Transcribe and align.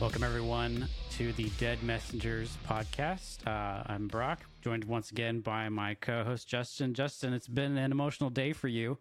Welcome, 0.00 0.24
everyone, 0.24 0.88
to 1.18 1.30
the 1.34 1.50
Dead 1.58 1.82
Messengers 1.82 2.56
podcast. 2.66 3.46
Uh, 3.46 3.82
I'm 3.84 4.08
Brock, 4.08 4.40
joined 4.62 4.84
once 4.84 5.10
again 5.10 5.40
by 5.40 5.68
my 5.68 5.92
co 5.92 6.24
host, 6.24 6.48
Justin. 6.48 6.94
Justin, 6.94 7.34
it's 7.34 7.46
been 7.46 7.76
an 7.76 7.92
emotional 7.92 8.30
day 8.30 8.54
for 8.54 8.66
you 8.66 8.96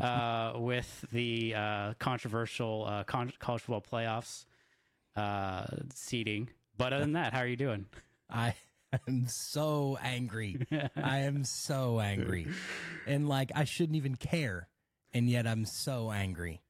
uh, 0.00 0.54
with 0.56 1.04
the 1.12 1.54
uh, 1.54 1.92
controversial 1.98 2.86
uh, 2.88 3.04
con- 3.04 3.30
college 3.38 3.60
football 3.60 3.82
playoffs 3.82 4.46
uh, 5.16 5.66
seeding. 5.94 6.48
But 6.78 6.94
other 6.94 7.04
than 7.04 7.12
that, 7.12 7.34
how 7.34 7.40
are 7.40 7.46
you 7.46 7.56
doing? 7.56 7.84
I 8.30 8.54
am 9.06 9.28
so 9.28 9.98
angry. 10.02 10.66
I 10.96 11.18
am 11.18 11.44
so 11.44 12.00
angry. 12.00 12.48
And 13.06 13.28
like, 13.28 13.52
I 13.54 13.64
shouldn't 13.64 13.96
even 13.96 14.14
care. 14.14 14.66
And 15.12 15.28
yet 15.28 15.46
I'm 15.46 15.66
so 15.66 16.10
angry. 16.10 16.62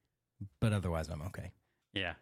But 0.61 0.73
otherwise, 0.73 1.09
I'm 1.09 1.23
okay. 1.23 1.53
Yeah. 1.95 2.15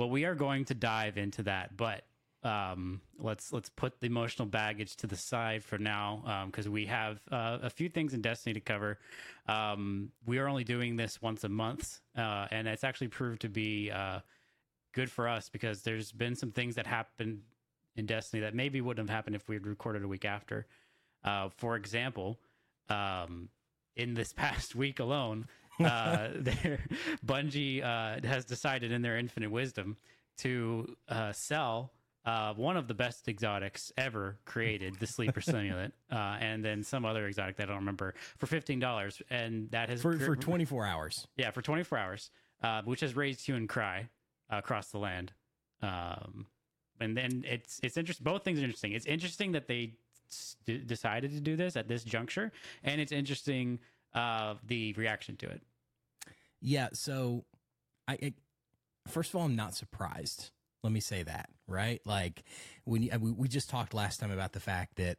Well, 0.00 0.08
we 0.08 0.24
are 0.24 0.34
going 0.34 0.64
to 0.64 0.74
dive 0.74 1.18
into 1.18 1.42
that, 1.42 1.76
but 1.76 2.04
um, 2.42 3.02
let's 3.18 3.52
let's 3.52 3.68
put 3.68 4.00
the 4.00 4.06
emotional 4.06 4.48
baggage 4.48 4.96
to 4.96 5.06
the 5.06 5.14
side 5.14 5.62
for 5.62 5.76
now 5.76 6.46
because 6.46 6.66
um, 6.66 6.72
we 6.72 6.86
have 6.86 7.20
uh, 7.30 7.58
a 7.60 7.68
few 7.68 7.90
things 7.90 8.14
in 8.14 8.22
Destiny 8.22 8.54
to 8.54 8.60
cover. 8.60 8.98
Um, 9.46 10.10
we 10.24 10.38
are 10.38 10.48
only 10.48 10.64
doing 10.64 10.96
this 10.96 11.20
once 11.20 11.44
a 11.44 11.50
month, 11.50 12.00
uh, 12.16 12.46
and 12.50 12.66
it's 12.66 12.82
actually 12.82 13.08
proved 13.08 13.42
to 13.42 13.50
be 13.50 13.90
uh, 13.90 14.20
good 14.94 15.10
for 15.10 15.28
us 15.28 15.50
because 15.50 15.82
there's 15.82 16.12
been 16.12 16.34
some 16.34 16.50
things 16.50 16.76
that 16.76 16.86
happened 16.86 17.42
in 17.94 18.06
Destiny 18.06 18.40
that 18.40 18.54
maybe 18.54 18.80
wouldn't 18.80 19.06
have 19.06 19.14
happened 19.14 19.36
if 19.36 19.46
we 19.50 19.54
had 19.54 19.66
recorded 19.66 20.02
a 20.02 20.08
week 20.08 20.24
after. 20.24 20.66
Uh, 21.22 21.50
for 21.58 21.76
example, 21.76 22.40
um, 22.88 23.50
in 23.96 24.14
this 24.14 24.32
past 24.36 24.74
week 24.74 24.98
alone, 24.98 25.46
uh, 25.84 26.28
Bungie 27.26 27.82
uh, 27.82 28.26
has 28.26 28.44
decided 28.44 28.92
in 28.92 29.02
their 29.02 29.16
infinite 29.16 29.50
wisdom 29.50 29.96
to 30.38 30.96
uh, 31.08 31.32
sell 31.32 31.92
uh, 32.26 32.52
one 32.54 32.76
of 32.76 32.86
the 32.86 32.94
best 32.94 33.28
exotics 33.28 33.90
ever 33.96 34.38
created, 34.44 34.94
the 35.00 35.06
Sleeper 35.06 35.40
Simulant, 35.40 35.92
uh, 36.12 36.36
and 36.40 36.62
then 36.64 36.82
some 36.82 37.04
other 37.04 37.26
exotic 37.26 37.56
that 37.56 37.64
I 37.64 37.66
don't 37.72 37.76
remember 37.80 38.14
for 38.38 38.46
fifteen 38.46 38.78
dollars, 38.78 39.22
and 39.30 39.70
that 39.70 39.88
has 39.88 40.02
For, 40.02 40.18
for 40.18 40.36
24 40.36 40.84
hours. 40.86 41.26
yeah 41.36 41.50
for 41.50 41.62
twenty 41.62 41.82
four 41.82 41.98
hours, 41.98 42.30
uh, 42.62 42.82
which 42.82 43.00
has 43.00 43.16
raised 43.16 43.44
hue 43.46 43.56
and 43.56 43.68
cry 43.68 44.08
across 44.50 44.90
the 44.90 44.98
land. 44.98 45.32
Um, 45.82 46.46
and 47.00 47.16
then 47.16 47.44
it's 47.48 47.80
it's 47.82 47.96
interesting. 47.96 48.24
Both 48.24 48.44
things 48.44 48.60
are 48.60 48.64
interesting. 48.64 48.92
It's 48.92 49.06
interesting 49.06 49.52
that 49.52 49.66
they 49.66 49.94
d- 50.66 50.78
decided 50.84 51.30
to 51.32 51.40
do 51.40 51.56
this 51.56 51.74
at 51.74 51.88
this 51.88 52.04
juncture, 52.04 52.52
and 52.84 53.00
it's 53.00 53.12
interesting 53.12 53.78
uh, 54.12 54.56
the 54.66 54.92
reaction 54.94 55.36
to 55.36 55.46
it. 55.48 55.62
Yeah. 56.60 56.88
So, 56.92 57.44
I, 58.08 58.18
I 58.22 58.34
first 59.08 59.30
of 59.30 59.36
all, 59.36 59.46
I'm 59.46 59.56
not 59.56 59.74
surprised. 59.74 60.50
Let 60.82 60.92
me 60.92 61.00
say 61.00 61.22
that, 61.22 61.50
right? 61.66 62.00
Like 62.06 62.42
when 62.84 63.02
you, 63.02 63.10
we, 63.20 63.30
we 63.32 63.48
just 63.48 63.68
talked 63.68 63.92
last 63.92 64.20
time 64.20 64.30
about 64.30 64.52
the 64.52 64.60
fact 64.60 64.96
that, 64.96 65.18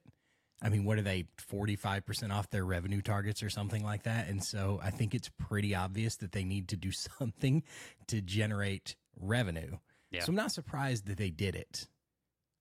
I 0.64 0.70
mean, 0.70 0.86
what 0.86 0.98
are 0.98 1.04
they, 1.04 1.26
45% 1.52 2.32
off 2.32 2.50
their 2.50 2.66
revenue 2.66 3.02
targets 3.02 3.44
or 3.44 3.50
something 3.50 3.84
like 3.84 4.04
that? 4.04 4.28
And 4.28 4.44
so 4.44 4.80
I 4.84 4.90
think 4.92 5.14
it's 5.14 5.30
pretty 5.30 5.76
obvious 5.76 6.16
that 6.18 6.32
they 6.32 6.44
need 6.44 6.70
to 6.70 6.78
do 6.78 6.92
something 7.20 7.64
to 8.08 8.22
generate 8.22 8.96
revenue. 9.20 9.78
Yeah. 10.12 10.22
So 10.24 10.30
I'm 10.30 10.36
not 10.36 10.52
surprised 10.52 11.08
that 11.08 11.18
they 11.18 11.30
did 11.30 11.56
it. 11.56 11.88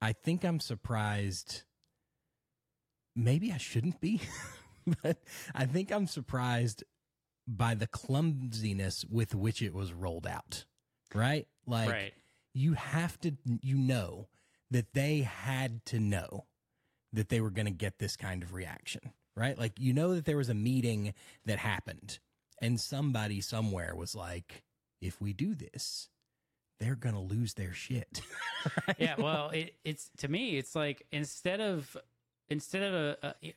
I 0.02 0.12
think 0.12 0.44
I'm 0.44 0.60
surprised. 0.60 1.62
Maybe 3.16 3.52
I 3.52 3.58
shouldn't 3.58 4.00
be, 4.00 4.20
but 5.02 5.18
I 5.54 5.66
think 5.66 5.90
I'm 5.90 6.06
surprised 6.06 6.84
by 7.56 7.74
the 7.74 7.86
clumsiness 7.86 9.04
with 9.10 9.34
which 9.34 9.60
it 9.62 9.74
was 9.74 9.92
rolled 9.92 10.26
out. 10.26 10.64
Right? 11.14 11.48
Like 11.66 11.90
Right. 11.90 12.12
you 12.54 12.74
have 12.74 13.18
to 13.20 13.32
you 13.62 13.76
know 13.76 14.28
that 14.70 14.92
they 14.94 15.20
had 15.20 15.84
to 15.86 15.98
know 15.98 16.46
that 17.12 17.28
they 17.28 17.40
were 17.40 17.50
going 17.50 17.66
to 17.66 17.72
get 17.72 17.98
this 17.98 18.16
kind 18.16 18.42
of 18.42 18.54
reaction, 18.54 19.12
right? 19.36 19.58
Like 19.58 19.72
you 19.80 19.92
know 19.92 20.14
that 20.14 20.24
there 20.24 20.36
was 20.36 20.48
a 20.48 20.54
meeting 20.54 21.12
that 21.46 21.58
happened 21.58 22.20
and 22.62 22.80
somebody 22.80 23.40
somewhere 23.40 23.94
was 23.96 24.14
like 24.14 24.62
if 25.00 25.20
we 25.20 25.32
do 25.32 25.54
this, 25.54 26.08
they're 26.78 26.94
going 26.94 27.14
to 27.14 27.20
lose 27.20 27.54
their 27.54 27.72
shit. 27.72 28.20
yeah 28.98 29.14
well 29.18 29.48
it, 29.50 29.74
it's 29.84 30.10
to 30.18 30.28
me 30.28 30.58
it's 30.58 30.76
like 30.76 31.06
instead 31.10 31.60
of 31.60 31.96
instead 32.50 32.82
of 32.82 32.94
a, 32.94 33.34
a 33.42 33.54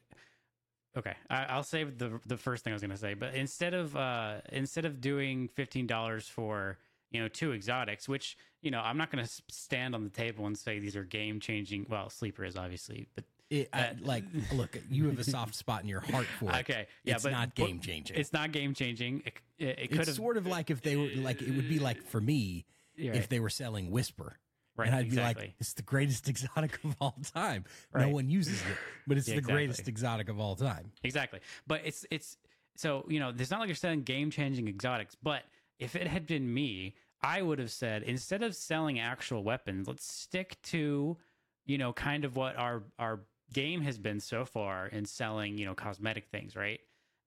okay 0.98 1.14
I, 1.30 1.46
i'll 1.46 1.64
save 1.64 1.98
the 1.98 2.20
the 2.26 2.38
first 2.38 2.64
thing 2.64 2.72
i 2.74 2.76
was 2.76 2.82
going 2.82 2.92
to 2.92 2.98
say 2.98 3.14
but 3.14 3.34
instead 3.36 3.74
of 3.74 3.96
uh 3.96 4.42
instead 4.52 4.86
of 4.86 5.02
doing 5.02 5.50
$15 5.58 6.30
for 6.30 6.78
you 7.12 7.22
know 7.22 7.28
two 7.28 7.54
exotics 7.54 8.08
which 8.10 8.38
you 8.62 8.72
know 8.72 8.80
i'm 8.80 8.98
not 8.98 9.12
going 9.12 9.24
to 9.24 9.32
stand 9.50 9.96
on 9.96 10.04
the 10.04 10.10
table 10.10 10.46
and 10.46 10.58
say 10.58 10.80
these 10.80 10.96
are 10.96 11.04
game 11.04 11.40
changing 11.40 11.86
well 11.90 12.10
sleeper 12.10 12.44
is 12.46 12.56
obviously 12.56 13.08
but 13.16 13.24
It, 13.50 13.70
I, 13.74 13.94
like, 14.02 14.24
look, 14.52 14.78
you 14.90 15.08
have 15.08 15.20
a 15.20 15.24
soft 15.24 15.54
spot 15.56 15.84
in 15.84 15.88
your 15.90 16.00
heart 16.00 16.26
for 16.40 16.50
it. 16.52 16.56
okay 16.62 16.88
yeah 17.04 17.16
it's 17.16 17.24
but 17.24 17.32
not 17.34 17.54
game 17.56 17.80
changing. 17.80 18.18
it's 18.18 18.34
not 18.34 18.52
game 18.52 18.74
changing 18.74 19.22
it, 19.26 19.34
it, 19.60 19.80
it 19.80 19.88
could 19.92 20.08
have 20.08 20.16
sort 20.16 20.38
of 20.38 20.48
like 20.48 20.70
if 20.72 20.82
they 20.82 20.96
were 20.96 21.10
like 21.18 21.42
it 21.42 21.52
would 21.56 21.70
be 21.70 21.80
like 21.80 22.02
for 22.04 22.20
me 22.22 22.66
Right. 22.96 23.16
if 23.16 23.28
they 23.28 23.40
were 23.40 23.50
selling 23.50 23.90
Whisper. 23.90 24.38
Right, 24.76 24.88
and 24.88 24.96
I'd 24.96 25.06
exactly. 25.06 25.42
be 25.44 25.48
like, 25.50 25.56
it's 25.60 25.74
the 25.74 25.84
greatest 25.84 26.28
exotic 26.34 26.84
of 26.84 26.96
all 27.00 27.16
time. 27.34 27.66
Right. 27.92 28.08
No 28.08 28.14
one 28.14 28.30
uses 28.30 28.60
it, 28.62 28.78
but 29.08 29.18
it's 29.18 29.28
Yeah, 29.28 29.36
the 29.36 29.40
exactly. 29.40 29.54
greatest 29.66 29.88
exotic 29.88 30.30
of 30.30 30.40
all 30.40 30.56
time. 30.56 30.92
Exactly. 31.04 31.40
But 31.68 31.82
it's 31.86 32.06
it's 32.10 32.38
so 32.76 33.06
you 33.08 33.20
know, 33.20 33.32
it's 33.38 33.52
not 33.52 33.60
like 33.60 33.68
you're 33.70 33.76
selling 33.76 34.02
game 34.02 34.32
changing 34.32 34.68
exotics. 34.68 35.16
But 35.22 35.44
if 35.80 35.96
it 35.96 36.08
had 36.08 36.26
been 36.26 36.52
me, 36.52 36.96
I 37.22 37.42
would 37.42 37.60
have 37.60 37.72
said 37.72 38.04
instead 38.04 38.42
of 38.42 38.56
selling 38.56 39.00
actual 39.00 39.44
weapons, 39.44 39.88
let's 39.88 40.12
stick 40.12 40.58
to 40.64 41.18
you 41.66 41.78
know 41.78 41.94
kind 41.94 42.26
of 42.26 42.36
what 42.36 42.58
our 42.58 42.84
our 42.98 43.22
game 43.54 43.82
has 43.82 44.00
been 44.00 44.20
so 44.20 44.44
far 44.46 44.88
in 44.88 45.06
selling 45.06 45.58
you 45.60 45.66
know 45.66 45.76
cosmetic 45.76 46.26
things, 46.32 46.56
right? 46.56 46.80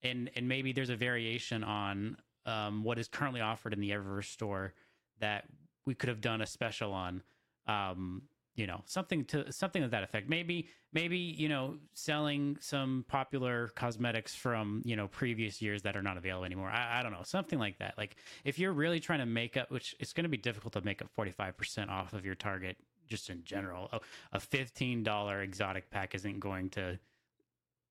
And 0.03 0.31
and 0.35 0.49
maybe 0.49 0.73
there's 0.73 0.91
a 0.91 0.97
variation 0.97 1.63
on 1.63 2.17
um, 2.45 2.83
what 2.83 2.99
is 2.99 3.07
currently 3.09 3.41
offered 3.41 3.73
in 3.73 3.81
the 3.81 3.91
Eververse 3.91 4.27
store 4.33 4.75
that 5.21 5.45
we 5.87 5.95
could 5.95 6.09
have 6.09 6.21
done 6.21 6.41
a 6.41 6.47
special 6.47 6.93
on. 6.93 7.23
Um, 7.67 8.23
you 8.57 8.67
know 8.67 8.83
something 8.87 9.25
to 9.27 9.53
something 9.53 9.83
of 9.83 9.91
that 9.91 10.03
effect. 10.03 10.29
Maybe 10.29 10.69
maybe 10.93 11.19
you 11.19 11.49
know 11.49 11.77
selling 11.93 12.57
some 12.61 13.05
popular 13.07 13.69
cosmetics 13.77 14.35
from 14.35 14.83
you 14.85 14.97
know 14.97 15.09
previous 15.09 15.61
years 15.61 15.83
that 15.83 15.97
are 15.97 16.03
not 16.03 16.17
available 16.17 16.45
anymore. 16.45 16.71
I, 16.71 17.01
I 17.01 17.03
don't 17.03 17.13
know 17.13 17.23
something 17.23 17.59
like 17.59 17.79
that. 17.79 17.95
Like 17.99 18.17
if 18.45 18.59
you're 18.59 18.73
really 18.73 18.99
trying 18.99 19.19
to 19.21 19.27
make 19.27 19.57
up 19.57 19.71
which 19.71 19.95
it's 20.01 20.15
going 20.15 20.25
to 20.25 20.31
be 20.31 20.39
difficult 20.39 20.73
to 20.73 20.81
make 20.81 21.03
up 21.03 21.09
45% 21.17 21.91
off 21.91 22.15
of 22.15 22.25
your 22.25 22.35
target 22.35 22.79
just 23.07 23.31
in 23.31 23.45
general. 23.45 23.89
A, 23.93 24.01
a 24.33 24.41
$15 24.41 25.43
exotic 25.43 25.91
pack 25.91 26.15
isn't 26.15 26.41
going 26.41 26.71
to 26.71 26.99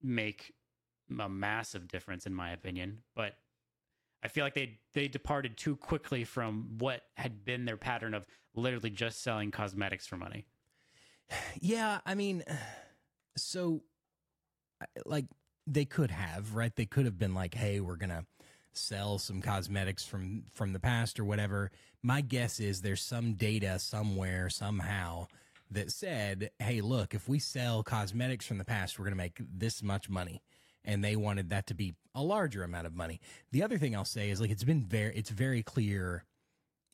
make 0.01 0.53
a 1.19 1.29
massive 1.29 1.87
difference 1.87 2.25
in 2.25 2.33
my 2.33 2.51
opinion 2.51 2.97
but 3.15 3.35
I 4.25 4.27
feel 4.27 4.43
like 4.43 4.55
they 4.55 4.79
they 4.93 5.07
departed 5.07 5.55
too 5.55 5.75
quickly 5.75 6.23
from 6.23 6.79
what 6.79 7.03
had 7.15 7.45
been 7.45 7.65
their 7.65 7.77
pattern 7.77 8.15
of 8.15 8.25
literally 8.55 8.89
just 8.89 9.21
selling 9.21 9.51
cosmetics 9.51 10.07
for 10.07 10.17
money. 10.17 10.47
Yeah, 11.61 11.99
I 12.05 12.15
mean, 12.15 12.43
so 13.37 13.83
like 15.05 15.25
they 15.67 15.85
could 15.85 16.09
have, 16.09 16.55
right? 16.55 16.75
They 16.75 16.87
could 16.87 17.05
have 17.05 17.19
been 17.19 17.35
like, 17.35 17.53
"Hey, 17.53 17.79
we're 17.79 17.97
going 17.97 18.09
to 18.09 18.25
sell 18.73 19.19
some 19.19 19.41
cosmetics 19.41 20.03
from 20.03 20.43
from 20.53 20.73
the 20.73 20.79
past 20.79 21.19
or 21.19 21.25
whatever." 21.25 21.71
My 22.01 22.21
guess 22.21 22.59
is 22.59 22.81
there's 22.81 23.01
some 23.01 23.33
data 23.33 23.77
somewhere 23.77 24.49
somehow 24.49 25.27
that 25.69 25.91
said, 25.91 26.49
"Hey, 26.57 26.81
look, 26.81 27.13
if 27.13 27.29
we 27.29 27.37
sell 27.37 27.83
cosmetics 27.83 28.47
from 28.47 28.57
the 28.57 28.65
past, 28.65 28.97
we're 28.97 29.05
going 29.05 29.17
to 29.17 29.23
make 29.23 29.39
this 29.39 29.83
much 29.83 30.09
money." 30.09 30.41
And 30.85 31.03
they 31.03 31.15
wanted 31.15 31.49
that 31.49 31.67
to 31.67 31.73
be 31.73 31.95
a 32.13 32.23
larger 32.23 32.63
amount 32.63 32.87
of 32.87 32.95
money. 32.95 33.19
The 33.51 33.63
other 33.63 33.77
thing 33.77 33.95
I'll 33.95 34.05
say 34.05 34.29
is 34.29 34.39
like 34.39 34.51
it's 34.51 34.63
been 34.63 34.85
very 34.85 35.15
it's 35.15 35.31
very 35.31 35.63
clear 35.63 36.25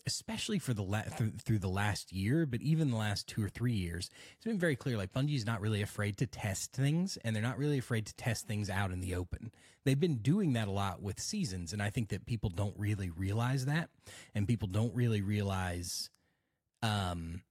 especially 0.05 0.59
for 0.59 0.73
the 0.73 0.83
la- 0.83 1.01
through, 1.01 1.31
through 1.43 1.59
the 1.59 1.69
last 1.69 2.11
year, 2.11 2.45
but 2.45 2.61
even 2.61 2.91
the 2.91 2.97
last 2.97 3.27
two 3.27 3.43
or 3.43 3.49
three 3.49 3.73
years, 3.73 4.09
it's 4.35 4.45
been 4.45 4.57
very 4.57 4.75
clear. 4.75 4.97
Like 4.97 5.13
Bungie's 5.13 5.45
not 5.45 5.61
really 5.61 5.81
afraid 5.81 6.17
to 6.17 6.27
test 6.27 6.73
things, 6.73 7.17
and 7.23 7.35
they're 7.35 7.43
not 7.43 7.57
really 7.57 7.77
afraid 7.77 8.05
to 8.07 8.15
test 8.15 8.47
things 8.47 8.69
out 8.69 8.91
in 8.91 8.99
the 8.99 9.15
open. 9.15 9.51
They've 9.85 9.99
been 9.99 10.17
doing 10.17 10.53
that 10.53 10.67
a 10.67 10.71
lot 10.71 11.01
with 11.01 11.19
seasons, 11.19 11.73
and 11.73 11.81
I 11.81 11.89
think 11.89 12.09
that 12.09 12.25
people 12.25 12.49
don't 12.49 12.77
really 12.77 13.09
realize 13.09 13.65
that, 13.65 13.89
and 14.33 14.47
people 14.47 14.67
don't 14.67 14.93
really 14.93 15.21
realize, 15.21 16.09
um, 16.83 17.41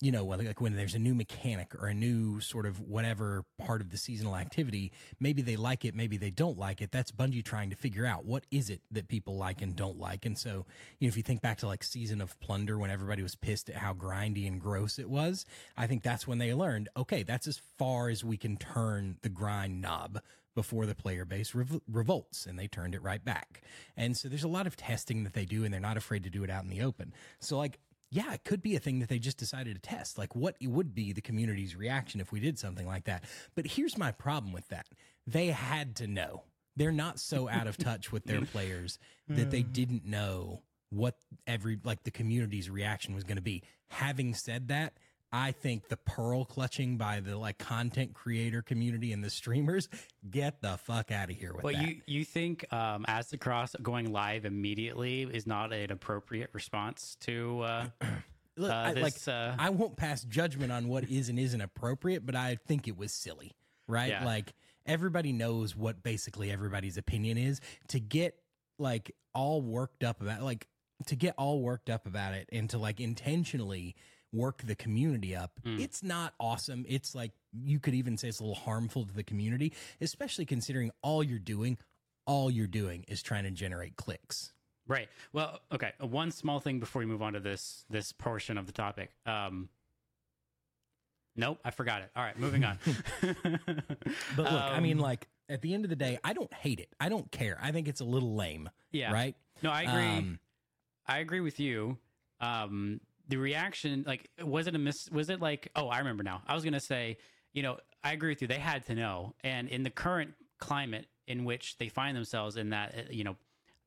you 0.00 0.12
know, 0.12 0.24
like 0.24 0.60
when 0.60 0.76
there's 0.76 0.94
a 0.94 0.98
new 0.98 1.14
mechanic 1.14 1.74
or 1.74 1.86
a 1.86 1.94
new 1.94 2.38
sort 2.40 2.66
of 2.66 2.80
whatever 2.80 3.44
part 3.58 3.80
of 3.80 3.90
the 3.90 3.96
seasonal 3.96 4.36
activity, 4.36 4.92
maybe 5.20 5.40
they 5.40 5.56
like 5.56 5.86
it, 5.86 5.94
maybe 5.94 6.18
they 6.18 6.30
don't 6.30 6.58
like 6.58 6.82
it. 6.82 6.92
That's 6.92 7.10
Bungie 7.10 7.42
trying 7.42 7.70
to 7.70 7.76
figure 7.76 8.04
out 8.04 8.26
what 8.26 8.44
is 8.50 8.68
it 8.68 8.82
that 8.90 9.08
people 9.08 9.38
like 9.38 9.62
and 9.62 9.74
don't 9.74 9.98
like. 9.98 10.26
And 10.26 10.36
so, 10.36 10.66
you 10.98 11.06
know, 11.06 11.08
if 11.08 11.16
you 11.16 11.22
think 11.22 11.40
back 11.40 11.58
to 11.58 11.66
like 11.66 11.82
Season 11.82 12.20
of 12.20 12.38
Plunder 12.40 12.78
when 12.78 12.90
everybody 12.90 13.22
was 13.22 13.36
pissed 13.36 13.70
at 13.70 13.76
how 13.76 13.94
grindy 13.94 14.46
and 14.46 14.60
gross 14.60 14.98
it 14.98 15.08
was, 15.08 15.46
I 15.78 15.86
think 15.86 16.02
that's 16.02 16.26
when 16.26 16.38
they 16.38 16.52
learned, 16.52 16.90
okay, 16.96 17.22
that's 17.22 17.46
as 17.46 17.62
far 17.78 18.10
as 18.10 18.22
we 18.22 18.36
can 18.36 18.58
turn 18.58 19.16
the 19.22 19.30
grind 19.30 19.80
knob 19.80 20.20
before 20.56 20.86
the 20.86 20.94
player 20.94 21.24
base 21.24 21.54
rev- 21.54 21.80
revolts 21.86 22.46
and 22.46 22.58
they 22.58 22.66
turned 22.66 22.94
it 22.94 23.02
right 23.02 23.24
back. 23.24 23.62
And 23.96 24.16
so 24.16 24.28
there's 24.28 24.42
a 24.42 24.48
lot 24.48 24.66
of 24.66 24.74
testing 24.74 25.22
that 25.24 25.34
they 25.34 25.44
do 25.44 25.64
and 25.64 25.72
they're 25.72 25.80
not 25.80 25.98
afraid 25.98 26.24
to 26.24 26.30
do 26.30 26.42
it 26.42 26.50
out 26.50 26.64
in 26.64 26.70
the 26.70 26.82
open. 26.82 27.12
So 27.38 27.58
like 27.58 27.78
yeah, 28.10 28.32
it 28.32 28.44
could 28.44 28.62
be 28.62 28.76
a 28.76 28.78
thing 28.78 29.00
that 29.00 29.08
they 29.08 29.18
just 29.18 29.38
decided 29.38 29.74
to 29.74 29.80
test. 29.80 30.18
Like, 30.18 30.36
what 30.36 30.56
would 30.62 30.94
be 30.94 31.12
the 31.12 31.20
community's 31.20 31.74
reaction 31.74 32.20
if 32.20 32.32
we 32.32 32.40
did 32.40 32.58
something 32.58 32.86
like 32.86 33.04
that? 33.04 33.24
But 33.54 33.66
here's 33.66 33.98
my 33.98 34.12
problem 34.12 34.52
with 34.52 34.68
that 34.68 34.86
they 35.26 35.48
had 35.48 35.96
to 35.96 36.06
know. 36.06 36.44
They're 36.76 36.92
not 36.92 37.18
so 37.18 37.48
out 37.48 37.66
of 37.66 37.76
touch 37.76 38.12
with 38.12 38.24
their 38.24 38.42
players 38.42 38.98
that 39.28 39.50
they 39.50 39.62
hmm. 39.62 39.72
didn't 39.72 40.04
know 40.04 40.62
what 40.90 41.16
every, 41.46 41.78
like, 41.82 42.04
the 42.04 42.10
community's 42.10 42.70
reaction 42.70 43.14
was 43.14 43.24
going 43.24 43.36
to 43.36 43.42
be. 43.42 43.62
Having 43.88 44.34
said 44.34 44.68
that, 44.68 44.98
I 45.36 45.52
think 45.52 45.88
the 45.88 45.98
pearl 45.98 46.46
clutching 46.46 46.96
by 46.96 47.20
the 47.20 47.36
like 47.36 47.58
content 47.58 48.14
creator 48.14 48.62
community 48.62 49.12
and 49.12 49.22
the 49.22 49.28
streamers 49.28 49.88
get 50.30 50.62
the 50.62 50.78
fuck 50.78 51.10
out 51.12 51.30
of 51.30 51.36
here 51.36 51.52
with 51.52 51.62
But 51.62 51.74
that. 51.74 51.86
you 51.86 52.00
you 52.06 52.24
think 52.24 52.64
um, 52.72 53.04
Aztecross 53.06 53.80
going 53.82 54.12
live 54.12 54.46
immediately 54.46 55.22
is 55.22 55.46
not 55.46 55.74
an 55.74 55.92
appropriate 55.92 56.48
response 56.54 57.18
to 57.20 57.60
uh, 57.60 57.86
Look, 58.56 58.70
uh, 58.70 58.74
I, 58.74 58.92
like 58.92 59.14
uh, 59.28 59.54
I 59.58 59.68
won't 59.68 59.98
pass 59.98 60.24
judgment 60.24 60.72
on 60.72 60.88
what 60.88 61.04
is 61.04 61.28
and 61.28 61.38
isn't 61.38 61.60
appropriate, 61.60 62.24
but 62.24 62.34
I 62.34 62.56
think 62.66 62.88
it 62.88 62.96
was 62.96 63.12
silly, 63.12 63.54
right? 63.86 64.08
Yeah. 64.08 64.24
Like 64.24 64.54
everybody 64.86 65.32
knows 65.32 65.76
what 65.76 66.02
basically 66.02 66.50
everybody's 66.50 66.96
opinion 66.96 67.36
is. 67.36 67.60
To 67.88 68.00
get 68.00 68.38
like 68.78 69.14
all 69.34 69.60
worked 69.60 70.02
up 70.02 70.22
about 70.22 70.42
like 70.42 70.66
to 71.06 71.16
get 71.16 71.34
all 71.36 71.60
worked 71.60 71.90
up 71.90 72.06
about 72.06 72.32
it 72.32 72.48
and 72.50 72.70
to 72.70 72.78
like 72.78 73.00
intentionally 73.00 73.94
work 74.32 74.62
the 74.62 74.74
community 74.74 75.34
up, 75.34 75.52
Mm. 75.64 75.80
it's 75.80 76.02
not 76.02 76.34
awesome. 76.40 76.84
It's 76.88 77.14
like 77.14 77.32
you 77.52 77.78
could 77.80 77.94
even 77.94 78.16
say 78.18 78.28
it's 78.28 78.40
a 78.40 78.42
little 78.42 78.54
harmful 78.54 79.04
to 79.06 79.12
the 79.14 79.22
community, 79.24 79.72
especially 80.00 80.44
considering 80.46 80.90
all 81.02 81.22
you're 81.22 81.38
doing, 81.38 81.78
all 82.26 82.50
you're 82.50 82.66
doing 82.66 83.04
is 83.08 83.22
trying 83.22 83.44
to 83.44 83.50
generate 83.50 83.96
clicks. 83.96 84.52
Right. 84.88 85.08
Well, 85.32 85.60
okay. 85.72 85.92
uh, 86.02 86.06
One 86.06 86.30
small 86.30 86.60
thing 86.60 86.78
before 86.80 87.00
we 87.00 87.06
move 87.06 87.22
on 87.22 87.32
to 87.32 87.40
this 87.40 87.84
this 87.90 88.12
portion 88.12 88.56
of 88.58 88.66
the 88.66 88.72
topic. 88.72 89.10
Um, 89.26 89.68
nope, 91.36 91.58
I 91.64 91.70
forgot 91.70 92.02
it. 92.02 92.10
All 92.14 92.22
right, 92.22 92.38
moving 92.38 92.64
on. 92.64 92.78
But 94.36 94.52
look, 94.52 94.62
I 94.62 94.80
mean, 94.80 94.98
Um, 94.98 95.02
like 95.02 95.28
at 95.48 95.62
the 95.62 95.72
end 95.74 95.84
of 95.84 95.90
the 95.90 95.96
day, 95.96 96.18
I 96.24 96.32
don't 96.32 96.52
hate 96.52 96.80
it. 96.80 96.88
I 97.00 97.08
don't 97.08 97.30
care. 97.32 97.58
I 97.62 97.72
think 97.72 97.88
it's 97.88 98.00
a 98.00 98.04
little 98.04 98.34
lame. 98.34 98.68
yeah. 98.92 99.12
Right. 99.12 99.34
No, 99.62 99.70
I 99.70 99.82
agree. 99.82 100.04
Um, 100.18 100.38
I 101.06 101.18
agree 101.18 101.40
with 101.40 101.58
you. 101.60 101.98
Um, 102.40 103.00
the 103.28 103.36
reaction, 103.36 104.04
like, 104.06 104.28
was 104.42 104.66
it 104.66 104.74
a 104.74 104.78
miss? 104.78 105.08
Was 105.10 105.30
it 105.30 105.40
like, 105.40 105.68
oh, 105.76 105.88
I 105.88 105.98
remember 105.98 106.22
now. 106.22 106.42
I 106.46 106.54
was 106.54 106.64
gonna 106.64 106.80
say, 106.80 107.16
you 107.52 107.62
know, 107.62 107.78
I 108.04 108.12
agree 108.12 108.30
with 108.30 108.42
you. 108.42 108.48
They 108.48 108.58
had 108.58 108.84
to 108.86 108.94
know, 108.94 109.34
and 109.42 109.68
in 109.68 109.82
the 109.82 109.90
current 109.90 110.34
climate 110.58 111.06
in 111.26 111.44
which 111.44 111.76
they 111.78 111.88
find 111.88 112.16
themselves 112.16 112.56
in 112.56 112.70
that, 112.70 113.12
you 113.12 113.24
know, 113.24 113.36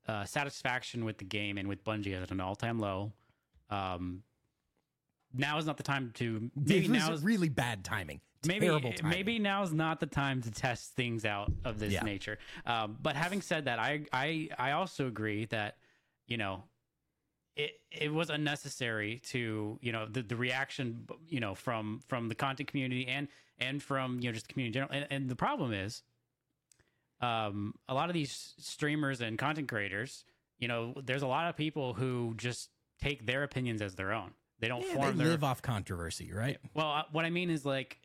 uh, 0.08 0.26
satisfaction 0.26 1.06
with 1.06 1.18
the 1.20 1.24
game 1.26 1.58
and 1.58 1.68
with 1.70 1.84
Bungie 1.84 2.22
at 2.22 2.32
an 2.32 2.42
all-time 2.42 2.80
low. 2.80 3.14
Um, 3.70 4.24
now 5.34 5.58
is 5.58 5.66
not 5.66 5.78
the 5.78 5.84
time 5.84 6.12
to 6.16 6.50
maybe 6.56 6.88
was 6.90 6.90
now 6.90 7.14
is 7.14 7.24
really 7.24 7.50
bad 7.50 7.84
timing. 7.86 8.20
maybe 8.48 8.66
Terrible 8.66 8.94
timing. 8.94 9.10
maybe 9.18 9.40
now's 9.40 9.72
not 9.72 10.00
the 10.00 10.08
time 10.08 10.42
to 10.42 10.50
test 10.52 10.96
things 10.96 11.24
out 11.26 11.52
of 11.64 11.78
this 11.80 11.94
Yeah. 11.94 12.02
nature. 12.04 12.40
Um, 12.66 12.98
but 13.02 13.16
having 13.16 13.42
said 13.42 13.66
that, 13.66 13.78
I 13.80 14.06
I 14.12 14.50
I 14.58 14.72
also 14.72 15.06
agree 15.08 15.46
that 15.46 15.78
you 16.26 16.38
know 16.38 16.64
it 17.64 17.72
it 17.92 18.14
was 18.14 18.30
unnecessary 18.30 19.12
to 19.32 19.78
you 19.82 19.92
know 19.92 20.06
the 20.06 20.22
the 20.22 20.36
reaction 20.36 21.08
you 21.28 21.40
know 21.40 21.54
from 21.56 22.00
from 22.08 22.30
the 22.30 22.36
content 22.36 22.70
community 22.70 23.06
and 23.08 23.28
and 23.60 23.82
from 23.84 24.20
you 24.22 24.28
know 24.30 24.34
just 24.34 24.48
the 24.48 24.54
community 24.54 24.70
in 24.80 24.88
general. 24.88 24.92
And, 24.98 25.08
and 25.14 25.30
the 25.30 25.36
problem 25.36 25.74
is, 25.74 26.02
um, 27.22 27.74
a 27.88 27.94
lot 27.94 28.10
of 28.10 28.14
these 28.14 28.54
streamers 28.60 29.22
and 29.22 29.38
content 29.38 29.68
creators, 29.68 30.24
you 30.58 30.68
know, 30.68 30.94
there's 31.04 31.22
a 31.22 31.28
lot 31.28 31.50
of 31.50 31.58
people 31.58 31.94
who 31.94 32.34
just 32.38 32.70
take 33.02 33.26
their 33.26 33.44
opinions 33.44 33.82
as 33.82 33.96
their 33.96 34.14
own. 34.14 34.32
They 34.60 34.68
don't 34.68 34.86
Yeah, 34.86 34.94
form 34.94 35.18
they 35.18 35.24
their 35.24 35.32
live 35.34 35.44
off 35.44 35.62
controversy, 35.62 36.32
right? 36.34 36.58
well, 36.74 36.92
uh, 36.92 37.04
what 37.12 37.26
I 37.26 37.30
mean 37.30 37.50
is 37.50 37.66
like, 37.66 38.00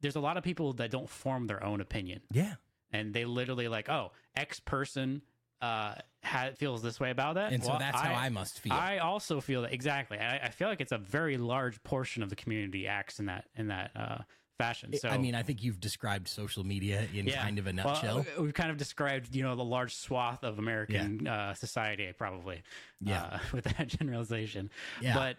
there's 0.00 0.16
a 0.16 0.20
lot 0.20 0.36
of 0.36 0.42
people 0.44 0.72
that 0.74 0.90
don't 0.90 1.08
form 1.08 1.46
their 1.46 1.62
own 1.64 1.80
opinion, 1.80 2.20
Yeah. 2.32 2.54
and 2.92 3.12
they 3.14 3.24
literally 3.24 3.68
like, 3.68 3.88
oh, 3.88 4.12
X 4.36 4.60
person 4.60 5.22
uh 5.60 5.94
ha- 6.22 6.50
feels 6.56 6.82
this 6.82 6.98
way 7.00 7.10
about 7.10 7.34
that, 7.36 7.52
And 7.52 7.62
so 7.62 7.70
Well, 7.70 7.78
that's 7.78 8.00
how 8.00 8.14
I 8.14 8.28
must 8.28 8.60
feel. 8.60 8.72
I 8.72 8.98
also 8.98 9.40
feel 9.40 9.62
that 9.62 9.72
exactly. 9.72 10.18
I, 10.18 10.38
I 10.38 10.48
feel 10.50 10.68
like 10.68 10.80
it's 10.80 10.92
a 10.92 10.98
very 10.98 11.36
large 11.36 11.82
portion 11.82 12.22
of 12.22 12.30
the 12.30 12.36
community 12.36 12.86
acts 12.86 13.18
in 13.20 13.26
that 13.26 13.44
in 13.56 13.68
that 13.68 13.90
uh, 13.96 14.18
fashion. 14.58 14.96
So 14.96 15.08
I 15.08 15.18
mean, 15.18 15.34
I 15.34 15.42
think 15.42 15.62
you've 15.62 15.80
described 15.80 16.28
social 16.28 16.64
media 16.64 17.06
in 17.14 17.26
yeah. 17.26 17.42
kind 17.42 17.58
of 17.58 17.66
a 17.66 17.72
Well, 17.72 17.86
nutshell. 17.86 18.26
uh, 18.38 18.42
we've 18.42 18.54
kind 18.54 18.70
of 18.70 18.76
described, 18.76 19.34
you 19.34 19.42
know, 19.42 19.56
the 19.56 19.64
large 19.64 19.94
swath 19.94 20.44
of 20.44 20.58
American 20.58 21.26
uh, 21.26 21.54
society, 21.54 22.12
probably. 22.16 22.62
Yeah. 23.00 23.22
Uh, 23.24 23.38
with 23.52 23.64
that 23.64 23.88
generalization. 23.88 24.70
Yeah. 25.00 25.14
But 25.14 25.38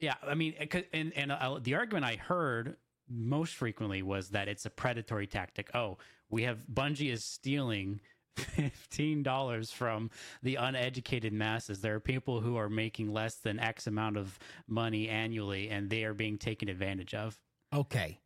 yeah, 0.00 0.14
I 0.22 0.34
mean, 0.34 0.54
and 0.92 1.12
and 1.16 1.32
uh, 1.32 1.58
the 1.62 1.74
argument 1.74 2.04
I 2.04 2.16
heard 2.16 2.76
most 3.08 3.54
frequently 3.54 4.02
was 4.02 4.30
that 4.30 4.48
it's 4.48 4.66
a 4.66 4.70
predatory 4.70 5.26
tactic. 5.26 5.70
Oh, 5.74 5.98
we 6.28 6.42
have 6.42 6.58
Bungie 6.72 7.12
is 7.12 7.24
stealing. 7.24 8.00
Fifteen 8.36 9.22
dollars 9.22 9.70
from 9.70 10.10
the 10.42 10.56
uneducated 10.56 11.32
masses. 11.32 11.80
There 11.80 11.94
are 11.94 12.00
people 12.00 12.40
who 12.40 12.56
are 12.56 12.68
making 12.68 13.12
less 13.12 13.36
than 13.36 13.58
X 13.58 13.86
amount 13.86 14.16
of 14.16 14.38
money 14.66 15.08
annually, 15.08 15.70
and 15.70 15.88
they 15.90 16.04
are 16.04 16.14
being 16.14 16.38
taken 16.38 16.68
advantage 16.68 17.14
of. 17.14 17.38
okay. 17.72 18.20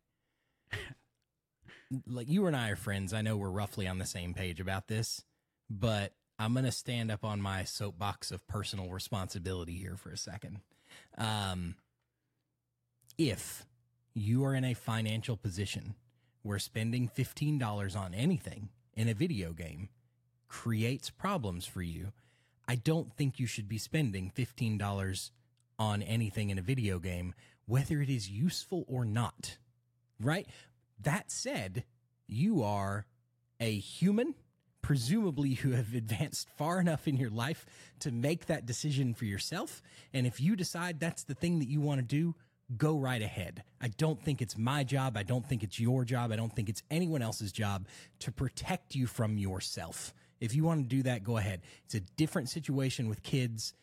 like 2.07 2.29
you 2.29 2.47
and 2.47 2.55
I 2.55 2.69
are 2.69 2.75
friends. 2.75 3.13
I 3.13 3.21
know 3.21 3.37
we're 3.37 3.49
roughly 3.49 3.87
on 3.87 3.97
the 3.97 4.05
same 4.05 4.33
page 4.33 4.59
about 4.59 4.87
this, 4.87 5.23
but 5.69 6.13
I'm 6.39 6.53
going 6.53 6.65
to 6.65 6.71
stand 6.71 7.11
up 7.11 7.23
on 7.23 7.41
my 7.41 7.63
soapbox 7.63 8.31
of 8.31 8.47
personal 8.47 8.89
responsibility 8.89 9.73
here 9.73 9.95
for 9.95 10.09
a 10.11 10.17
second. 10.17 10.61
Um, 11.17 11.75
if 13.17 13.65
you 14.13 14.43
are 14.45 14.55
in 14.55 14.63
a 14.63 14.73
financial 14.73 15.37
position 15.37 15.95
where 16.43 16.59
spending 16.59 17.09
$15 17.09 17.95
on 17.95 18.13
anything 18.13 18.69
in 18.95 19.07
a 19.07 19.13
video 19.13 19.53
game 19.53 19.89
creates 20.51 21.09
problems 21.09 21.65
for 21.65 21.81
you, 21.81 22.11
I 22.67 22.75
don't 22.75 23.13
think 23.13 23.39
you 23.39 23.47
should 23.47 23.69
be 23.69 23.77
spending 23.77 24.33
$15 24.35 25.31
on 25.79 26.01
anything 26.01 26.49
in 26.49 26.59
a 26.59 26.61
video 26.61 26.99
game, 26.99 27.33
whether 27.65 28.01
it 28.01 28.09
is 28.09 28.29
useful 28.29 28.83
or 28.89 29.05
not. 29.05 29.57
Right? 30.19 30.45
That 31.01 31.31
said, 31.31 31.85
you 32.27 32.63
are 32.63 33.05
a 33.61 33.79
human. 33.79 34.35
Presumably, 34.81 35.57
you 35.63 35.71
have 35.71 35.93
advanced 35.93 36.49
far 36.57 36.81
enough 36.81 37.07
in 37.07 37.15
your 37.15 37.29
life 37.29 37.65
to 37.99 38.11
make 38.11 38.47
that 38.47 38.65
decision 38.65 39.13
for 39.13 39.23
yourself. 39.23 39.81
And 40.13 40.27
if 40.27 40.41
you 40.41 40.57
decide 40.57 40.99
that's 40.99 41.23
the 41.23 41.33
thing 41.33 41.59
that 41.59 41.69
you 41.69 41.79
want 41.79 42.01
to 42.01 42.05
do, 42.05 42.35
go 42.75 42.97
right 42.97 43.21
ahead. 43.21 43.63
I 43.81 43.87
don't 43.87 44.21
think 44.21 44.41
it's 44.41 44.57
my 44.57 44.83
job. 44.83 45.15
I 45.15 45.23
don't 45.23 45.47
think 45.47 45.63
it's 45.63 45.79
your 45.79 46.03
job. 46.03 46.31
I 46.31 46.35
don't 46.35 46.53
think 46.53 46.67
it's 46.67 46.83
anyone 46.91 47.21
else's 47.21 47.53
job 47.53 47.87
to 48.19 48.33
protect 48.33 48.95
you 48.95 49.07
from 49.07 49.37
yourself. 49.37 50.13
If 50.41 50.55
you 50.55 50.63
want 50.63 50.81
to 50.81 50.95
do 50.95 51.03
that, 51.03 51.23
go 51.23 51.37
ahead. 51.37 51.61
It's 51.85 51.95
a 51.95 52.01
different 52.17 52.49
situation 52.49 53.07
with 53.07 53.23
kids. 53.23 53.73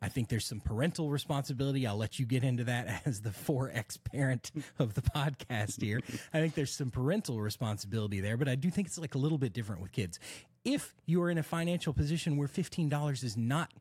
I 0.00 0.08
think 0.08 0.28
there's 0.28 0.46
some 0.46 0.60
parental 0.60 1.10
responsibility. 1.10 1.86
I'll 1.86 1.96
let 1.96 2.18
you 2.18 2.26
get 2.26 2.44
into 2.44 2.64
that 2.64 3.02
as 3.06 3.20
the 3.20 3.30
4X 3.30 3.98
parent 4.04 4.50
of 4.78 4.94
the 4.94 5.02
podcast 5.02 5.82
here. 5.82 6.00
I 6.32 6.40
think 6.40 6.54
there's 6.54 6.72
some 6.72 6.90
parental 6.90 7.40
responsibility 7.40 8.20
there, 8.20 8.36
but 8.36 8.48
I 8.48 8.54
do 8.54 8.70
think 8.70 8.86
it's 8.86 8.98
like 8.98 9.14
a 9.14 9.18
little 9.18 9.38
bit 9.38 9.52
different 9.52 9.82
with 9.82 9.92
kids. 9.92 10.18
If 10.64 10.94
you 11.04 11.22
are 11.22 11.30
in 11.30 11.38
a 11.38 11.42
financial 11.42 11.92
position 11.92 12.36
where 12.36 12.48
$15 12.48 13.24
is 13.24 13.36
not 13.36 13.72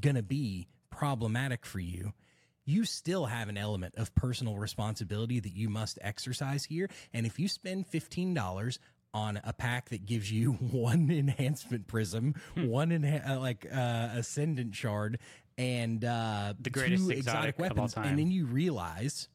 going 0.00 0.16
to 0.16 0.22
be 0.22 0.68
problematic 0.90 1.66
for 1.66 1.78
you, 1.78 2.12
you 2.64 2.84
still 2.84 3.26
have 3.26 3.48
an 3.48 3.58
element 3.58 3.94
of 3.96 4.14
personal 4.14 4.56
responsibility 4.56 5.40
that 5.40 5.54
you 5.54 5.68
must 5.68 5.98
exercise 6.00 6.64
here. 6.64 6.88
And 7.12 7.26
if 7.26 7.38
you 7.38 7.48
spend 7.48 7.90
$15 7.90 8.78
on 9.14 9.40
a 9.44 9.52
pack 9.52 9.90
that 9.90 10.06
gives 10.06 10.30
you 10.32 10.52
one 10.72 11.10
enhancement 11.10 11.86
prism, 11.86 12.34
one 12.56 12.90
enha- 12.90 13.28
uh, 13.28 13.38
like 13.40 13.66
uh, 13.72 14.08
ascendant 14.14 14.74
shard, 14.74 15.18
and 15.58 16.04
uh, 16.04 16.54
The 16.60 16.70
greatest 16.70 17.04
two 17.04 17.10
exotic 17.10 17.56
of 17.58 17.62
all 17.62 17.68
weapons, 17.68 17.94
time. 17.94 18.06
and 18.06 18.18
then 18.18 18.30
you 18.30 18.46
realize 18.46 19.28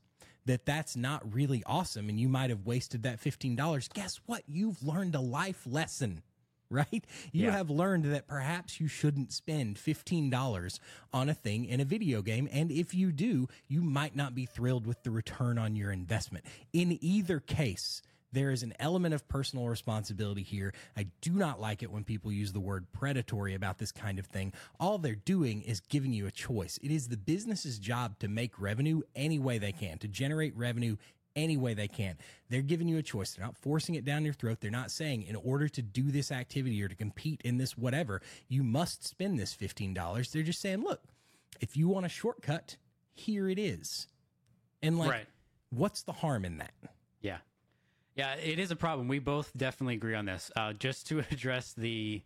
that 0.45 0.65
that's 0.65 0.95
not 0.95 1.33
really 1.33 1.61
awesome, 1.65 2.09
and 2.09 2.19
you 2.19 2.27
might 2.29 2.49
have 2.49 2.65
wasted 2.65 3.03
that 3.03 3.19
fifteen 3.19 3.55
dollars. 3.55 3.89
Guess 3.93 4.19
what? 4.25 4.43
You've 4.47 4.81
learned 4.83 5.15
a 5.15 5.21
life 5.21 5.61
lesson. 5.65 6.23
Right? 6.69 7.05
You 7.31 7.45
Yeah. 7.45 7.51
have 7.51 7.69
learned 7.69 8.03
that 8.11 8.27
perhaps 8.27 8.81
you 8.81 8.89
shouldn't 8.89 9.31
spend 9.31 9.77
$15 9.77 10.79
on 11.13 11.29
a 11.29 11.33
thing 11.33 11.63
in 11.63 11.79
a 11.79 11.85
video 11.85 12.21
game. 12.21 12.49
And 12.51 12.69
if 12.73 12.93
you 12.93 13.13
do, 13.13 13.47
you 13.69 13.81
might 13.81 14.17
not 14.17 14.35
be 14.35 14.45
thrilled 14.45 14.85
with 14.85 15.01
the 15.03 15.09
return 15.09 15.57
on 15.57 15.77
your 15.77 15.91
investment. 15.93 16.43
In 16.73 16.97
either 17.01 17.39
case, 17.39 18.01
there 18.31 18.51
is 18.51 18.63
an 18.63 18.73
element 18.79 19.13
of 19.13 19.27
personal 19.27 19.67
responsibility 19.67 20.43
here. 20.43 20.73
I 20.95 21.07
do 21.21 21.31
not 21.31 21.59
like 21.59 21.83
it 21.83 21.91
when 21.91 22.03
people 22.03 22.31
use 22.31 22.53
the 22.53 22.59
word 22.59 22.91
predatory 22.91 23.53
about 23.55 23.77
this 23.77 23.91
kind 23.91 24.19
of 24.19 24.25
thing. 24.25 24.53
All 24.79 24.97
they're 24.97 25.15
doing 25.15 25.61
is 25.61 25.79
giving 25.79 26.13
you 26.13 26.27
a 26.27 26.31
choice. 26.31 26.79
It 26.81 26.91
is 26.91 27.07
the 27.07 27.17
business's 27.17 27.79
job 27.79 28.19
to 28.19 28.27
make 28.27 28.59
revenue 28.59 29.01
any 29.15 29.39
way 29.39 29.57
they 29.57 29.71
can, 29.71 29.97
to 29.99 30.07
generate 30.07 30.55
revenue 30.55 30.97
any 31.35 31.55
way 31.55 31.73
they 31.73 31.87
can. 31.87 32.17
They're 32.49 32.61
giving 32.61 32.87
you 32.87 32.97
a 32.97 33.03
choice. 33.03 33.33
They're 33.33 33.45
not 33.45 33.57
forcing 33.57 33.95
it 33.95 34.03
down 34.03 34.25
your 34.25 34.33
throat. 34.33 34.57
They're 34.59 34.71
not 34.71 34.91
saying, 34.91 35.23
in 35.23 35.35
order 35.35 35.69
to 35.69 35.81
do 35.81 36.09
this 36.11 36.31
activity 36.31 36.81
or 36.81 36.87
to 36.87 36.95
compete 36.95 37.41
in 37.45 37.57
this 37.57 37.77
whatever, 37.77 38.21
you 38.47 38.63
must 38.63 39.07
spend 39.07 39.37
this 39.37 39.55
$15. 39.55 40.31
They're 40.31 40.43
just 40.43 40.61
saying, 40.61 40.83
look, 40.83 41.01
if 41.61 41.77
you 41.77 41.87
want 41.87 42.07
a 42.07 42.09
shortcut 42.09 42.77
here 43.17 43.49
it 43.49 43.59
is. 43.59 44.07
And 44.81 44.97
like, 44.97 45.09
right. 45.09 45.25
what's 45.71 46.03
the 46.03 46.13
harm 46.13 46.45
in 46.45 46.59
that? 46.59 46.73
Yeah. 47.21 47.37
Yeah, 48.17 48.33
it 48.33 48.57
is 48.57 48.71
a 48.71 48.75
problem. 48.75 49.07
We 49.07 49.19
both 49.19 49.51
definitely 49.55 49.93
agree 49.93 50.15
on 50.15 50.25
this. 50.25 50.51
Uh, 50.55 50.73
just 50.73 51.07
to 51.07 51.19
address 51.31 51.73
the 51.73 52.21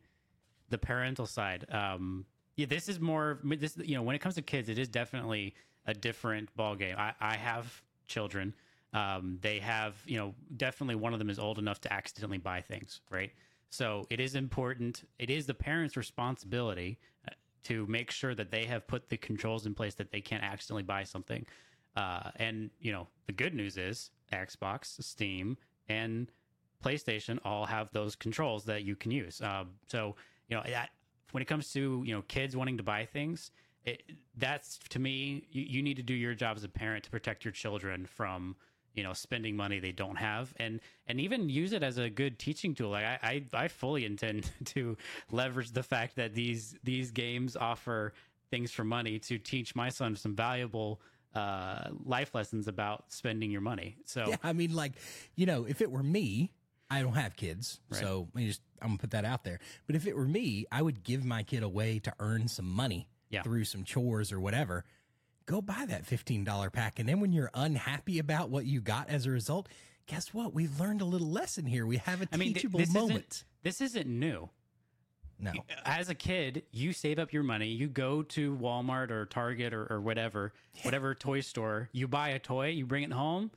the 0.70 0.78
parental 0.78 1.26
side, 1.26 1.66
um, 1.70 2.26
yeah, 2.56 2.66
this 2.66 2.88
is 2.88 3.00
more 3.00 3.40
this. 3.44 3.78
You 3.78 3.96
know, 3.96 4.02
when 4.02 4.16
it 4.16 4.20
comes 4.20 4.36
to 4.36 4.42
kids, 4.42 4.70
it 4.70 4.80
is 4.80 4.88
definitely 4.88 5.54
a 5.86 5.94
different 5.94 6.56
ball 6.56 6.76
game. 6.76 6.96
I, 6.98 7.14
I 7.20 7.36
have 7.36 7.82
children. 8.08 8.56
Um, 8.94 9.38
they 9.42 9.60
have, 9.60 9.96
you 10.06 10.18
know, 10.18 10.34
definitely 10.58 10.96
one 10.96 11.14
of 11.14 11.20
them 11.20 11.30
is 11.30 11.40
old 11.40 11.60
enough 11.60 11.80
to 11.82 11.94
accidentally 11.94 12.38
buy 12.38 12.62
things, 12.62 13.02
right? 13.10 13.32
So 13.70 14.06
it 14.10 14.20
is 14.20 14.36
important. 14.36 15.04
It 15.18 15.30
is 15.30 15.46
the 15.46 15.54
parents' 15.54 15.96
responsibility 15.96 17.00
uh, 17.28 17.32
to 17.64 17.86
make 17.88 18.12
sure 18.12 18.36
that 18.36 18.52
they 18.52 18.66
have 18.66 18.86
put 18.88 19.10
the 19.10 19.18
controls 19.18 19.66
in 19.66 19.74
place 19.74 19.96
that 19.96 20.12
they 20.12 20.20
can't 20.22 20.44
accidentally 20.44 20.84
buy 20.84 21.04
something. 21.04 21.46
Uh, 21.96 22.32
and 22.36 22.70
you 22.80 22.92
know, 22.92 23.08
the 23.28 23.34
good 23.34 23.54
news 23.54 23.78
is 23.78 24.12
Xbox, 24.34 25.02
Steam, 25.02 25.58
and 25.90 26.32
PlayStation 26.84 27.40
all 27.46 27.66
have 27.66 27.92
those 27.92 28.16
controls 28.16 28.66
that 28.66 28.84
you 28.84 28.96
can 28.96 29.12
use. 29.12 29.42
Um, 29.42 29.72
so 29.88 30.16
you 30.48 30.58
know, 30.58 30.64
that, 30.66 30.90
when 31.32 31.42
it 31.42 31.46
comes 31.46 31.72
to 31.74 32.04
you 32.06 32.14
know 32.14 32.24
kids 32.24 32.56
wanting 32.56 32.78
to 32.78 32.84
buy 32.84 33.06
things, 33.06 33.52
it, 33.86 34.04
that's 34.38 34.80
to 34.90 35.00
me, 35.00 35.46
you, 35.52 35.64
you 35.64 35.82
need 35.82 35.98
to 35.98 36.04
do 36.04 36.14
your 36.14 36.34
job 36.34 36.58
as 36.58 36.64
a 36.64 36.70
parent 36.70 37.04
to 37.06 37.10
protect 37.10 37.46
your 37.46 37.52
children 37.52 38.06
from 38.06 38.56
you 38.94 39.04
know 39.04 39.14
spending 39.14 39.56
money 39.56 39.80
they 39.80 39.92
don't 39.92 40.18
have 40.18 40.54
and 40.58 40.82
and 41.08 41.20
even 41.20 41.50
use 41.50 41.72
it 41.72 41.82
as 41.82 41.98
a 41.98 42.10
good 42.10 42.38
teaching 42.38 42.76
tool 42.76 42.90
like 42.90 43.06
i 43.06 43.20
i, 43.54 43.64
I 43.64 43.68
fully 43.70 44.06
intend 44.06 44.52
to 44.66 44.98
leverage 45.32 45.72
the 45.72 45.84
fact 45.84 46.18
that 46.18 46.34
these 46.34 46.76
these 46.84 47.12
games 47.12 47.56
offer 47.56 48.14
things 48.50 48.72
for 48.72 48.84
money 48.84 49.18
to 49.18 49.38
teach 49.38 49.76
my 49.76 49.90
son 49.90 50.16
some 50.16 50.36
valuable 50.36 51.00
uh 51.36 51.90
life 52.04 52.34
lessons 52.36 52.68
about 52.68 53.12
spending 53.12 53.52
your 53.52 53.62
money 53.62 53.96
so 54.06 54.26
Yeah, 54.30 54.36
I 54.44 54.54
mean, 54.54 54.74
like, 54.76 54.94
you 55.36 55.46
know, 55.46 55.66
if 55.66 55.82
it 55.82 55.90
were 55.92 56.04
me, 56.04 56.52
I 56.90 57.02
don't 57.02 57.14
have 57.14 57.36
kids, 57.38 57.80
Right. 57.90 58.02
so 58.02 58.28
me 58.34 58.48
just 58.48 58.62
I'm 58.82 58.90
gonna 58.90 58.98
put 59.00 59.12
that 59.12 59.24
out 59.26 59.44
there. 59.44 59.60
But 59.88 59.96
if 59.96 60.06
it 60.08 60.16
were 60.16 60.26
me, 60.28 60.66
I 60.72 60.82
would 60.82 61.04
give 61.04 61.24
my 61.24 61.44
kid 61.44 61.64
a 61.64 61.70
way 61.70 62.00
to 62.00 62.14
earn 62.20 62.48
some 62.50 62.70
money 62.70 63.08
Yeah. 63.30 63.44
through 63.44 63.64
some 63.66 63.84
chores 63.86 64.32
or 64.34 64.40
whatever. 64.42 64.84
Go 65.46 65.62
buy 65.62 65.86
that 65.88 66.06
fifteen 66.06 66.44
dollar 66.44 66.70
pack, 66.70 67.00
and 67.00 67.08
then 67.08 67.20
when 67.20 67.32
you're 67.32 67.52
unhappy 67.54 68.20
about 68.20 68.50
what 68.50 68.66
you 68.66 68.80
got 68.82 69.10
as 69.10 69.26
a 69.26 69.32
result, 69.32 69.70
guess 70.06 70.34
what? 70.34 70.54
We've 70.54 70.80
learned 70.80 71.02
a 71.02 71.06
little 71.06 71.30
lesson 71.30 71.66
here. 71.66 71.86
We 71.86 71.98
have 71.98 72.22
a 72.22 72.28
i 72.32 72.38
mean 72.38 72.50
th- 72.50 72.56
teachable 72.64 72.80
this 72.80 72.94
moment. 72.94 73.12
isn't 73.32 73.44
this 73.64 73.82
isn't 73.82 74.08
new 74.08 74.50
No, 75.42 75.52
as 75.86 76.10
a 76.10 76.16
kid, 76.16 76.64
you 76.72 76.94
save 76.94 77.20
up 77.20 77.34
your 77.34 77.44
money, 77.44 77.68
you 77.68 77.88
go 77.88 78.22
to 78.24 78.56
Walmart 78.58 79.10
or 79.10 79.26
Target 79.26 79.74
or, 79.74 79.88
or 79.92 80.00
whatever, 80.00 80.54
whatever 80.84 81.16
toy 81.16 81.42
store, 81.42 81.90
you 81.92 82.08
buy 82.08 82.30
a 82.30 82.40
toy, 82.40 82.68
you 82.68 82.86
bring 82.86 83.04
it 83.04 83.12
home, 83.12 83.52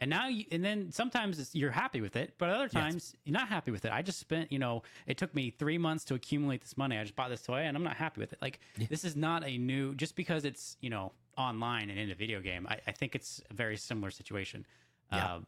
and 0.00 0.10
now 0.10 0.28
you, 0.28 0.44
and 0.50 0.64
then 0.64 0.92
sometimes 0.92 1.38
it's, 1.38 1.54
you're 1.54 1.70
happy 1.70 2.00
with 2.00 2.16
it, 2.16 2.34
but 2.38 2.50
other 2.50 2.68
times 2.68 3.14
you're 3.24 3.32
not 3.32 3.48
happy 3.48 3.70
with 3.70 3.84
it. 3.84 3.92
I 3.92 4.02
just 4.02 4.18
spent, 4.18 4.52
you 4.52 4.58
know, 4.58 4.82
it 5.06 5.16
took 5.16 5.34
me 5.34 5.50
three 5.50 5.78
months 5.78 6.04
to 6.06 6.14
accumulate 6.14 6.60
this 6.60 6.76
money. 6.76 6.98
I 6.98 7.02
just 7.02 7.16
bought 7.16 7.30
this 7.30 7.42
toy 7.42 7.60
and 7.60 7.76
I'm 7.76 7.84
not 7.84 7.96
happy 7.96 8.20
with 8.20 8.32
it. 8.32 8.38
Like 8.42 8.60
this 8.90 9.04
is 9.04 9.16
not 9.16 9.46
a 9.46 9.56
new, 9.56 9.94
just 9.94 10.16
because 10.16 10.44
it's 10.44 10.76
you 10.80 10.90
know 10.90 11.12
online 11.38 11.90
and 11.90 11.98
in 11.98 12.10
a 12.10 12.14
video 12.14 12.40
game. 12.40 12.66
I, 12.68 12.78
I 12.86 12.92
think 12.92 13.14
it's 13.14 13.40
a 13.50 13.54
very 13.54 13.76
similar 13.76 14.10
situation. 14.10 14.66
Yeah. 15.12 15.34
Um, 15.36 15.46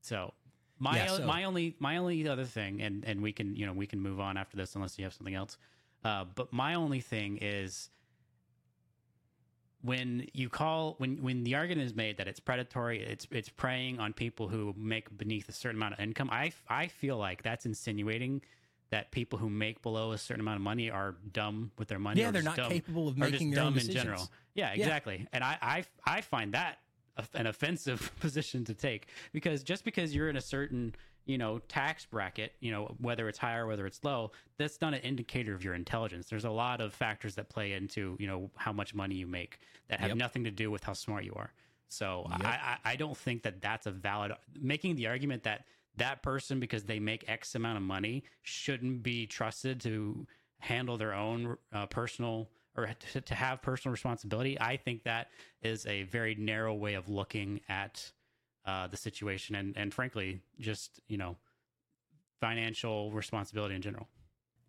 so 0.00 0.32
my 0.78 0.96
Yeah, 0.96 1.06
so- 1.08 1.26
my 1.26 1.44
only 1.44 1.76
my 1.78 1.96
only 1.96 2.26
other 2.28 2.44
thing, 2.44 2.80
and 2.82 3.04
and 3.04 3.20
we 3.22 3.32
can 3.32 3.56
you 3.56 3.66
know 3.66 3.72
we 3.72 3.86
can 3.86 4.00
move 4.00 4.20
on 4.20 4.36
after 4.36 4.56
this 4.56 4.74
unless 4.74 4.98
you 4.98 5.04
have 5.04 5.14
something 5.14 5.34
else. 5.34 5.58
Uh, 6.04 6.24
but 6.34 6.52
my 6.52 6.74
only 6.74 7.00
thing 7.00 7.38
is 7.40 7.90
when 9.82 10.26
you 10.34 10.48
call 10.48 10.94
when 10.98 11.22
when 11.22 11.44
the 11.44 11.54
argument 11.54 11.86
is 11.86 11.94
made 11.94 12.16
that 12.18 12.26
it's 12.28 12.40
predatory, 12.40 13.02
it's 13.02 13.26
it's 13.30 13.48
preying 13.48 14.00
on 14.00 14.12
people 14.12 14.48
who 14.48 14.74
make 14.76 15.16
beneath 15.16 15.48
a 15.48 15.52
certain 15.52 15.76
amount 15.78 15.94
of 15.94 16.00
income. 16.00 16.28
I 16.32 16.52
I 16.68 16.88
feel 16.88 17.16
like 17.16 17.42
that's 17.42 17.64
insinuating 17.64 18.42
that 18.90 19.10
people 19.12 19.38
who 19.38 19.48
make 19.50 19.82
below 19.82 20.12
a 20.12 20.18
certain 20.18 20.40
amount 20.40 20.56
of 20.56 20.62
money 20.62 20.90
are 20.90 21.14
dumb 21.32 21.70
with 21.78 21.88
their 21.88 21.98
money. 21.98 22.20
Yeah, 22.20 22.30
or 22.30 22.32
they're 22.32 22.42
not 22.42 22.56
dumb- 22.56 22.70
capable 22.72 23.06
of 23.06 23.18
making 23.18 23.50
their 23.50 23.60
own 23.60 23.66
dumb 23.72 23.74
in 23.74 23.86
decisions. 23.86 24.02
general. 24.02 24.30
Yeah, 24.54 24.72
exactly. 24.72 25.28
And 25.32 25.44
I, 25.44 25.58
I 25.60 25.84
I 26.04 26.20
find 26.22 26.54
that 26.54 26.78
an 27.34 27.46
offensive 27.46 28.12
position 28.20 28.64
to 28.64 28.74
take 28.74 29.08
because 29.32 29.62
just 29.62 29.84
because 29.84 30.14
you're 30.14 30.28
in 30.28 30.36
a 30.36 30.40
certain 30.40 30.94
you 31.26 31.36
know 31.38 31.58
tax 31.68 32.06
bracket, 32.06 32.52
you 32.60 32.70
know 32.70 32.94
whether 33.00 33.28
it's 33.28 33.38
high 33.38 33.56
or 33.56 33.66
whether 33.66 33.86
it's 33.86 34.02
low, 34.04 34.30
that's 34.56 34.80
not 34.80 34.94
an 34.94 35.00
indicator 35.00 35.54
of 35.54 35.62
your 35.64 35.74
intelligence. 35.74 36.28
There's 36.28 36.44
a 36.44 36.50
lot 36.50 36.80
of 36.80 36.94
factors 36.94 37.34
that 37.36 37.48
play 37.48 37.72
into 37.72 38.16
you 38.18 38.26
know 38.26 38.50
how 38.56 38.72
much 38.72 38.94
money 38.94 39.14
you 39.16 39.26
make 39.26 39.58
that 39.88 40.00
have 40.00 40.10
Yep. 40.10 40.16
nothing 40.18 40.44
to 40.44 40.50
do 40.50 40.70
with 40.70 40.84
how 40.84 40.92
smart 40.94 41.24
you 41.24 41.32
are. 41.36 41.52
So 41.88 42.26
Yep. 42.30 42.40
I, 42.44 42.78
I 42.84 42.92
I 42.92 42.96
don't 42.96 43.16
think 43.16 43.42
that 43.42 43.60
that's 43.60 43.86
a 43.86 43.90
valid 43.90 44.32
making 44.60 44.96
the 44.96 45.06
argument 45.06 45.42
that 45.44 45.64
that 45.96 46.22
person 46.22 46.60
because 46.60 46.84
they 46.84 47.00
make 47.00 47.28
X 47.28 47.54
amount 47.54 47.76
of 47.76 47.82
money 47.82 48.22
shouldn't 48.42 49.02
be 49.02 49.26
trusted 49.26 49.80
to 49.80 50.26
handle 50.60 50.96
their 50.96 51.14
own 51.14 51.56
uh, 51.72 51.86
personal 51.86 52.48
or 52.78 52.94
to, 53.12 53.20
to 53.20 53.34
have 53.34 53.60
personal 53.62 53.92
responsibility. 53.92 54.58
I 54.60 54.76
think 54.76 55.04
that 55.04 55.28
is 55.62 55.84
a 55.86 56.04
very 56.04 56.34
narrow 56.34 56.74
way 56.74 56.94
of 56.94 57.08
looking 57.08 57.60
at 57.68 58.10
uh, 58.64 58.86
the 58.86 58.96
situation 58.96 59.54
and 59.56 59.76
and 59.76 59.92
frankly 59.94 60.40
just 60.60 61.00
you 61.08 61.16
know 61.16 61.36
financial 62.40 63.10
responsibility 63.12 63.74
in 63.74 63.82
general. 63.82 64.08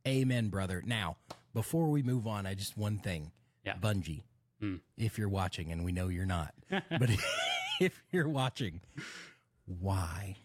Amen, 0.07 0.49
brother. 0.49 0.81
Now, 0.85 1.17
before 1.53 1.89
we 1.89 2.01
move 2.01 2.25
on, 2.25 2.45
I 2.45 2.53
just 2.55 2.77
one 2.77 2.97
thing. 2.99 3.31
Yeah. 3.65 3.75
Bungie, 3.75 4.23
Hmm. 4.61 4.77
if 4.97 5.17
you're 5.17 5.29
watching, 5.29 5.71
and 5.71 5.83
we 5.85 5.91
know 5.91 6.07
you're 6.07 6.25
not, 6.25 6.53
but 6.69 7.09
if 7.79 8.01
you're 8.11 8.27
watching, 8.29 8.81
why? 9.65 10.37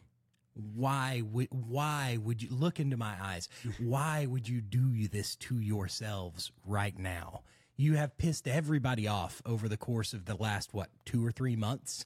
Why 0.54 1.22
would 1.32 1.48
why 1.50 2.18
would 2.22 2.42
you 2.42 2.48
look 2.50 2.78
into 2.78 2.96
my 2.96 3.14
eyes? 3.20 3.48
Why 3.78 4.26
would 4.26 4.48
you 4.48 4.60
do 4.60 5.08
this 5.08 5.34
to 5.36 5.58
yourselves 5.58 6.52
right 6.64 6.96
now? 6.98 7.42
You 7.76 7.94
have 7.94 8.16
pissed 8.18 8.46
everybody 8.46 9.08
off 9.08 9.42
over 9.44 9.68
the 9.68 9.76
course 9.76 10.12
of 10.12 10.26
the 10.26 10.36
last 10.36 10.72
what 10.72 10.90
two 11.04 11.26
or 11.26 11.32
three 11.32 11.56
months. 11.56 12.04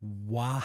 Why? 0.00 0.62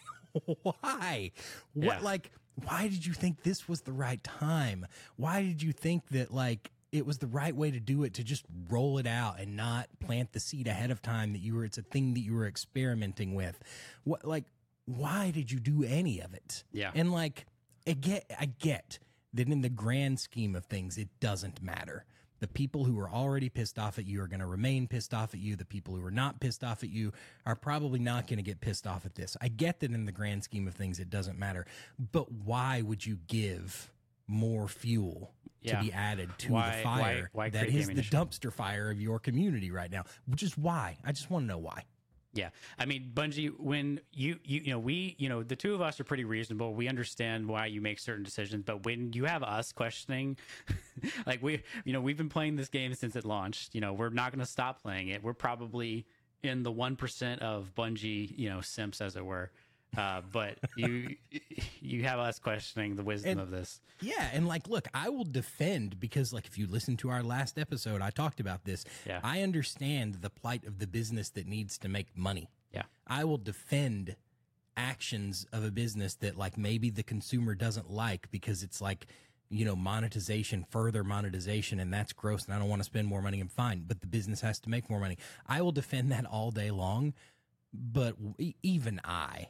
why? 0.62 1.32
What 1.74 1.98
Yeah. 1.98 2.00
like? 2.00 2.30
Why 2.64 2.88
did 2.88 3.06
you 3.06 3.12
think 3.12 3.42
this 3.42 3.68
was 3.68 3.82
the 3.82 3.92
right 3.92 4.22
time? 4.22 4.86
Why 5.16 5.42
did 5.42 5.62
you 5.62 5.72
think 5.72 6.08
that 6.08 6.32
like 6.32 6.70
it 6.92 7.06
was 7.06 7.18
the 7.18 7.26
right 7.26 7.54
way 7.54 7.70
to 7.70 7.80
do 7.80 8.02
it 8.02 8.14
to 8.14 8.24
just 8.24 8.44
roll 8.68 8.98
it 8.98 9.06
out 9.06 9.38
and 9.38 9.56
not 9.56 9.88
plant 10.00 10.32
the 10.32 10.40
seed 10.40 10.66
ahead 10.66 10.90
of 10.90 11.00
time 11.02 11.32
that 11.32 11.38
you 11.38 11.54
were 11.54 11.64
it's 11.64 11.78
a 11.78 11.82
thing 11.82 12.14
that 12.14 12.20
you 12.20 12.34
were 12.34 12.46
experimenting 12.46 13.34
with? 13.34 13.62
What 14.04 14.24
like 14.24 14.44
why 14.86 15.30
did 15.30 15.50
you 15.50 15.60
do 15.60 15.84
any 15.84 16.20
of 16.20 16.34
it? 16.34 16.64
Yeah. 16.72 16.90
And 16.94 17.12
like 17.12 17.46
I 17.86 17.92
get 17.92 18.30
I 18.38 18.46
get 18.46 18.98
that 19.34 19.48
in 19.48 19.60
the 19.62 19.68
grand 19.68 20.18
scheme 20.20 20.54
of 20.56 20.64
things 20.66 20.98
it 20.98 21.08
doesn't 21.20 21.62
matter. 21.62 22.04
The 22.40 22.48
people 22.48 22.84
who 22.84 22.98
are 22.98 23.10
already 23.10 23.50
pissed 23.50 23.78
off 23.78 23.98
at 23.98 24.06
you 24.06 24.22
are 24.22 24.26
going 24.26 24.40
to 24.40 24.46
remain 24.46 24.88
pissed 24.88 25.12
off 25.12 25.34
at 25.34 25.40
you. 25.40 25.56
The 25.56 25.66
people 25.66 25.94
who 25.94 26.02
are 26.06 26.10
not 26.10 26.40
pissed 26.40 26.64
off 26.64 26.82
at 26.82 26.88
you 26.88 27.12
are 27.44 27.54
probably 27.54 27.98
not 27.98 28.26
going 28.26 28.38
to 28.38 28.42
get 28.42 28.62
pissed 28.62 28.86
off 28.86 29.04
at 29.04 29.14
this. 29.14 29.36
I 29.42 29.48
get 29.48 29.80
that 29.80 29.90
in 29.92 30.06
the 30.06 30.12
grand 30.12 30.42
scheme 30.42 30.66
of 30.66 30.74
things 30.74 30.98
it 30.98 31.10
doesn't 31.10 31.38
matter. 31.38 31.66
But 32.12 32.32
why 32.32 32.80
would 32.80 33.04
you 33.04 33.18
give 33.26 33.92
more 34.26 34.68
fuel 34.68 35.34
Yeah. 35.60 35.76
to 35.80 35.84
be 35.84 35.92
added 35.92 36.30
to 36.38 36.52
Why- 36.52 36.76
the 36.78 36.82
fire 36.82 37.30
why- 37.34 37.44
why 37.44 37.50
that 37.50 37.68
is 37.68 37.88
the 37.88 37.94
dumpster 38.02 38.50
fire 38.50 38.90
of 38.90 38.98
your 39.02 39.18
community 39.18 39.70
right 39.70 39.90
now? 39.90 40.04
Which 40.24 40.42
is 40.42 40.56
why. 40.56 40.96
I 41.04 41.12
just 41.12 41.30
want 41.30 41.42
to 41.42 41.46
know 41.46 41.58
why. 41.58 41.84
Yeah, 42.32 42.50
I 42.78 42.84
mean, 42.84 43.10
Bungie, 43.12 43.50
when 43.58 44.00
you 44.12 44.38
you 44.44 44.60
you 44.60 44.70
know 44.70 44.78
we 44.78 45.16
you 45.18 45.28
know 45.28 45.42
the 45.42 45.56
two 45.56 45.74
of 45.74 45.80
us 45.80 45.98
are 45.98 46.04
pretty 46.04 46.24
reasonable. 46.24 46.74
We 46.74 46.88
understand 46.88 47.46
why 47.48 47.66
you 47.66 47.80
make 47.80 47.98
certain 47.98 48.22
decisions, 48.22 48.62
but 48.64 48.84
when 48.84 49.12
you 49.12 49.24
have 49.24 49.42
us 49.42 49.72
questioning, 49.72 50.36
like 51.26 51.42
we 51.42 51.62
you 51.84 51.92
know 51.92 52.00
we've 52.00 52.16
been 52.16 52.28
playing 52.28 52.54
this 52.54 52.68
game 52.68 52.94
since 52.94 53.16
it 53.16 53.24
launched. 53.24 53.74
You 53.74 53.80
know 53.80 53.92
we're 53.92 54.10
not 54.10 54.30
going 54.30 54.44
to 54.44 54.50
stop 54.50 54.80
playing 54.80 55.08
it. 55.08 55.24
We're 55.24 55.34
probably 55.34 56.06
in 56.44 56.62
the 56.62 56.70
one 56.70 56.94
percent 56.94 57.42
of 57.42 57.72
Bungie 57.76 58.32
you 58.38 58.48
know 58.48 58.60
simps 58.60 59.00
as 59.00 59.16
it 59.16 59.24
were. 59.24 59.50
Uh, 59.96 60.20
but 60.32 60.58
you 60.76 61.16
you 61.80 62.04
have 62.04 62.18
us 62.18 62.38
questioning 62.38 62.94
the 62.96 63.02
wisdom 63.02 63.32
And- 63.32 63.40
of 63.40 63.50
this. 63.50 63.80
Yeah, 64.00 64.30
and 64.32 64.46
like, 64.48 64.68
look, 64.68 64.88
I 64.94 65.08
will 65.10 65.24
defend 65.24 66.00
because, 66.00 66.32
like, 66.32 66.46
if 66.46 66.56
you 66.56 66.66
listen 66.66 66.96
to 66.98 67.10
our 67.10 67.22
last 67.22 67.58
episode, 67.58 68.00
I 68.00 68.10
talked 68.10 68.40
about 68.40 68.64
this. 68.64 68.84
Yeah. 69.06 69.20
I 69.22 69.42
understand 69.42 70.16
the 70.22 70.30
plight 70.30 70.64
of 70.64 70.78
the 70.78 70.86
business 70.86 71.28
that 71.30 71.46
needs 71.46 71.76
to 71.78 71.88
make 71.88 72.16
money. 72.16 72.48
Yeah. 72.72 72.84
I 73.06 73.24
will 73.24 73.36
defend 73.36 74.16
actions 74.76 75.46
of 75.52 75.64
a 75.64 75.70
business 75.70 76.14
that, 76.16 76.36
like, 76.38 76.56
maybe 76.56 76.88
the 76.88 77.02
consumer 77.02 77.54
doesn't 77.54 77.90
like 77.90 78.30
because 78.30 78.62
it's 78.62 78.80
like, 78.80 79.06
you 79.50 79.64
know, 79.66 79.76
monetization, 79.76 80.64
further 80.70 81.04
monetization, 81.04 81.78
and 81.80 81.92
that's 81.92 82.12
gross, 82.14 82.46
and 82.46 82.54
I 82.54 82.58
don't 82.58 82.68
want 82.68 82.80
to 82.80 82.84
spend 82.84 83.06
more 83.08 83.20
money. 83.20 83.40
I'm 83.40 83.48
fine, 83.48 83.84
but 83.86 84.00
the 84.00 84.06
business 84.06 84.40
has 84.40 84.60
to 84.60 84.70
make 84.70 84.88
more 84.88 85.00
money. 85.00 85.18
I 85.46 85.60
will 85.60 85.72
defend 85.72 86.10
that 86.12 86.24
all 86.24 86.52
day 86.52 86.70
long, 86.70 87.12
but 87.74 88.14
even 88.62 89.00
I 89.04 89.48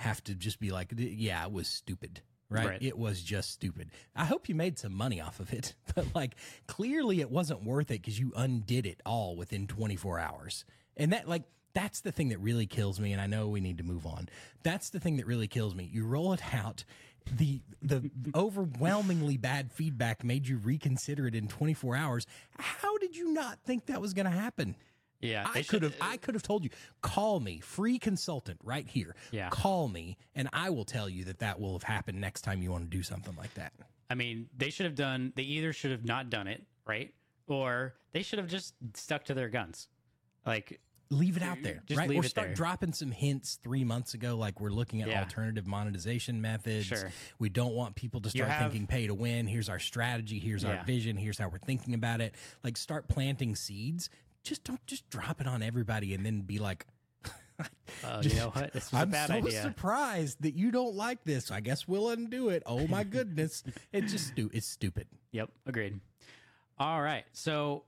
have 0.00 0.24
to 0.24 0.34
just 0.34 0.60
be 0.60 0.70
like, 0.70 0.92
yeah, 0.96 1.44
it 1.44 1.52
was 1.52 1.68
stupid. 1.68 2.22
Right? 2.48 2.66
Right. 2.66 2.82
It 2.82 2.98
was 2.98 3.22
just 3.22 3.52
stupid. 3.52 3.90
I 4.16 4.24
hope 4.24 4.48
you 4.48 4.56
made 4.56 4.76
some 4.76 4.92
money 4.92 5.20
off 5.20 5.38
of 5.38 5.52
it, 5.52 5.74
but 5.94 6.06
like 6.14 6.34
clearly 6.66 7.20
it 7.20 7.30
wasn't 7.30 7.62
worth 7.62 7.90
it 7.90 8.02
because 8.02 8.18
you 8.18 8.32
undid 8.34 8.86
it 8.86 9.00
all 9.06 9.36
within 9.36 9.66
24 9.68 10.18
hours. 10.18 10.64
And 10.96 11.12
that 11.12 11.28
like 11.28 11.44
that's 11.74 12.00
the 12.00 12.10
thing 12.10 12.30
that 12.30 12.40
really 12.40 12.66
kills 12.66 12.98
me 12.98 13.12
and 13.12 13.20
I 13.20 13.26
know 13.26 13.46
we 13.46 13.60
need 13.60 13.78
to 13.78 13.84
move 13.84 14.04
on. 14.04 14.28
That's 14.64 14.90
the 14.90 14.98
thing 14.98 15.18
that 15.18 15.26
really 15.26 15.46
kills 15.46 15.76
me. 15.76 15.88
You 15.92 16.04
roll 16.06 16.32
it 16.32 16.42
out 16.52 16.84
the 17.36 17.60
the 17.82 18.10
overwhelmingly 18.34 19.36
bad 19.36 19.70
feedback 19.70 20.24
made 20.24 20.48
you 20.48 20.56
reconsider 20.56 21.26
it 21.26 21.34
in 21.34 21.46
24 21.46 21.94
hours. 21.94 22.26
How 22.58 22.98
did 22.98 23.16
you 23.16 23.32
not 23.32 23.60
think 23.64 23.86
that 23.86 24.00
was 24.00 24.14
going 24.14 24.26
to 24.26 24.32
happen? 24.32 24.76
Yeah, 25.20 25.46
I 25.54 25.62
could 25.62 25.82
have 25.82 25.94
I 26.00 26.14
uh, 26.14 26.16
could 26.16 26.34
have 26.34 26.42
told 26.42 26.64
you 26.64 26.70
call 27.02 27.40
me 27.40 27.60
free 27.60 27.98
consultant 27.98 28.58
right 28.64 28.86
here. 28.88 29.14
Yeah. 29.30 29.50
Call 29.50 29.88
me 29.88 30.16
and 30.34 30.48
I 30.52 30.70
will 30.70 30.84
tell 30.86 31.08
you 31.08 31.24
that 31.24 31.40
that 31.40 31.60
will 31.60 31.72
have 31.74 31.82
happened 31.82 32.20
next 32.20 32.40
time 32.42 32.62
you 32.62 32.70
want 32.70 32.90
to 32.90 32.96
do 32.96 33.02
something 33.02 33.36
like 33.36 33.52
that. 33.54 33.72
I 34.08 34.14
mean, 34.14 34.48
they 34.56 34.70
should 34.70 34.86
have 34.86 34.94
done. 34.94 35.32
They 35.36 35.42
either 35.42 35.72
should 35.72 35.90
have 35.92 36.04
not 36.04 36.30
done 36.30 36.46
it, 36.48 36.64
right, 36.86 37.12
or 37.46 37.94
they 38.12 38.22
should 38.22 38.38
have 38.38 38.48
just 38.48 38.74
stuck 38.94 39.24
to 39.26 39.34
their 39.34 39.48
guns. 39.48 39.88
Like, 40.46 40.80
leave 41.10 41.36
it 41.36 41.42
out 41.42 41.58
there, 41.62 41.82
Just 41.86 41.98
right? 41.98 42.08
leave 42.08 42.20
or 42.20 42.24
it 42.24 42.28
start 42.28 42.48
there. 42.48 42.54
dropping 42.54 42.92
some 42.92 43.10
hints 43.10 43.58
three 43.62 43.84
months 43.84 44.14
ago, 44.14 44.36
like 44.36 44.60
we're 44.60 44.70
looking 44.70 45.02
at 45.02 45.08
Yeah. 45.08 45.20
alternative 45.20 45.66
monetization 45.66 46.40
methods. 46.40 46.86
Sure. 46.86 47.12
We 47.38 47.48
don't 47.50 47.74
want 47.74 47.94
people 47.94 48.20
to 48.22 48.30
start 48.30 48.48
have- 48.48 48.70
thinking 48.72 48.86
pay 48.86 49.06
to 49.06 49.14
win. 49.14 49.46
Here's 49.46 49.68
our 49.68 49.78
strategy. 49.80 50.38
Here's 50.38 50.64
our 50.64 50.82
vision. 50.84 51.16
Here's 51.16 51.36
how 51.38 51.48
we're 51.48 51.58
thinking 51.58 51.94
about 51.94 52.20
it. 52.20 52.34
Like 52.64 52.76
start 52.76 53.06
planting 53.08 53.54
seeds. 53.54 54.08
Just 54.42 54.64
don't 54.64 54.84
just 54.86 55.08
drop 55.10 55.40
it 55.40 55.46
on 55.46 55.62
everybody 55.62 56.14
and 56.14 56.24
then 56.24 56.40
be 56.42 56.58
like, 56.58 56.86
uh, 58.04 58.22
Just- 58.22 58.34
you 58.34 58.40
know 58.40 58.48
what? 58.50 58.72
This 58.72 58.90
was 58.90 59.00
I'm 59.02 59.08
a 59.08 59.12
bad 59.12 59.28
so 59.28 59.34
idea. 59.34 59.62
surprised 59.62 60.42
that 60.42 60.54
you 60.54 60.70
don't 60.70 60.94
like 60.94 61.22
this. 61.24 61.50
I 61.50 61.60
guess 61.60 61.86
we'll 61.86 62.08
undo 62.10 62.48
it. 62.48 62.62
Oh 62.66 62.86
my 62.86 63.04
goodness. 63.04 63.62
it's 63.92 64.12
just 64.12 64.28
stu- 64.28 64.50
it's 64.52 64.66
stupid. 64.66 65.06
Yep, 65.32 65.50
agreed. 65.66 66.00
All 66.78 67.02
right, 67.02 67.24
so 67.32 67.84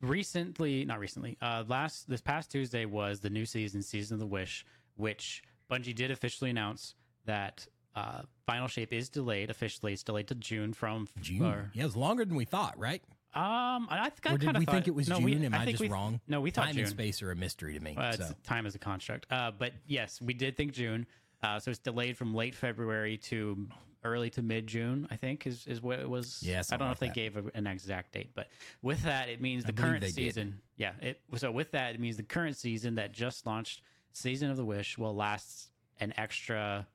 recently, 0.00 0.84
not 0.84 0.98
recently, 0.98 1.36
uh, 1.42 1.64
last 1.68 2.08
this 2.08 2.20
past 2.20 2.50
Tuesday 2.50 2.84
was 2.86 3.20
the 3.20 3.30
new 3.30 3.44
season, 3.44 3.82
Season 3.82 4.14
of 4.14 4.20
the 4.20 4.26
Wish, 4.26 4.64
which 4.96 5.42
Bungie 5.70 5.94
did 5.94 6.10
officially 6.10 6.50
announce 6.50 6.94
that 7.26 7.66
uh, 7.94 8.22
Final 8.46 8.68
Shape 8.68 8.92
is 8.92 9.08
delayed. 9.08 9.50
Officially, 9.50 9.92
it's 9.92 10.02
delayed 10.02 10.28
to 10.28 10.34
June 10.34 10.72
from 10.72 11.06
June. 11.20 11.44
or- 11.44 11.70
yeah, 11.74 11.84
it's 11.84 11.96
longer 11.96 12.24
than 12.24 12.36
we 12.36 12.44
thought, 12.44 12.78
right? 12.78 13.02
Um, 13.32 13.86
I, 13.90 14.06
I 14.06 14.10
think 14.10 14.26
I 14.26 14.58
we 14.58 14.64
thought, 14.64 14.74
think 14.74 14.88
it 14.88 14.94
was 14.94 15.08
no, 15.08 15.16
June? 15.16 15.24
We, 15.24 15.46
Am 15.46 15.54
I, 15.54 15.58
think 15.64 15.70
just 15.78 15.80
we, 15.80 15.88
wrong? 15.88 16.20
No, 16.26 16.40
we 16.40 16.50
thought 16.50 16.66
Time 16.66 16.74
June. 16.74 16.84
and 16.84 16.90
space 16.90 17.22
are 17.22 17.30
a 17.30 17.36
mystery 17.36 17.74
to 17.74 17.80
me. 17.80 17.96
Uh, 17.96 18.12
so. 18.12 18.34
time 18.42 18.66
is 18.66 18.74
a 18.74 18.78
construct. 18.78 19.26
Uh, 19.30 19.52
but 19.56 19.72
yes, 19.86 20.20
we 20.20 20.34
did 20.34 20.56
think 20.56 20.72
June. 20.72 21.06
Uh, 21.42 21.58
so 21.58 21.70
it's 21.70 21.78
delayed 21.78 22.16
from 22.16 22.34
late 22.34 22.54
February 22.54 23.16
to 23.16 23.68
early 24.04 24.30
to 24.30 24.42
mid 24.42 24.66
June. 24.66 25.06
I 25.10 25.16
think 25.16 25.46
is 25.46 25.66
is 25.66 25.80
what 25.80 26.00
it 26.00 26.08
was. 26.08 26.42
Yeah, 26.42 26.62
I 26.70 26.76
don't 26.76 26.80
know 26.80 26.86
like 26.86 26.94
if 26.94 27.00
they 27.00 27.06
that. 27.06 27.14
gave 27.14 27.36
a, 27.36 27.44
an 27.54 27.66
exact 27.66 28.12
date, 28.12 28.30
but 28.34 28.48
with 28.82 29.02
that, 29.04 29.28
it 29.28 29.40
means 29.40 29.64
the 29.64 29.72
current 29.72 30.00
they 30.00 30.08
did. 30.08 30.14
season. 30.14 30.60
Yeah. 30.76 30.92
It 31.00 31.20
so 31.36 31.50
with 31.50 31.70
that, 31.72 31.94
it 31.94 32.00
means 32.00 32.16
the 32.16 32.22
current 32.22 32.56
season 32.56 32.96
that 32.96 33.12
just 33.12 33.46
launched, 33.46 33.82
Season 34.12 34.50
of 34.50 34.56
the 34.56 34.64
Wish, 34.64 34.98
will 34.98 35.14
last 35.14 35.70
an 36.00 36.12
extra 36.16 36.86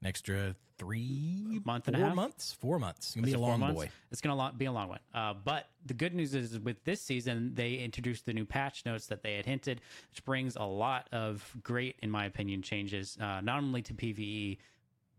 An 0.00 0.06
extra 0.06 0.54
three 0.78 1.60
Month 1.64 1.88
and 1.88 1.96
a 1.96 1.98
four 1.98 2.06
half? 2.08 2.16
months. 2.16 2.52
Four 2.52 2.78
months. 2.78 3.06
It's 3.08 3.14
gonna 3.14 3.26
be 3.26 3.32
a 3.32 3.38
long 3.38 3.60
months? 3.60 3.76
boy. 3.80 3.90
It's 4.10 4.20
going 4.20 4.36
to 4.36 4.56
be 4.56 4.66
a 4.66 4.72
long 4.72 4.88
one. 4.88 5.00
Uh, 5.14 5.34
but 5.42 5.68
the 5.84 5.94
good 5.94 6.14
news 6.14 6.34
is 6.34 6.58
with 6.58 6.84
this 6.84 7.00
season, 7.00 7.52
they 7.54 7.74
introduced 7.74 8.26
the 8.26 8.32
new 8.32 8.44
patch 8.44 8.84
notes 8.84 9.06
that 9.06 9.22
they 9.22 9.34
had 9.34 9.46
hinted, 9.46 9.80
which 10.10 10.24
brings 10.24 10.54
a 10.56 10.64
lot 10.64 11.08
of 11.12 11.56
great, 11.62 11.96
in 12.02 12.10
my 12.10 12.26
opinion, 12.26 12.62
changes, 12.62 13.16
uh, 13.20 13.40
not 13.40 13.58
only 13.62 13.82
to 13.82 13.94
PVE, 13.94 14.58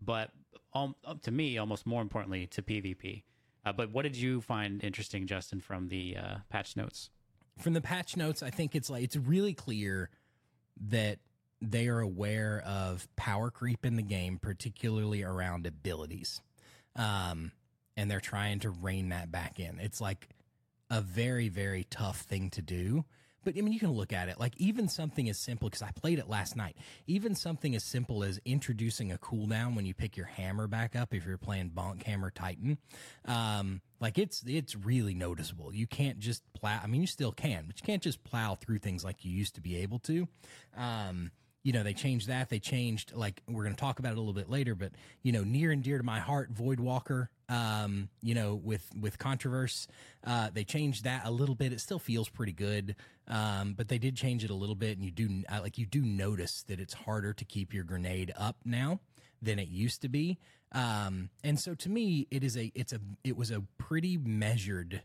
but 0.01 0.29
um, 0.73 0.95
up 1.05 1.21
to 1.23 1.31
me, 1.31 1.57
almost 1.57 1.85
more 1.87 2.01
importantly, 2.01 2.45
to 2.47 2.61
PvP. 2.61 3.23
Uh, 3.65 3.73
but 3.73 3.91
what 3.91 4.03
did 4.03 4.15
you 4.15 4.41
find 4.41 4.83
interesting, 4.83 5.25
Justin, 5.27 5.59
from 5.59 5.89
the 5.89 6.17
uh, 6.17 6.35
patch 6.49 6.77
notes? 6.77 7.09
From 7.57 7.73
the 7.73 7.81
patch 7.81 8.15
notes, 8.15 8.43
I 8.43 8.51
think 8.51 8.75
it's 8.75 8.89
like 8.89 9.03
it's 9.03 9.17
really 9.17 9.53
clear 9.53 10.09
that 10.89 11.17
they 11.61 11.87
are 11.87 11.99
aware 11.99 12.61
of 12.65 13.07
power 13.15 13.49
creep 13.49 13.85
in 13.85 13.95
the 13.95 14.03
game, 14.03 14.37
particularly 14.39 15.23
around 15.23 15.65
abilities. 15.65 16.41
Um, 16.95 17.51
and 17.95 18.09
they're 18.09 18.19
trying 18.19 18.59
to 18.59 18.69
rein 18.69 19.09
that 19.09 19.31
back 19.31 19.59
in. 19.59 19.79
It's 19.79 19.99
like 19.99 20.29
a 20.89 21.01
very, 21.01 21.49
very 21.49 21.85
tough 21.89 22.21
thing 22.21 22.49
to 22.51 22.61
do. 22.61 23.05
But 23.43 23.57
I 23.57 23.61
mean, 23.61 23.71
you 23.71 23.79
can 23.79 23.93
look 23.93 24.11
at 24.11 24.27
it 24.27 24.41
like 24.41 24.53
even 24.57 24.89
something 24.89 25.29
as 25.29 25.39
simple 25.39 25.69
because 25.69 25.81
I 25.81 25.91
played 25.91 26.19
it 26.19 26.27
last 26.27 26.57
night. 26.57 26.75
Even 27.05 27.33
something 27.33 27.75
as 27.75 27.83
simple 27.83 28.23
as 28.23 28.41
introducing 28.43 29.11
a 29.13 29.17
cooldown 29.17 29.73
when 29.73 29.85
you 29.85 29.93
pick 29.93 30.17
your 30.17 30.25
hammer 30.25 30.67
back 30.67 30.97
up 30.97 31.13
if 31.13 31.25
you're 31.25 31.37
playing 31.37 31.69
Bonk 31.69 32.03
Hammer 32.03 32.29
Titan, 32.29 32.77
um, 33.23 33.79
like 34.01 34.17
it's 34.17 34.43
it's 34.45 34.75
really 34.75 35.13
noticeable. 35.13 35.73
You 35.73 35.87
can't 35.87 36.19
just 36.19 36.43
plow. 36.53 36.81
I 36.83 36.87
mean, 36.87 36.99
you 36.99 37.07
still 37.07 37.31
can, 37.31 37.63
but 37.67 37.79
you 37.79 37.85
can't 37.85 38.03
just 38.03 38.21
plow 38.25 38.55
through 38.55 38.79
things 38.79 39.05
like 39.05 39.23
you 39.23 39.31
used 39.31 39.55
to 39.55 39.61
be 39.61 39.77
able 39.77 39.99
to. 39.99 40.27
Um, 40.75 41.31
you 41.67 41.73
know, 41.73 41.83
they 41.83 41.93
changed 41.93 42.29
that. 42.29 42.47
They 42.47 42.59
changed, 42.59 43.11
like, 43.13 43.41
we're 43.45 43.63
going 43.63 43.75
to 43.75 43.79
talk 43.79 43.99
about 43.99 44.13
it 44.13 44.17
a 44.17 44.21
little 44.21 44.31
bit 44.31 44.49
later, 44.49 44.73
but, 44.73 44.93
you 45.21 45.33
know, 45.33 45.43
near 45.43 45.69
and 45.69 45.83
dear 45.83 45.97
to 45.97 46.03
my 46.03 46.21
heart, 46.21 46.49
Void 46.49 46.79
Walker, 46.79 47.29
um, 47.49 48.07
you 48.21 48.33
know, 48.33 48.55
with, 48.55 48.89
with 48.97 49.19
Contraverse, 49.19 49.85
uh, 50.25 50.49
they 50.53 50.63
changed 50.63 51.03
that 51.03 51.23
a 51.25 51.29
little 51.29 51.55
bit. 51.55 51.73
It 51.73 51.81
still 51.81 51.99
feels 51.99 52.29
pretty 52.29 52.53
good. 52.53 52.95
Um, 53.27 53.73
but 53.75 53.89
they 53.89 53.97
did 53.97 54.15
change 54.15 54.45
it 54.45 54.49
a 54.49 54.53
little 54.53 54.75
bit. 54.75 54.95
And 54.95 55.03
you 55.03 55.11
do, 55.11 55.43
uh, 55.49 55.59
like, 55.61 55.77
you 55.77 55.85
do 55.85 56.01
notice 56.01 56.63
that 56.69 56.79
it's 56.79 56.93
harder 56.93 57.33
to 57.33 57.43
keep 57.43 57.73
your 57.73 57.83
grenade 57.83 58.31
up 58.37 58.59
now 58.63 59.01
than 59.41 59.59
it 59.59 59.67
used 59.67 60.01
to 60.03 60.07
be. 60.07 60.37
Um, 60.71 61.31
and 61.43 61.59
so 61.59 61.73
to 61.73 61.89
me, 61.89 62.27
it 62.31 62.45
is 62.45 62.55
a, 62.55 62.71
it's 62.75 62.93
a, 62.93 63.01
it 63.25 63.35
was 63.35 63.51
a 63.51 63.61
pretty 63.77 64.15
measured 64.15 65.01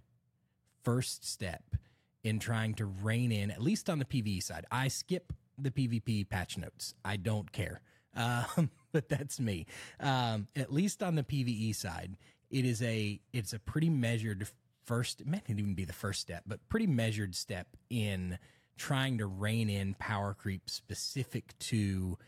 first 0.84 1.28
step 1.28 1.74
in 2.22 2.38
trying 2.38 2.74
to 2.74 2.84
rein 2.84 3.32
in, 3.32 3.50
at 3.50 3.60
least 3.60 3.90
on 3.90 3.98
the 3.98 4.04
PvE 4.04 4.44
side. 4.44 4.64
I 4.70 4.86
skip 4.86 5.32
the 5.58 5.70
PvP 5.70 6.28
patch 6.28 6.58
notes. 6.58 6.94
I 7.04 7.16
don't 7.16 7.50
care. 7.52 7.80
Um, 8.14 8.70
but 8.92 9.08
that's 9.08 9.40
me. 9.40 9.66
Um, 10.00 10.48
at 10.56 10.72
least 10.72 11.02
on 11.02 11.14
the 11.14 11.22
PvE 11.22 11.74
side, 11.74 12.16
it 12.50 12.64
is 12.64 12.82
a 12.82 13.20
it's 13.32 13.52
a 13.52 13.58
pretty 13.58 13.90
measured 13.90 14.46
first. 14.84 15.20
It 15.20 15.26
might 15.26 15.48
not 15.48 15.58
even 15.58 15.74
be 15.74 15.84
the 15.84 15.92
first 15.92 16.20
step, 16.20 16.42
but 16.46 16.68
pretty 16.68 16.86
measured 16.86 17.34
step 17.34 17.68
in 17.88 18.38
trying 18.76 19.18
to 19.18 19.26
rein 19.26 19.70
in 19.70 19.94
power 19.94 20.34
creep 20.34 20.68
specific 20.68 21.56
to 21.58 22.18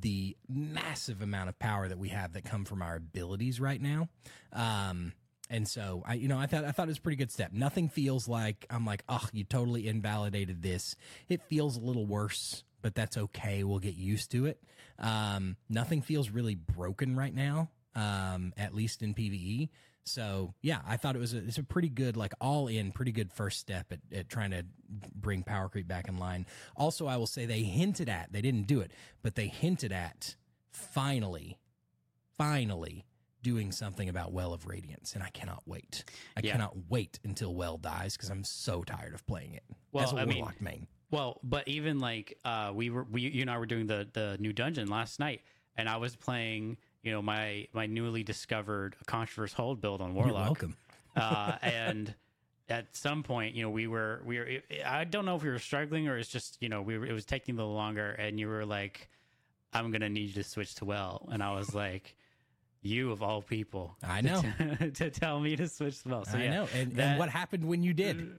the 0.00 0.36
massive 0.48 1.22
amount 1.22 1.48
of 1.48 1.58
power 1.58 1.88
that 1.88 1.98
we 1.98 2.08
have 2.08 2.32
that 2.32 2.44
come 2.44 2.64
from 2.64 2.82
our 2.82 2.96
abilities 2.96 3.60
right 3.60 3.80
now. 3.80 4.08
Um, 4.52 5.12
and 5.50 5.66
so 5.66 6.02
I, 6.06 6.14
you 6.14 6.28
know, 6.28 6.38
I 6.38 6.46
thought 6.46 6.64
I 6.64 6.72
thought 6.72 6.84
it 6.84 6.88
was 6.88 6.98
a 6.98 7.02
pretty 7.02 7.16
good 7.16 7.30
step. 7.30 7.52
Nothing 7.52 7.88
feels 7.88 8.28
like 8.28 8.66
I'm 8.70 8.84
like, 8.84 9.02
oh, 9.08 9.26
you 9.32 9.44
totally 9.44 9.88
invalidated 9.88 10.62
this. 10.62 10.94
It 11.28 11.42
feels 11.48 11.76
a 11.76 11.80
little 11.80 12.06
worse, 12.06 12.64
but 12.82 12.94
that's 12.94 13.16
okay. 13.16 13.64
We'll 13.64 13.78
get 13.78 13.94
used 13.94 14.30
to 14.32 14.46
it. 14.46 14.62
Um, 14.98 15.56
nothing 15.68 16.02
feels 16.02 16.30
really 16.30 16.54
broken 16.54 17.16
right 17.16 17.34
now, 17.34 17.70
um, 17.94 18.52
at 18.56 18.74
least 18.74 19.02
in 19.02 19.14
PVE. 19.14 19.68
So 20.04 20.54
yeah, 20.62 20.80
I 20.86 20.96
thought 20.96 21.16
it 21.16 21.18
was 21.18 21.34
a, 21.34 21.38
it's 21.38 21.58
a 21.58 21.62
pretty 21.62 21.90
good, 21.90 22.16
like 22.16 22.32
all 22.40 22.66
in, 22.66 22.92
pretty 22.92 23.12
good 23.12 23.30
first 23.32 23.60
step 23.60 23.92
at, 23.92 23.98
at 24.16 24.28
trying 24.28 24.52
to 24.52 24.64
bring 25.14 25.42
power 25.42 25.68
creep 25.68 25.86
back 25.86 26.08
in 26.08 26.16
line. 26.18 26.46
Also, 26.76 27.06
I 27.06 27.16
will 27.18 27.26
say 27.26 27.44
they 27.46 27.62
hinted 27.62 28.08
at, 28.08 28.32
they 28.32 28.40
didn't 28.40 28.66
do 28.66 28.80
it, 28.80 28.90
but 29.22 29.34
they 29.34 29.48
hinted 29.48 29.92
at 29.92 30.34
finally, 30.70 31.58
finally 32.36 33.04
doing 33.42 33.70
something 33.70 34.08
about 34.08 34.32
Well 34.32 34.52
of 34.52 34.66
Radiance, 34.66 35.14
and 35.14 35.22
I 35.22 35.28
cannot 35.30 35.62
wait. 35.66 36.04
I 36.36 36.40
Yeah. 36.42 36.52
cannot 36.52 36.74
wait 36.88 37.18
until 37.22 37.54
Well 37.54 37.76
dies 37.78 38.16
because 38.16 38.30
I'm 38.30 38.44
so 38.44 38.82
tired 38.82 39.14
of 39.14 39.26
playing 39.26 39.54
it 39.54 39.64
Well, 39.92 40.04
as 40.04 40.12
a 40.12 40.16
I 40.16 40.24
mean- 40.24 40.44
main. 40.60 40.86
Well, 41.10 41.40
but 41.42 41.66
even 41.68 41.98
like 42.00 42.38
uh, 42.44 42.72
we 42.74 42.90
were, 42.90 43.04
we 43.04 43.22
you 43.22 43.40
and 43.42 43.50
I 43.50 43.58
were 43.58 43.66
doing 43.66 43.86
the 43.86 44.06
the 44.12 44.36
new 44.38 44.52
dungeon 44.52 44.88
last 44.88 45.18
night, 45.20 45.40
and 45.76 45.88
I 45.88 45.96
was 45.96 46.14
playing, 46.16 46.76
you 47.02 47.12
know, 47.12 47.22
my 47.22 47.66
my 47.72 47.86
newly 47.86 48.22
discovered 48.22 48.94
Contraverse 49.06 49.52
Hold 49.54 49.80
build 49.80 50.00
on 50.00 50.14
You're 50.14 50.24
Warlock. 50.24 50.44
welcome. 50.46 50.76
uh, 51.16 51.56
and 51.62 52.14
at 52.68 52.94
some 52.94 53.22
point, 53.22 53.54
you 53.54 53.62
know, 53.62 53.70
we 53.70 53.86
were 53.86 54.20
we 54.26 54.38
were. 54.38 54.46
I 54.84 55.04
don't 55.04 55.24
know 55.24 55.36
if 55.36 55.42
we 55.42 55.48
were 55.48 55.58
struggling 55.58 56.08
or 56.08 56.18
it's 56.18 56.28
just 56.28 56.58
you 56.60 56.68
know 56.68 56.82
we 56.82 56.98
were, 56.98 57.06
it 57.06 57.12
was 57.12 57.24
taking 57.24 57.54
a 57.54 57.58
little 57.58 57.72
longer, 57.74 58.10
and 58.10 58.38
you 58.38 58.46
were 58.48 58.66
like, 58.66 59.08
"I'm 59.72 59.90
gonna 59.90 60.10
need 60.10 60.28
you 60.36 60.42
to 60.42 60.44
switch 60.44 60.74
to 60.76 60.84
well," 60.84 61.28
and 61.32 61.42
I 61.42 61.52
was 61.54 61.74
like. 61.74 62.14
You 62.80 63.10
of 63.10 63.24
all 63.24 63.42
people, 63.42 63.96
I 64.04 64.20
to 64.22 64.26
know. 64.28 64.42
t- 64.78 64.90
to 65.02 65.10
tell 65.10 65.40
me 65.40 65.56
to 65.56 65.66
switch 65.66 66.00
to 66.04 66.08
well. 66.10 66.24
So 66.24 66.38
I 66.38 66.44
yeah, 66.44 66.50
know. 66.54 66.68
And, 66.72 66.92
that- 66.92 67.02
and 67.08 67.18
what 67.18 67.28
happened 67.28 67.64
when 67.64 67.82
you 67.82 67.92
did? 67.92 68.38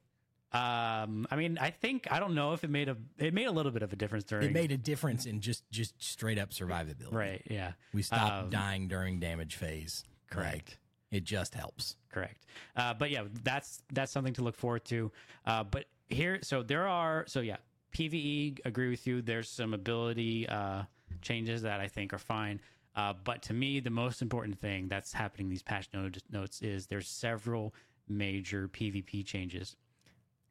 Um, 0.52 1.28
I 1.30 1.36
mean, 1.36 1.58
I 1.62 1.70
think 1.70 2.08
I 2.12 2.20
don't 2.20 2.34
know 2.34 2.54
if 2.54 2.64
it 2.64 2.70
made 2.70 2.90
a 2.90 2.98
it 3.20 3.34
made 3.34 3.46
a 3.46 3.52
little 3.52 3.72
bit 3.72 3.84
of 3.84 3.94
a 3.94 3.96
difference 3.96 4.24
during. 4.24 4.48
It 4.48 4.54
made 4.54 4.72
a 4.72 4.78
difference 4.78 5.26
in 5.26 5.42
just 5.42 5.70
just 5.72 5.94
straight 6.04 6.40
up 6.40 6.50
survivability. 6.52 7.14
right, 7.14 7.42
yeah, 7.50 7.74
We 7.94 8.02
stopped 8.02 8.46
Um, 8.46 8.50
dying 8.50 8.88
during 8.88 9.20
damage 9.20 9.56
phase. 9.56 10.04
correct. 10.30 10.70
Like, 10.70 10.78
it 11.12 11.24
just 11.24 11.54
helps. 11.56 11.96
correct. 12.12 12.46
Uh, 12.76 12.94
but 12.94 13.10
yeah, 13.12 13.24
that's 13.44 13.84
that's 13.94 14.12
something 14.12 14.34
to 14.34 14.42
look 14.44 14.56
forward 14.56 14.86
to. 14.86 15.12
Uh, 15.46 15.64
but 15.64 15.86
here, 16.10 16.40
so 16.42 16.64
there 16.64 16.88
are, 16.88 17.26
so 17.28 17.42
yeah, 17.42 17.58
PVE. 17.96 18.60
Agree 18.66 18.90
with 18.90 19.06
you. 19.08 19.22
There's 19.22 19.50
some 19.50 19.74
ability 19.76 20.48
uh, 20.48 20.84
changes 21.22 21.62
that 21.64 21.80
I 21.80 21.88
think 21.88 22.14
are 22.14 22.18
fine. 22.20 22.60
Uh, 22.96 23.14
but 23.24 23.42
to 23.44 23.54
me, 23.54 23.80
the 23.80 23.90
most 23.92 24.22
important 24.24 24.60
thing 24.60 24.88
that's 24.88 25.14
happening 25.14 25.46
in 25.46 25.50
these 25.52 25.64
patch 25.64 25.88
note, 25.94 26.18
notes 26.32 26.62
is 26.62 26.88
there's 26.88 27.08
several 27.08 27.74
major 28.08 28.68
PvP 28.68 29.24
changes. 29.26 29.76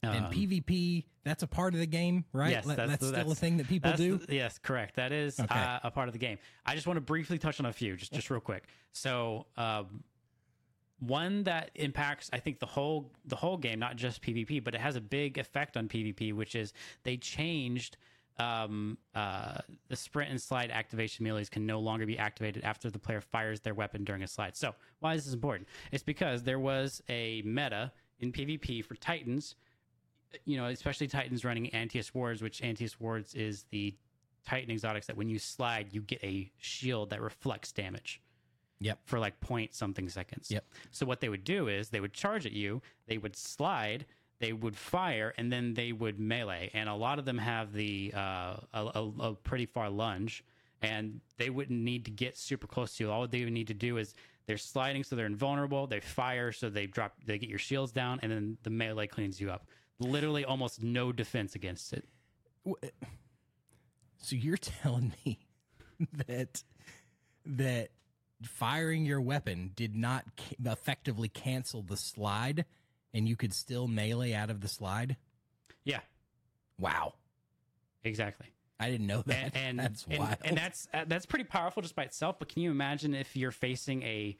And 0.02 0.26
Um, 0.26 0.32
PvP, 0.32 1.04
that's 1.24 1.42
a 1.42 1.46
part 1.46 1.74
of 1.74 1.80
the 1.80 1.87
game, 1.87 2.24
right? 2.32 2.50
Yes, 2.50 2.66
that's 2.66 2.76
that's, 2.76 3.06
still 3.06 3.32
a 3.32 3.34
thing 3.34 3.56
that 3.56 3.68
people 3.68 3.92
do. 3.92 4.18
the- 4.18 4.34
yes, 4.34 4.58
correct. 4.58 4.96
That 4.96 5.12
is 5.12 5.38
Okay. 5.40 5.58
uh, 5.58 5.80
a 5.82 5.90
part 5.90 6.08
of 6.08 6.12
the 6.12 6.18
game. 6.18 6.38
I 6.64 6.74
just 6.74 6.87
want 6.87 6.96
to 6.96 7.00
briefly 7.02 7.38
touch 7.38 7.58
on 7.61 7.66
a 7.66 7.72
few, 7.72 7.96
just 7.96 8.12
just 8.12 8.30
real 8.30 8.40
quick. 8.40 8.64
So, 8.92 9.46
um, 9.56 10.04
one 11.00 11.44
that 11.44 11.70
impacts, 11.74 12.28
I 12.32 12.38
think, 12.40 12.58
the 12.58 12.66
whole 12.66 13.12
the 13.24 13.37
whole 13.37 13.56
game, 13.56 13.78
not 13.78 13.96
just 13.96 14.22
PvP, 14.22 14.62
but 14.62 14.74
it 14.74 14.80
has 14.80 14.96
a 14.96 15.00
big 15.00 15.38
effect 15.38 15.76
on 15.76 15.88
PvP, 15.88 16.32
which 16.32 16.54
is 16.54 16.72
they 17.02 17.16
changed. 17.16 17.96
Um, 18.40 18.98
uh, 19.16 19.58
the 19.88 19.96
sprint 19.96 20.30
and 20.30 20.40
slide 20.40 20.70
activation 20.70 21.24
melees 21.26 21.50
can 21.50 21.66
no 21.66 21.80
longer 21.80 22.06
be 22.06 22.16
activated 22.16 22.62
after 22.62 22.88
the 22.88 22.98
player 22.98 23.20
fires 23.20 23.58
their 23.58 23.74
weapon 23.74 24.04
during 24.04 24.22
a 24.22 24.28
slide. 24.28 24.56
So, 24.56 24.76
why 25.00 25.14
is 25.14 25.24
this 25.24 25.34
important? 25.34 25.68
It's 25.90 26.04
because 26.04 26.44
there 26.44 26.61
was 26.61 27.02
a 27.08 27.42
meta 27.42 27.90
in 28.20 28.30
PvP 28.30 28.84
for 28.84 28.94
Titans 28.94 29.56
you 30.44 30.56
know, 30.56 30.66
especially 30.66 31.06
Titans 31.06 31.44
running 31.44 31.70
Antaeus 31.70 32.14
Wards, 32.14 32.42
which 32.42 32.60
Antaeus 32.60 33.00
Wards 33.00 33.34
is 33.34 33.64
the 33.70 33.94
Titan 34.44 34.70
exotics 34.70 35.06
that 35.06 35.16
when 35.16 35.28
you 35.28 35.38
slide, 35.38 35.88
you 35.92 36.00
get 36.00 36.22
a 36.22 36.50
shield 36.58 37.10
that 37.10 37.20
reflects 37.20 37.72
damage. 37.72 38.20
Yep. 38.80 39.00
For 39.06 39.18
like 39.18 39.40
point 39.40 39.74
something 39.74 40.08
seconds. 40.08 40.50
Yep. 40.50 40.64
So 40.92 41.04
what 41.04 41.20
they 41.20 41.28
would 41.28 41.42
do 41.44 41.66
is 41.66 41.88
they 41.88 42.00
would 42.00 42.12
charge 42.12 42.46
at 42.46 42.52
you, 42.52 42.80
they 43.08 43.18
would 43.18 43.34
slide, 43.34 44.06
they 44.38 44.52
would 44.52 44.76
fire, 44.76 45.34
and 45.36 45.52
then 45.52 45.74
they 45.74 45.92
would 45.92 46.20
melee. 46.20 46.70
And 46.72 46.88
a 46.88 46.94
lot 46.94 47.18
of 47.18 47.24
them 47.24 47.38
have 47.38 47.72
the 47.72 48.12
uh, 48.14 48.56
a, 48.72 48.90
a, 48.94 49.12
a 49.20 49.34
pretty 49.34 49.66
far 49.66 49.90
lunge, 49.90 50.44
and 50.80 51.20
they 51.38 51.50
wouldn't 51.50 51.80
need 51.80 52.04
to 52.04 52.12
get 52.12 52.38
super 52.38 52.68
close 52.68 52.96
to 52.96 53.04
you. 53.04 53.10
All 53.10 53.26
they 53.26 53.42
would 53.42 53.52
need 53.52 53.66
to 53.66 53.74
do 53.74 53.96
is 53.96 54.14
they're 54.46 54.56
sliding, 54.56 55.02
so 55.02 55.16
they're 55.16 55.26
invulnerable. 55.26 55.88
They 55.88 56.00
fire, 56.00 56.52
so 56.52 56.70
they 56.70 56.86
drop, 56.86 57.14
they 57.26 57.36
get 57.38 57.48
your 57.48 57.58
shields 57.58 57.90
down, 57.90 58.20
and 58.22 58.30
then 58.30 58.58
the 58.62 58.70
melee 58.70 59.08
cleans 59.08 59.40
you 59.40 59.50
up. 59.50 59.66
Literally, 60.00 60.44
almost 60.44 60.82
no 60.82 61.12
defense 61.12 61.54
against 61.54 61.92
it. 61.92 62.04
So 64.18 64.37
you're 64.37 64.56
telling 64.82 65.12
me 65.24 65.38
that 66.26 66.62
that 67.46 67.90
firing 68.42 69.04
your 69.04 69.20
weapon 69.20 69.72
did 69.74 69.96
not 69.96 70.24
ca- 70.37 70.70
effectively 70.72 71.28
cancel 71.28 71.82
the 71.82 71.96
slide, 71.96 72.64
and 73.12 73.28
you 73.28 73.34
could 73.37 73.52
still 73.52 73.88
melee 73.88 74.32
out 74.34 74.50
of 74.50 74.61
the 74.61 74.68
slide? 74.68 75.16
Yeah, 75.84 76.00
Wow, 76.78 77.14
exactly. 78.04 78.46
I 78.78 78.88
didn't 78.90 79.08
know 79.08 79.22
that. 79.26 79.56
and 79.56 79.56
and 79.56 79.78
that's 79.80 80.06
and, 80.08 80.18
wild. 80.20 80.37
and 80.44 80.56
that's 80.56 80.87
uh, 80.94 81.04
that's 81.08 81.26
pretty 81.26 81.44
powerful 81.44 81.82
just 81.82 81.96
by 81.96 82.04
itself. 82.04 82.38
But 82.38 82.48
can 82.48 82.62
you 82.62 82.70
imagine 82.70 83.14
if 83.14 83.34
you're 83.34 83.50
facing 83.50 84.02
a 84.04 84.37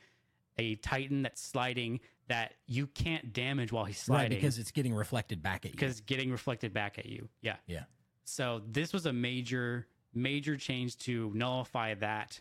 a 0.59 0.77
Titan 0.77 1.23
that's 1.23 1.43
sliding 1.43 1.99
that 2.29 2.55
you 2.67 2.87
can't 2.87 3.33
damage 3.33 3.73
while 3.73 3.85
he's 3.85 3.99
sliding. 3.99 4.31
right 4.33 4.41
because 4.41 4.59
it's 4.59 4.71
getting 4.71 4.95
reflected 4.95 5.43
back 5.43 5.65
at 5.65 5.73
you. 5.73 5.77
because 5.77 6.01
getting 6.03 6.31
reflected 6.31 6.73
back 6.73 6.99
at 6.99 7.07
you? 7.07 7.29
Yeah. 7.43 7.57
yeah, 7.67 7.85
So 8.25 8.63
this 8.71 8.93
was 8.93 9.07
a 9.07 9.13
major 9.13 9.87
major 10.15 10.57
change 10.57 10.97
to 10.99 11.31
nullify 11.35 11.95
that 11.95 12.41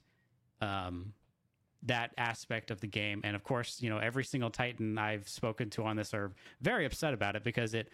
um 0.62 1.14
that 1.84 2.12
aspect 2.18 2.72
of 2.72 2.80
the 2.82 2.88
game 2.88 3.22
and 3.24 3.36
of 3.36 3.44
course 3.44 3.82
you 3.82 3.90
know 3.90 3.98
every 4.00 4.24
single 4.24 4.50
titan 4.50 4.98
i've 4.98 5.28
spoken 5.30 5.70
to 5.70 5.84
on 5.84 5.96
this 5.96 6.14
are 6.14 6.32
very 6.62 6.86
upset 6.86 7.14
about 7.14 7.36
it 7.36 7.44
because 7.44 7.74
it 7.76 7.90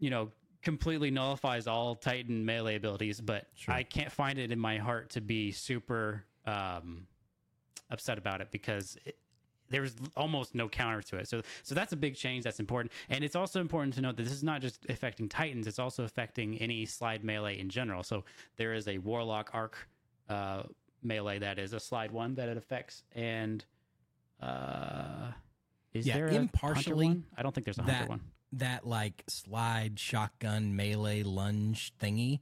you 0.00 0.10
know 0.10 0.30
completely 0.62 1.10
nullifies 1.10 1.66
all 1.68 1.94
titan 1.94 2.44
melee 2.44 2.74
abilities 2.76 3.20
but 3.20 3.46
Sure. 3.54 3.74
i 3.74 3.82
can't 3.84 4.10
find 4.10 4.38
it 4.38 4.50
in 4.50 4.58
my 4.58 4.78
heart 4.78 5.10
to 5.10 5.20
be 5.20 5.52
super 5.52 6.24
um 6.46 7.06
upset 7.90 8.18
about 8.18 8.40
it 8.40 8.50
because 8.50 8.96
it, 9.04 9.16
there's 9.70 9.94
almost 10.16 10.54
no 10.54 10.68
counter 10.68 11.02
to 11.02 11.16
it. 11.16 11.28
So 11.28 11.42
so 11.62 11.74
that's 11.74 11.92
a 11.92 11.96
big 11.96 12.14
change 12.16 12.44
that's 12.44 12.60
important. 12.60 12.92
And 13.08 13.24
it's 13.24 13.36
also 13.36 13.60
important 13.60 13.94
to 13.94 14.00
note 14.00 14.16
that 14.16 14.24
this 14.24 14.32
is 14.32 14.42
not 14.44 14.60
just 14.60 14.86
affecting 14.88 15.28
Titans, 15.28 15.66
it's 15.66 15.78
also 15.78 16.04
affecting 16.04 16.58
any 16.58 16.86
slide 16.86 17.24
melee 17.24 17.58
in 17.58 17.68
general. 17.68 18.02
So 18.02 18.24
there 18.56 18.72
is 18.74 18.88
a 18.88 18.98
Warlock 18.98 19.50
arc 19.52 19.88
uh, 20.28 20.64
melee 21.02 21.38
that 21.38 21.58
is 21.58 21.72
a 21.72 21.80
slide 21.80 22.10
one 22.10 22.34
that 22.34 22.48
it 22.48 22.56
affects 22.56 23.04
and 23.14 23.64
uh 24.40 25.30
is 25.92 26.06
Yeah, 26.06 26.14
there 26.16 26.26
a 26.26 26.30
hunter 26.32 26.42
impartially, 26.42 27.06
one? 27.06 27.24
I 27.36 27.42
don't 27.42 27.54
think 27.54 27.64
there's 27.64 27.78
a 27.78 27.82
hunter 27.82 27.98
that 28.00 28.08
one. 28.08 28.20
that 28.52 28.86
like 28.86 29.24
slide 29.28 29.98
shotgun 29.98 30.76
melee 30.76 31.22
lunge 31.22 31.92
thingy 32.00 32.40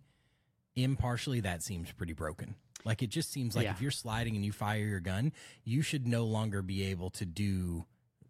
impartially 0.75 1.41
that 1.41 1.63
seems 1.63 1.93
pretty 1.93 2.13
broken 2.13 2.57
like 2.85 3.03
it 3.03 3.09
just 3.11 3.31
seems 3.33 3.57
like 3.57 3.65
Yeah. 3.65 3.73
if 3.73 3.81
you're 3.81 3.91
sliding 3.91 4.37
and 4.37 4.45
you 4.45 4.53
fire 4.53 4.85
your 4.85 5.01
gun 5.01 5.33
you 5.65 5.83
should 5.83 6.07
no 6.07 6.25
longer 6.25 6.63
be 6.63 6.85
able 6.85 7.11
to 7.11 7.25
do 7.25 7.85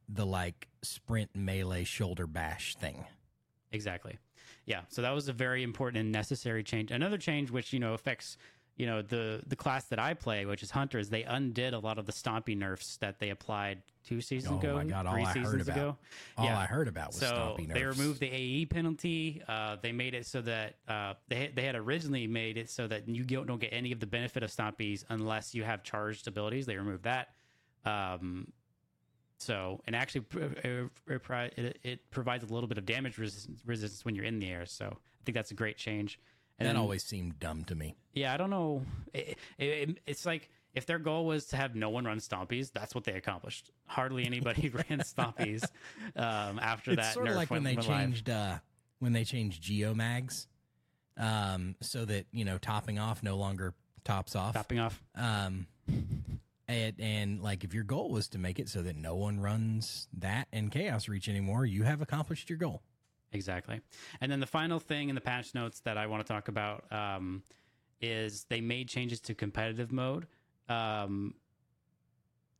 the 0.08 0.24
like 0.26 0.68
sprint 0.82 1.30
melee 1.34 1.84
shoulder 1.84 2.26
bash 2.26 2.74
thing 2.76 3.04
Exactly. 3.72 4.18
Yeah. 4.66 4.82
So 4.88 5.02
that 5.02 5.10
was 5.10 5.28
a 5.28 5.32
very 5.32 5.64
important 5.64 6.00
and 6.00 6.12
necessary 6.12 6.62
change. 6.62 6.92
Another 6.92 7.18
change 7.18 7.50
which, 7.50 7.72
you 7.72 7.80
know, 7.80 7.92
affects, 7.92 8.36
you 8.76 8.86
know, 8.86 9.02
the 9.02 9.42
the 9.46 9.54
class 9.56 9.84
that 9.86 9.98
I 9.98 10.14
play, 10.14 10.46
which 10.46 10.62
is 10.62 10.70
Hunters, 10.70 11.08
they 11.08 11.22
undid 11.22 11.74
a 11.74 11.78
lot 11.78 11.98
of 11.98 12.06
the 12.06 12.12
stompy 12.12 12.56
nerfs 12.56 12.96
that 12.98 13.20
they 13.20 13.30
applied 13.30 13.82
two 14.04 14.20
seasons 14.20 14.52
Oh 14.54 14.58
ago. 14.58 14.74
my 14.74 14.84
God, 14.84 15.06
all 15.06 15.14
three 15.14 15.24
I 15.24 15.32
seasons 15.32 15.62
about 15.68 15.76
ago. 15.78 15.96
all 16.36 16.44
Yeah. 16.44 16.58
i 16.58 16.66
heard 16.66 16.88
about 16.88 17.08
was 17.08 17.16
So 17.16 17.26
stompy 17.58 17.72
they 17.72 17.84
removed 17.84 18.20
the 18.20 18.30
AE 18.30 18.66
penalty. 18.66 19.42
Uh, 19.48 19.76
they 19.80 19.92
made 19.92 20.14
it 20.14 20.26
so 20.26 20.40
that 20.42 20.74
uh, 20.88 21.14
they 21.28 21.52
they 21.54 21.62
had 21.64 21.76
originally 21.76 22.26
made 22.26 22.58
it 22.58 22.68
so 22.68 22.86
that 22.88 23.08
you 23.08 23.22
don't 23.22 23.46
don't 23.46 23.60
get 23.60 23.72
any 23.72 23.92
of 23.92 24.00
the 24.00 24.06
benefit 24.06 24.42
of 24.42 24.50
stompies 24.50 25.04
unless 25.08 25.54
you 25.54 25.62
have 25.62 25.82
charged 25.84 26.26
abilities. 26.26 26.66
They 26.66 26.76
removed 26.76 27.04
that. 27.04 27.28
Um, 27.84 28.48
so 29.38 29.80
and 29.86 29.94
actually 29.94 30.24
it, 30.32 31.78
it 31.82 32.10
provides 32.10 32.44
a 32.44 32.52
little 32.52 32.68
bit 32.68 32.78
of 32.78 32.86
damage 32.86 33.18
resistance, 33.18 33.60
resistance 33.66 34.04
when 34.04 34.14
you're 34.14 34.24
in 34.24 34.38
the 34.38 34.48
air. 34.48 34.66
So 34.66 34.86
I 34.86 35.20
think 35.24 35.34
that's 35.34 35.50
a 35.50 35.54
great 35.54 35.76
change. 35.76 36.18
And 36.58 36.68
that 36.68 36.76
always 36.76 37.02
seemed 37.02 37.40
dumb 37.40 37.64
to 37.64 37.74
me 37.74 37.96
yeah, 38.14 38.32
I 38.32 38.36
don't 38.36 38.50
know. 38.50 38.82
It, 39.12 39.38
it, 39.58 39.98
it's 40.06 40.24
like 40.24 40.48
if 40.74 40.86
their 40.86 40.98
goal 40.98 41.26
was 41.26 41.46
to 41.46 41.56
have 41.56 41.74
no 41.74 41.90
one 41.90 42.04
run 42.04 42.18
stompies, 42.18 42.72
that's 42.72 42.94
what 42.94 43.04
they 43.04 43.12
accomplished. 43.12 43.70
Hardly 43.86 44.24
anybody 44.24 44.68
ran 44.88 45.00
stompies 45.00 45.64
um, 46.16 46.58
after 46.60 46.92
it's 46.92 47.02
that. 47.02 47.14
sort 47.14 47.28
of 47.28 47.36
like 47.36 47.50
when 47.50 47.64
they 47.64 47.76
changed 47.76 48.30
uh 48.30 48.58
when 49.00 49.12
they 49.12 49.24
changed 49.24 49.62
geomags 49.62 50.46
um 51.18 51.74
so 51.80 52.04
that 52.04 52.26
you 52.32 52.44
know 52.44 52.58
topping 52.58 52.98
off 52.98 53.22
no 53.22 53.36
longer 53.36 53.74
tops 54.04 54.34
off 54.34 54.54
topping 54.54 54.78
off. 54.78 55.02
Um, 55.14 55.66
and, 56.66 56.94
and 56.98 57.42
like 57.42 57.64
if 57.64 57.74
your 57.74 57.84
goal 57.84 58.10
was 58.10 58.28
to 58.28 58.38
make 58.38 58.58
it 58.58 58.68
so 58.68 58.82
that 58.82 58.96
no 58.96 59.16
one 59.16 59.40
runs 59.40 60.08
that 60.18 60.48
and 60.52 60.70
chaos 60.70 61.08
reach 61.08 61.28
anymore, 61.28 61.66
you 61.66 61.82
have 61.82 62.00
accomplished 62.00 62.48
your 62.48 62.58
goal. 62.58 62.82
Exactly. 63.34 63.80
And 64.20 64.30
then 64.32 64.40
the 64.40 64.46
final 64.46 64.78
thing 64.78 65.08
in 65.08 65.14
the 65.14 65.20
patch 65.20 65.54
notes 65.54 65.80
that 65.80 65.98
I 65.98 66.06
want 66.06 66.24
to 66.26 66.32
talk 66.32 66.48
about 66.48 66.90
um, 66.92 67.42
is 68.00 68.44
they 68.48 68.60
made 68.60 68.88
changes 68.88 69.20
to 69.22 69.34
competitive 69.34 69.92
mode. 69.92 70.26
Um, 70.68 71.34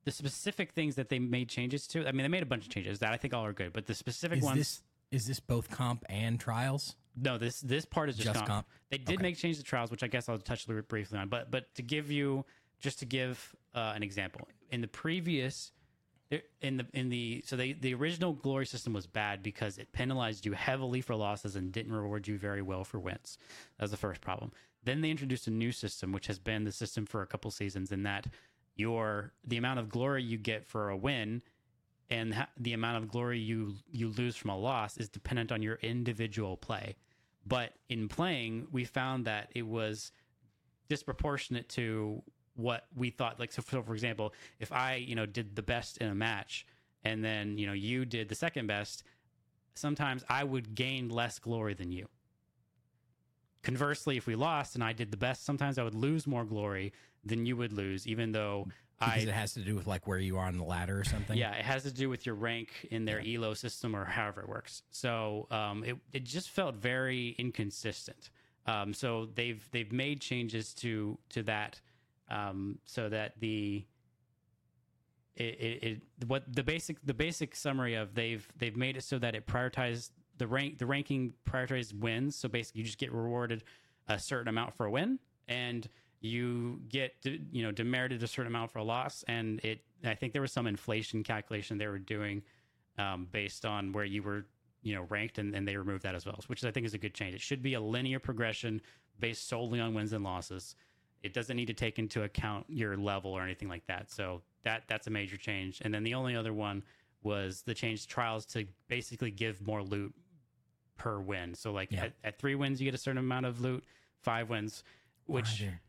the 0.05 0.11
specific 0.11 0.73
things 0.73 0.97
that 0.97 1.09
they 1.09 1.19
made 1.19 1.49
changes 1.49 1.87
to, 1.89 2.07
I 2.07 2.13
mean, 2.13 2.23
they 2.25 2.29
made 2.29 2.43
a 2.43 2.47
bunch 2.47 2.65
of 2.65 2.71
changes 2.71 2.99
that 2.99 3.13
I 3.13 3.17
think 3.17 3.33
all 3.33 3.47
are 3.47 3.53
good, 3.55 3.73
but 3.73 3.87
the 3.87 3.95
specific 3.95 4.39
Is 4.39 4.45
ones. 4.45 4.59
this 4.59 4.83
is 5.11 5.27
this 5.27 5.39
both 5.39 5.71
comp 5.71 6.05
and 6.09 6.41
trials? 6.41 6.97
No, 7.17 7.39
this 7.39 7.61
this 7.61 7.85
part 7.85 8.09
is 8.09 8.17
just, 8.17 8.27
Just 8.27 8.39
comp. 8.41 8.49
comp? 8.49 8.67
They 8.91 8.99
did 8.99 9.15
Okay. 9.15 9.23
make 9.23 9.37
changes 9.37 9.59
to 9.63 9.65
trials, 9.65 9.91
which 9.91 10.03
I 10.03 10.09
guess 10.09 10.29
I'll 10.29 10.39
touch 10.39 10.67
briefly 10.89 11.19
on. 11.19 11.29
But 11.29 11.51
but 11.51 11.73
to 11.77 11.83
give 11.83 12.11
you 12.11 12.45
just 12.81 12.99
to 12.99 13.07
give 13.07 13.55
uh, 13.75 13.93
an 13.95 14.03
example, 14.03 14.49
in 14.71 14.81
the 14.81 14.89
previous, 14.89 15.73
in 16.61 16.79
the 16.79 16.87
in 16.93 17.11
the 17.11 17.43
so 17.47 17.57
they 17.57 17.73
the 17.73 17.95
original 17.95 18.33
glory 18.33 18.67
system 18.67 18.93
was 18.93 19.07
bad 19.07 19.43
because 19.43 19.79
it 19.79 19.93
penalized 19.93 20.47
you 20.47 20.53
heavily 20.53 21.01
for 21.01 21.15
losses 21.15 21.57
and 21.57 21.71
didn't 21.73 21.93
reward 21.93 22.27
you 22.27 22.39
very 22.39 22.63
well 22.63 22.85
for 22.85 22.99
wins. 22.99 23.39
That 23.79 23.85
was 23.85 23.91
the 23.91 23.97
first 23.97 24.21
problem. 24.21 24.53
Then 24.83 25.01
they 25.01 25.11
introduced 25.11 25.47
a 25.47 25.51
new 25.51 25.73
system, 25.73 26.13
which 26.13 26.27
has 26.27 26.39
been 26.39 26.65
the 26.65 26.73
system 26.73 27.07
for 27.07 27.23
a 27.23 27.27
couple 27.27 27.51
seasons, 27.51 27.93
in 27.93 28.03
that 28.05 28.27
your 28.77 29.33
the 29.45 29.57
amount 29.57 29.79
of 29.79 29.89
glory 29.89 30.23
you 30.23 30.37
get 30.39 30.67
for 30.67 30.89
a 30.89 30.97
win 30.97 31.43
and 32.11 32.47
the 32.59 32.73
amount 32.73 33.03
of 33.03 33.11
glory 33.11 33.39
you 33.39 33.75
you 33.91 34.09
lose 34.09 34.37
from 34.37 34.51
a 34.51 34.57
loss 34.57 34.97
is 34.97 35.09
dependent 35.09 35.53
on 35.53 35.63
your 35.63 35.77
individual 35.77 36.57
play. 36.57 36.97
But 37.47 37.75
in 37.89 38.09
playing, 38.09 38.69
we 38.73 38.85
found 38.85 39.27
that 39.27 39.51
it 39.55 39.67
was 39.67 40.13
disproportionate 40.89 41.69
to 41.71 42.23
what 42.57 42.87
we 42.95 43.11
thought. 43.11 43.39
Like, 43.39 43.53
so 43.53 43.63
for, 43.63 43.83
for 43.83 43.95
example, 43.95 44.33
if 44.59 44.73
I 44.73 44.97
you 44.97 45.15
know 45.15 45.27
did 45.27 45.57
the 45.57 45.63
best 45.63 45.99
in 45.99 46.09
a 46.09 46.15
match, 46.15 46.67
and 47.05 47.25
then 47.25 47.59
you 47.59 47.67
know 47.67 47.73
you 47.73 48.05
did 48.05 48.29
the 48.29 48.35
second 48.35 48.67
best, 48.67 49.05
sometimes 49.75 50.25
I 50.29 50.45
would 50.45 50.75
gain 50.75 51.09
less 51.09 51.39
glory 51.39 51.75
than 51.75 51.93
you. 51.93 52.09
Conversely, 53.63 54.17
if 54.19 54.27
we 54.27 54.35
lost 54.35 54.75
and 54.75 54.85
I 54.85 54.93
did 54.93 55.11
the 55.11 55.17
best, 55.17 55.45
sometimes 55.45 55.79
I 55.79 55.85
would 55.85 55.95
lose 55.95 56.27
more 56.27 56.45
glory 56.45 56.93
than 57.25 57.47
you 57.47 57.57
would 57.57 57.73
lose, 57.73 58.07
even 58.07 58.33
though 58.33 58.67
I 59.01 59.17
it 59.19 59.29
has 59.29 59.55
to 59.55 59.61
do 59.61 59.75
with 59.75 59.87
like 59.87 60.07
where 60.07 60.19
you 60.19 60.37
are 60.39 60.47
on 60.47 60.57
the 60.57 60.65
ladder 60.65 60.99
or 60.99 61.05
something. 61.05 61.37
yeah, 61.37 61.53
it 61.53 61.65
has 61.65 61.83
to 61.85 61.93
do 61.93 62.09
with 62.09 62.27
your 62.27 62.35
rank 62.35 62.89
in 62.91 63.05
their 63.05 63.21
elo 63.21 63.55
system 63.55 63.97
or 63.97 64.05
however 64.05 64.43
it 64.43 64.49
works. 64.49 64.83
So 64.91 65.47
um, 65.51 65.85
it 65.85 65.97
it 66.13 66.25
just 66.25 66.51
felt 66.51 66.77
very 66.77 67.35
inconsistent. 67.39 68.31
Um, 68.67 68.95
so 68.95 69.29
they've 69.35 69.67
they've 69.73 69.93
made 69.93 70.21
changes 70.21 70.73
to 70.75 71.19
to 71.31 71.43
that 71.45 71.81
um, 72.31 72.79
so 72.85 73.09
that 73.09 73.39
the 73.41 73.85
it, 75.37 75.43
it, 75.43 75.83
it 75.83 76.03
what 76.27 76.45
the 76.55 76.63
basic 76.63 77.05
the 77.05 77.15
basic 77.15 77.57
summary 77.57 77.95
of 77.95 78.15
they've 78.15 78.47
they've 78.57 78.77
made 78.77 78.97
it 78.97 79.03
so 79.03 79.19
that 79.19 79.35
it 79.35 79.47
prioritizes 79.47 80.11
the 80.39 80.47
rank 80.47 80.79
the 80.79 80.87
ranking 80.87 81.33
prioritizes 81.49 81.93
wins. 81.93 82.37
So 82.37 82.49
basically, 82.49 82.81
you 82.81 82.87
just 82.87 82.99
get 82.99 83.13
rewarded 83.13 83.65
a 84.09 84.19
certain 84.19 84.49
amount 84.49 84.75
for 84.75 84.87
a 84.87 84.91
win, 84.91 85.19
and 85.49 85.89
you 86.21 86.81
get 86.89 87.15
you 87.25 87.63
know 87.63 87.73
demerited 87.73 88.23
a 88.23 88.27
certain 88.27 88.51
amount 88.51 88.71
for 88.71 88.79
a 88.79 88.85
loss. 88.85 89.25
And 89.29 89.61
it 89.65 89.81
I 90.05 90.15
think 90.15 90.33
there 90.33 90.43
was 90.43 90.53
some 90.53 90.67
inflation 90.67 91.23
calculation 91.23 91.79
they 91.79 91.87
were 91.87 91.99
doing 91.99 92.43
um, 92.99 93.29
based 93.31 93.65
on 93.65 93.93
where 93.93 94.05
you 94.05 94.23
were 94.23 94.47
you 94.83 94.95
know 94.95 95.07
ranked, 95.09 95.39
and, 95.39 95.55
and 95.55 95.67
they 95.67 95.77
removed 95.77 96.05
that 96.05 96.15
as 96.15 96.27
well, 96.27 96.39
which 96.47 96.65
I 96.65 96.71
think 96.71 96.87
is 96.87 96.95
a 96.95 96.99
good 96.99 97.15
change. 97.15 97.35
It 97.35 97.41
should 97.41 97.63
be 97.63 97.75
a 97.75 97.81
linear 97.81 98.19
progression 98.19 98.81
based 99.19 99.49
solely 99.49 99.81
on 99.81 99.95
wins 99.95 100.13
and 100.13 100.25
losses. 100.25 100.77
It 101.25 101.33
doesn't 101.33 101.57
need 101.57 101.67
to 101.67 101.75
take 101.75 101.99
into 101.99 102.23
account 102.23 102.67
your 102.69 102.97
level 102.97 103.33
or 103.33 103.43
anything 103.43 103.69
like 103.69 103.87
that. 103.87 104.11
So 104.11 104.43
that 104.63 104.85
that's 104.87 105.07
a 105.07 105.11
major 105.11 105.37
change. 105.37 105.81
And 105.85 105.93
then 105.93 106.05
the 106.05 106.15
only 106.15 106.37
other 106.37 106.53
one 106.53 106.83
was 107.23 107.63
the 107.63 107.75
change 107.75 108.03
to 108.03 108.09
trials 108.09 108.45
to 108.47 108.67
basically 108.89 109.31
give 109.31 109.61
more 109.67 109.83
loot 109.83 110.15
per 110.97 111.19
win. 111.19 111.55
So 111.55 111.73
like 111.73 111.91
Yeah. 111.91 112.05
at, 112.05 112.13
at 112.23 112.39
three 112.39 112.55
wins 112.55 112.81
you 112.81 112.85
get 112.85 112.95
a 112.95 112.99
certain 112.99 113.19
amount 113.19 113.47
of 113.47 113.61
loot, 113.61 113.83
five 114.21 114.51
wins, 114.51 114.85
which 115.27 115.63
why, 115.63 115.81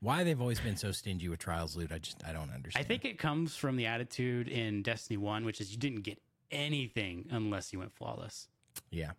why 0.00 0.24
they've 0.24 0.40
always 0.40 0.60
been 0.60 0.76
so 0.76 0.92
stingy 0.92 1.28
with 1.28 1.38
trials 1.40 1.74
loot, 1.76 1.90
I 1.90 1.98
just 1.98 2.22
I 2.26 2.32
don't 2.32 2.50
understand. 2.52 2.84
I 2.84 2.86
think 2.86 3.04
it 3.04 3.18
comes 3.18 3.56
from 3.56 3.76
the 3.76 3.86
attitude 3.86 4.48
in 4.48 4.82
Destiny 4.82 5.16
One, 5.16 5.44
which 5.44 5.60
is 5.60 5.72
you 5.72 5.78
didn't 5.78 6.02
get 6.02 6.20
anything 6.50 7.26
unless 7.30 7.72
you 7.72 7.78
went 7.78 7.92
flawless. 7.94 8.48
yeah, 8.90 9.12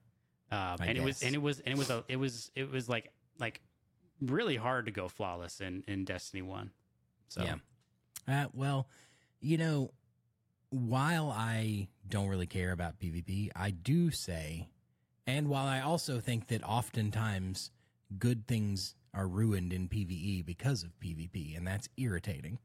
Um, 0.51 0.77
and 0.81 0.97
it 0.97 1.03
was 1.03 1.23
and 1.23 1.33
it 1.33 1.41
was 1.41 1.59
and 1.61 1.73
it 1.73 1.77
was 1.77 1.89
a, 1.89 2.03
it 2.07 2.17
was 2.17 2.51
it 2.55 2.69
was 2.71 2.87
like 2.87 3.11
like 3.39 3.59
really 4.27 4.55
hard 4.55 4.85
to 4.85 4.91
go 4.91 5.07
flawless 5.07 5.61
in 5.61 5.83
in 5.87 6.05
Destiny 6.05 6.41
One. 6.41 6.71
So 7.27 7.43
Yeah. 7.43 7.55
Uh, 8.27 8.47
well, 8.53 8.87
you 9.41 9.57
know, 9.57 9.91
while 10.69 11.29
I 11.29 11.89
don't 12.07 12.29
really 12.29 12.47
care 12.47 12.71
about 12.71 12.99
PvP, 12.99 13.49
I 13.55 13.71
do 13.71 14.11
say, 14.11 14.69
and 15.27 15.47
while 15.47 15.65
I 15.65 15.81
also 15.81 16.19
think 16.19 16.47
that 16.47 16.63
oftentimes 16.63 17.71
good 18.17 18.47
things 18.47 18.95
are 19.13 19.27
ruined 19.27 19.73
in 19.73 19.87
PvE 19.87 20.45
because 20.45 20.83
of 20.83 20.99
PvP, 20.99 21.55
and 21.55 21.67
that's 21.67 21.89
irritating. 21.97 22.59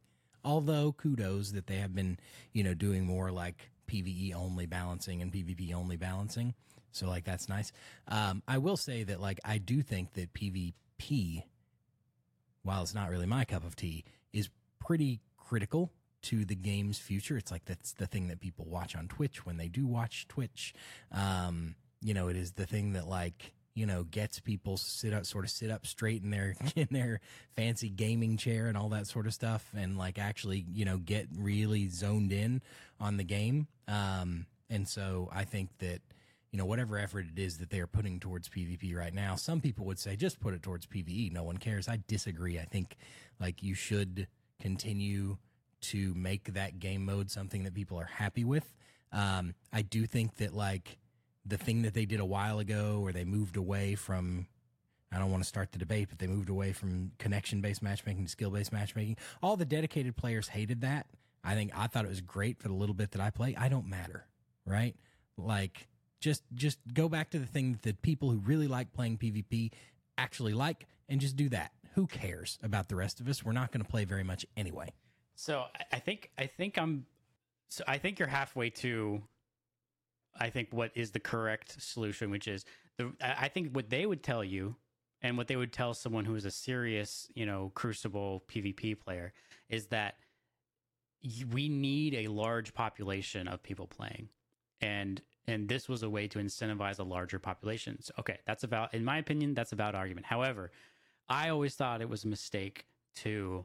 Although 0.45 0.93
kudos 0.93 1.53
that 1.53 1.67
they 1.67 1.77
have 1.77 1.95
been, 1.95 2.19
you 2.53 2.63
know, 2.63 2.75
doing 2.75 3.05
more 3.05 3.31
like 3.31 3.71
PvE 3.89 4.35
only 4.35 4.67
balancing 4.67 5.21
and 5.21 5.33
PvP 5.33 5.75
only 5.75 5.97
balancing. 5.97 6.55
So 6.93 7.07
like 7.09 7.25
that's 7.25 7.49
nice. 7.49 7.73
Um, 8.07 8.43
I 8.49 8.59
will 8.59 8.77
say 8.77 9.05
that 9.05 9.21
like 9.21 9.41
I 9.45 9.59
do 9.59 9.83
think 9.83 10.15
that 10.15 10.33
PvP 10.99 11.45
while 12.69 12.83
it's 12.83 12.95
not 12.95 13.09
really 13.09 13.27
my 13.27 13.45
cup 13.45 13.65
of 13.65 13.75
tea, 13.75 14.05
is 14.33 14.51
pretty 14.79 15.21
critical 15.39 15.91
to 16.21 16.45
the 16.45 16.55
game's 16.55 16.99
future. 16.99 17.39
It's 17.39 17.51
like 17.51 17.65
that's 17.65 17.93
the 17.95 18.07
thing 18.07 18.29
that 18.29 18.41
people 18.41 18.67
watch 18.67 18.95
on 18.95 19.09
Twitch 19.09 19.47
when 19.47 19.57
they 19.57 19.69
do 19.69 19.87
watch 19.87 20.29
Twitch. 20.29 20.75
Um, 21.11 21.77
you 22.03 22.13
know, 22.13 22.29
it 22.29 22.37
is 22.37 22.53
the 22.53 22.67
thing 22.67 22.93
that 22.93 23.09
like 23.09 23.55
you 23.75 23.87
know 23.87 24.05
gets 24.05 24.41
people 24.41 24.77
sit 24.77 25.15
up, 25.15 25.25
sort 25.25 25.45
of 25.45 25.51
sit 25.51 25.71
up 25.71 25.87
straight 25.87 26.23
in 26.23 26.31
their 26.31 26.57
in 26.77 26.89
their 26.91 27.21
fancy 27.57 27.89
gaming 27.89 28.37
chair 28.37 28.67
and 28.67 28.77
all 28.77 28.91
that 28.91 29.07
sort 29.07 29.27
of 29.27 29.33
stuff, 29.33 29.73
and 29.75 29.97
like 29.97 30.19
actually 30.19 30.67
you 30.71 30.85
know 30.85 30.99
get 30.99 31.27
really 31.35 31.89
zoned 31.89 32.33
in 32.33 32.61
on 33.01 33.17
the 33.17 33.25
game. 33.25 33.67
Um, 33.87 34.45
and 34.69 34.87
so 34.87 35.31
I 35.33 35.45
think 35.45 35.71
that 35.79 36.01
you 36.51 36.59
know, 36.59 36.65
whatever 36.65 36.99
effort 36.99 37.27
it 37.31 37.39
is 37.39 37.59
that 37.59 37.71
they 37.71 37.81
are 37.81 37.87
putting 37.87 38.21
towards 38.21 38.49
PvP 38.49 38.95
right 38.95 39.13
now, 39.13 39.35
some 39.37 39.61
people 39.61 39.85
would 39.87 39.99
say 39.99 40.17
just 40.17 40.41
put 40.41 40.55
it 40.55 40.63
towards 40.63 40.87
PvE. 40.87 41.33
No 41.33 41.43
one 41.43 41.59
cares. 41.59 41.89
I 41.89 42.01
disagree. 42.07 42.59
I 42.59 42.65
think 42.65 42.97
like 43.39 43.63
you 43.63 43.75
should 43.75 44.29
continue 44.61 45.37
to 45.81 46.15
make 46.15 46.55
that 46.55 46.79
game 46.79 47.05
mode 47.05 47.31
something 47.31 47.65
that 47.65 47.75
people 47.75 47.99
are 47.99 48.05
happy 48.05 48.45
with. 48.45 48.75
Um, 49.13 49.55
I 49.73 49.83
do 49.83 50.07
think 50.07 50.37
that 50.37 50.55
like 50.55 50.99
the 51.45 51.59
thing 51.59 51.83
that 51.83 51.95
they 51.95 52.05
did 52.05 52.21
a 52.21 52.25
while 52.25 52.59
ago 52.59 53.01
where 53.01 53.13
they 53.13 53.25
moved 53.25 53.57
away 53.57 53.95
from 53.95 54.47
I 55.11 55.19
don't 55.19 55.31
want 55.31 55.43
to 55.43 55.49
start 55.49 55.73
the 55.73 55.79
debate, 55.79 56.09
but 56.11 56.19
they 56.19 56.27
moved 56.27 56.51
away 56.51 56.73
from 56.73 57.13
connection 57.19 57.61
based 57.61 57.83
matchmaking 57.83 58.25
to 58.25 58.31
skill 58.31 58.51
based 58.51 58.73
matchmaking. 58.73 59.17
All 59.43 59.57
the 59.57 59.65
dedicated 59.65 60.17
players 60.17 60.49
hated 60.49 60.83
that. 60.83 61.07
I 61.43 61.55
think 61.55 61.73
I 61.75 61.87
thought 61.87 62.05
it 62.05 62.09
was 62.09 62.21
great 62.21 62.59
for 62.59 62.69
the 62.69 62.75
little 62.75 62.95
bit 62.95 63.13
that 63.13 63.21
I 63.21 63.31
play. 63.31 63.55
I 63.57 63.69
don't 63.69 63.87
matter, 63.87 64.27
right? 64.67 64.95
Like 65.39 65.89
just 66.21 66.43
just 66.55 66.79
go 66.93 67.09
back 67.09 67.31
to 67.31 67.39
the 67.39 67.47
thing 67.47 67.73
that 67.73 67.83
the 67.83 67.95
people 67.95 68.31
who 68.31 68.39
really 68.39 68.69
like 68.69 68.93
playing 68.93 69.19
PvP 69.19 69.73
actually 70.17 70.53
like 70.53 70.87
and 71.09 71.21
just 71.21 71.37
do 71.37 71.49
that. 71.51 71.73
Who 71.95 72.07
cares 72.07 72.59
about 72.63 72.89
the 72.89 72.97
rest 72.97 73.21
of 73.21 73.29
us? 73.29 73.45
We're 73.45 73.53
not 73.53 73.73
going 73.73 73.85
to 73.85 73.91
play 73.91 74.05
very 74.05 74.25
much 74.25 74.47
anyway. 74.57 74.93
So 75.35 75.65
I- 75.93 75.99
think 76.01 76.31
I 76.37 76.47
think 76.47 76.79
I'm 76.79 77.07
so 77.69 77.85
I 77.87 77.99
think 77.99 78.19
you're 78.19 78.29
halfway 78.29 78.71
to 78.71 79.23
I 80.39 80.51
think 80.51 80.69
what 80.73 80.93
is 80.95 81.11
the 81.13 81.21
correct 81.21 81.81
solution, 81.83 82.31
which 82.31 82.49
is 82.49 82.65
the 82.97 83.13
I 83.21 83.49
think 83.49 83.75
what 83.75 83.91
they 83.91 84.07
would 84.07 84.23
tell 84.23 84.43
you 84.45 84.77
and 85.23 85.37
what 85.37 85.49
they 85.49 85.57
would 85.57 85.73
tell 85.73 85.95
someone 85.95 86.25
who 86.25 86.35
is 86.35 86.45
a 86.45 86.51
serious, 86.51 87.29
you 87.35 87.47
know, 87.47 87.73
crucible 87.75 88.45
PvP 88.49 88.99
player 88.99 89.33
is 89.69 89.87
that 89.87 90.17
we 91.51 91.69
need 91.69 92.15
a 92.15 92.29
large 92.29 92.73
population 92.75 93.49
of 93.49 93.63
people 93.63 93.87
playing. 93.87 94.29
And 94.81 95.21
and 95.49 95.67
this 95.67 95.89
was 95.89 96.03
a 96.03 96.11
way 96.11 96.29
to 96.29 96.39
incentivize 96.39 96.99
a 96.99 97.03
larger 97.03 97.39
population. 97.39 98.01
So, 98.03 98.13
okay, 98.21 98.39
that's 98.47 98.65
about 98.65 98.93
in 98.95 99.05
my 99.05 99.19
opinion, 99.19 99.55
that's 99.55 99.73
a 99.73 99.77
valid 99.77 99.95
argument. 99.95 100.27
However, 100.27 100.71
I 101.29 101.49
always 101.49 101.75
thought 101.75 102.03
it 102.03 102.09
was 102.09 102.25
a 102.25 102.29
mistake 102.29 102.85
to 103.17 103.65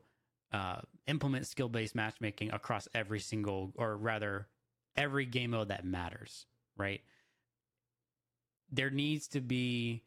uh, 0.53 0.79
implement 1.07 1.45
skill 1.45 1.67
based 1.69 1.93
matchmaking 1.93 2.51
across 2.51 2.87
every 2.95 3.19
single, 3.19 3.73
or 3.75 3.97
rather, 3.97 4.47
every 4.95 5.25
game 5.25 5.51
mode 5.51 5.67
that 5.67 5.83
matters, 5.83 6.45
right? 6.77 7.01
There 8.71 8.89
needs 8.89 9.27
to 9.29 9.41
be, 9.41 10.03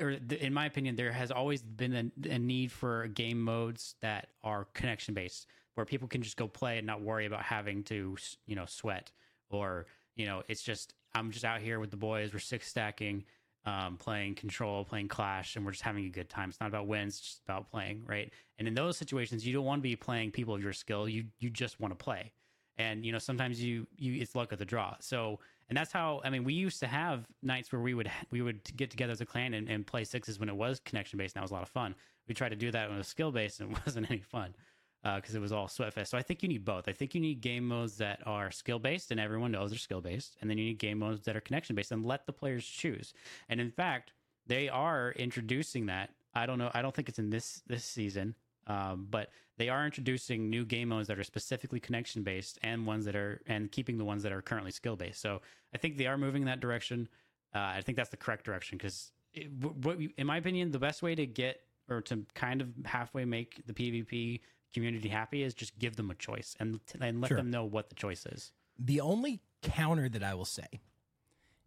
or 0.00 0.16
th- 0.16 0.40
in 0.40 0.54
my 0.54 0.66
opinion, 0.66 0.94
there 0.94 1.12
has 1.12 1.30
always 1.32 1.62
been 1.62 2.12
a, 2.24 2.28
a 2.34 2.38
need 2.38 2.70
for 2.70 3.08
game 3.08 3.40
modes 3.40 3.96
that 4.00 4.28
are 4.44 4.66
connection 4.74 5.12
based, 5.12 5.46
where 5.74 5.84
people 5.84 6.06
can 6.06 6.22
just 6.22 6.36
go 6.36 6.46
play 6.46 6.78
and 6.78 6.86
not 6.86 7.02
worry 7.02 7.26
about 7.26 7.42
having 7.42 7.82
to, 7.84 8.16
you 8.46 8.54
know, 8.54 8.66
sweat, 8.66 9.10
or 9.50 9.86
you 10.16 10.26
know, 10.26 10.42
it's 10.48 10.62
just 10.62 10.94
I'm 11.14 11.30
just 11.30 11.44
out 11.44 11.60
here 11.60 11.80
with 11.80 11.90
the 11.90 11.96
boys, 11.96 12.32
we're 12.32 12.38
six 12.38 12.68
stacking, 12.68 13.24
um, 13.66 13.96
playing 13.96 14.34
Control, 14.36 14.84
playing 14.84 15.08
Clash, 15.08 15.56
and 15.56 15.64
we're 15.64 15.72
just 15.72 15.82
having 15.82 16.06
a 16.06 16.10
good 16.10 16.28
time. 16.28 16.48
It's 16.48 16.60
not 16.60 16.68
about 16.68 16.86
wins, 16.86 17.18
it's 17.18 17.20
just 17.20 17.42
about 17.46 17.70
playing, 17.70 18.04
right? 18.06 18.32
And 18.58 18.66
in 18.66 18.74
those 18.74 18.96
situations, 18.96 19.46
you 19.46 19.52
don't 19.52 19.64
want 19.64 19.80
to 19.80 19.82
be 19.82 19.96
playing 19.96 20.30
people 20.30 20.54
of 20.54 20.62
your 20.62 20.72
skill. 20.72 21.08
You 21.08 21.24
you 21.38 21.50
just 21.50 21.80
want 21.80 21.92
to 21.92 22.02
play, 22.02 22.32
and 22.78 23.04
you 23.04 23.12
know 23.12 23.18
sometimes 23.18 23.62
you 23.62 23.86
you 23.96 24.20
it's 24.20 24.34
luck 24.34 24.52
of 24.52 24.58
the 24.58 24.64
draw. 24.64 24.94
So 25.00 25.40
and 25.68 25.76
that's 25.76 25.92
how 25.92 26.20
I 26.24 26.30
mean 26.30 26.44
we 26.44 26.54
used 26.54 26.80
to 26.80 26.86
have 26.86 27.26
nights 27.42 27.72
where 27.72 27.82
we 27.82 27.94
would 27.94 28.10
we 28.30 28.42
would 28.42 28.60
get 28.76 28.90
together 28.90 29.12
as 29.12 29.20
a 29.20 29.26
clan 29.26 29.54
and, 29.54 29.68
and 29.68 29.86
play 29.86 30.04
sixes 30.04 30.38
when 30.38 30.48
it 30.48 30.56
was 30.56 30.80
connection 30.80 31.18
based. 31.18 31.36
And 31.36 31.40
that 31.40 31.44
was 31.44 31.50
a 31.50 31.54
lot 31.54 31.62
of 31.62 31.68
fun. 31.68 31.94
We 32.28 32.34
tried 32.34 32.50
to 32.50 32.56
do 32.56 32.70
that 32.70 32.90
it 32.90 32.96
was 32.96 33.08
skill 33.08 33.32
based, 33.32 33.60
and 33.60 33.72
it 33.72 33.78
wasn't 33.86 34.10
any 34.10 34.20
fun 34.20 34.54
because 35.02 35.34
it 35.34 35.40
was 35.40 35.52
all 35.52 35.66
sweatfest. 35.66 36.08
So 36.08 36.18
I 36.18 36.22
think 36.22 36.42
you 36.42 36.48
need 36.48 36.64
both. 36.64 36.88
I 36.88 36.92
think 36.92 37.14
you 37.14 37.20
need 37.20 37.40
game 37.40 37.66
modes 37.66 37.96
that 37.98 38.20
are 38.26 38.50
skill 38.50 38.78
based 38.78 39.10
and 39.10 39.18
everyone 39.18 39.52
knows 39.52 39.70
they're 39.70 39.78
skill 39.78 40.00
based, 40.00 40.36
and 40.40 40.50
then 40.50 40.58
you 40.58 40.64
need 40.64 40.78
game 40.78 40.98
modes 40.98 41.24
that 41.24 41.36
are 41.36 41.40
connection 41.40 41.74
based 41.74 41.92
and 41.92 42.04
let 42.04 42.26
the 42.26 42.32
players 42.32 42.66
choose. 42.66 43.14
And 43.48 43.60
in 43.60 43.70
fact, 43.70 44.12
they 44.46 44.68
are 44.68 45.12
introducing 45.12 45.86
that. 45.86 46.10
I 46.34 46.46
don't 46.46 46.58
know. 46.58 46.70
I 46.74 46.82
don't 46.82 46.94
think 46.94 47.08
it's 47.08 47.18
in 47.18 47.30
this 47.30 47.62
this 47.66 47.84
season, 47.84 48.34
um, 48.66 49.06
but 49.10 49.30
they 49.56 49.68
are 49.68 49.84
introducing 49.84 50.48
new 50.48 50.64
game 50.64 50.88
modes 50.88 51.08
that 51.08 51.18
are 51.18 51.24
specifically 51.24 51.80
connection 51.80 52.22
based 52.22 52.58
and 52.62 52.86
ones 52.86 53.04
that 53.04 53.16
are 53.16 53.42
and 53.46 53.70
keeping 53.70 53.98
the 53.98 54.04
ones 54.04 54.22
that 54.22 54.32
are 54.32 54.42
currently 54.42 54.70
skill 54.70 54.96
based. 54.96 55.20
So 55.20 55.40
I 55.74 55.78
think 55.78 55.96
they 55.96 56.06
are 56.06 56.18
moving 56.18 56.42
in 56.42 56.46
that 56.46 56.60
direction. 56.60 57.08
Uh, 57.54 57.58
I 57.58 57.80
think 57.80 57.96
that's 57.96 58.10
the 58.10 58.16
correct 58.16 58.44
direction 58.44 58.78
because, 58.78 59.12
in 59.34 60.26
my 60.26 60.36
opinion, 60.36 60.70
the 60.70 60.78
best 60.78 61.02
way 61.02 61.14
to 61.14 61.26
get 61.26 61.60
or 61.88 62.00
to 62.02 62.24
kind 62.34 62.60
of 62.60 62.68
halfway 62.84 63.24
make 63.24 63.60
the 63.66 63.72
PvP 63.72 64.40
community 64.72 65.08
happy 65.08 65.42
is 65.42 65.54
just 65.54 65.78
give 65.78 65.96
them 65.96 66.10
a 66.10 66.14
choice 66.14 66.56
and 66.60 66.80
and 67.00 67.20
let 67.20 67.28
Sure. 67.28 67.36
them 67.36 67.50
know 67.50 67.64
what 67.64 67.88
the 67.88 67.94
choice 67.94 68.26
is. 68.26 68.52
The 68.78 69.00
only 69.00 69.40
counter 69.62 70.08
that 70.08 70.22
I 70.22 70.34
will 70.34 70.44
say 70.44 70.80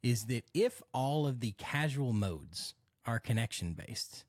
is 0.02 0.26
that 0.26 0.46
if 0.54 0.82
all 0.94 1.28
of 1.28 1.40
the 1.40 1.52
casual 1.58 2.12
modes 2.14 2.74
are 3.06 3.20
connection 3.20 3.74
based, 3.74 4.26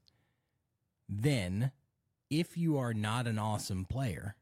then 1.08 1.72
if 2.30 2.56
you 2.56 2.76
are 2.78 2.94
not 2.94 3.26
an 3.26 3.38
awesome 3.38 3.84
player, 3.84 4.37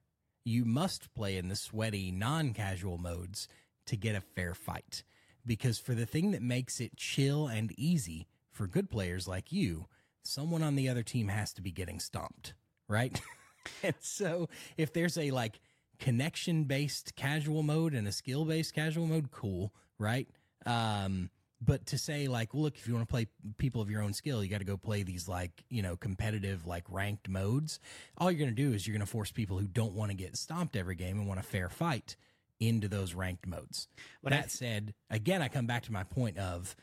you 0.44 0.64
must 0.64 1.12
play 1.14 1.36
in 1.36 1.48
the 1.48 1.56
sweaty 1.56 2.10
non 2.10 2.52
casual 2.52 2.98
modes 2.98 3.48
to 3.86 3.96
get 3.96 4.14
a 4.16 4.20
fair 4.20 4.54
fight. 4.54 5.02
Because 5.44 5.78
for 5.78 5.94
the 5.94 6.06
thing 6.06 6.30
that 6.30 6.42
makes 6.42 6.80
it 6.80 6.96
chill 6.96 7.48
and 7.48 7.72
easy 7.78 8.28
for 8.50 8.66
good 8.66 8.90
players 8.90 9.26
like 9.26 9.50
you, 9.52 9.86
someone 10.22 10.62
on 10.62 10.76
the 10.76 10.88
other 10.88 11.02
team 11.02 11.28
has 11.28 11.52
to 11.54 11.62
be 11.62 11.72
getting 11.72 11.98
stomped, 11.98 12.54
right? 12.88 13.20
and 13.82 13.94
so 14.00 14.48
if 14.76 14.92
there's 14.92 15.18
a 15.18 15.30
like 15.30 15.60
connection 15.98 16.64
based 16.64 17.14
casual 17.14 17.62
mode 17.62 17.94
and 17.94 18.06
a 18.08 18.12
skill 18.12 18.44
based 18.44 18.74
casual 18.74 19.06
mode, 19.06 19.30
cool, 19.30 19.72
right? 19.98 20.28
Um, 20.66 21.30
but 21.64 21.86
to 21.86 21.98
say 21.98 22.26
like, 22.26 22.52
well, 22.52 22.64
look, 22.64 22.76
if 22.76 22.88
you 22.88 22.94
want 22.94 23.06
to 23.06 23.12
play 23.12 23.28
people 23.56 23.80
of 23.80 23.88
your 23.88 24.02
own 24.02 24.12
skill, 24.12 24.42
you 24.42 24.50
got 24.50 24.58
to 24.58 24.64
go 24.64 24.76
play 24.76 25.04
these 25.04 25.28
like 25.28 25.64
you 25.68 25.82
know 25.82 25.96
competitive 25.96 26.66
like 26.66 26.84
ranked 26.88 27.28
modes. 27.28 27.78
All 28.18 28.30
you're 28.30 28.38
going 28.38 28.54
to 28.54 28.62
do 28.62 28.72
is 28.74 28.86
you're 28.86 28.96
going 28.96 29.06
to 29.06 29.10
force 29.10 29.30
people 29.30 29.58
who 29.58 29.66
don't 29.66 29.94
want 29.94 30.10
to 30.10 30.16
get 30.16 30.36
stomped 30.36 30.76
every 30.76 30.96
game 30.96 31.18
and 31.18 31.28
want 31.28 31.40
a 31.40 31.44
fair 31.44 31.68
fight 31.68 32.16
into 32.58 32.88
those 32.88 33.14
ranked 33.14 33.46
modes. 33.46 33.88
But 34.22 34.32
I 34.32 34.36
that 34.36 34.50
said, 34.50 34.94
again, 35.10 35.42
I 35.42 35.48
come 35.48 35.66
back 35.66 35.84
to 35.84 35.92
my 35.92 36.04
point 36.04 36.38
of 36.38 36.74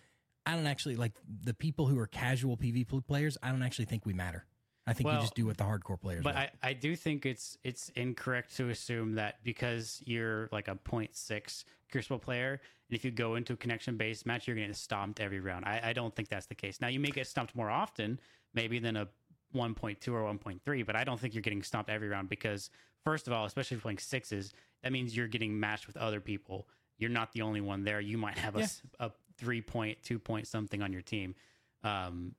I 0.45 0.55
don't 0.55 0.67
actually 0.67 0.95
like 0.95 1.13
the 1.43 1.53
people 1.53 1.87
who 1.87 1.99
are 1.99 2.07
casual 2.07 2.57
PvP 2.57 3.05
players. 3.05 3.37
I 3.43 3.49
don't 3.49 3.63
actually 3.63 3.85
think 3.85 4.05
we 4.05 4.13
matter. 4.13 4.45
I 4.89 4.93
think 4.93 5.06
Well, 5.06 5.15
you 5.17 5.21
just 5.21 5.36
do 5.36 5.45
what 5.45 5.58
the 5.58 5.63
hardcore 5.63 6.02
players. 6.02 6.23
But. 6.23 6.36
I, 6.36 6.49
I 6.63 6.73
do 6.73 6.95
think 6.95 7.25
it's 7.25 7.58
it's 7.63 7.89
incorrect 7.89 8.56
to 8.58 8.69
assume 8.69 9.13
that 9.15 9.43
because 9.43 10.02
you're 10.06 10.49
like 10.52 10.67
a 10.67 10.75
0.6 10.75 11.63
Crucible 11.91 12.19
player, 12.19 12.54
and 12.89 12.95
if 12.95 13.06
you 13.06 13.12
go 13.12 13.36
into 13.36 13.54
a 13.54 13.58
connection 13.58 13.97
based 13.97 14.25
match, 14.25 14.47
you're 14.47 14.56
going 14.56 14.67
to 14.67 14.71
get 14.71 14.78
stomped 14.78 15.19
every 15.19 15.39
round. 15.39 15.65
I, 15.65 15.82
I 15.86 15.93
don't 15.93 16.15
think 16.15 16.30
that's 16.30 16.47
the 16.47 16.56
case. 16.56 16.82
Now 16.82 16.88
you 16.88 16.99
may 16.99 17.12
get 17.12 17.28
stomped 17.28 17.56
more 17.56 17.69
often, 17.69 18.19
maybe 18.54 18.80
than 18.80 18.95
a 18.97 19.08
1.2 19.56 20.08
or 20.10 20.21
1.3, 20.21 20.86
but 20.86 20.95
I 20.95 21.04
don't 21.04 21.19
think 21.19 21.34
you're 21.34 21.41
getting 21.41 21.63
stomped 21.63 21.89
every 21.89 22.08
round 22.08 22.30
because 22.30 22.69
first 23.04 23.28
of 23.28 23.34
all, 23.34 23.45
especially 23.45 23.75
if 23.75 23.80
you're 23.80 23.84
playing 23.84 23.99
sixes, 23.99 24.54
that 24.84 24.91
means 24.91 25.15
you're 25.15 25.28
getting 25.28 25.60
matched 25.60 25.88
with 25.88 25.97
other 25.97 26.19
people. 26.19 26.67
You're 26.97 27.10
not 27.10 27.32
the 27.32 27.41
only 27.41 27.62
one 27.62 27.84
there. 27.84 28.02
You 28.02 28.17
might 28.17 28.38
have 28.38 28.56
a, 28.56 28.60
Yeah. 28.60 28.67
a 28.99 29.12
three 29.38 29.62
point, 29.62 29.99
two 30.04 30.19
point 30.19 30.47
something 30.47 30.82
on 30.82 30.91
your 30.91 31.02
team. 31.02 31.36
Um, 31.84 32.36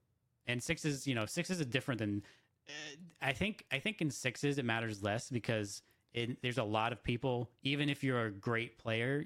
and 0.47 0.63
sixes, 0.63 1.07
you 1.07 1.15
know, 1.15 1.27
sixes 1.27 1.61
is 1.61 1.67
different 1.67 1.99
than 1.99 2.23
Uh, 2.69 2.73
I 3.23 3.33
think 3.33 3.65
I 3.71 3.79
think 3.79 4.01
in 4.01 4.11
sixes 4.11 4.59
it 4.59 4.65
matters 4.65 5.03
less 5.03 5.31
because 5.31 5.83
it, 6.13 6.43
there's 6.43 6.59
a 6.59 6.65
lot 6.65 6.93
of 6.93 7.03
people. 7.03 7.51
Even 7.63 7.89
if 7.89 8.03
you're 8.03 8.27
a 8.27 8.31
great 8.31 8.79
player, 8.79 9.25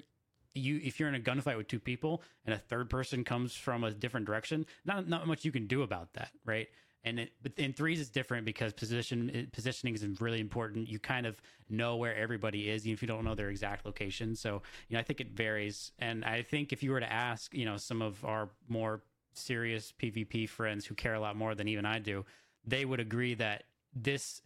you 0.55 0.81
if 0.83 0.99
you're 0.99 1.09
in 1.09 1.15
a 1.15 1.21
gunfight 1.21 1.57
with 1.57 1.69
two 1.69 1.81
people 1.81 2.23
and 2.45 2.55
a 2.55 2.59
third 2.59 2.91
person 2.91 3.25
comes 3.25 3.55
from 3.55 3.85
a 3.85 3.91
different 3.91 4.27
direction, 4.27 4.67
not 4.85 5.09
not 5.09 5.27
much 5.27 5.45
you 5.45 5.53
can 5.53 5.67
do 5.67 5.83
about 5.83 6.13
that, 6.15 6.31
right? 6.45 6.69
And 7.07 7.21
it, 7.21 7.33
but 7.43 7.53
in 7.59 7.75
threes 7.75 8.01
it's 8.01 8.09
different 8.09 8.47
because 8.47 8.73
position 8.73 9.49
positioning 9.53 9.95
is 9.95 10.05
really 10.21 10.41
important. 10.41 10.89
You 10.89 10.99
kind 10.99 11.27
of 11.27 11.41
know 11.69 11.97
where 11.97 12.17
everybody 12.17 12.71
is, 12.71 12.87
even 12.87 12.95
if 12.95 13.03
you 13.03 13.09
don't 13.09 13.25
know 13.25 13.35
their 13.35 13.51
exact 13.51 13.85
location. 13.85 14.35
So 14.35 14.63
you 14.89 14.95
know, 14.95 15.01
I 15.01 15.03
think 15.03 15.21
it 15.21 15.33
varies. 15.33 15.93
And 15.99 16.25
I 16.25 16.43
think 16.43 16.73
if 16.73 16.83
you 16.83 16.93
were 16.93 17.01
to 17.01 17.13
ask, 17.13 17.53
you 17.55 17.67
know, 17.67 17.77
some 17.77 18.01
of 18.01 18.25
our 18.25 18.49
more 18.69 19.03
serious 19.35 19.93
PvP 20.01 20.49
friends 20.49 20.87
who 20.87 20.95
care 20.95 21.15
a 21.15 21.21
lot 21.21 21.37
more 21.37 21.55
than 21.55 21.69
even 21.69 21.85
I 21.85 21.99
do, 21.99 22.25
they 22.67 22.85
would 22.85 23.01
agree 23.01 23.35
that 23.35 23.65
this 23.95 24.43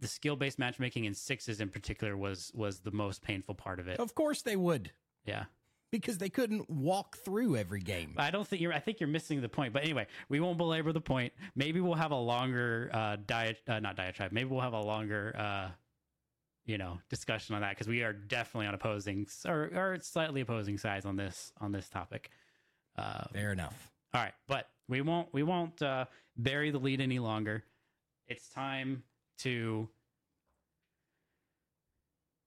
the 0.00 0.08
skill 0.08 0.36
based 0.36 0.58
matchmaking 0.58 1.04
in 1.06 1.14
sixes 1.14 1.60
in 1.60 1.68
particular 1.70 2.16
was 2.16 2.52
was 2.54 2.80
the 2.80 2.90
most 2.90 3.22
painful 3.22 3.54
part 3.54 3.80
of 3.80 3.88
it. 3.88 3.98
of 3.98 4.14
course 4.14 4.42
they 4.42 4.56
would 4.56 4.90
Yeah. 5.24 5.44
because 5.90 6.18
they 6.18 6.28
couldn't 6.28 6.68
walk 6.68 7.16
through 7.18 7.56
every 7.56 7.80
game. 7.80 8.14
I 8.18 8.30
don't 8.30 8.46
think 8.46 8.60
you're 8.60 8.72
I 8.74 8.78
think 8.80 9.00
you're 9.00 9.08
missing 9.08 9.40
the 9.40 9.48
point. 9.48 9.72
But 9.72 9.84
anyway, 9.84 10.06
we 10.28 10.38
won't 10.40 10.58
belabor 10.58 10.92
the 10.92 11.00
point. 11.00 11.32
Maybe 11.54 11.80
we'll 11.80 11.94
have 11.94 12.10
a 12.12 12.16
longer 12.16 12.90
uh 12.92 13.16
diet 13.26 13.58
uh, 13.66 13.80
not 13.80 13.96
diatribe. 13.96 14.32
Maybe 14.32 14.50
we'll 14.50 14.60
have 14.60 14.74
a 14.74 14.80
longer 14.82 15.34
uh 15.38 15.68
you 16.66 16.78
know, 16.78 16.98
discussion 17.08 17.54
on 17.54 17.60
that 17.60 17.70
because 17.70 17.86
we 17.86 18.02
are 18.02 18.12
definitely 18.12 18.66
on 18.66 18.74
opposing 18.74 19.24
or, 19.46 19.70
or 19.72 19.98
slightly 20.02 20.40
opposing 20.40 20.76
sides 20.78 21.06
on 21.06 21.14
this 21.16 21.52
on 21.60 21.70
this 21.72 21.88
topic. 21.88 22.30
Uh, 22.98 23.24
Fair 23.32 23.52
enough. 23.52 23.92
All 24.12 24.20
right, 24.20 24.32
but 24.48 24.68
we 24.88 25.00
won't 25.00 25.28
we 25.32 25.42
won't 25.42 25.80
uh, 25.82 26.06
bury 26.36 26.70
the 26.70 26.78
lead 26.78 27.00
any 27.00 27.18
longer. 27.18 27.64
It's 28.28 28.48
time 28.48 29.02
to 29.38 29.88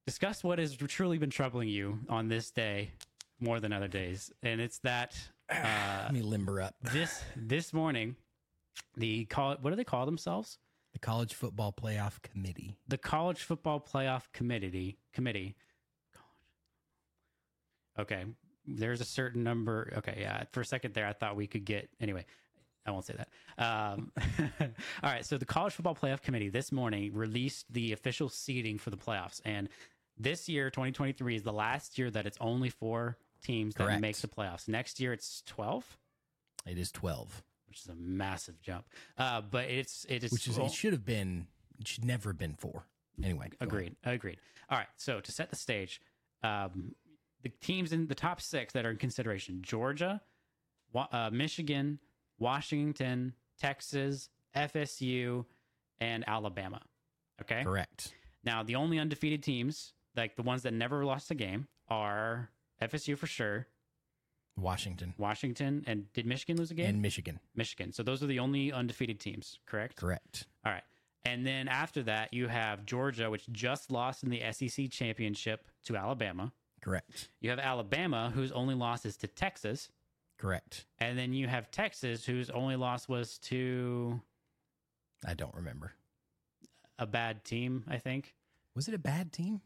discuss 0.06 0.44
what 0.44 0.60
has 0.60 0.76
truly 0.76 1.18
been 1.18 1.30
troubling 1.30 1.70
you 1.70 2.00
on 2.10 2.28
this 2.28 2.52
day 2.52 2.92
more 3.40 3.60
than 3.60 3.72
other 3.72 3.88
days, 3.88 4.32
and 4.44 4.60
it's 4.60 4.80
that 4.80 5.18
uh, 5.50 6.04
Let 6.04 6.14
me 6.14 6.22
limber 6.22 6.62
up. 6.62 6.76
this 6.94 7.24
this 7.36 7.74
morning 7.74 8.16
the 8.96 9.26
call 9.26 9.56
what 9.62 9.70
do 9.70 9.76
they 9.76 9.84
call 9.84 10.06
themselves? 10.06 10.58
The 10.94 11.00
College 11.00 11.36
Football 11.36 11.74
Playoff 11.80 12.22
Committee. 12.24 12.76
The 12.88 12.98
College 12.98 13.44
Football 13.44 13.80
Playoff 13.80 14.24
Committee 14.34 14.98
committee. 15.14 15.56
Okay, 18.00 18.26
there's 18.76 19.02
a 19.02 19.06
certain 19.06 19.44
number. 19.44 19.94
Okay, 19.98 20.18
yeah. 20.22 20.44
For 20.52 20.62
a 20.62 20.66
second 20.66 20.94
there, 20.94 21.08
I 21.08 21.14
thought 21.14 21.36
we 21.36 21.48
could 21.48 21.66
get 21.66 21.90
anyway. 22.00 22.26
I 22.86 22.92
won't 22.92 23.06
say 23.06 23.16
that. 23.16 23.64
Um, 23.64 24.12
all 25.04 25.12
right. 25.12 25.26
So 25.26 25.38
the 25.38 25.46
College 25.46 25.74
Football 25.74 25.96
Playoff 25.96 26.22
Committee 26.22 26.50
this 26.50 26.72
morning 26.72 27.14
released 27.14 27.72
the 27.72 27.94
official 27.94 28.30
seeding 28.30 28.78
for 28.78 28.90
the 28.90 28.98
playoffs, 28.98 29.42
and 29.46 29.70
this 30.18 30.50
year, 30.50 30.70
2023, 30.70 31.36
is 31.36 31.44
the 31.44 31.54
last 31.54 31.98
year 31.98 32.12
that 32.12 32.26
it's 32.26 32.38
only 32.42 32.70
four 32.70 33.18
teams 33.42 33.74
that 33.76 33.86
Correct. 33.86 34.02
make 34.02 34.18
the 34.18 34.28
playoffs. 34.28 34.68
Next 34.68 35.00
year, 35.00 35.14
it's 35.14 35.44
12, 35.46 35.98
It 36.68 36.78
is 36.78 36.92
12, 36.92 37.42
which 37.68 37.80
is 37.80 37.88
a 37.88 37.96
massive 37.96 38.62
jump. 38.62 38.86
Uh, 39.18 39.42
but 39.42 39.70
it's 39.70 40.06
it 40.10 40.24
is 40.24 40.32
which 40.32 40.48
is 40.48 40.58
it 40.58 40.72
should 40.72 40.92
have 40.92 41.06
been 41.06 41.48
it 41.80 41.88
should 41.88 42.06
never 42.06 42.30
have 42.30 42.38
been 42.38 42.56
4. 42.56 42.84
Anyway. 43.24 43.50
Agreed. 43.60 43.96
Agreed. 44.04 44.40
All 44.70 44.78
right. 44.78 44.88
So 44.98 45.20
to 45.20 45.32
set 45.32 45.50
the 45.50 45.56
stage, 45.56 46.02
um, 46.44 46.96
the 47.42 47.50
teams 47.50 47.94
in 47.94 48.08
the 48.08 48.16
top 48.16 48.42
six 48.42 48.74
that 48.74 48.86
are 48.86 48.92
in 48.92 48.98
consideration: 48.98 49.62
Georgia, 49.62 50.22
uh, 50.96 51.30
Michigan, 51.32 52.00
Washington, 52.38 53.34
Texas, 53.60 54.30
FSU, 54.56 55.46
and 56.00 56.24
Alabama. 56.28 56.82
Okay. 57.42 57.64
Correct. 57.64 58.14
Now 58.44 58.64
the 58.64 58.76
only 58.76 59.00
undefeated 59.00 59.44
teams, 59.44 59.94
like 60.16 60.36
the 60.36 60.44
ones 60.44 60.64
that 60.64 60.74
never 60.74 61.06
lost 61.06 61.32
a 61.32 61.36
game, 61.36 61.68
are 61.90 62.50
FSU 62.82 63.18
for 63.18 63.28
sure, 63.28 63.68
Washington 64.58 65.14
Washington, 65.18 65.84
and 65.88 66.12
did 66.14 66.26
Michigan 66.26 66.58
lose 66.58 66.72
a 66.72 66.74
game? 66.74 66.88
and 66.88 67.02
Michigan. 67.02 67.40
Michigan. 67.56 67.92
So 67.92 68.04
those 68.04 68.22
are 68.24 68.28
the 68.28 68.40
only 68.40 68.72
undefeated 68.72 69.20
teams. 69.20 69.60
Correct. 69.66 69.96
Correct. 69.96 70.46
All 70.66 70.72
right. 70.72 70.84
And 71.26 71.46
then 71.46 71.68
after 71.68 72.04
that, 72.04 72.34
you 72.34 72.48
have 72.48 72.86
Georgia, 72.86 73.30
which 73.30 73.48
just 73.52 73.92
lost 73.92 74.24
in 74.24 74.30
the 74.30 74.42
SEC 74.52 74.90
championship 74.90 75.68
to 75.86 75.98
Alabama. 75.98 76.54
Correct. 76.82 77.30
You 77.42 77.50
have 77.50 77.60
Alabama, 77.60 78.32
whose 78.34 78.52
only 78.52 78.76
loss 78.76 79.06
is 79.06 79.18
to 79.18 79.28
Texas. 79.28 79.90
Correct. 80.38 80.86
And 81.00 81.18
then 81.18 81.34
you 81.34 81.48
have 81.48 81.70
Texas, 81.72 82.26
whose 82.26 82.50
only 82.50 82.76
loss 82.78 83.08
was 83.10 83.38
to 83.40 84.22
I 85.26 85.34
don't 85.34 85.54
remember. 85.54 85.94
a 86.98 87.06
bad 87.06 87.44
team, 87.44 87.84
I 87.88 87.98
think. 87.98 88.36
Was 88.76 88.88
it 88.88 88.94
a 88.94 88.98
bad 89.00 89.34
team? 89.34 89.62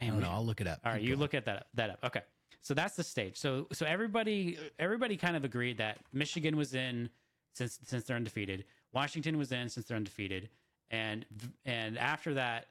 I 0.00 0.04
Man, 0.04 0.12
don't 0.14 0.18
we- 0.22 0.24
know. 0.24 0.30
I'll 0.30 0.46
look 0.46 0.60
it 0.60 0.66
up. 0.66 0.80
All 0.84 0.92
right, 0.92 0.98
Keep 1.00 1.08
you 1.08 1.14
going. 1.14 1.20
look 1.20 1.34
at 1.34 1.44
that 1.46 1.56
up, 1.58 1.66
that 1.74 1.90
up. 1.90 1.98
Okay, 2.04 2.22
so 2.62 2.72
that's 2.74 2.96
the 2.96 3.04
stage. 3.04 3.36
So 3.36 3.66
so 3.72 3.84
everybody 3.86 4.58
everybody 4.78 5.16
kind 5.16 5.36
of 5.36 5.44
agreed 5.44 5.78
that 5.78 5.98
Michigan 6.12 6.56
was 6.56 6.74
in 6.74 7.10
since 7.54 7.78
since 7.84 8.04
they're 8.04 8.16
undefeated. 8.16 8.64
Washington 8.92 9.36
was 9.36 9.52
in 9.52 9.68
since 9.68 9.86
they're 9.86 9.96
undefeated, 9.96 10.48
and 10.90 11.26
and 11.66 11.98
after 11.98 12.32
that, 12.34 12.68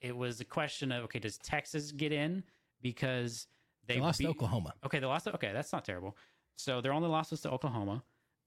it 0.00 0.16
was 0.16 0.40
a 0.40 0.44
question 0.44 0.92
of 0.92 1.04
okay, 1.04 1.18
does 1.18 1.38
Texas 1.38 1.90
get 1.92 2.12
in 2.12 2.44
because 2.84 3.48
they, 3.88 3.94
They 3.96 4.00
lost 4.00 4.18
to 4.18 4.24
beat- 4.24 4.30
Oklahoma. 4.30 4.74
Okay, 4.86 5.00
they 5.00 5.06
lost. 5.06 5.24
to- 5.24 5.34
Okay, 5.34 5.50
that's 5.52 5.72
not 5.72 5.84
terrible. 5.84 6.16
So 6.54 6.80
their 6.80 6.92
only 6.92 7.08
loss 7.08 7.32
was 7.32 7.40
to 7.40 7.50
Oklahoma. 7.50 8.04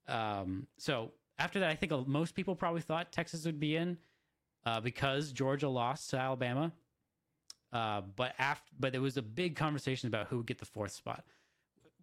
Um, 0.08 0.68
so 0.78 1.12
after 1.38 1.60
that, 1.60 1.70
I 1.70 1.76
think 1.76 1.92
most 2.08 2.34
people 2.36 2.56
probably 2.56 2.82
thought 2.82 3.12
Texas 3.12 3.44
would 3.46 3.60
be 3.60 3.76
in 3.76 3.98
uh, 4.66 4.80
because 4.80 5.34
Georgia 5.34 5.68
lost 5.68 6.12
to 6.12 6.18
Alabama. 6.18 6.72
Uh, 7.74 8.02
but 8.16 8.34
after, 8.40 8.72
but 8.80 8.94
there 8.94 9.02
was 9.02 9.18
a 9.18 9.22
big 9.22 9.58
conversation 9.58 10.08
about 10.08 10.28
who 10.28 10.38
would 10.38 10.48
get 10.48 10.58
the 10.60 10.66
fourth 10.66 10.94
spot. 10.94 11.26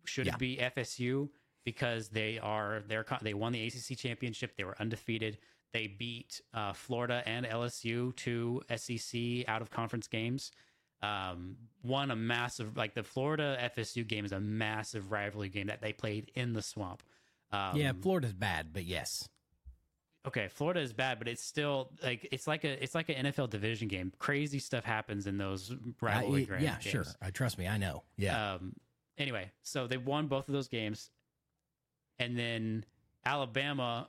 Should 0.04 0.26
Yeah. 0.26 0.34
it 0.34 0.38
be 0.38 0.58
FSU 0.58 1.30
because 1.64 2.10
they 2.10 2.38
are 2.38 2.82
they're 2.86 3.06
they 3.22 3.32
won 3.32 3.52
the 3.52 3.66
ACC 3.66 3.96
championship. 3.96 4.56
They 4.58 4.64
were 4.64 4.76
undefeated. 4.78 5.38
They 5.72 5.86
beat 5.86 6.42
uh, 6.52 6.74
Florida 6.74 7.22
and 7.26 7.46
LSU 7.46 8.14
two 8.14 8.62
SEC 8.76 9.48
out 9.48 9.62
of 9.62 9.70
conference 9.70 10.06
games. 10.06 10.52
Um, 11.04 11.56
won 11.82 12.10
a 12.10 12.16
massive 12.16 12.76
like 12.76 12.94
the 12.94 13.02
Florida 13.02 13.58
FSU 13.76 14.06
game 14.06 14.24
is 14.24 14.32
a 14.32 14.40
massive 14.40 15.12
rivalry 15.12 15.48
game 15.50 15.66
that 15.66 15.80
they 15.82 15.92
played 15.92 16.30
in 16.34 16.52
the 16.52 16.62
swamp. 16.62 17.02
Um, 17.52 17.76
yeah, 17.76 17.92
Florida's 18.00 18.32
bad, 18.32 18.72
but 18.72 18.84
yes. 18.84 19.28
okay, 20.26 20.48
Florida 20.48 20.80
is 20.80 20.92
bad, 20.92 21.18
but 21.18 21.28
it's 21.28 21.44
still 21.44 21.90
like 22.02 22.26
it's 22.32 22.46
like 22.46 22.64
a 22.64 22.82
it's 22.82 22.94
like 22.94 23.08
an 23.10 23.26
NFL 23.26 23.50
division 23.50 23.88
game. 23.88 24.12
Crazy 24.18 24.58
stuff 24.58 24.84
happens 24.84 25.26
in 25.26 25.36
those 25.38 25.72
rivalry 26.00 26.42
I- 26.42 26.46
games. 26.46 26.62
yeah, 26.62 26.78
sure. 26.78 27.04
Uh, 27.22 27.30
trust 27.32 27.58
me, 27.58 27.68
I 27.68 27.76
know. 27.78 28.02
Yeah. 28.16 28.54
Um, 28.54 28.74
anyway, 29.18 29.50
so 29.62 29.86
they 29.86 29.98
won 29.98 30.26
both 30.26 30.48
of 30.48 30.54
those 30.54 30.68
games, 30.68 31.10
and 32.18 32.36
then 32.38 32.84
Alabama, 33.26 34.08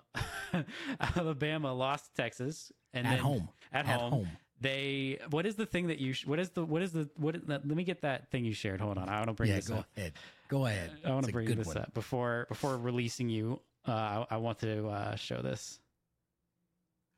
Alabama 1.16 1.74
lost 1.74 2.06
to 2.16 2.22
Texas, 2.22 2.72
and 2.94 3.06
at 3.06 3.12
then 3.12 3.20
home. 3.20 3.50
At, 3.72 3.86
At 3.86 4.00
home, 4.00 4.12
home. 4.12 4.30
They 4.62 5.20
what 5.30 5.46
is 5.46 5.56
the 5.56 5.66
thing 5.66 5.88
that 5.88 6.00
you 6.00 6.14
sh- 6.14 6.26
what 6.26 6.40
is 6.40 6.52
the 6.52 6.64
what 6.64 6.82
is 6.82 6.94
the 6.94 7.10
what? 7.18 7.36
Let 7.48 7.66
me 7.66 7.84
get 7.84 8.02
that 8.02 8.32
thing 8.32 8.46
you 8.46 8.54
shared. 8.54 8.80
Hold 8.80 8.98
on, 8.98 9.10
I 9.10 9.18
want 9.18 9.28
to 9.28 9.34
bring 9.34 9.50
yeah, 9.50 9.58
this 9.58 9.68
go 9.68 9.78
up. 9.78 9.88
ahead. 9.98 10.14
Go 10.48 10.66
ahead. 10.66 10.92
I 11.04 11.12
want 11.12 11.26
to 11.26 11.32
bring 11.32 11.54
this 11.54 11.68
one. 11.68 11.78
up 11.78 11.94
before 11.94 12.46
before 12.48 12.78
releasing 12.78 13.28
you. 13.30 13.60
Uh, 13.88 13.92
I, 13.92 14.36
I 14.36 14.38
want 14.38 14.60
to 14.60 14.88
uh, 14.88 15.16
show 15.16 15.42
this. 15.42 15.80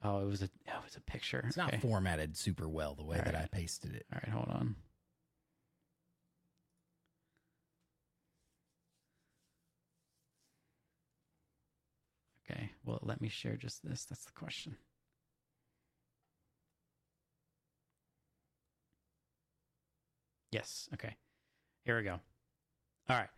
Oh, 0.04 0.20
it 0.20 0.26
was 0.26 0.42
a 0.42 0.50
oh, 0.70 0.80
it 0.80 0.84
was 0.84 0.96
a 0.96 1.02
picture. 1.02 1.44
It's 1.48 1.58
not 1.58 1.76
formatted 1.76 2.36
super 2.36 2.68
well 2.68 2.96
the 2.96 3.04
way 3.04 3.18
All 3.18 3.24
that 3.24 3.34
right. 3.34 3.44
I 3.44 3.56
pasted 3.56 3.96
it. 3.96 4.06
All 4.12 4.20
right, 4.24 4.34
hold 4.34 4.50
on. 4.50 4.76
Okay, 12.50 12.72
well, 12.86 13.00
let 13.04 13.22
me 13.22 13.30
share 13.30 13.58
just 13.58 13.88
this. 13.88 14.06
That's 14.06 14.26
the 14.26 14.32
question. 14.32 14.78
Yes, 20.52 20.90
okay. 20.94 21.16
Here 21.86 21.98
we 21.98 22.04
go. 22.04 22.20
All 23.10 23.18
right. 23.18 23.30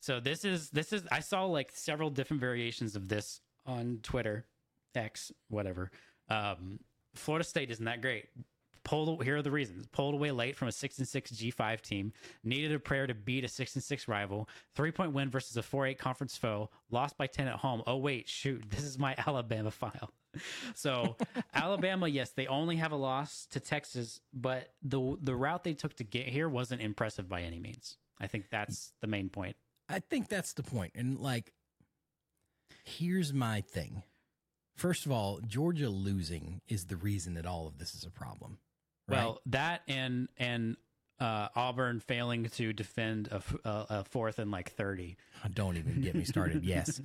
So 0.00 0.20
this 0.20 0.44
is 0.44 0.70
this 0.70 0.92
is 0.92 1.02
I 1.12 1.20
saw 1.20 1.44
like 1.44 1.70
several 1.74 2.10
different 2.10 2.40
variations 2.40 2.96
of 2.96 3.08
this 3.08 3.40
on 3.66 4.00
Twitter, 4.02 4.46
X, 4.94 5.30
whatever. 5.48 5.90
Um, 6.28 6.80
Florida 7.14 7.44
State 7.44 7.70
isn't 7.70 7.84
that 7.84 8.00
great. 8.00 8.26
Pulled 8.84 9.22
here 9.24 9.36
are 9.36 9.42
the 9.42 9.50
reasons. 9.50 9.86
Pulled 9.88 10.14
away 10.14 10.30
late 10.30 10.56
from 10.56 10.68
a 10.68 10.72
six 10.72 10.98
and 10.98 11.06
six 11.06 11.30
G 11.30 11.50
five 11.50 11.82
team. 11.82 12.12
Needed 12.42 12.72
a 12.72 12.78
prayer 12.78 13.06
to 13.06 13.14
beat 13.14 13.44
a 13.44 13.48
six 13.48 13.74
and 13.74 13.84
six 13.84 14.08
rival. 14.08 14.48
Three 14.74 14.90
point 14.90 15.12
win 15.12 15.30
versus 15.30 15.56
a 15.56 15.62
four 15.62 15.86
eight 15.86 15.98
conference 15.98 16.36
foe. 16.36 16.70
Lost 16.90 17.18
by 17.18 17.26
ten 17.26 17.46
at 17.48 17.56
home. 17.56 17.82
Oh 17.86 17.96
wait, 17.98 18.28
shoot, 18.28 18.64
this 18.70 18.84
is 18.84 18.98
my 18.98 19.14
Alabama 19.26 19.70
file. 19.70 20.12
So 20.74 21.16
Alabama, 21.54 22.08
yes, 22.08 22.30
they 22.30 22.46
only 22.46 22.76
have 22.76 22.92
a 22.92 22.96
loss 22.96 23.46
to 23.50 23.60
Texas, 23.60 24.20
but 24.32 24.72
the 24.82 25.16
the 25.20 25.34
route 25.34 25.64
they 25.64 25.74
took 25.74 25.94
to 25.96 26.04
get 26.04 26.28
here 26.28 26.48
wasn't 26.48 26.80
impressive 26.80 27.28
by 27.28 27.42
any 27.42 27.58
means. 27.58 27.96
I 28.18 28.26
think 28.26 28.50
that's 28.50 28.92
the 29.00 29.06
main 29.06 29.28
point. 29.28 29.56
I 29.88 29.98
think 29.98 30.28
that's 30.28 30.52
the 30.52 30.62
point. 30.62 30.92
And 30.94 31.18
like, 31.18 31.52
here's 32.84 33.32
my 33.32 33.60
thing. 33.60 34.02
First 34.76 35.04
of 35.04 35.12
all, 35.12 35.40
Georgia 35.46 35.90
losing 35.90 36.60
is 36.68 36.86
the 36.86 36.96
reason 36.96 37.34
that 37.34 37.46
all 37.46 37.66
of 37.66 37.78
this 37.78 37.94
is 37.94 38.04
a 38.04 38.10
problem. 38.10 38.58
Right? 39.10 39.16
Well, 39.18 39.40
that 39.46 39.82
and 39.88 40.28
and 40.38 40.76
uh, 41.18 41.48
Auburn 41.54 42.00
failing 42.00 42.48
to 42.48 42.72
defend 42.72 43.28
a 43.28 43.42
a 43.64 44.04
fourth 44.04 44.38
and 44.38 44.50
like 44.50 44.72
thirty. 44.72 45.16
don't 45.52 45.76
even 45.76 46.00
get 46.00 46.14
me 46.14 46.24
started. 46.24 46.64
yes. 46.64 47.00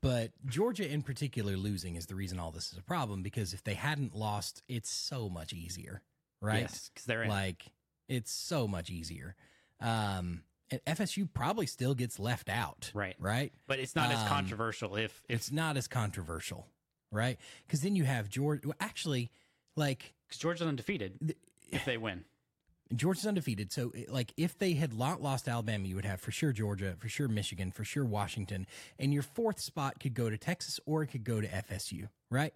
But 0.00 0.32
Georgia 0.46 0.90
in 0.90 1.02
particular 1.02 1.56
losing 1.56 1.96
is 1.96 2.06
the 2.06 2.14
reason 2.14 2.38
all 2.38 2.50
this 2.50 2.72
is 2.72 2.78
a 2.78 2.82
problem 2.82 3.22
because 3.22 3.54
if 3.54 3.64
they 3.64 3.74
hadn't 3.74 4.14
lost, 4.14 4.62
it's 4.68 4.90
so 4.90 5.30
much 5.30 5.52
easier. 5.54 6.02
Right? 6.42 6.60
Yes, 6.60 6.90
because 6.92 7.06
they're 7.06 7.22
in. 7.22 7.30
Like 7.30 7.64
it's 8.08 8.30
so 8.30 8.68
much 8.68 8.90
easier. 8.90 9.34
Um 9.80 10.42
and 10.70 10.84
FSU 10.84 11.28
probably 11.32 11.66
still 11.66 11.94
gets 11.94 12.18
left 12.18 12.48
out. 12.48 12.90
Right. 12.94 13.16
Right? 13.18 13.52
but 13.66 13.78
it's 13.78 13.94
not 13.94 14.10
as 14.10 14.18
um, 14.18 14.28
controversial 14.28 14.96
if 14.96 15.22
if 15.28 15.36
It's 15.36 15.52
not 15.52 15.76
as 15.76 15.88
controversial, 15.88 16.66
right? 17.10 17.38
Because 17.66 17.80
then 17.80 17.96
you 17.96 18.04
have 18.04 18.28
Georgia. 18.28 18.68
Well, 18.68 18.76
actually, 18.80 19.30
like 19.76 20.14
because 20.26 20.40
Georgia's 20.40 20.66
undefeated 20.66 21.34
if 21.70 21.84
they 21.84 21.96
win. 21.96 22.24
Georgia's 22.94 23.26
undefeated. 23.26 23.72
So, 23.72 23.92
like, 24.08 24.32
if 24.36 24.58
they 24.58 24.74
had 24.74 24.92
lo- 24.92 25.16
lost 25.18 25.48
Alabama, 25.48 25.88
you 25.88 25.96
would 25.96 26.04
have 26.04 26.20
for 26.20 26.30
sure 26.30 26.52
Georgia, 26.52 26.94
for 26.98 27.08
sure 27.08 27.28
Michigan, 27.28 27.72
for 27.72 27.82
sure 27.82 28.04
Washington, 28.04 28.66
and 28.98 29.12
your 29.12 29.22
fourth 29.22 29.58
spot 29.58 29.98
could 29.98 30.14
go 30.14 30.28
to 30.28 30.36
Texas 30.36 30.78
or 30.84 31.02
it 31.02 31.08
could 31.08 31.24
go 31.24 31.40
to 31.40 31.48
FSU, 31.48 32.08
right? 32.30 32.54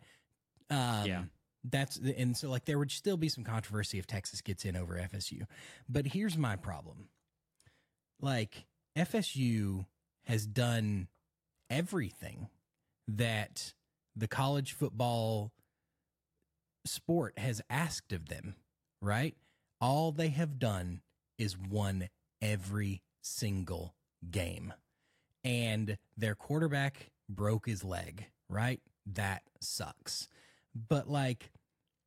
Um, 0.70 1.06
Yeah. 1.06 1.22
That's 1.64 1.96
and 1.98 2.36
so 2.36 2.48
like 2.50 2.66
there 2.66 2.78
would 2.78 2.90
still 2.92 3.16
be 3.16 3.28
some 3.28 3.42
controversy 3.42 3.98
if 3.98 4.06
Texas 4.06 4.40
gets 4.42 4.64
in 4.64 4.76
over 4.76 4.94
FSU. 4.94 5.42
But 5.88 6.06
here's 6.06 6.38
my 6.38 6.54
problem. 6.54 7.08
Like 8.20 8.64
FSU 8.96 9.84
has 10.24 10.46
done 10.46 11.08
everything 11.68 12.48
that 13.08 13.74
the 14.14 14.28
college 14.28 14.72
football 14.72 15.52
sport 16.90 17.38
has 17.38 17.62
asked 17.70 18.12
of 18.12 18.28
them, 18.28 18.54
right? 19.00 19.36
All 19.80 20.12
they 20.12 20.28
have 20.28 20.58
done 20.58 21.02
is 21.38 21.56
won 21.56 22.08
every 22.42 23.02
single 23.22 23.94
game. 24.30 24.72
And 25.44 25.98
their 26.16 26.34
quarterback 26.34 27.10
broke 27.28 27.66
his 27.66 27.84
leg, 27.84 28.26
right? 28.48 28.80
That 29.06 29.42
sucks. 29.60 30.28
But 30.74 31.08
like 31.08 31.50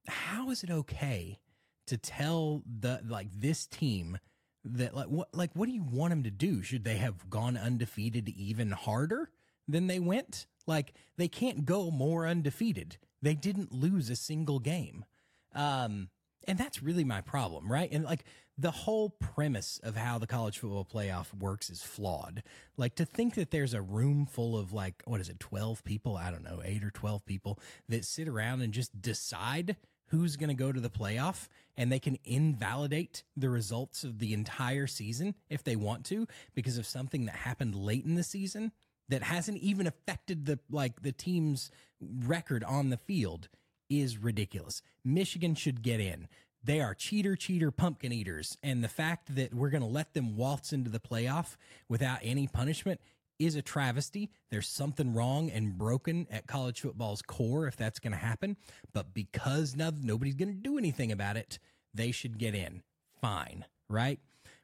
how 0.08 0.50
is 0.50 0.64
it 0.64 0.72
okay 0.72 1.40
to 1.88 1.98
tell 1.98 2.64
the 2.80 3.02
like 3.08 3.28
this 3.34 3.68
team 3.68 4.18
that 4.64 4.96
like 4.96 5.08
what 5.08 5.30
like 5.34 5.52
what 5.54 5.68
do 5.68 5.74
you 5.74 5.84
want 5.84 6.12
them 6.12 6.24
to 6.24 6.32
do? 6.32 6.62
Should 6.62 6.84
they 6.84 6.98
have 6.98 7.30
gone 7.30 7.58
undefeated 7.58 8.30
even 8.30 8.72
harder 8.72 9.30
than 9.68 9.88
they 9.88 10.00
went? 10.00 10.48
Like 10.68 10.94
they 11.18 11.28
can't 11.28 11.66
go 11.66 11.92
more 11.92 12.28
undefeated. 12.28 12.98
They 13.22 13.36
didn't 13.36 13.72
lose 13.72 14.10
a 14.10 14.16
single 14.16 14.60
game. 14.60 15.06
Um 15.54 16.10
and 16.48 16.58
that's 16.58 16.82
really 16.82 17.04
my 17.04 17.22
problem, 17.22 17.72
right? 17.72 17.90
And 17.92 18.04
like 18.04 18.24
the 18.58 18.72
whole 18.72 19.10
premise 19.10 19.80
of 19.84 19.96
how 19.96 20.18
the 20.18 20.28
college 20.28 20.58
football 20.58 20.86
playoff 20.92 21.34
works 21.34 21.70
is 21.70 21.84
flawed. 21.84 22.44
Like 22.78 22.96
to 22.96 23.06
think 23.06 23.36
that 23.36 23.52
there's 23.52 23.74
a 23.74 23.82
room 23.82 24.26
full 24.26 24.58
of 24.58 24.74
like 24.74 25.04
what 25.06 25.22
is 25.22 25.30
it, 25.30 25.40
12 25.40 25.84
people, 25.84 26.18
I 26.18 26.32
don't 26.32 26.44
know, 26.44 26.62
8 26.64 26.84
or 26.84 26.92
12 26.92 27.26
people 27.26 27.60
that 27.90 28.06
sit 28.06 28.28
around 28.28 28.62
and 28.62 28.74
just 28.74 29.02
decide 29.02 29.78
who's 30.08 30.36
going 30.36 30.50
to 30.50 30.54
go 30.54 30.72
to 30.72 30.80
the 30.80 30.90
playoff 30.90 31.48
and 31.78 31.92
they 31.92 32.00
can 32.00 32.18
invalidate 32.26 33.24
the 33.38 33.50
results 33.50 34.04
of 34.04 34.20
the 34.20 34.34
entire 34.34 34.86
season 34.86 35.36
if 35.50 35.64
they 35.64 35.76
want 35.76 36.06
to 36.06 36.28
because 36.54 36.78
of 36.78 36.86
something 36.86 37.26
that 37.26 37.36
happened 37.36 37.76
late 37.76 38.06
in 38.06 38.16
the 38.16 38.24
season 38.24 38.74
that 39.12 39.24
hasn't 39.24 39.60
even 39.60 39.86
affected 39.86 40.46
the 40.46 40.58
like 40.72 41.04
the 41.04 41.12
team's 41.12 41.70
record 42.02 42.64
on 42.64 42.90
the 42.90 42.98
field 42.98 43.50
is 43.90 44.18
ridiculous. 44.18 44.82
Michigan 45.04 45.54
should 45.54 45.84
get 45.84 46.00
in. 46.00 46.28
They 46.64 46.80
are 46.80 46.94
cheater, 46.94 47.36
cheater, 47.36 47.72
pumpkin 47.72 48.14
eaters. 48.14 48.58
And 48.64 48.84
the 48.84 48.88
fact 48.88 49.36
that 49.36 49.54
we're 49.54 49.70
going 49.70 49.84
to 49.84 49.88
let 49.88 50.14
them 50.14 50.38
waltz 50.38 50.72
into 50.72 50.90
the 50.90 51.00
playoff 51.00 51.58
without 51.90 52.20
any 52.24 52.48
punishment 52.48 53.02
is 53.38 53.56
a 53.56 53.62
travesty. 53.62 54.30
There's 54.50 54.68
something 54.68 55.14
wrong 55.14 55.50
and 55.50 55.78
broken 55.78 56.28
at 56.32 56.48
college 56.48 56.82
football's 56.82 57.22
core 57.22 57.68
if 57.68 57.76
that's 57.76 58.00
going 58.00 58.14
to 58.14 58.18
happen. 58.18 58.56
But 58.94 59.14
because 59.14 59.76
no, 59.76 59.92
nobody's 60.02 60.36
going 60.36 60.54
to 60.54 60.62
do 60.62 60.78
anything 60.78 61.12
about 61.12 61.36
it, 61.36 61.60
they 61.94 62.12
should 62.12 62.38
get 62.38 62.56
in. 62.56 62.84
Fine, 63.20 63.66
right? 63.90 64.20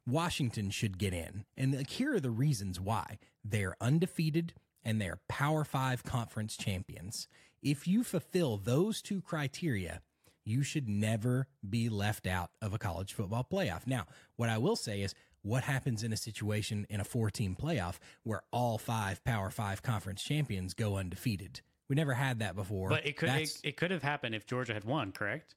Washington 0.07 0.69
should 0.69 0.97
get 0.97 1.13
in. 1.13 1.45
And 1.57 1.75
like, 1.75 1.89
here 1.89 2.15
are 2.15 2.19
the 2.19 2.31
reasons 2.31 2.79
why. 2.79 3.19
They're 3.43 3.75
undefeated 3.81 4.53
and 4.83 5.01
they're 5.01 5.19
Power 5.27 5.65
Five 5.65 6.03
conference 6.03 6.55
champions. 6.55 7.27
If 7.61 7.87
you 7.87 8.03
fulfill 8.03 8.57
those 8.57 9.01
two 9.01 9.21
criteria, 9.21 10.01
you 10.45 10.63
should 10.63 10.87
never 10.87 11.47
be 11.69 11.89
left 11.89 12.25
out 12.25 12.51
of 12.61 12.73
a 12.73 12.77
college 12.77 13.13
football 13.13 13.45
playoff. 13.51 13.85
Now, 13.85 14.05
what 14.37 14.49
I 14.49 14.57
will 14.57 14.77
say 14.77 15.01
is, 15.01 15.13
what 15.41 15.63
happens 15.63 16.03
in 16.03 16.11
a 16.11 16.17
situation 16.17 16.87
in 16.89 16.99
a 16.99 17.05
four 17.05 17.29
team 17.29 17.55
playoff 17.59 17.99
where 18.23 18.43
all 18.51 18.77
five 18.77 19.23
Power 19.23 19.49
Five 19.49 19.81
conference 19.81 20.23
champions 20.23 20.73
go 20.73 20.97
undefeated? 20.97 21.61
We 21.89 21.95
never 21.95 22.13
had 22.13 22.39
that 22.39 22.55
before. 22.55 22.89
But 22.89 23.05
it 23.05 23.17
could 23.17 23.29
it, 23.29 23.59
it 23.63 23.77
could 23.77 23.91
have 23.91 24.03
happened 24.03 24.35
if 24.35 24.45
Georgia 24.45 24.73
had 24.73 24.83
won, 24.83 25.11
correct? 25.11 25.55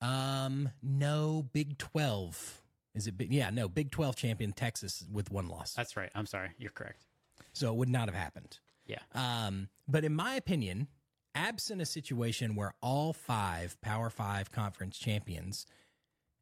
Um, 0.00 0.70
no, 0.82 1.46
Big 1.52 1.78
12. 1.78 2.62
Is 2.94 3.06
it 3.06 3.16
big? 3.16 3.32
Yeah, 3.32 3.50
no, 3.50 3.68
Big 3.68 3.90
12 3.90 4.16
champion 4.16 4.52
Texas 4.52 5.04
with 5.12 5.30
one 5.30 5.48
loss. 5.48 5.74
That's 5.74 5.96
right. 5.96 6.10
I'm 6.14 6.26
sorry. 6.26 6.50
You're 6.58 6.70
correct. 6.70 7.04
So 7.52 7.70
it 7.72 7.76
would 7.76 7.88
not 7.88 8.08
have 8.08 8.14
happened. 8.14 8.58
Yeah. 8.86 8.98
Um, 9.14 9.68
but 9.86 10.04
in 10.04 10.14
my 10.14 10.34
opinion, 10.34 10.88
absent 11.34 11.80
a 11.80 11.86
situation 11.86 12.54
where 12.56 12.74
all 12.80 13.12
five 13.12 13.80
Power 13.80 14.10
Five 14.10 14.50
conference 14.50 14.98
champions, 14.98 15.66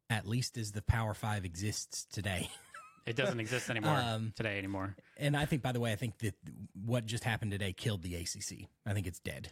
at 0.09 0.27
least 0.27 0.57
as 0.57 0.71
the 0.71 0.81
Power 0.81 1.13
Five 1.13 1.45
exists 1.45 2.05
today, 2.11 2.49
It 3.05 3.15
doesn't 3.15 3.39
exist 3.39 3.69
anymore 3.69 3.95
Um, 4.05 4.33
today 4.35 4.57
anymore. 4.57 4.95
and 5.17 5.35
I 5.37 5.45
think, 5.45 5.61
by 5.61 5.71
the 5.71 5.79
way, 5.79 5.91
I 5.91 5.95
think 5.95 6.17
that 6.19 6.35
what 6.85 7.05
just 7.05 7.23
happened 7.23 7.51
today 7.51 7.73
killed 7.73 8.01
the 8.03 8.15
ACC. 8.15 8.67
I 8.85 8.93
think 8.93 9.07
it's 9.07 9.19
dead. 9.19 9.49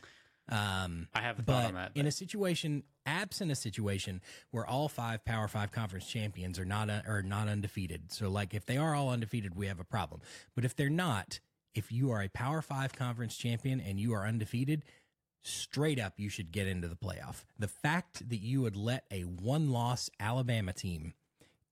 Um, 0.50 1.08
I 1.14 1.22
have 1.22 1.40
a 1.40 1.42
thought 1.42 1.46
but 1.46 1.66
on 1.66 1.74
that. 1.76 1.92
in 1.96 2.06
a 2.06 2.12
situation, 2.12 2.84
absent 3.06 3.52
a 3.52 3.56
situation 3.56 4.22
where 4.52 4.66
all 4.66 4.88
five 4.88 5.26
Power 5.26 5.48
Five 5.48 5.72
conference 5.72 6.06
champions 6.08 6.60
are 6.60 6.66
not 6.66 6.90
are 6.90 7.24
not 7.24 7.48
undefeated, 7.48 8.12
so 8.12 8.30
like 8.30 8.54
if 8.54 8.66
they 8.66 8.78
are 8.78 8.94
all 8.94 9.10
undefeated, 9.10 9.56
we 9.56 9.68
have 9.68 9.80
a 9.80 9.84
problem. 9.84 10.22
But 10.54 10.66
if 10.66 10.76
they're 10.76 10.90
not, 10.90 11.40
if 11.74 11.92
you 11.92 12.12
are 12.12 12.22
a 12.22 12.30
Power 12.30 12.62
Five 12.62 12.94
conference 12.94 13.36
champion 13.36 13.82
and 13.82 14.00
you 14.00 14.14
are 14.14 14.26
undefeated, 14.26 14.84
straight 15.42 16.00
up 16.00 16.14
you 16.18 16.30
should 16.30 16.52
get 16.52 16.68
into 16.68 16.88
the 16.88 16.96
playoff. 16.96 17.44
The 17.58 17.68
fact 17.68 18.28
that 18.30 18.42
you 18.42 18.62
would 18.62 18.76
let 18.76 19.06
a 19.12 19.22
one 19.22 19.72
loss 19.72 20.10
Alabama 20.20 20.74
team 20.74 21.14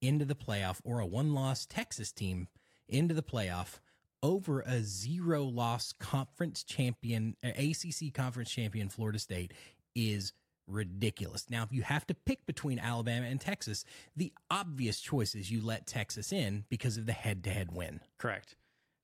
into 0.02 0.26
the 0.26 0.36
playoff 0.36 0.80
or 0.84 1.00
a 1.00 1.06
one 1.06 1.34
loss 1.34 1.66
Texas 1.66 2.12
team 2.12 2.48
into 2.88 3.14
the 3.14 3.24
playoff 3.24 3.80
over 4.24 4.62
a 4.62 4.82
zero 4.82 5.44
loss 5.44 5.94
conference 6.00 6.64
champion, 6.64 7.36
ACC 7.44 8.14
conference 8.14 8.50
champion 8.50 8.90
Florida 8.90 9.20
State 9.20 9.54
is 9.94 10.34
ridiculous. 10.68 11.46
Now, 11.50 11.64
if 11.64 11.74
you 11.74 11.82
have 11.84 12.08
to 12.08 12.14
pick 12.14 12.46
between 12.46 12.80
Alabama 12.80 13.28
and 13.28 13.40
Texas, 13.40 13.84
the 14.16 14.32
obvious 14.50 15.00
choice 15.00 15.36
is 15.36 15.52
you 15.52 15.62
let 15.62 15.86
Texas 15.86 16.32
in 16.32 16.64
because 16.70 16.98
of 16.98 17.06
the 17.06 17.12
head 17.12 17.44
to 17.44 17.50
head 17.50 17.72
win. 17.72 18.00
correct. 18.18 18.56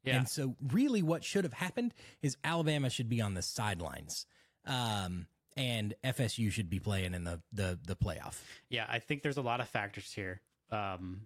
Yeah. 0.05 0.15
And 0.15 0.29
so, 0.29 0.55
really, 0.71 1.03
what 1.03 1.25
should 1.25 1.43
have 1.43 1.51
happened 1.51 1.93
is 2.21 2.37
Alabama 2.41 2.89
should 2.89 3.09
be 3.09 3.19
on 3.19 3.33
the 3.33 3.41
sidelines, 3.41 4.25
um, 4.65 5.27
and 5.57 5.93
FSU 6.05 6.49
should 6.53 6.69
be 6.69 6.79
playing 6.79 7.13
in 7.13 7.25
the 7.25 7.41
the 7.51 7.77
the 7.85 7.97
playoff. 7.97 8.39
Yeah, 8.69 8.85
I 8.87 8.99
think 8.99 9.23
there's 9.23 9.35
a 9.35 9.41
lot 9.41 9.59
of 9.59 9.67
factors 9.67 10.09
here. 10.13 10.41
Um, 10.71 11.23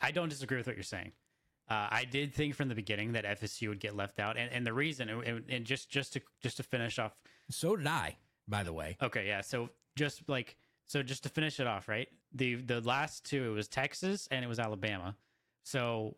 I 0.00 0.12
don't 0.12 0.28
disagree 0.28 0.58
with 0.58 0.68
what 0.68 0.76
you're 0.76 0.84
saying. 0.84 1.10
Uh, 1.68 1.88
I 1.90 2.04
did 2.04 2.34
think 2.34 2.54
from 2.54 2.68
the 2.68 2.74
beginning 2.74 3.12
that 3.12 3.24
FSU 3.24 3.68
would 3.68 3.80
get 3.80 3.96
left 3.96 4.18
out, 4.18 4.36
and, 4.36 4.50
and 4.52 4.66
the 4.66 4.72
reason, 4.72 5.08
and, 5.08 5.44
and 5.48 5.64
just 5.64 5.90
just 5.90 6.12
to 6.14 6.20
just 6.42 6.56
to 6.58 6.62
finish 6.62 6.98
off. 6.98 7.12
So 7.50 7.76
did 7.76 7.86
I, 7.86 8.16
by 8.48 8.62
the 8.62 8.72
way. 8.72 8.96
Okay, 9.00 9.26
yeah. 9.26 9.40
So 9.40 9.70
just 9.96 10.28
like 10.28 10.56
so, 10.86 11.02
just 11.02 11.22
to 11.22 11.28
finish 11.28 11.60
it 11.60 11.66
off, 11.66 11.88
right? 11.88 12.08
The 12.34 12.56
the 12.56 12.80
last 12.80 13.24
two, 13.24 13.52
it 13.52 13.54
was 13.54 13.68
Texas 13.68 14.28
and 14.30 14.44
it 14.44 14.48
was 14.48 14.58
Alabama. 14.58 15.16
So 15.62 16.16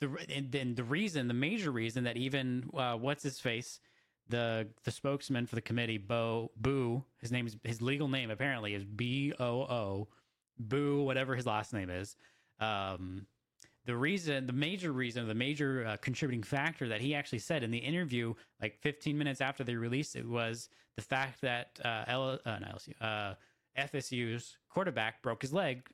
the 0.00 0.16
and 0.34 0.52
then 0.52 0.74
the 0.74 0.84
reason, 0.84 1.28
the 1.28 1.34
major 1.34 1.70
reason 1.70 2.04
that 2.04 2.16
even 2.16 2.68
uh, 2.76 2.96
what's 2.96 3.22
his 3.22 3.40
face, 3.40 3.80
the 4.28 4.68
the 4.84 4.90
spokesman 4.90 5.46
for 5.46 5.54
the 5.54 5.62
committee, 5.62 5.98
Bo 5.98 6.50
Boo, 6.56 7.04
his 7.18 7.32
name 7.32 7.46
is 7.46 7.56
his 7.64 7.80
legal 7.80 8.08
name 8.08 8.30
apparently 8.30 8.74
is 8.74 8.84
B 8.84 9.32
O 9.38 9.62
O, 9.62 10.08
Boo, 10.58 11.02
whatever 11.02 11.34
his 11.34 11.46
last 11.46 11.72
name 11.72 11.88
is. 11.90 12.16
Um, 12.60 13.26
the 13.84 13.96
reason, 13.96 14.46
the 14.46 14.52
major 14.52 14.92
reason, 14.92 15.26
the 15.26 15.34
major 15.34 15.84
uh, 15.86 15.96
contributing 15.98 16.42
factor 16.42 16.88
that 16.88 17.00
he 17.00 17.14
actually 17.14 17.40
said 17.40 17.62
in 17.62 17.70
the 17.70 17.78
interview, 17.78 18.34
like 18.60 18.78
15 18.80 19.16
minutes 19.18 19.40
after 19.40 19.64
they 19.64 19.74
released 19.74 20.14
it, 20.16 20.26
was 20.26 20.68
the 20.96 21.02
fact 21.02 21.40
that 21.40 21.80
uh, 21.84 22.04
L, 22.06 22.38
uh, 22.44 22.58
LSU, 22.58 22.92
uh, 23.00 23.34
FSU's 23.76 24.56
quarterback 24.68 25.22
broke 25.22 25.42
his 25.42 25.52
leg 25.52 25.86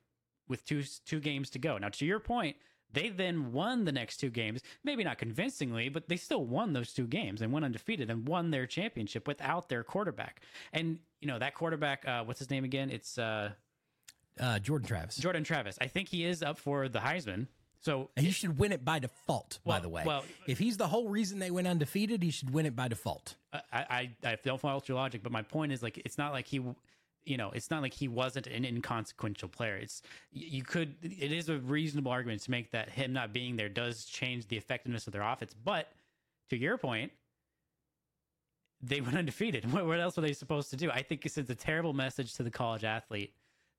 with 0.47 0.65
two 0.65 0.83
two 1.05 1.19
games 1.19 1.49
to 1.51 1.59
go. 1.59 1.77
Now, 1.77 1.89
to 1.89 2.05
your 2.05 2.19
point, 2.19 2.57
they 2.91 3.09
then 3.09 3.51
won 3.51 3.85
the 3.85 3.91
next 3.91 4.17
two 4.17 4.29
games, 4.29 4.61
maybe 4.83 5.03
not 5.03 5.17
convincingly, 5.17 5.89
but 5.89 6.07
they 6.09 6.17
still 6.17 6.45
won 6.45 6.73
those 6.73 6.91
two 6.93 7.07
games 7.07 7.41
and 7.41 7.51
went 7.53 7.63
undefeated 7.65 8.09
and 8.09 8.27
won 8.27 8.49
their 8.51 8.65
championship 8.65 9.27
without 9.27 9.69
their 9.69 9.83
quarterback. 9.83 10.41
And 10.73 10.99
you 11.21 11.27
know 11.27 11.39
that 11.39 11.53
quarterback, 11.55 12.07
uh, 12.07 12.23
what's 12.23 12.39
his 12.39 12.49
name 12.49 12.63
again? 12.65 12.89
It's 12.89 13.17
uh, 13.17 13.51
Uh, 14.39 14.59
Jordan 14.59 14.87
Travis. 14.87 15.17
Jordan 15.17 15.43
Travis. 15.43 15.77
I 15.81 15.87
think 15.87 16.09
he 16.09 16.25
is 16.25 16.41
up 16.43 16.57
for 16.57 16.87
the 16.89 16.99
Heisman. 16.99 17.47
So 17.81 18.09
he 18.17 18.31
should 18.31 18.59
win 18.59 18.71
it 18.73 18.83
by 18.83 18.99
default. 18.99 19.59
by 19.65 19.79
the 19.79 19.87
way, 19.89 20.03
well- 20.05 20.25
if 20.47 20.59
he's 20.59 20.77
the 20.77 20.87
whole 20.87 21.07
reason 21.09 21.39
they 21.39 21.51
went 21.51 21.67
undefeated, 21.67 22.21
he 22.21 22.31
should 22.31 22.53
win 22.53 22.65
it 22.65 22.75
by 22.75 22.87
default. 22.89 23.35
I, 23.53 23.61
I 23.73 24.15
I 24.23 24.37
don't 24.43 24.59
follow 24.59 24.81
your 24.85 24.97
logic, 24.97 25.23
but 25.23 25.31
my 25.31 25.41
point 25.41 25.71
is 25.71 25.81
like 25.81 25.97
it's 25.99 26.17
not 26.17 26.33
like 26.33 26.45
he, 26.47 26.61
you 27.23 27.37
know, 27.37 27.51
it's 27.51 27.71
not 27.71 27.81
like 27.81 27.93
he 27.93 28.07
wasn't 28.07 28.47
an 28.47 28.65
inconsequential 28.65 29.47
player. 29.49 29.77
It's 29.77 30.01
you 30.31 30.63
could 30.63 30.95
it 31.01 31.31
is 31.31 31.47
a 31.47 31.57
reasonable 31.59 32.11
argument 32.11 32.41
to 32.41 32.51
make 32.51 32.71
that 32.71 32.89
him 32.89 33.13
not 33.13 33.31
being 33.33 33.55
there 33.55 33.69
does 33.69 34.05
change 34.05 34.47
the 34.47 34.57
effectiveness 34.57 35.07
of 35.07 35.13
their 35.13 35.21
offense. 35.21 35.53
But 35.53 35.87
to 36.49 36.57
your 36.57 36.77
point, 36.77 37.11
they 38.81 39.01
went 39.01 39.17
undefeated. 39.17 39.65
What, 39.71 39.85
what 39.85 39.99
else 39.99 40.17
were 40.17 40.21
they 40.21 40.33
supposed 40.33 40.69
to 40.71 40.75
do? 40.75 40.91
I 40.91 41.01
think 41.01 41.25
it 41.25 41.31
sends 41.31 41.49
a 41.49 41.55
terrible 41.55 41.93
message 41.93 42.33
to 42.35 42.43
the 42.43 42.51
college 42.51 42.83
athlete 42.83 43.33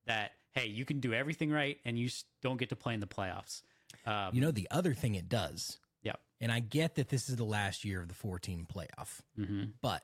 that 0.07 0.33
hey, 0.53 0.67
you 0.67 0.85
can 0.85 0.99
do 1.01 1.13
everything 1.13 1.51
right 1.51 1.79
and 1.85 1.99
you 1.99 2.09
don't 2.43 2.57
get 2.57 2.71
to 2.71 2.77
play 2.77 2.95
in 2.95 3.01
the 3.01 3.07
playoffs. 3.07 3.63
Um, 4.07 4.31
You 4.35 4.41
know, 4.41 4.51
the 4.51 4.69
other 4.71 4.95
thing 4.95 5.15
it 5.15 5.29
does, 5.29 5.79
yeah. 6.03 6.15
and 6.41 6.51
I 6.51 6.61
get 6.61 6.95
that 6.97 7.09
this 7.09 7.29
is 7.29 7.37
the 7.37 7.45
last 7.45 7.85
year 7.85 8.01
of 8.03 8.09
the 8.09 8.15
14 8.15 8.67
playoff, 8.73 9.21
hmm 9.37 9.65
but 9.81 10.03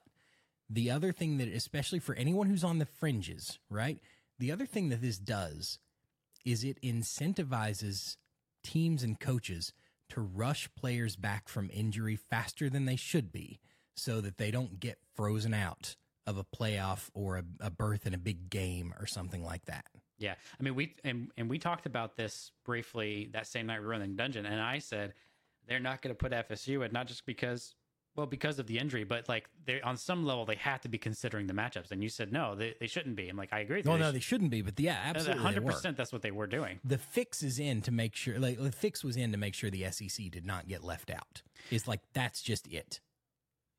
the 0.69 0.91
other 0.91 1.13
thing 1.13 1.39
that, 1.39 1.49
especially 1.49 2.01
for 2.01 2.15
anyone 2.17 2.49
who's 2.49 2.65
on 2.65 2.79
the 2.79 2.87
fringes, 2.87 3.59
right? 3.71 4.01
The 4.39 4.51
other 4.51 4.67
thing 4.67 4.89
that 4.89 5.01
this 5.01 5.17
does 5.19 5.79
is 6.45 6.65
it 6.65 6.81
incentivizes 6.83 8.17
teams 8.63 9.03
and 9.03 9.19
coaches 9.19 9.73
to 10.09 10.21
rush 10.21 10.69
players 10.75 11.17
back 11.17 11.49
from 11.49 11.71
injury 11.73 12.17
faster 12.17 12.69
than 12.69 12.85
they 12.85 12.97
should 12.97 13.33
be 13.33 13.61
so 13.97 14.21
that 14.21 14.39
they 14.39 14.51
don't 14.51 14.79
get 14.81 14.99
frozen 15.15 15.55
out 15.55 15.97
of 16.27 16.37
a 16.37 16.45
playoff 16.45 17.09
or 17.15 17.39
a, 17.39 17.45
a 17.61 17.71
berth 17.71 18.07
in 18.07 18.15
a 18.15 18.19
big 18.19 18.51
game 18.51 18.93
or 18.99 19.07
something 19.07 19.45
like 19.45 19.65
that. 19.67 19.87
Yeah, 20.19 20.35
I 20.59 20.63
mean 20.63 20.75
we 20.75 20.95
and 21.05 21.31
and 21.37 21.49
we 21.51 21.59
talked 21.59 21.87
about 21.87 22.17
this 22.17 22.53
briefly 22.65 23.29
that 23.33 23.47
same 23.47 23.67
night 23.67 23.81
we 23.81 23.87
were 23.87 23.93
in 23.95 24.01
the 24.01 24.07
dungeon, 24.09 24.47
and 24.47 24.61
I 24.61 24.79
said 24.79 25.13
they're 25.69 25.81
not 25.81 26.01
going 26.03 26.15
to 26.15 26.19
put 26.19 26.33
FSU 26.33 26.85
in 26.87 26.93
not 26.93 27.07
just 27.07 27.27
because 27.27 27.75
well 28.15 28.25
because 28.27 28.59
of 28.59 28.67
the 28.67 28.79
injury, 28.79 29.05
but 29.05 29.29
like 29.29 29.49
they 29.67 29.81
on 29.83 29.99
some 29.99 30.25
level 30.25 30.47
they 30.47 30.55
have 30.55 30.81
to 30.83 30.89
be 30.89 30.97
considering 30.97 31.47
the 31.47 31.53
matchups. 31.53 31.91
And 31.91 32.03
you 32.03 32.09
said 32.09 32.33
no, 32.33 32.55
they, 32.55 32.75
they 32.81 32.87
shouldn't 32.87 33.15
be. 33.15 33.29
I'm 33.29 33.37
like 33.37 33.53
I 33.53 33.61
agree. 33.61 33.83
No, 33.85 33.93
They 33.93 33.99
no, 33.99 34.11
sh- 34.11 34.13
they 34.15 34.21
shouldn't 34.21 34.51
be, 34.51 34.63
but 34.63 34.81
yeah, 34.81 34.99
absolutely. 35.05 35.43
hundred 35.43 35.67
percent. 35.67 35.99
That's 35.99 36.13
what 36.15 36.23
they 36.23 36.31
were 36.31 36.47
doing. 36.47 36.81
the 36.83 36.97
fix 36.99 37.43
is 37.43 37.59
in 37.59 37.83
to 37.83 37.91
make 37.91 38.15
sure 38.17 38.39
like 38.39 38.59
the 38.59 38.73
fix 38.73 39.05
was 39.05 39.19
in 39.19 39.33
to 39.33 39.39
make 39.39 39.53
sure 39.55 39.69
the 39.71 39.85
SEC 39.91 40.31
did 40.31 40.47
not 40.47 40.67
get 40.67 40.83
left 40.83 41.11
out. 41.11 41.43
It's 41.71 41.87
like 41.87 42.01
that's 42.15 42.41
just 42.41 42.67
it. 42.69 43.01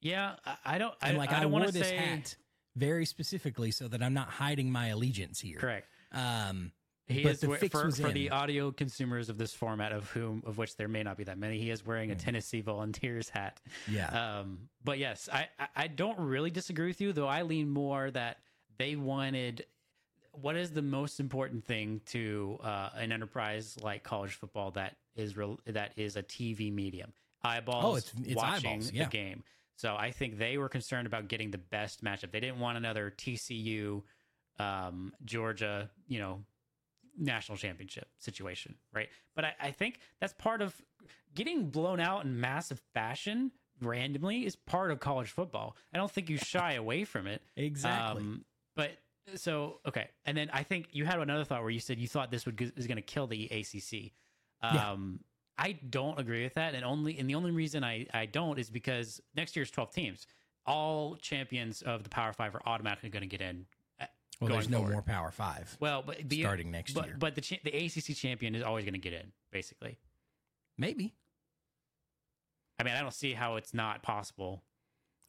Yeah, 0.02 0.36
I, 0.46 0.58
I 0.66 0.78
don't. 0.78 0.94
I, 1.02 1.10
And 1.10 1.18
like 1.18 1.32
I 1.32 1.38
I, 1.38 1.40
don't 1.42 1.52
wore 1.52 1.62
want 1.62 1.74
to 1.74 1.80
this 1.80 1.88
say 1.90 1.96
hat 1.98 2.36
very 2.76 3.06
specifically 3.08 3.72
so 3.72 3.88
that 3.88 4.04
I'm 4.04 4.14
not 4.14 4.28
hiding 4.30 4.72
my 4.72 4.90
allegiance 4.90 5.40
here. 5.40 5.58
correct. 5.58 5.88
Um 6.12 6.72
He 7.08 7.24
but 7.24 7.34
is 7.34 7.40
the 7.40 7.56
fix 7.56 7.72
for, 7.72 7.86
was 7.86 8.00
for 8.00 8.08
in. 8.10 8.14
the 8.14 8.30
audio 8.32 8.72
consumers 8.72 9.30
of 9.30 9.38
this 9.38 9.54
format, 9.54 9.92
of 9.94 10.10
whom 10.12 10.44
of 10.46 10.58
which 10.58 10.76
there 10.76 10.88
may 10.88 11.04
not 11.04 11.18
be 11.18 11.24
that 11.26 11.38
many. 11.38 11.58
He 11.60 11.70
is 11.70 11.86
wearing 11.86 12.12
a 12.12 12.16
Mm. 12.16 12.20
Tennessee 12.20 12.62
Volunteers 12.62 13.30
hat. 13.30 13.62
yeah. 13.90 14.40
Um, 14.40 14.70
but 14.84 14.98
yes, 15.00 15.30
I, 15.32 15.48
I- 15.76 15.88
don't 15.88 16.20
really 16.20 16.50
disagree 16.52 16.88
with 16.88 17.00
you, 17.02 17.14
though. 17.14 17.28
I 17.28 17.44
lean 17.44 17.70
more 17.70 18.12
that 18.12 18.40
they 18.78 18.96
wanted 18.96 19.66
what 20.34 20.56
is 20.56 20.72
the 20.72 20.82
most 20.84 21.20
important 21.20 21.64
thing 21.66 22.00
to 22.08 22.60
uh, 22.62 22.90
an 22.96 23.12
enterprise 23.12 23.76
like 23.82 24.04
college 24.04 24.34
football 24.34 24.70
that 24.72 24.96
is 25.16 25.36
real 25.36 25.60
that 25.66 25.94
is 25.96 26.16
a 26.16 26.22
TV 26.22 26.72
medium 26.72 27.12
eyeballs 27.42 27.86
Oh, 27.86 27.96
it's- 27.96 28.14
it's 28.28 28.36
watching 28.36 28.70
eyeballs, 28.70 28.92
yeah. 28.92 29.06
the 29.06 29.10
game. 29.10 29.44
So 29.78 29.96
I 29.96 30.12
think 30.12 30.38
they 30.38 30.58
were 30.58 30.70
concerned 30.70 31.08
about 31.08 31.28
getting 31.28 31.52
the 31.52 31.58
best 31.58 32.04
matchup. 32.04 32.32
They 32.32 32.40
didn't 32.40 32.60
want 32.60 32.78
another 32.78 33.12
TCU, 33.18 34.04
um, 34.60 35.14
Georgia, 35.26 35.90
you 36.08 36.20
know, 36.20 36.40
national 37.18 37.58
championship 37.58 38.08
situation, 38.20 38.76
right? 38.94 39.10
But 39.36 39.46
I, 39.46 39.56
I 39.62 39.72
think 39.72 40.00
that's 40.20 40.34
part 40.34 40.62
of 40.62 40.76
getting 41.36 41.70
blown 41.70 42.00
out 42.00 42.26
in 42.26 42.40
massive 42.40 42.82
fashion 42.94 43.52
randomly 43.82 44.46
is 44.46 44.56
part 44.56 44.92
of 44.92 45.00
college 45.00 45.30
football. 45.30 45.76
I 45.94 45.98
don't 45.98 46.12
think 46.12 46.30
you 46.30 46.38
shy 46.38 46.74
away 46.76 47.04
from 47.04 47.28
it. 47.28 47.42
exactly. 47.56 48.22
Um, 48.22 48.46
but 48.76 48.92
so 49.36 49.80
okay, 49.88 50.08
and 50.26 50.38
then 50.38 50.50
I 50.54 50.64
think 50.64 50.90
you 50.92 51.06
had 51.06 51.20
another 51.20 51.44
thought 51.44 51.62
where 51.62 51.72
you 51.72 51.80
said 51.80 52.00
you 52.00 52.08
thought 52.08 52.32
this 52.32 52.46
would 52.46 52.74
is 52.78 52.88
going 52.88 52.98
to 52.98 53.02
kill 53.02 53.28
the 53.28 53.46
ACC. 53.46 54.12
Yeah. 54.64 54.92
Um, 54.92 55.20
I 55.58 55.74
don't 55.90 56.20
agree 56.20 56.44
with 56.44 56.54
that, 56.54 56.76
and 56.76 56.86
only 56.86 57.18
and 57.18 57.30
the 57.30 57.36
only 57.36 57.52
reason 57.52 57.84
I 57.84 58.06
I 58.14 58.26
don't 58.28 58.60
is 58.60 58.70
because 58.70 59.20
next 59.36 59.56
year's 59.56 59.72
twelve 59.72 59.92
teams. 59.92 60.28
All 60.66 61.16
champions 61.16 61.82
of 61.82 62.04
the 62.04 62.10
Power 62.10 62.34
Five 62.34 62.54
are 62.54 62.62
automatically 62.66 63.10
going 63.10 63.22
to 63.22 63.28
get 63.28 63.42
in. 63.42 63.66
Well, 64.40 64.52
there's 64.52 64.70
no 64.70 64.78
forward. 64.80 64.94
more 64.94 65.02
Power 65.02 65.32
5 65.32 65.78
Well, 65.80 66.04
but 66.06 66.30
the, 66.30 66.42
starting 66.42 66.72
next 66.72 66.94
but, 66.94 67.06
year. 67.06 67.16
But 67.18 67.36
the 67.36 67.42
cha- 67.42 67.58
the 67.64 67.72
ACC 67.72 68.16
champion 68.16 68.56
is 68.56 68.64
always 68.64 68.86
going 68.86 68.94
to 68.94 69.00
get 69.00 69.14
in. 69.14 69.32
Basically, 69.52 69.98
Maybe. 70.78 71.16
I 72.80 72.84
mean, 72.84 72.94
I 72.94 73.02
don't 73.02 73.14
see 73.14 73.34
how 73.34 73.56
it's 73.56 73.74
not 73.74 74.04
possible. 74.04 74.64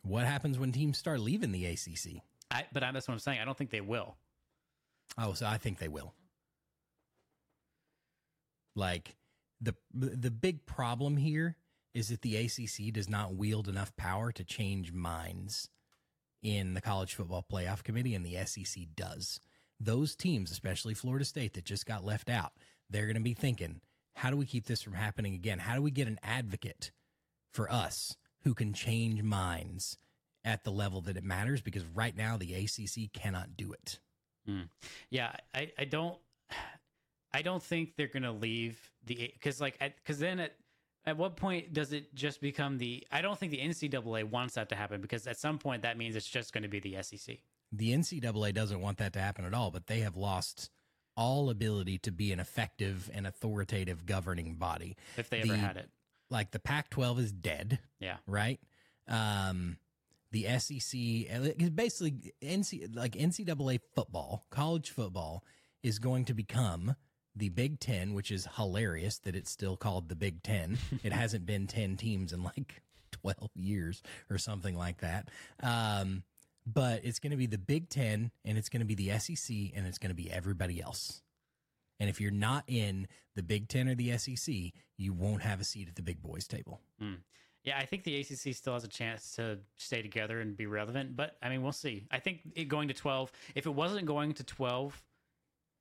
What 0.03 0.27
happens 0.27 0.59
when 0.59 0.73
teams 0.73 0.99
start 0.99 1.21
leaving 1.21 1.53
the 1.53 1.65
ACC? 1.67 2.23
I, 2.51 2.67
but 2.73 2.83
I, 2.83 2.93
that's 2.93 3.09
what 3.09 3.15
I'm 3.15 3.21
saying. 3.21 3.41
I 3.41 3.45
don't 3.45 3.57
think 3.57 3.71
they 3.71 3.81
will. 3.81 4.17
Oh, 5.17 5.33
so 5.33 5.47
I 5.47 5.57
think 5.57 5.79
they 5.79 5.89
will. 5.89 6.15
Like 8.77 9.17
the 9.61 9.75
the 9.93 10.31
big 10.31 10.67
problem 10.67 11.17
here 11.17 11.57
is 11.95 12.09
that 12.11 12.23
the 12.23 12.37
ACC 12.37 12.93
does 12.93 13.09
not 13.09 13.35
wield 13.35 13.69
enough 13.69 13.97
power 13.97 14.31
to 14.33 14.45
change 14.45 14.93
minds 14.93 15.69
in 16.43 16.75
the 16.75 16.81
college 16.81 17.15
football 17.15 17.45
playoff 17.51 17.83
committee 17.83 18.15
and 18.15 18.25
the 18.25 18.45
SEC 18.45 18.85
does. 18.95 19.41
Those 19.81 20.17
teams, 20.17 20.51
especially 20.51 20.95
Florida 20.95 21.25
State 21.25 21.55
that 21.55 21.65
just 21.65 21.87
got 21.87 22.05
left 22.05 22.29
out, 22.29 22.53
they're 22.91 23.07
going 23.07 23.17
to 23.17 23.23
be 23.23 23.35
thinking, 23.35 23.81
how 24.15 24.31
do 24.31 24.37
we 24.37 24.47
keep 24.47 24.67
this 24.67 24.83
from 24.83 24.95
happening 24.95 25.35
again? 25.35 25.59
How 25.59 25.75
do 25.75 25.83
we 25.83 25.91
get 25.91 26.09
an 26.09 26.19
advocate 26.23 26.91
for 27.53 27.71
us 27.71 28.17
who 28.43 28.55
can 28.55 28.73
change 28.73 29.23
minds 29.23 29.99
at 30.45 30.65
the 30.65 30.71
level 30.71 31.01
that 31.03 31.17
it 31.17 31.25
matters 31.25 31.61
because 31.61 31.85
right 31.95 32.17
now 32.17 32.37
the 32.37 32.55
ACC 32.55 33.13
cannot 33.13 33.57
do 33.57 33.73
it. 33.73 33.99
Hmm. 34.47 34.63
Yeah, 35.11 35.33
I, 35.55 35.73
I 35.79 35.85
don't 35.85 36.17
I 37.33 37.43
don't 37.43 37.63
think 37.63 37.97
they're 37.97 38.07
gonna 38.07 38.33
leave 38.33 38.79
the 39.05 39.31
because 39.35 39.61
like 39.61 39.79
because 39.79 40.19
then 40.19 40.41
at 40.41 40.55
at 41.05 41.17
what 41.17 41.37
point 41.37 41.73
does 41.73 41.93
it 41.93 42.15
just 42.15 42.41
become 42.41 42.79
the 42.79 43.07
I 43.11 43.23
don't 43.23 43.39
think 43.39 43.53
the 43.53 43.59
NCAA 43.61 44.25
wants 44.25 44.55
that 44.55 44.69
to 44.71 44.75
happen 44.75 45.01
because 45.01 45.27
at 45.27 45.39
some 45.39 45.59
point 45.59 45.83
that 45.83 45.97
means 45.99 46.17
it's 46.17 46.29
just 46.29 46.53
going 46.53 46.63
to 46.63 46.69
be 46.69 46.81
the 46.81 46.97
SEC. 47.03 47.39
The 47.73 47.93
NCAA 47.93 48.55
doesn't 48.55 48.81
want 48.81 48.99
that 48.99 49.13
to 49.15 49.21
happen 49.21 49.45
at 49.45 49.55
all, 49.55 49.71
but 49.71 49.87
they 49.87 50.01
have 50.01 50.17
lost 50.17 50.71
all 51.17 51.51
ability 51.51 51.99
to 51.99 52.13
be 52.13 52.33
an 52.33 52.41
effective 52.41 53.11
and 53.13 53.27
authoritative 53.27 54.07
governing 54.07 54.55
body. 54.55 54.97
if 55.17 55.29
they 55.31 55.39
ever 55.41 55.49
The- 55.49 55.57
had 55.59 55.77
it. 55.77 55.91
Like 56.31 56.51
the 56.51 56.59
Pac 56.59 56.91
12 56.91 57.19
is 57.21 57.33
dead, 57.33 57.79
Yeah, 58.01 58.19
right? 58.27 58.61
Um, 59.07 59.79
the 60.31 60.47
SEC, 60.59 61.27
uh, 61.33 61.71
basically, 61.71 62.35
NC, 62.43 62.95
like 62.95 63.13
NCAA 63.17 63.81
football, 63.95 64.45
college 64.51 64.91
football, 64.91 65.43
is 65.83 65.99
going 65.99 66.27
to 66.27 66.35
become 66.35 66.97
the 67.39 67.49
Big 67.49 67.81
Ten, 67.81 68.15
which 68.15 68.31
is 68.31 68.49
hilarious 68.57 69.19
that 69.19 69.35
it's 69.35 69.51
still 69.51 69.77
called 69.77 70.09
the 70.09 70.17
Big 70.17 70.43
Ten. 70.43 70.79
it 71.03 71.13
hasn't 71.13 71.47
been 71.47 71.67
10 71.67 71.97
teams 71.97 72.33
in 72.33 72.43
like 72.43 72.83
12 73.13 73.51
years 73.55 74.03
or 74.31 74.39
something 74.39 74.77
like 74.77 74.99
that. 74.99 75.29
Um, 75.63 76.23
but 76.67 77.05
it's 77.05 77.19
going 77.19 77.31
to 77.31 77.37
be 77.37 77.47
the 77.47 77.59
Big 77.59 77.89
Ten 77.89 78.31
and 78.45 78.59
it's 78.59 78.69
going 78.69 78.81
to 78.81 78.87
be 78.87 78.95
the 78.95 79.19
SEC 79.19 79.57
and 79.75 79.87
it's 79.87 79.99
going 79.99 80.11
to 80.11 80.15
be 80.15 80.31
everybody 80.31 80.83
else. 80.83 81.23
And 82.01 82.09
if 82.09 82.21
you're 82.21 82.31
not 82.31 82.65
in 82.67 83.09
the 83.35 83.43
Big 83.43 83.69
Ten 83.69 83.89
or 83.89 83.95
the 83.95 84.17
SEC, 84.19 84.55
you 84.97 85.13
won't 85.13 85.43
have 85.43 85.61
a 85.61 85.65
seat 85.65 85.89
at 85.89 85.97
the 85.97 86.03
big 86.03 86.23
boys 86.23 86.47
table. 86.47 86.81
yeah. 87.65 87.79
I 87.79 87.85
think 87.85 88.05
the 88.05 88.21
ACC 88.21 88.55
still 88.55 88.75
has 88.75 88.85
a 88.85 88.89
chance 88.89 89.37
to 89.37 89.59
stay 89.77 90.03
together 90.03 90.41
and 90.41 90.57
be 90.57 90.67
relevant, 90.67 91.17
but 91.17 91.37
I 91.43 91.49
mean 91.49 91.63
we'll 91.63 91.73
see. 91.73 92.07
I 92.11 92.19
think 92.19 92.41
it 92.55 92.65
going 92.65 92.89
to 92.89 92.95
twelve. 92.95 93.31
If 93.55 93.67
it 93.67 93.75
wasn't 93.75 94.07
going 94.07 94.35
to 94.35 94.45
twelve 94.45 95.01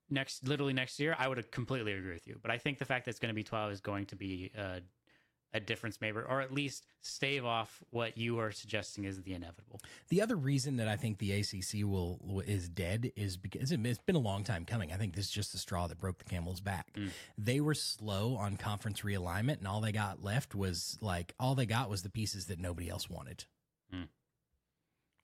next, 0.09 0.47
literally 0.47 0.73
next 0.73 0.99
year, 0.99 1.15
I 1.17 1.27
would 1.27 1.37
have 1.37 1.51
completely 1.51 1.93
agree 1.93 2.13
with 2.13 2.27
you. 2.27 2.39
But 2.41 2.51
I 2.51 2.57
think 2.57 2.77
the 2.77 2.85
fact 2.85 3.05
that 3.05 3.11
it's 3.11 3.19
going 3.19 3.29
to 3.29 3.35
be 3.35 3.43
twelve 3.43 3.71
is 3.71 3.81
going 3.81 4.05
to 4.07 4.15
be 4.15 4.51
uh, 4.57 4.79
a 5.53 5.59
difference 5.59 6.01
maker, 6.01 6.23
or 6.27 6.41
at 6.41 6.53
least 6.53 6.85
stave 7.01 7.45
off 7.45 7.81
what 7.89 8.17
you 8.17 8.39
are 8.39 8.51
suggesting 8.51 9.05
is 9.05 9.21
the 9.21 9.33
inevitable. 9.33 9.79
The 10.09 10.21
other 10.21 10.35
reason 10.35 10.77
that 10.77 10.87
I 10.87 10.95
think 10.95 11.17
the 11.17 11.31
ACC 11.31 11.85
will 11.85 12.41
is 12.45 12.67
dead 12.69 13.11
is 13.15 13.37
because 13.37 13.71
it's 13.71 13.99
been 13.99 14.15
a 14.15 14.19
long 14.19 14.43
time 14.43 14.65
coming. 14.65 14.91
I 14.91 14.97
think 14.97 15.15
this 15.15 15.25
is 15.25 15.31
just 15.31 15.51
the 15.51 15.57
straw 15.57 15.87
that 15.87 15.99
broke 15.99 16.19
the 16.19 16.25
camel's 16.25 16.61
back. 16.61 16.93
Mm. 16.95 17.09
They 17.37 17.59
were 17.59 17.73
slow 17.73 18.35
on 18.35 18.57
conference 18.57 19.01
realignment, 19.01 19.59
and 19.59 19.67
all 19.67 19.81
they 19.81 19.91
got 19.91 20.23
left 20.23 20.53
was 20.53 20.97
like 21.01 21.33
all 21.39 21.55
they 21.55 21.65
got 21.65 21.89
was 21.89 22.03
the 22.03 22.09
pieces 22.09 22.45
that 22.47 22.59
nobody 22.59 22.89
else 22.89 23.09
wanted. 23.09 23.45
Mm. 23.93 24.07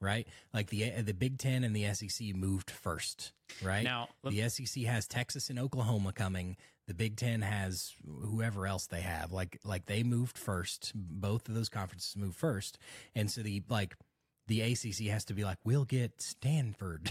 Right, 0.02 0.28
like 0.54 0.70
the 0.70 0.90
the 1.02 1.14
Big 1.14 1.38
Ten 1.38 1.64
and 1.64 1.76
the 1.76 1.94
SEC 1.94 2.36
moved 2.36 2.70
first. 2.70 3.32
Right 3.62 3.84
Now, 3.84 4.10
the 4.24 4.50
SEC 4.50 4.84
has 4.84 5.08
Texas 5.08 5.50
and 5.50 5.58
Oklahoma 5.58 6.12
coming. 6.12 6.58
The 6.88 6.94
Big 6.94 7.16
Ten 7.16 7.42
has 7.42 7.94
whoever 8.06 8.68
else 8.68 8.88
they 8.88 9.00
have. 9.02 9.32
Like 9.32 9.60
like 9.64 9.86
they 9.86 10.04
moved 10.04 10.38
first. 10.38 10.92
Both 10.94 11.48
of 11.48 11.56
those 11.56 11.70
conferences 11.70 12.18
moved 12.18 12.36
first, 12.36 12.78
and 13.16 13.32
so 13.32 13.42
the 13.42 13.64
like 13.70 13.96
the 14.48 14.62
ACC 14.62 15.08
has 15.08 15.24
to 15.26 15.34
be 15.34 15.44
like, 15.44 15.58
we'll 15.64 15.86
get 15.86 16.22
Stanford, 16.22 17.10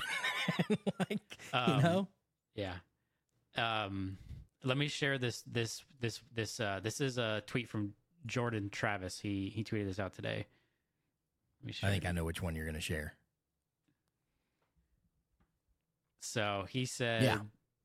like 0.98 1.38
Um, 1.52 1.76
you 1.76 1.82
know. 1.82 2.08
Yeah. 2.54 2.74
Um, 3.56 4.18
let 4.62 4.76
me 4.76 4.88
share 4.88 5.18
this. 5.18 5.42
This. 5.46 5.82
This. 6.00 6.20
This. 6.34 6.60
Uh, 6.60 6.80
this 6.82 7.00
is 7.00 7.18
a 7.18 7.42
tweet 7.46 7.68
from 7.68 7.94
Jordan 8.26 8.68
Travis. 8.70 9.18
He 9.18 9.50
he 9.54 9.64
tweeted 9.64 9.86
this 9.86 9.98
out 9.98 10.12
today. 10.14 10.46
Let 11.62 11.66
me 11.66 11.72
share 11.72 11.88
I 11.90 11.92
think. 11.92 12.06
I 12.06 12.12
know 12.12 12.24
which 12.24 12.42
one 12.42 12.54
you're 12.56 12.64
going 12.64 12.74
to 12.74 12.80
share. 12.80 13.14
So 16.20 16.66
he 16.68 16.84
said, 16.86 17.22
Yeah. 17.22 17.40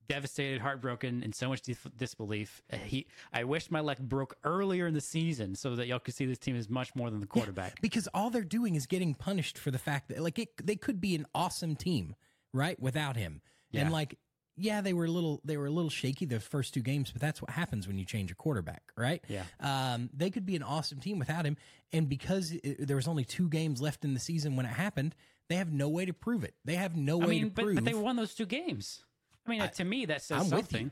devastated, 0.07 0.61
heartbroken, 0.61 1.21
and 1.23 1.34
so 1.36 1.49
much 1.49 1.61
dis- 1.63 1.78
disbelief. 1.97 2.61
Uh, 2.71 2.78
He, 2.78 3.07
I 3.34 3.43
wish 3.43 3.69
my 3.71 3.80
luck 3.82 3.99
broke 3.99 4.36
earlier 4.43 4.88
in 4.88 4.93
the 4.93 5.01
season 5.01 5.55
so 5.55 5.75
that 5.75 5.88
y'all 5.88 5.99
could 5.99 6.13
see 6.13 6.25
this 6.25 6.38
team 6.38 6.55
is 6.55 6.69
much 6.69 6.95
more 6.95 7.09
than 7.09 7.19
the 7.19 7.28
quarterback. 7.28 7.82
because 7.82 8.07
all 8.13 8.30
they're 8.30 8.43
doing 8.43 8.75
is 8.75 8.86
getting 8.86 9.13
punished 9.13 9.57
for 9.57 9.71
the 9.71 9.78
fact 9.80 10.07
that 10.09 10.19
like 10.21 10.39
it, 10.39 10.49
they 10.65 10.75
could 10.75 11.01
be 11.01 11.15
an 11.15 11.25
awesome 11.36 11.75
team 11.75 12.15
right 12.53 12.80
without 12.80 13.15
him 13.17 13.41
Yeah. 13.71 13.82
and 13.82 13.91
like 13.91 14.17
yeah 14.58 14.82
they 14.82 14.93
were 14.93 15.05
a 15.05 15.10
little 15.12 15.39
they 15.45 15.55
were 15.58 15.68
a 15.68 15.72
little 15.72 15.89
shaky 15.89 16.26
the 16.26 16.39
first 16.39 16.74
two 16.74 16.82
games 16.82 17.12
but 17.12 17.22
that's 17.22 17.41
what 17.41 17.51
happens 17.51 17.88
when 17.88 17.97
you 17.97 18.05
change 18.05 18.32
a 18.32 18.36
quarterback 18.36 18.82
right 18.97 19.24
Yeah. 19.28 19.43
um, 19.60 20.10
they 20.14 20.30
could 20.30 20.45
be 20.45 20.55
an 20.55 20.64
awesome 20.64 20.99
team 20.99 21.20
without 21.20 21.45
him 21.45 21.58
and 21.93 22.10
because 22.10 22.51
it, 22.51 22.88
there 22.88 22.95
was 22.95 23.08
only 23.08 23.24
two 23.24 23.49
games 23.49 23.82
left 23.82 24.03
in 24.03 24.14
the 24.14 24.20
season 24.20 24.55
when 24.55 24.66
it 24.66 24.70
happened 24.74 25.16
they 25.47 25.55
have 25.55 25.72
no 25.72 25.88
way 25.89 26.05
to 26.05 26.14
prove 26.14 26.43
it 26.43 26.55
they 26.66 26.76
have 26.76 26.95
no 26.95 27.22
I 27.22 27.26
way 27.26 27.30
mean, 27.30 27.43
to 27.45 27.49
but, 27.51 27.64
prove 27.64 27.76
but 27.76 27.86
they 27.86 27.93
won 27.93 28.16
those 28.16 28.34
two 28.34 28.45
games. 28.45 29.03
I 29.45 29.49
mean, 29.49 29.62
I- 29.62 29.68
to 29.68 29.86
me, 29.86 30.05
that 30.08 30.22
says 30.22 30.41
I'm 30.41 30.47
something. 30.49 30.91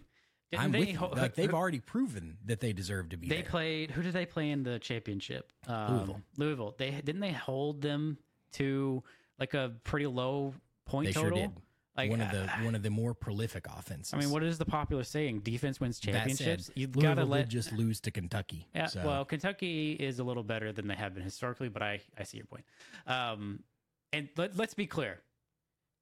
I'm 0.57 0.71
they 0.71 0.79
with 0.79 0.89
you. 0.93 0.99
like 1.13 1.35
they've 1.35 1.53
already 1.53 1.81
proven 1.81 2.37
that 2.45 2.61
they 2.61 2.71
deserve 2.71 3.09
to 3.09 3.17
be 3.17 3.27
They 3.27 3.41
there. 3.41 3.49
played. 3.49 3.91
Who 3.91 4.01
did 4.01 4.13
they 4.13 4.25
play 4.25 4.51
in 4.51 4.63
the 4.63 4.79
championship? 4.79 5.51
Um, 5.67 5.97
Louisville. 5.97 6.21
Louisville. 6.37 6.75
They 6.77 6.91
didn't 6.91 7.19
they 7.19 7.33
hold 7.33 7.81
them 7.81 8.17
to 8.53 9.03
like 9.37 9.53
a 9.55 9.73
pretty 9.83 10.07
low 10.07 10.53
point 10.85 11.07
they 11.07 11.11
total. 11.13 11.37
sure 11.37 11.47
did 11.47 11.51
Like 11.97 12.09
one 12.09 12.21
of 12.21 12.31
the 12.31 12.43
uh, 12.43 12.63
one 12.63 12.75
of 12.75 12.83
the 12.83 12.89
more 12.89 13.13
prolific 13.13 13.67
offenses 13.67 14.13
I 14.13 14.17
mean, 14.17 14.29
what 14.29 14.43
is 14.43 14.57
the 14.57 14.65
popular 14.65 15.03
saying? 15.03 15.39
Defense 15.39 15.79
wins 15.79 15.99
championships. 15.99 16.69
You've 16.75 16.91
got 16.91 17.15
to 17.15 17.25
let 17.25 17.43
did 17.43 17.49
just 17.49 17.71
lose 17.71 17.99
to 18.01 18.11
Kentucky 18.11 18.67
Yeah, 18.75 18.87
so. 18.87 19.01
well, 19.05 19.25
Kentucky 19.25 19.93
is 19.93 20.19
a 20.19 20.23
little 20.23 20.43
better 20.43 20.71
than 20.73 20.87
they 20.87 20.95
have 20.95 21.13
been 21.13 21.23
historically, 21.23 21.69
but 21.69 21.81
I, 21.81 22.01
I 22.17 22.23
see 22.23 22.37
your 22.37 22.47
point. 22.47 22.65
Um, 23.07 23.63
and 24.11 24.27
let, 24.35 24.57
let's 24.57 24.73
be 24.73 24.87
clear. 24.87 25.19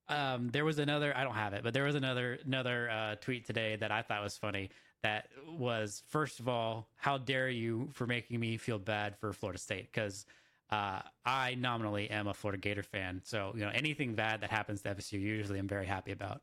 Um, 0.09 0.49
there 0.49 0.65
was 0.65 0.79
another, 0.79 1.15
I 1.15 1.23
don't 1.23 1.35
have 1.35 1.53
it, 1.53 1.63
but 1.63 1.73
there 1.73 1.83
was 1.83 1.95
another 1.95 2.39
another 2.45 2.89
uh, 2.89 3.15
tweet 3.15 3.45
today 3.45 3.75
that 3.77 3.91
I 3.91 4.01
thought 4.01 4.21
was 4.21 4.37
funny. 4.37 4.69
That 5.03 5.27
was 5.47 6.03
first 6.09 6.39
of 6.39 6.47
all, 6.47 6.89
how 6.95 7.17
dare 7.17 7.49
you 7.49 7.89
for 7.93 8.07
making 8.07 8.39
me 8.39 8.57
feel 8.57 8.79
bad 8.79 9.17
for 9.17 9.31
Florida 9.31 9.59
State 9.59 9.91
because 9.91 10.25
uh, 10.71 11.01
I 11.25 11.55
nominally 11.55 12.09
am 12.09 12.27
a 12.27 12.33
Florida 12.33 12.59
Gator 12.59 12.83
fan, 12.83 13.21
so 13.23 13.51
you 13.55 13.61
know 13.61 13.71
anything 13.73 14.15
bad 14.15 14.41
that 14.41 14.49
happens 14.49 14.81
to 14.83 14.95
FSU, 14.95 15.19
usually 15.19 15.59
I'm 15.59 15.67
very 15.67 15.85
happy 15.85 16.11
about. 16.11 16.41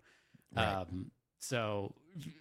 Right. 0.56 0.64
Um, 0.66 1.10
so 1.38 1.94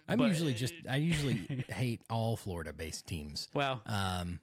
I'm 0.08 0.18
but- 0.18 0.28
usually 0.28 0.54
just 0.54 0.74
I 0.88 0.96
usually 0.96 1.64
hate 1.68 2.02
all 2.10 2.36
Florida 2.36 2.72
based 2.72 3.06
teams. 3.06 3.48
well, 3.54 3.82
Um 3.86 4.40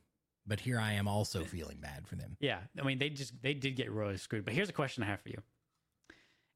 but 0.49 0.61
here 0.61 0.79
I 0.79 0.93
am 0.93 1.09
also 1.09 1.43
feeling 1.43 1.77
bad 1.81 2.07
for 2.07 2.15
them. 2.15 2.37
Yeah, 2.39 2.59
I 2.79 2.83
mean 2.83 2.97
they 2.99 3.09
just 3.09 3.33
they 3.41 3.53
did 3.53 3.75
get 3.75 3.91
royally 3.91 4.17
screwed. 4.17 4.45
But 4.45 4.53
here's 4.53 4.69
a 4.69 4.73
question 4.73 5.03
I 5.03 5.07
have 5.07 5.19
for 5.21 5.29
you: 5.29 5.41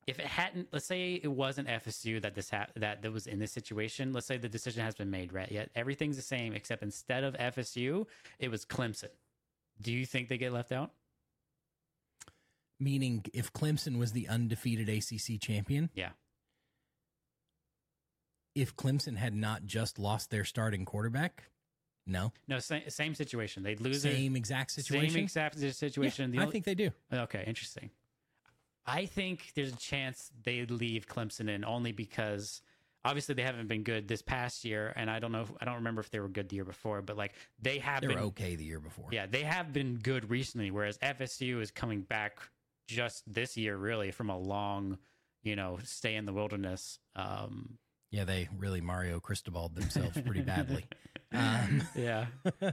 If 0.07 0.17
it 0.17 0.25
hadn't, 0.25 0.69
let's 0.71 0.85
say 0.85 1.15
it 1.21 1.27
wasn't 1.27 1.67
FSU 1.67 2.21
that 2.21 2.33
this 2.33 2.49
ha- 2.49 2.67
that 2.77 3.01
that 3.01 3.11
was 3.11 3.27
in 3.27 3.37
this 3.39 3.51
situation. 3.51 4.13
Let's 4.13 4.27
say 4.27 4.37
the 4.37 4.49
decision 4.49 4.83
has 4.83 4.95
been 4.95 5.11
made, 5.11 5.31
right? 5.33 5.51
Yet 5.51 5.69
everything's 5.75 6.15
the 6.15 6.21
same 6.23 6.53
except 6.53 6.81
instead 6.83 7.23
of 7.25 7.33
FSU, 7.35 8.07
it 8.39 8.49
was 8.49 8.65
Clemson. 8.65 9.09
Do 9.81 9.91
you 9.91 10.05
think 10.05 10.29
they 10.29 10.37
get 10.37 10.53
left 10.53 10.71
out? 10.71 10.91
Meaning 12.79 13.25
if 13.33 13.51
Clemson 13.53 13.97
was 13.99 14.11
the 14.11 14.27
undefeated 14.27 14.89
ACC 14.89 15.39
champion, 15.39 15.89
Yeah, 15.93 16.11
if 18.55 18.75
Clemson 18.75 19.17
had 19.17 19.33
not 19.35 19.65
just 19.65 19.99
lost 19.99 20.29
their 20.31 20.43
starting 20.43 20.83
quarterback, 20.85 21.51
no. 22.07 22.33
no, 22.47 22.59
same, 22.59 22.89
same 22.89 23.13
situation. 23.15 23.61
They'd 23.63 23.79
lose 23.79 24.01
their- 24.03 24.13
Same 24.13 24.35
exact 24.35 24.71
situation. 24.71 25.09
Same 25.11 25.23
exact 25.23 25.59
situation. 25.59 26.33
Yeah, 26.33 26.41
The 26.41 26.47
I 26.47 26.51
think 26.51 26.65
they 26.65 26.75
do. 26.75 26.91
Okay, 27.13 27.43
interesting. 27.45 27.91
I 28.85 29.05
think 29.05 29.51
there's 29.53 29.73
a 29.73 29.77
chance 29.77 30.31
they'd 30.43 30.71
leave 30.71 31.05
Clemson 31.07 31.47
in 31.49 31.63
only 31.63 31.91
because 31.91 32.63
obviously 33.03 33.35
they 33.35 33.41
haven't 33.43 33.67
been 33.67 33.83
good 33.83 34.07
this 34.07 34.21
past 34.21 34.63
year, 34.65 34.93
and 34.95 35.09
I 35.09 35.19
don't 35.19 35.31
know. 35.31 35.41
If, 35.41 35.51
I 35.61 35.65
don't 35.65 35.75
remember 35.75 36.01
if 36.01 36.09
they 36.11 36.19
were 36.19 36.27
good 36.29 36.49
the 36.49 36.55
year 36.55 36.65
before, 36.65 37.01
but 37.01 37.17
like 37.17 37.33
they 37.61 37.79
have 37.79 38.01
They 38.01 38.07
been. 38.07 38.17
okay 38.19 38.55
the 38.55 38.63
year 38.65 38.79
before. 38.79 39.09
Yeah, 39.11 39.25
they 39.25 39.43
have 39.43 39.73
been 39.73 39.95
good 39.95 40.29
recently, 40.29 40.71
whereas 40.71 40.97
FSU 40.99 41.61
is 41.61 41.71
coming 41.71 42.01
back 42.01 42.37
just 42.87 43.23
this 43.31 43.57
year, 43.57 43.77
really 43.77 44.11
from 44.11 44.29
a 44.29 44.37
long, 44.37 44.97
you 45.43 45.55
know, 45.55 45.79
stay 45.83 46.15
in 46.15 46.25
the 46.25 46.33
wilderness. 46.33 46.99
Um, 47.15 47.77
Yeah, 48.11 48.25
they 48.25 48.49
really 48.57 48.81
Mario 48.81 49.19
Cristobal 49.19 49.69
themselves 49.69 50.19
pretty 50.21 50.41
badly. 50.41 50.85
Um, 51.33 51.87
yeah, 51.95 52.25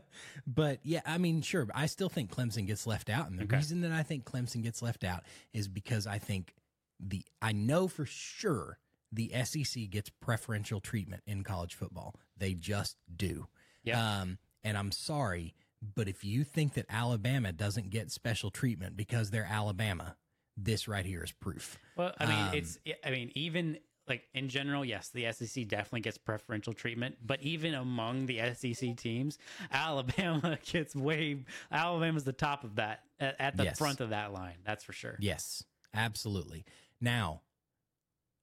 but 0.49 0.81
yeah, 0.83 1.01
I 1.07 1.17
mean, 1.19 1.43
sure, 1.43 1.69
I 1.73 1.87
still 1.87 2.09
think 2.09 2.35
Clemson 2.35 2.67
gets 2.67 2.89
left 2.89 3.09
out, 3.09 3.31
and 3.31 3.39
the 3.39 3.45
Okay. 3.45 3.57
reason 3.57 3.83
that 3.83 3.93
I 3.93 4.03
think 4.03 4.25
Clemson 4.25 4.65
gets 4.65 4.83
left 4.83 5.05
out 5.05 5.23
is 5.53 5.69
because 5.69 6.09
I 6.09 6.19
think 6.19 6.55
the 6.99 7.23
I 7.41 7.53
know 7.53 7.87
for 7.87 8.05
sure 8.05 8.79
the 9.13 9.33
SEC 9.45 9.89
gets 9.91 10.11
preferential 10.21 10.81
treatment 10.81 11.23
in 11.27 11.43
college 11.45 11.75
football. 11.75 12.15
They 12.37 12.55
just 12.55 12.97
do. 13.15 13.47
Yeah. 13.85 14.21
Um, 14.21 14.39
and 14.63 14.77
I'm 14.77 14.93
sorry, 14.93 15.55
but 15.95 16.09
if 16.09 16.25
you 16.25 16.45
think 16.45 16.75
that 16.75 16.87
Alabama 16.91 17.53
doesn't 17.53 17.91
get 17.91 18.11
special 18.11 18.51
treatment 18.51 18.97
because 18.97 19.31
they're 19.31 19.49
Alabama, 19.51 20.17
this 20.57 20.89
right 20.89 21.07
here 21.07 21.23
is 21.23 21.33
proof. 21.33 21.79
Well, 21.97 22.13
I 22.19 22.27
mean, 22.27 22.39
Um, 22.49 22.55
it's. 22.55 22.79
I 23.05 23.11
mean, 23.11 23.31
even 23.35 23.79
like 24.09 24.25
in 24.35 24.49
general, 24.49 24.85
yes, 24.85 25.11
the 25.11 25.31
SEC 25.33 25.69
definitely 25.69 26.01
gets 26.01 26.19
preferential 26.19 26.73
treatment. 26.73 27.17
But 27.25 27.43
even 27.43 27.75
among 27.75 28.27
the 28.27 28.41
SEC 28.55 28.97
teams, 28.97 29.39
Alabama 29.71 30.59
gets 30.67 30.97
way. 30.97 31.45
Alabama's 31.71 32.25
the 32.25 32.33
top 32.33 32.65
of 32.65 32.75
that 32.77 33.05
at, 33.21 33.37
at 33.41 33.57
the 33.57 33.65
Yes. 33.65 33.79
front 33.79 34.01
of 34.01 34.11
that 34.11 34.33
line. 34.33 34.57
That's 34.65 34.83
for 34.83 34.93
sure. 34.93 35.17
Yes, 35.21 35.63
absolutely. 35.95 36.65
Now, 37.01 37.43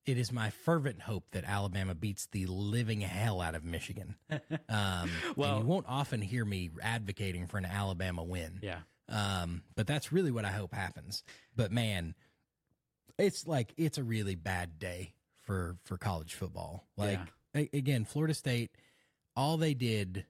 it 0.05 0.17
is 0.17 0.31
my 0.31 0.49
fervent 0.51 1.01
hope 1.01 1.25
that 1.31 1.43
Alabama 1.45 1.95
beats 1.95 2.27
the 2.31 2.45
living 2.45 3.01
hell 3.01 3.41
out 3.41 3.55
of 3.55 3.63
Michigan. 3.63 4.15
Um, 4.69 5.09
Well- 5.35 5.59
you 5.59 5.65
won't 5.65 5.85
often 5.87 6.21
hear 6.21 6.43
me 6.45 6.69
advocating 6.81 7.47
for 7.47 7.57
an 7.57 7.65
Alabama 7.65 8.23
win. 8.23 8.59
Yeah. 8.61 8.79
Um, 9.09 9.61
but 9.75 9.85
that's 9.87 10.11
really 10.11 10.31
what 10.31 10.45
I 10.45 10.51
hope 10.51 10.73
happens. 10.73 11.23
But 11.55 11.71
man, 11.71 12.15
it's 13.17 13.45
like 13.47 13.73
it's 13.77 13.97
a 13.97 14.03
really 14.03 14.35
bad 14.35 14.79
day 14.79 15.13
for 15.43 15.77
for 15.85 15.97
college 15.97 16.33
football. 16.33 16.87
Like 16.97 17.19
a- 17.55 17.69
again, 17.73 18.05
Florida 18.05 18.33
State, 18.33 18.71
all 19.35 19.57
they 19.57 19.73
did 19.73 20.25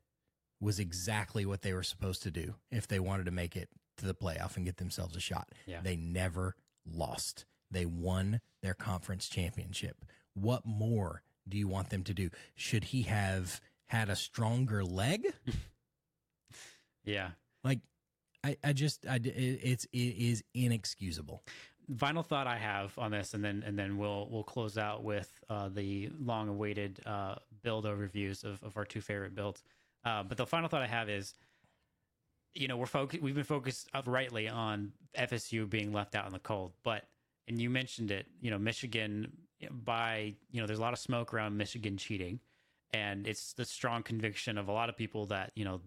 was 0.59 0.80
exactly 0.80 1.45
what 1.45 1.61
they 1.61 1.73
were 1.73 1.84
supposed 1.84 2.23
to 2.23 2.32
do 2.32 2.55
if 2.71 2.88
they 2.88 2.99
wanted 2.99 3.26
to 3.26 3.32
make 3.32 3.55
it 3.55 3.69
to 3.97 4.05
the 4.05 4.13
playoff 4.13 4.55
and 4.57 4.65
get 4.65 4.78
themselves 4.78 5.15
a 5.15 5.19
shot. 5.21 5.49
Yeah. 5.65 5.80
They 5.82 5.95
never 5.95 6.55
lost. 6.86 7.45
They 7.71 7.86
won 7.86 8.41
their 8.66 8.74
conference 8.74 9.30
championship. 9.30 10.03
What 10.34 10.66
more 10.66 11.22
do 11.47 11.57
you 11.57 11.68
want 11.68 11.89
them 11.91 12.03
to 12.03 12.13
do? 12.13 12.30
Should 12.55 12.84
he 12.86 13.03
have 13.03 13.61
had 13.86 14.09
a 14.09 14.16
stronger 14.16 14.84
leg? 14.84 15.26
Yeah. 17.05 17.30
Like, 17.63 17.80
I, 18.43 18.57
I 18.63 18.74
just, 18.74 19.05
I, 19.07 19.20
it's, 19.24 19.86
it 19.93 19.97
is 19.97 20.43
inexcusable. 20.53 21.43
final 21.97 22.24
thought 22.24 22.47
I 22.47 22.57
have 22.57 22.97
on 22.97 23.11
this, 23.11 23.34
and 23.34 23.43
then 23.43 23.63
and 23.66 23.78
then 23.78 23.97
we'll 23.97 24.28
we'll 24.32 24.43
close 24.43 24.78
out 24.78 25.03
with 25.03 25.30
uh, 25.49 25.70
the 25.70 26.09
long 26.20 26.49
awaited 26.49 26.99
uh, 27.05 27.36
build 27.61 27.86
overviews 27.86 28.43
of, 28.43 28.61
of 28.63 28.76
our 28.78 28.86
two 28.86 29.01
favorite 29.01 29.36
builds. 29.36 29.63
Uh, 30.03 30.24
but 30.24 30.38
the 30.38 30.45
final 30.45 30.68
thought 30.70 30.82
I 30.82 30.88
have 30.88 31.09
is, 31.09 31.34
you 32.53 32.68
know, 32.68 32.78
we're 32.78 32.86
focused. 32.88 33.22
We've 33.22 33.36
been 33.36 33.43
focused 33.43 33.88
uh, 33.93 34.01
rightly 34.05 34.47
on 34.47 34.93
FSU 35.18 35.70
being 35.70 35.93
left 35.93 36.16
out 36.16 36.26
in 36.26 36.34
the 36.34 36.39
cold, 36.39 36.74
but 36.84 37.03
and 37.48 37.62
you 37.62 37.70
mentioned 37.70 38.12
it. 38.12 38.28
You 38.41 38.52
know, 38.52 38.60
Michigan 38.60 39.32
by 39.72 40.36
you 40.52 40.62
know, 40.62 40.68
there's 40.68 40.80
a 40.80 40.82
lot 40.82 40.93
of 40.93 41.00
smoke 41.00 41.34
around 41.34 41.58
Michigan 41.58 41.98
cheating, 41.98 42.39
and 42.93 43.28
it's 43.28 43.54
the 43.54 43.66
strong 43.66 44.04
conviction 44.04 44.58
of 44.58 44.68
a 44.68 44.72
lot 44.72 44.89
of 44.89 44.98
people 44.98 45.26
that 45.28 45.52
you 45.56 45.66
know 45.66 45.82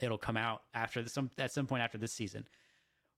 it'll 0.00 0.18
come 0.18 0.36
out 0.36 0.62
after 0.74 1.02
the, 1.02 1.10
some 1.10 1.30
at 1.38 1.52
some 1.52 1.66
point 1.66 1.82
after 1.82 1.98
this 1.98 2.12
season. 2.12 2.46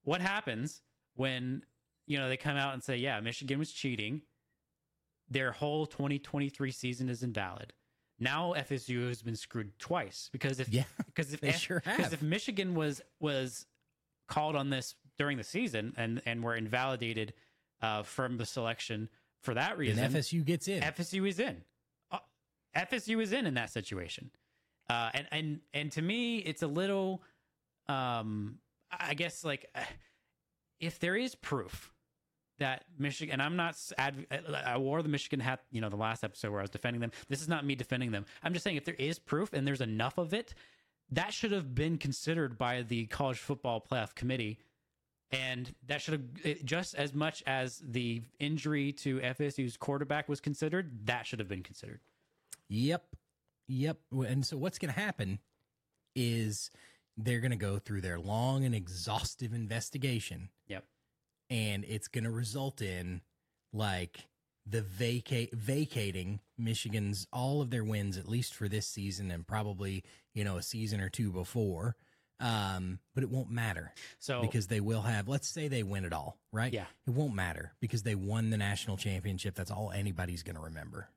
What 0.02 0.20
happens 0.20 0.82
when 1.14 1.62
you 2.06 2.18
know 2.18 2.28
they 2.28 2.36
come 2.36 2.56
out 2.56 2.74
and 2.74 2.82
say, 2.82 2.96
"Yeah, 2.96 3.20
Michigan 3.20 3.58
was 3.58 3.72
cheating." 3.72 4.22
Their 5.30 5.52
whole 5.52 5.84
2023 5.84 6.70
season 6.70 7.10
is 7.10 7.22
invalid. 7.22 7.74
Now 8.18 8.54
FSU 8.56 9.08
has 9.08 9.20
been 9.20 9.36
screwed 9.36 9.78
twice 9.78 10.30
because 10.32 10.58
if 10.58 10.68
Yeah, 10.70 10.84
because 11.06 11.34
if 11.34 11.56
sure 11.56 11.82
because 11.84 12.12
if 12.12 12.22
Michigan 12.22 12.74
was 12.74 13.02
was 13.20 13.66
called 14.26 14.56
on 14.56 14.70
this 14.70 14.94
during 15.18 15.36
the 15.36 15.44
season 15.44 15.92
and 15.96 16.22
and 16.24 16.42
were 16.42 16.56
invalidated 16.56 17.34
uh, 17.82 18.02
from 18.02 18.36
the 18.36 18.46
selection 18.46 19.08
for 19.42 19.54
that 19.54 19.78
reason, 19.78 20.02
And 20.02 20.14
FSU 20.14 20.44
gets 20.44 20.68
in. 20.68 20.82
FSU 20.82 21.28
is 21.28 21.38
in. 21.38 21.62
Uh, 22.10 22.18
FSU 22.76 23.22
is 23.22 23.32
in 23.32 23.46
in 23.46 23.54
that 23.54 23.70
situation, 23.70 24.30
uh, 24.90 25.10
and 25.14 25.26
and 25.30 25.60
and 25.72 25.92
to 25.92 26.02
me, 26.02 26.38
it's 26.38 26.62
a 26.62 26.66
little, 26.66 27.22
um, 27.88 28.58
I 28.90 29.14
guess 29.14 29.44
like 29.44 29.66
uh, 29.74 29.80
if 30.80 30.98
there 30.98 31.16
is 31.16 31.34
proof 31.34 31.92
that 32.58 32.84
Michigan, 32.98 33.34
and 33.34 33.42
I'm 33.42 33.54
not 33.56 33.76
adv- 33.98 34.26
I 34.64 34.76
wore 34.78 35.02
the 35.02 35.08
Michigan 35.08 35.38
hat, 35.40 35.60
you 35.70 35.80
know, 35.80 35.88
the 35.88 35.96
last 35.96 36.24
episode 36.24 36.50
where 36.50 36.60
I 36.60 36.62
was 36.64 36.70
defending 36.70 37.00
them. 37.00 37.12
This 37.28 37.40
is 37.40 37.48
not 37.48 37.64
me 37.64 37.74
defending 37.76 38.10
them. 38.10 38.26
I'm 38.42 38.52
just 38.52 38.64
saying 38.64 38.76
if 38.76 38.84
there 38.84 38.96
is 38.98 39.18
proof 39.20 39.52
and 39.52 39.66
there's 39.66 39.80
enough 39.80 40.18
of 40.18 40.34
it, 40.34 40.54
that 41.12 41.32
should 41.32 41.52
have 41.52 41.74
been 41.74 41.98
considered 41.98 42.58
by 42.58 42.82
the 42.82 43.06
college 43.06 43.38
football 43.38 43.80
playoff 43.88 44.14
committee 44.16 44.58
and 45.30 45.74
that 45.86 46.00
should 46.00 46.12
have 46.12 46.22
eh, 46.44 46.54
just 46.64 46.94
as 46.94 47.14
much 47.14 47.42
as 47.46 47.82
the 47.86 48.22
injury 48.38 48.92
to 48.92 49.20
FSU's 49.20 49.76
quarterback 49.76 50.28
was 50.28 50.40
considered. 50.40 51.06
That 51.06 51.26
should 51.26 51.38
have 51.38 51.48
been 51.48 51.62
considered. 51.62 52.00
Yep. 52.68 53.04
Yep. 53.68 53.98
And 54.26 54.44
so 54.46 54.56
what's 54.56 54.78
going 54.78 54.92
to 54.92 54.98
happen 55.00 55.38
is 56.16 56.70
they're 57.16 57.40
going 57.40 57.50
to 57.50 57.56
go 57.56 57.78
through 57.78 58.00
their 58.00 58.18
long 58.18 58.64
and 58.64 58.74
exhaustive 58.74 59.52
investigation 59.52 60.48
Yep. 60.68 60.84
and 61.50 61.84
it's 61.84 62.08
going 62.08 62.24
to 62.24 62.30
result 62.30 62.80
in 62.80 63.20
like 63.72 64.28
the 64.66 64.82
vacate 64.82 65.54
vacating 65.54 66.40
Michigan's 66.56 67.26
all 67.32 67.60
of 67.60 67.70
their 67.70 67.84
wins 67.84 68.16
at 68.16 68.28
least 68.28 68.54
for 68.54 68.68
this 68.68 68.86
season 68.86 69.30
and 69.30 69.46
probably, 69.46 70.04
you 70.34 70.44
know, 70.44 70.56
a 70.56 70.62
season 70.62 71.00
or 71.00 71.08
two 71.08 71.30
before. 71.32 71.96
Um, 72.40 73.00
but 73.14 73.24
it 73.24 73.30
won't 73.30 73.50
matter 73.50 73.92
So 74.20 74.40
because 74.40 74.68
they 74.68 74.80
will 74.80 75.02
have 75.02 75.26
let's 75.26 75.48
say 75.48 75.66
they 75.66 75.82
win 75.82 76.04
it 76.04 76.12
all, 76.12 76.38
right? 76.52 76.72
Yeah. 76.72 76.86
It 77.06 77.10
won't 77.10 77.34
matter 77.34 77.72
because 77.80 78.04
they 78.04 78.14
won 78.14 78.50
the 78.50 78.56
national 78.56 78.96
championship. 78.96 79.56
That's 79.56 79.70
all 79.72 79.90
anybody's 79.90 80.42
going 80.44 80.54
to 80.56 80.62
remember. 80.62 81.08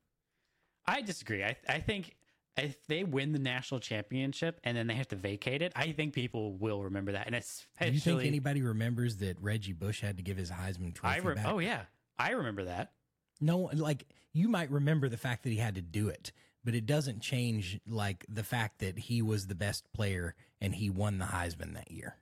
I 0.86 1.01
disagree. 1.01 1.43
I 1.43 1.55
I 1.69 1.80
think 1.80 2.15
if 2.57 2.76
they 2.88 3.03
win 3.03 3.32
the 3.32 3.39
national 3.39 3.80
championship 3.80 4.59
and 4.63 4.76
then 4.76 4.88
they 4.88 4.95
have 4.95 5.07
to 5.09 5.15
vacate 5.15 5.61
it, 5.61 5.72
I 5.76 5.91
think 5.91 6.13
people 6.13 6.53
will 6.53 6.84
remember 6.84 7.13
that. 7.13 7.28
And 7.28 7.36
Do 7.80 7.91
you 7.93 7.99
think 7.99 8.24
anybody 8.26 8.61
remembers 8.61 9.17
that 9.17 9.38
Reggie 9.41 9.74
Bush 9.74 10.01
had 10.01 10.17
to 10.17 10.24
give 10.24 10.38
his 10.38 10.49
Heisman 10.51 10.93
Trophy 10.93 11.15
I 11.15 11.17
re- 11.19 11.36
back? 11.36 11.45
oh 11.47 11.59
yeah, 11.59 11.84
I 12.17 12.32
remember 12.32 12.65
that. 12.65 12.91
No, 13.39 13.69
like 13.74 14.05
you 14.34 14.47
might 14.47 14.69
remember 14.72 15.07
the 15.07 15.17
fact 15.17 15.43
that 15.43 15.49
he 15.49 15.57
had 15.57 15.76
to 15.76 15.82
do 15.82 16.09
it, 16.09 16.32
but 16.64 16.76
it 16.76 16.86
doesn't 16.86 17.22
change 17.22 17.80
like 17.88 18.26
the 18.30 18.43
fact 18.43 18.80
that 18.80 18.97
he 18.97 19.22
was 19.22 19.47
the 19.47 19.55
best 19.55 19.91
player 19.93 20.36
and 20.59 20.76
he 20.76 20.89
won 20.89 21.18
the 21.18 21.26
Heisman 21.26 21.74
that 21.74 21.91
year. 21.91 22.16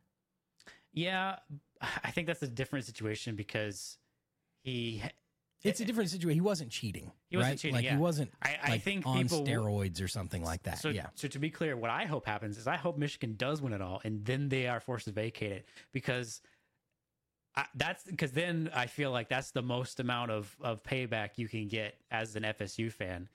Yeah, 0.93 1.37
I 2.03 2.11
think 2.11 2.27
that's 2.27 2.41
a 2.41 2.47
different 2.47 2.85
situation 2.85 3.35
because 3.35 3.97
he. 4.63 5.01
It's 5.61 5.81
a 5.81 5.85
different 5.85 6.09
situation. 6.09 6.35
He 6.35 6.41
wasn't 6.41 6.71
cheating. 6.71 7.11
He 7.29 7.35
wasn't 7.35 7.51
right? 7.51 7.59
cheating, 7.59 7.75
Like 7.75 7.83
yeah. 7.83 7.91
he 7.91 7.97
wasn't. 7.97 8.31
I, 8.41 8.57
I 8.63 8.69
like, 8.71 8.83
think 8.83 9.05
on 9.05 9.23
people 9.23 9.45
steroids 9.45 10.01
or 10.01 10.07
something 10.07 10.41
like 10.41 10.63
that. 10.63 10.79
So, 10.79 10.87
yeah. 10.87 11.07
so 11.15 11.27
to 11.27 11.37
be 11.37 11.49
clear, 11.49 11.75
what 11.75 11.89
I 11.89 12.05
hope 12.05 12.25
happens 12.25 12.57
is 12.57 12.65
I 12.65 12.77
hope 12.77 12.97
Michigan 12.97 13.35
does 13.37 13.61
win 13.61 13.73
it 13.73 13.81
all, 13.81 13.99
and 14.05 14.23
then 14.23 14.47
they 14.47 14.67
are 14.67 14.79
forced 14.79 15.05
to 15.05 15.11
vacate 15.11 15.51
it 15.51 15.65
because 15.91 16.41
I, 17.55 17.65
that's 17.75 18.03
because 18.05 18.31
then 18.31 18.69
I 18.73 18.85
feel 18.85 19.11
like 19.11 19.27
that's 19.27 19.51
the 19.51 19.61
most 19.61 19.99
amount 19.99 20.31
of 20.31 20.55
of 20.61 20.81
payback 20.83 21.31
you 21.35 21.49
can 21.49 21.67
get 21.67 21.95
as 22.09 22.37
an 22.37 22.43
FSU 22.43 22.91
fan. 22.91 23.27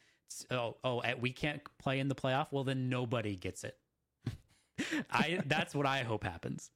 Oh, 0.51 0.77
oh, 0.83 1.01
eh, 1.01 1.15
we 1.19 1.31
can't 1.33 1.61
play 1.79 2.01
in 2.01 2.09
the 2.09 2.15
playoff. 2.15 2.49
Well, 2.51 2.65
then 2.65 2.89
nobody 2.89 3.37
gets 3.37 3.65
it. 3.65 3.77
I 5.11 5.41
that's 5.47 5.75
what 5.75 5.87
I 5.87 6.03
hope 6.03 6.25
happens. 6.25 6.71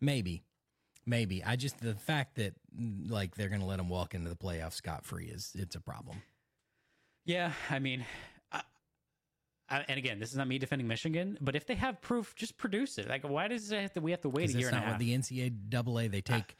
Maybe, 0.00 0.44
maybe. 1.06 1.42
I 1.44 1.56
just 1.56 1.80
the 1.80 1.94
fact 1.94 2.36
that 2.36 2.54
like 3.08 3.34
they're 3.34 3.48
going 3.48 3.60
to 3.60 3.66
let 3.66 3.76
them 3.76 3.88
walk 3.88 4.14
into 4.14 4.30
the 4.30 4.36
playoffs 4.36 4.74
scot 4.74 5.04
free 5.04 5.26
is 5.26 5.52
it's 5.54 5.76
a 5.76 5.80
problem. 5.80 6.22
Yeah, 7.24 7.52
I 7.68 7.78
mean, 7.78 8.06
I, 8.50 8.62
I, 9.68 9.84
and 9.88 9.98
again, 9.98 10.18
this 10.18 10.30
is 10.30 10.36
not 10.36 10.48
me 10.48 10.58
defending 10.58 10.88
Michigan, 10.88 11.36
but 11.42 11.54
if 11.54 11.66
they 11.66 11.74
have 11.74 12.00
proof, 12.00 12.34
just 12.34 12.56
produce 12.56 12.96
it. 12.96 13.06
Like, 13.08 13.28
why 13.28 13.48
does 13.48 13.70
it 13.70 13.82
have 13.82 13.92
to? 13.94 14.00
We 14.00 14.12
have 14.12 14.22
to 14.22 14.30
wait 14.30 14.54
a 14.54 14.58
year 14.58 14.68
and 14.68 14.76
a 14.76 14.80
not 14.80 14.88
half. 14.92 14.98
the 14.98 15.14
NCAA 15.14 16.10
they 16.10 16.22
take 16.22 16.56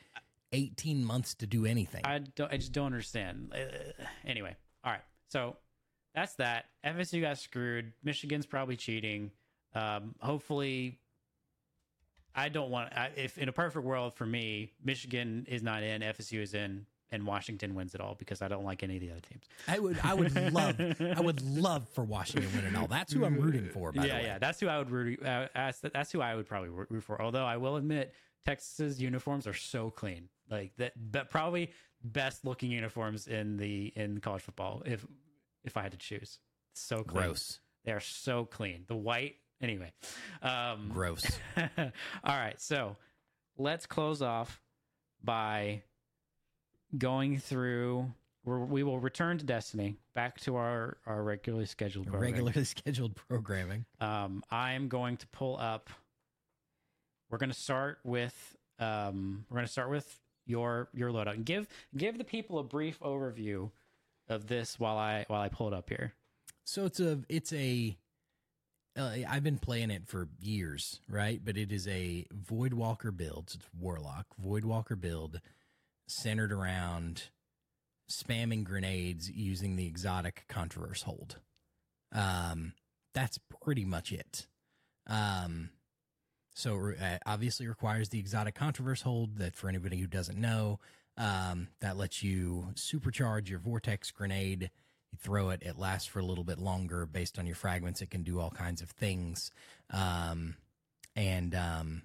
eighteen 0.53 1.05
months 1.05 1.35
to 1.37 1.47
do 1.47 1.65
anything. 1.65 2.03
I 2.05 2.19
don't. 2.19 2.53
I 2.53 2.59
just 2.59 2.73
don't 2.73 2.87
understand. 2.87 3.53
Uh, 3.55 4.05
anyway, 4.27 4.57
all 4.85 4.93
right. 4.93 5.01
So 5.31 5.57
that's 6.19 6.35
that. 6.35 6.67
FSU 6.85 7.21
got 7.21 7.39
screwed. 7.39 7.93
Michigan's 8.03 8.47
probably 8.47 8.77
cheating. 8.77 9.31
Um, 9.75 10.15
hopefully, 10.21 10.99
I 12.35 12.49
don't 12.49 12.71
want. 12.71 12.93
I, 12.93 13.11
if 13.17 13.39
in 13.39 13.49
a 13.49 13.53
perfect 13.53 13.85
world 13.85 14.15
for 14.15 14.27
me, 14.27 14.73
Michigan 14.85 15.47
is 15.49 15.63
not 15.63 15.85
in, 15.85 16.03
FSU 16.03 16.41
is 16.43 16.55
in, 16.55 16.87
and 17.13 17.25
Washington 17.25 17.77
wins 17.77 17.95
it 17.95 18.01
all 18.01 18.17
because 18.19 18.43
I 18.43 18.49
don't 18.49 18.65
like 18.65 18.83
any 18.83 18.97
of 18.97 19.01
the 19.01 19.11
other 19.13 19.21
teams. 19.21 19.45
I 19.69 19.79
would, 19.79 20.01
I 20.03 20.15
would 20.15 20.53
love, 20.53 20.81
I 21.01 21.21
would 21.21 21.41
love 21.43 21.89
for 21.91 22.03
Washington 22.03 22.51
to 22.51 22.57
win 22.57 22.67
it 22.67 22.77
all. 22.77 22.89
That's 22.89 23.13
who 23.13 23.25
I'm 23.25 23.39
rooting 23.39 23.69
for. 23.69 23.93
By 23.93 24.03
yeah, 24.05 24.09
the 24.09 24.15
way, 24.15 24.25
yeah, 24.27 24.39
that's 24.39 24.59
who 24.59 24.67
I 24.67 24.79
would 24.79 24.91
root. 24.91 25.25
Uh, 25.25 25.47
that's, 25.55 25.81
that's 25.81 26.11
who 26.11 26.21
I 26.21 26.35
would 26.35 26.47
probably 26.47 26.71
root 26.71 27.05
for. 27.05 27.23
Although 27.23 27.45
I 27.45 27.59
will 27.59 27.77
admit, 27.77 28.13
Texas's 28.45 29.01
uniforms 29.01 29.47
are 29.47 29.55
so 29.55 29.91
clean, 29.91 30.29
like 30.51 30.73
that. 30.79 30.95
But 31.13 31.31
probably 31.31 31.71
best 32.03 32.45
looking 32.45 32.73
uniforms 32.73 33.29
in 33.29 33.57
the 33.57 33.93
in 33.95 34.19
college 34.19 34.43
football. 34.43 34.83
If 34.85 35.07
if 35.69 35.77
I 35.77 35.83
had 35.83 35.93
to 35.93 35.99
choose, 35.99 36.39
so 36.73 37.03
clean. 37.05 37.27
gross, 37.27 37.61
They 37.85 37.93
are 37.93 38.01
so 38.01 38.45
clean. 38.45 38.85
The 38.89 38.97
white, 38.97 39.37
anyway. 39.61 39.93
Um, 40.43 40.91
gross. 40.93 41.25
all 41.57 41.91
right, 42.25 42.61
so 42.61 42.97
let's 43.57 43.87
close 43.87 44.23
off 44.23 44.61
by 45.23 45.83
going 46.97 47.39
through. 47.39 48.13
We 48.45 48.83
will 48.83 48.99
return 48.99 49.37
to 49.39 49.45
Destiny, 49.45 49.97
back 50.15 50.41
to 50.41 50.57
our 50.57 50.97
our 51.07 51.23
regularly 51.23 51.67
scheduled 51.67 52.07
programming. 52.07 52.33
Regularly 52.33 52.65
scheduled 52.65 53.15
programming. 53.29 53.85
Um, 54.01 54.43
I'm 54.51 54.89
going 54.89 55.19
to 55.19 55.27
pull 55.29 55.59
up. 55.59 55.91
We're 57.31 57.39
going 57.39 57.51
to 57.51 57.59
start 57.59 57.99
with. 58.05 58.57
Um, 58.79 59.45
we're 59.51 59.57
going 59.57 59.67
to 59.67 59.73
start 59.73 59.91
with 59.91 60.19
your 60.47 60.89
your 60.95 61.11
loadout 61.11 61.35
and 61.35 61.45
give 61.45 61.69
give 61.97 62.17
the 62.17 62.25
people 62.25 62.59
a 62.59 62.65
brief 62.65 62.99
overview 63.01 63.71
of 64.29 64.47
this 64.47 64.79
while 64.79 64.97
I 64.99 65.25
while 65.29 65.41
I 65.41 65.49
pull 65.49 65.69
it 65.69 65.75
up 65.75 65.89
here. 65.89 66.15
So 66.65 66.85
it's 66.85 67.01
a, 67.01 67.21
it's 67.29 67.53
a. 67.53 67.97
Uh, 68.95 69.11
I've 69.29 69.45
been 69.45 69.59
playing 69.59 69.91
it 69.91 70.07
for 70.07 70.29
years, 70.41 71.01
right? 71.09 71.41
But 71.43 71.57
it 71.57 71.71
is 71.73 71.87
a 71.87 72.27
Voidwalker 72.35 73.17
build. 73.17 73.53
It's 73.55 73.69
Warlock 73.79 74.27
Voidwalker 74.45 75.01
build, 75.01 75.41
centered 76.09 76.53
around 76.53 77.25
spamming 78.11 78.65
grenades 78.65 79.31
using 79.31 79.77
the 79.77 79.87
exotic 79.87 80.45
Contraverse 80.49 81.05
hold. 81.05 81.37
Um, 82.13 82.73
that's 83.15 83.39
pretty 83.63 83.85
much 83.85 84.13
it. 84.13 84.47
Um, 85.07 85.71
so 86.55 86.93
uh, 87.01 87.19
obviously 87.25 87.67
requires 87.67 88.09
the 88.09 88.19
exotic 88.19 88.57
Contraverse 88.59 89.03
hold. 89.03 89.39
That 89.39 89.55
for 89.55 89.69
anybody 89.69 89.99
who 89.99 90.07
doesn't 90.07 90.39
know, 90.39 90.81
um, 91.19 91.69
that 91.81 91.97
lets 91.97 92.23
you 92.23 92.69
supercharge 92.75 93.49
your 93.51 93.59
vortex 93.59 94.11
grenade. 94.11 94.71
You 95.13 95.19
throw 95.21 95.51
it, 95.51 95.63
it 95.63 95.79
lasts 95.79 96.07
for 96.07 96.21
a 96.21 96.25
little 96.25 96.45
bit 96.45 96.59
longer 96.59 97.05
based 97.07 97.39
on 97.39 97.47
your 97.47 97.57
fragments. 97.57 98.01
It 98.01 98.11
can 98.11 98.23
do 98.23 98.41
all 98.41 98.51
kinds 98.51 98.81
of 98.81 98.91
things. 98.91 99.51
Um, 99.91 100.57
and, 101.17 101.55
um, 101.55 102.03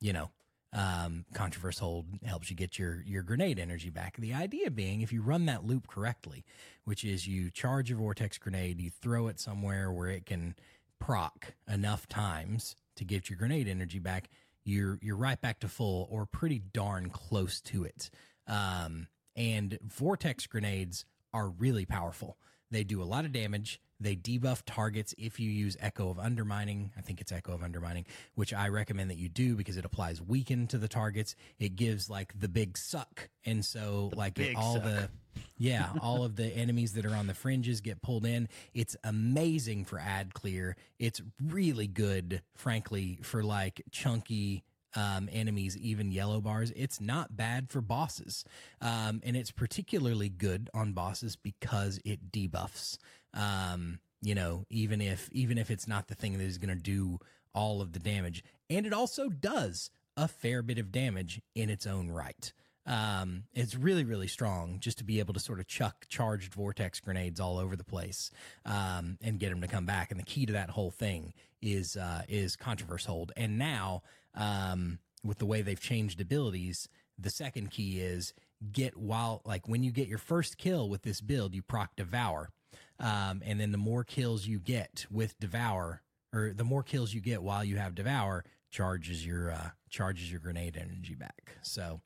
you 0.00 0.12
know, 0.12 0.30
um, 0.72 1.24
contraverse 1.34 1.78
hold 1.78 2.06
helps 2.24 2.50
you 2.50 2.56
get 2.56 2.78
your, 2.78 3.02
your 3.06 3.22
grenade 3.22 3.58
energy 3.58 3.90
back. 3.90 4.16
The 4.16 4.34
idea 4.34 4.70
being 4.70 5.00
if 5.00 5.12
you 5.12 5.22
run 5.22 5.46
that 5.46 5.64
loop 5.64 5.86
correctly, 5.86 6.44
which 6.84 7.04
is 7.04 7.26
you 7.26 7.50
charge 7.50 7.90
your 7.90 7.98
vortex 7.98 8.38
grenade, 8.38 8.80
you 8.80 8.90
throw 8.90 9.28
it 9.28 9.38
somewhere 9.38 9.92
where 9.92 10.08
it 10.08 10.26
can 10.26 10.54
proc 10.98 11.54
enough 11.68 12.08
times 12.08 12.76
to 12.96 13.04
get 13.04 13.30
your 13.30 13.38
grenade 13.38 13.68
energy 13.68 13.98
back, 13.98 14.28
you're, 14.64 14.98
you're 15.02 15.16
right 15.16 15.40
back 15.40 15.60
to 15.60 15.68
full 15.68 16.08
or 16.10 16.26
pretty 16.26 16.60
darn 16.72 17.10
close 17.10 17.60
to 17.60 17.84
it. 17.84 18.10
Um, 18.50 19.06
and 19.36 19.78
vortex 19.82 20.46
grenades 20.46 21.06
are 21.32 21.48
really 21.48 21.86
powerful. 21.86 22.36
They 22.70 22.84
do 22.84 23.02
a 23.02 23.04
lot 23.04 23.24
of 23.24 23.32
damage. 23.32 23.80
They 23.98 24.16
debuff 24.16 24.62
targets 24.64 25.14
if 25.18 25.38
you 25.38 25.50
use 25.50 25.76
Echo 25.78 26.08
of 26.08 26.18
Undermining. 26.18 26.90
I 26.96 27.02
think 27.02 27.20
it's 27.20 27.32
Echo 27.32 27.52
of 27.52 27.62
Undermining, 27.62 28.06
which 28.34 28.54
I 28.54 28.68
recommend 28.68 29.10
that 29.10 29.18
you 29.18 29.28
do 29.28 29.56
because 29.56 29.76
it 29.76 29.84
applies 29.84 30.22
weaken 30.22 30.66
to 30.68 30.78
the 30.78 30.88
targets. 30.88 31.36
It 31.58 31.76
gives 31.76 32.08
like 32.08 32.38
the 32.38 32.48
big 32.48 32.78
suck. 32.78 33.28
And 33.44 33.64
so, 33.64 34.10
like, 34.14 34.38
it, 34.38 34.56
all 34.56 34.74
suck. 34.74 34.84
the. 34.84 35.08
Yeah, 35.56 35.90
all 36.00 36.24
of 36.24 36.34
the 36.36 36.46
enemies 36.46 36.94
that 36.94 37.06
are 37.06 37.14
on 37.14 37.26
the 37.26 37.34
fringes 37.34 37.80
get 37.80 38.02
pulled 38.02 38.26
in. 38.26 38.48
It's 38.74 38.96
amazing 39.04 39.84
for 39.84 39.98
ad 39.98 40.34
clear. 40.34 40.74
It's 40.98 41.20
really 41.40 41.86
good, 41.86 42.42
frankly, 42.56 43.20
for 43.22 43.44
like 43.44 43.82
chunky 43.92 44.64
um, 44.94 45.28
enemies, 45.32 45.76
even 45.76 46.10
yellow 46.12 46.40
bars. 46.40 46.72
It's 46.76 47.00
not 47.00 47.36
bad 47.36 47.70
for 47.70 47.80
bosses. 47.80 48.44
Um, 48.80 49.20
and 49.24 49.36
it's 49.36 49.50
particularly 49.50 50.28
good 50.28 50.70
on 50.74 50.92
bosses 50.92 51.36
because 51.36 52.00
it 52.04 52.32
debuffs. 52.32 52.98
Um, 53.34 54.00
you 54.22 54.34
know, 54.34 54.66
even 54.68 55.00
if 55.00 55.28
even 55.32 55.58
if 55.58 55.70
it's 55.70 55.88
not 55.88 56.08
the 56.08 56.14
thing 56.14 56.36
that 56.38 56.44
is 56.44 56.58
going 56.58 56.74
to 56.76 56.82
do 56.82 57.18
all 57.54 57.80
of 57.80 57.92
the 57.92 57.98
damage, 57.98 58.44
and 58.68 58.86
it 58.86 58.92
also 58.92 59.28
does 59.28 59.90
a 60.16 60.28
fair 60.28 60.62
bit 60.62 60.78
of 60.78 60.92
damage 60.92 61.40
in 61.54 61.70
its 61.70 61.86
own 61.86 62.10
right. 62.10 62.52
Um, 62.86 63.44
it's 63.54 63.76
really, 63.76 64.04
really 64.04 64.26
strong 64.26 64.78
just 64.80 64.98
to 64.98 65.04
be 65.04 65.20
able 65.20 65.34
to 65.34 65.40
sort 65.40 65.60
of 65.60 65.66
chuck 65.66 66.06
charged 66.08 66.52
vortex 66.54 66.98
grenades 66.98 67.38
all 67.38 67.58
over 67.58 67.76
the 67.76 67.84
place 67.84 68.30
um, 68.64 69.18
and 69.22 69.38
get 69.38 69.50
them 69.50 69.60
to 69.60 69.68
come 69.68 69.86
back. 69.86 70.10
And 70.10 70.18
the 70.18 70.24
key 70.24 70.46
to 70.46 70.54
that 70.54 70.70
whole 70.70 70.90
thing 70.90 71.34
is 71.62 71.96
uh, 71.96 72.22
is 72.28 72.56
contraverse 72.56 73.06
hold. 73.06 73.32
And 73.36 73.58
now, 73.58 74.02
um, 74.34 74.98
with 75.24 75.38
the 75.38 75.46
way 75.46 75.62
they've 75.62 75.80
changed 75.80 76.20
abilities, 76.20 76.88
the 77.18 77.30
second 77.30 77.70
key 77.70 78.00
is 78.00 78.32
get 78.72 78.96
while 78.96 79.42
like 79.44 79.68
when 79.68 79.82
you 79.82 79.90
get 79.90 80.08
your 80.08 80.18
first 80.18 80.58
kill 80.58 80.88
with 80.88 81.02
this 81.02 81.20
build, 81.20 81.54
you 81.54 81.62
proc 81.62 81.96
devour, 81.96 82.50
um, 82.98 83.42
and 83.44 83.60
then 83.60 83.72
the 83.72 83.78
more 83.78 84.04
kills 84.04 84.46
you 84.46 84.58
get 84.58 85.06
with 85.10 85.38
devour, 85.40 86.02
or 86.32 86.52
the 86.54 86.64
more 86.64 86.82
kills 86.82 87.12
you 87.12 87.20
get 87.20 87.42
while 87.42 87.64
you 87.64 87.76
have 87.76 87.94
devour, 87.94 88.44
charges 88.70 89.24
your 89.26 89.50
uh, 89.50 89.70
charges 89.88 90.30
your 90.30 90.40
grenade 90.40 90.76
energy 90.76 91.14
back. 91.14 91.56
So 91.62 92.00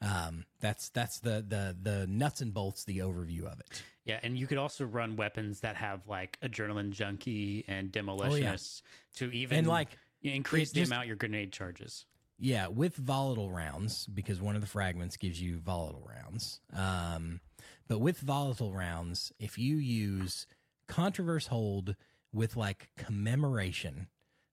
um, 0.00 0.44
that's 0.60 0.90
that's 0.90 1.20
the 1.20 1.44
the 1.46 1.76
the 1.80 2.06
nuts 2.06 2.40
and 2.40 2.52
bolts, 2.52 2.84
the 2.84 2.98
overview 2.98 3.44
of 3.50 3.60
it. 3.60 3.82
Yeah, 4.04 4.20
and 4.22 4.36
you 4.36 4.46
could 4.46 4.58
also 4.58 4.84
run 4.84 5.16
weapons 5.16 5.60
that 5.60 5.76
have 5.76 6.06
like 6.06 6.38
adrenaline 6.42 6.90
junkie 6.90 7.64
and 7.66 7.90
demolitionists 7.90 8.82
to 9.16 9.30
even 9.30 9.56
Oh, 9.56 9.58
And 9.60 9.66
like 9.68 9.96
increase 10.32 10.70
it 10.70 10.74
the 10.74 10.80
just- 10.80 10.92
amount 10.92 11.06
your 11.06 11.16
grenade 11.16 11.52
charges. 11.52 12.06
Yeah, 12.38 12.66
with 12.66 12.96
volatile 12.96 13.52
rounds, 13.52 14.06
because 14.06 14.40
one 14.40 14.56
of 14.56 14.60
the 14.60 14.66
fragments 14.66 15.16
gives 15.16 15.40
you 15.40 15.58
volatile 15.58 16.08
rounds. 16.08 16.60
Um, 16.72 17.40
but 17.86 18.00
with 18.00 18.18
volatile 18.18 18.72
rounds, 18.74 19.32
if 19.38 19.56
you 19.56 19.76
use 19.76 20.46
contraverse 20.88 21.46
hold 21.46 21.94
with 22.32 22.56
like 22.56 22.88
commemoration, 22.96 24.08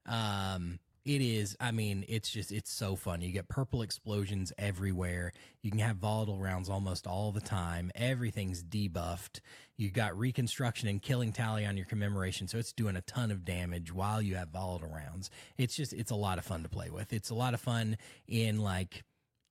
um, 0.06 0.78
it 1.04 1.22
is, 1.22 1.58
I 1.60 1.72
mean, 1.72 2.06
it's 2.08 2.30
just, 2.30 2.52
it's 2.52 2.72
so 2.72 2.96
fun. 2.96 3.22
You 3.22 3.32
get 3.32 3.48
purple 3.48 3.82
explosions 3.82 4.54
everywhere. 4.58 5.34
You 5.64 5.72
can 5.72 5.80
have 5.80 5.96
volatile 5.96 6.38
rounds 6.38 6.70
almost 6.70 7.08
all 7.08 7.32
the 7.32 7.42
time. 7.42 7.92
Everything's 7.96 8.64
debuffed. 8.64 9.40
You 9.78 9.90
got 9.90 10.18
reconstruction 10.18 10.88
and 10.88 11.02
killing 11.02 11.32
tally 11.32 11.66
on 11.66 11.76
your 11.76 11.88
commemoration. 11.88 12.48
So 12.48 12.60
it's 12.60 12.72
doing 12.72 12.96
a 12.96 13.02
ton 13.02 13.32
of 13.32 13.44
damage 13.44 13.92
while 13.92 14.22
you 14.22 14.36
have 14.36 14.50
volatile 14.50 14.90
rounds. 14.90 15.32
It's 15.58 15.76
just, 15.76 15.92
it's 15.92 16.12
a 16.12 16.16
lot 16.16 16.38
of 16.38 16.46
fun 16.46 16.62
to 16.64 16.70
play 16.70 16.92
with. 16.92 17.14
It's 17.14 17.32
a 17.32 17.36
lot 17.36 17.56
of 17.56 17.60
fun 17.60 17.98
in 18.28 18.62
like 18.62 19.04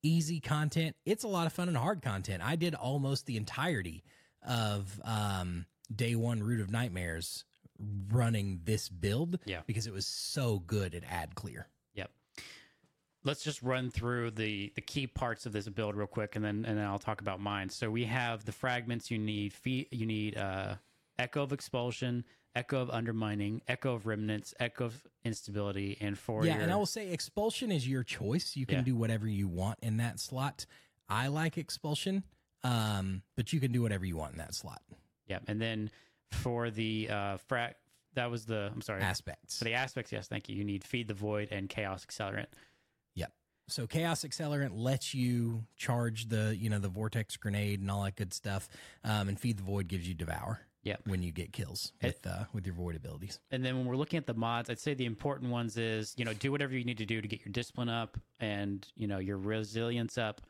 easy 0.03 0.39
content. 0.39 0.95
It's 1.05 1.25
a 1.25 1.27
lot 1.27 1.47
of 1.47 1.53
fun 1.53 1.67
in 1.67 1.75
hard 1.75 2.01
content. 2.01 2.41
I 2.45 2.55
did 2.55 2.75
almost 2.75 3.25
the 3.25 3.35
entirety 3.35 4.03
of 4.47 5.01
um, 5.03 5.65
day 5.93 6.15
one 6.15 6.41
Root 6.41 6.61
of 6.61 6.71
Nightmares 6.71 7.43
running 8.09 8.61
this 8.65 8.89
build 8.89 9.39
Yeah. 9.45 9.61
because 9.65 9.87
it 9.87 9.93
was 9.93 10.05
so 10.05 10.59
good 10.59 10.93
at 10.95 11.03
ad 11.03 11.35
clear. 11.35 11.67
Yep. 11.95 12.11
Let's 13.23 13.43
just 13.43 13.61
run 13.61 13.91
through 13.91 14.31
the 14.31 14.71
the 14.75 14.81
key 14.81 15.05
parts 15.07 15.45
of 15.45 15.53
this 15.53 15.67
build 15.69 15.95
real 15.95 16.07
quick, 16.07 16.35
and 16.35 16.43
then 16.43 16.65
and 16.65 16.77
then 16.77 16.85
I'll 16.85 16.97
talk 16.99 17.21
about 17.21 17.39
mine. 17.39 17.69
So 17.69 17.91
we 17.91 18.05
have 18.05 18.45
the 18.45 18.51
fragments 18.51 19.11
you 19.11 19.19
need. 19.19 19.53
Fe- 19.53 19.87
you 19.91 20.05
need 20.07 20.37
uh, 20.37 20.75
echo 21.19 21.43
of 21.43 21.53
expulsion, 21.53 22.25
echo 22.55 22.81
of 22.81 22.89
undermining, 22.89 23.61
echo 23.67 23.93
of 23.93 24.07
remnants, 24.07 24.55
echo 24.59 24.85
of 24.85 25.07
instability, 25.23 25.97
and 26.01 26.17
for 26.17 26.43
yeah, 26.45 26.55
your, 26.55 26.63
and 26.63 26.71
I 26.73 26.75
will 26.77 26.87
say 26.87 27.11
expulsion 27.11 27.71
is 27.71 27.87
your 27.87 28.03
choice. 28.03 28.55
You 28.55 28.65
can 28.65 28.79
Yeah. 28.79 28.83
do 28.85 28.95
whatever 28.95 29.27
you 29.27 29.47
want 29.47 29.77
in 29.83 29.97
that 29.97 30.19
slot. 30.19 30.65
I 31.07 31.27
like 31.27 31.59
expulsion, 31.59 32.23
um, 32.63 33.21
but 33.35 33.53
you 33.53 33.59
can 33.59 33.71
do 33.71 33.83
whatever 33.83 34.03
you 34.05 34.17
want 34.17 34.31
in 34.31 34.37
that 34.39 34.55
slot. 34.55 34.81
Yep. 35.27 35.43
and 35.47 35.61
then 35.61 35.89
for 36.31 36.69
the 36.69 37.09
uh, 37.09 37.37
frag 37.37 37.75
that 38.15 38.29
was 38.29 38.45
the 38.45 38.71
I'm 38.73 38.81
sorry 38.81 39.01
Aspects. 39.01 39.57
for 39.57 39.63
the 39.63 39.73
aspects. 39.73 40.11
Yes, 40.11 40.27
thank 40.27 40.49
you. 40.49 40.55
You 40.55 40.63
need 40.63 40.83
feed 40.83 41.07
the 41.07 41.13
void 41.13 41.49
and 41.51 41.69
chaos 41.69 42.05
accelerant. 42.05 42.47
Yep. 43.15 43.31
So 43.67 43.87
chaos 43.87 44.23
accelerant 44.25 44.71
lets 44.73 45.13
you 45.13 45.63
charge 45.77 46.27
the 46.27 46.55
you 46.57 46.69
know 46.69 46.79
the 46.79 46.89
vortex 46.89 47.37
grenade 47.37 47.79
and 47.79 47.89
all 47.89 48.03
that 48.03 48.15
good 48.15 48.33
stuff, 48.33 48.67
um, 49.03 49.29
and 49.29 49.39
feed 49.39 49.57
the 49.57 49.63
void 49.63 49.87
gives 49.87 50.07
you 50.07 50.13
devour. 50.13 50.61
Yep. 50.83 51.01
When 51.05 51.21
you 51.21 51.31
get 51.31 51.53
kills 51.53 51.93
with 52.01 52.25
uh, 52.25 52.45
with 52.53 52.65
your 52.65 52.73
void 52.73 52.95
abilities. 52.95 53.39
And 53.51 53.63
then 53.63 53.77
when 53.77 53.85
we're 53.85 53.95
looking 53.95 54.17
at 54.17 54.25
the 54.25 54.33
mods, 54.33 54.67
I'd 54.67 54.79
say 54.79 54.95
the 54.95 55.05
important 55.05 55.51
ones 55.51 55.77
is 55.77 56.13
you 56.17 56.25
know 56.25 56.33
do 56.33 56.51
whatever 56.51 56.75
you 56.75 56.83
need 56.83 56.97
to 56.97 57.05
do 57.05 57.21
to 57.21 57.27
get 57.27 57.45
your 57.45 57.51
discipline 57.53 57.87
up 57.89 58.17
and 58.39 58.85
you 58.95 59.07
know 59.07 59.19
your 59.19 59.37
resilience 59.37 60.17
up. 60.17 60.41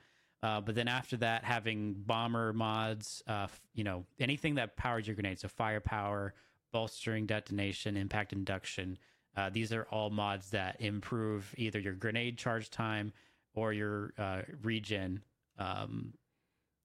Uh, 0.43 0.59
but 0.59 0.73
then 0.75 0.87
after 0.87 1.17
that, 1.17 1.43
having 1.43 1.93
bomber 1.93 2.51
mods, 2.51 3.21
uh, 3.27 3.43
f- 3.43 3.61
you 3.73 3.83
know 3.83 4.05
anything 4.19 4.55
that 4.55 4.75
powers 4.75 5.07
your 5.07 5.15
grenade, 5.15 5.39
so 5.39 5.47
firepower, 5.47 6.33
bolstering 6.71 7.25
detonation, 7.25 7.95
impact 7.95 8.33
induction. 8.33 8.97
Uh, 9.37 9.49
these 9.49 9.71
are 9.71 9.83
all 9.91 10.09
mods 10.09 10.49
that 10.49 10.81
improve 10.81 11.53
either 11.57 11.79
your 11.79 11.93
grenade 11.93 12.37
charge 12.37 12.69
time 12.69 13.13
or 13.53 13.71
your 13.71 14.13
uh, 14.17 14.41
regen, 14.61 15.21
um, 15.59 16.13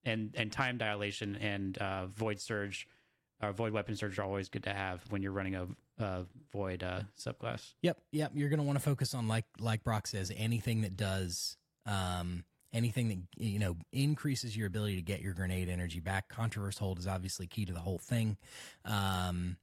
and 0.03 0.33
and 0.37 0.51
time 0.51 0.77
dilation 0.77 1.35
and 1.37 1.77
uh, 1.79 2.05
void 2.07 2.39
surge 2.39 2.87
uh, 3.41 3.51
void 3.51 3.73
weapon 3.73 3.95
surge 3.95 4.17
are 4.19 4.23
always 4.23 4.49
good 4.49 4.63
to 4.63 4.73
have 4.73 5.03
when 5.09 5.21
you're 5.21 5.31
running 5.31 5.55
a, 5.55 5.67
a 5.99 6.25
void 6.51 6.83
uh, 6.83 7.01
subclass. 7.19 7.73
Yep, 7.81 7.97
yep. 8.11 8.31
You're 8.33 8.49
going 8.49 8.59
to 8.59 8.65
want 8.65 8.77
to 8.77 8.83
focus 8.83 9.13
on 9.13 9.27
like 9.27 9.45
like 9.59 9.83
Brock 9.83 10.07
says, 10.07 10.31
anything 10.35 10.81
that 10.81 10.95
does 10.95 11.57
um, 11.85 12.43
anything 12.77 13.09
that 13.09 13.17
you 13.37 13.59
know 13.59 13.75
increases 13.91 14.55
your 14.55 14.67
ability 14.67 14.95
to 14.95 15.01
get 15.01 15.21
your 15.21 15.33
grenade 15.33 15.67
energy 15.67 15.99
back. 15.99 16.29
Contraverse 16.29 16.77
hold 16.77 16.99
is 16.99 17.07
obviously 17.07 17.47
key 17.47 17.65
to 17.65 17.73
the 17.73 17.79
whole 17.79 17.97
thing. 17.97 18.37
Um, 18.85 19.57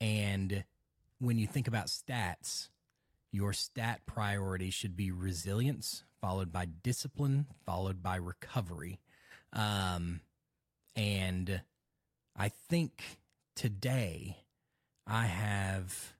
and 0.00 0.64
when 1.20 1.38
you 1.38 1.46
think 1.46 1.68
about 1.68 1.86
stats, 1.86 2.68
your 3.30 3.52
stat 3.52 4.00
priority 4.06 4.70
should 4.70 4.96
be 4.96 5.10
resilience, 5.10 6.04
followed 6.20 6.50
by 6.50 6.66
discipline, 6.82 7.46
followed 7.66 8.02
by 8.02 8.16
recovery. 8.16 9.00
Um, 9.52 10.20
and 10.96 11.60
I 12.34 12.48
think 12.48 13.20
today 13.54 14.38
I 15.06 15.26
have 15.26 16.14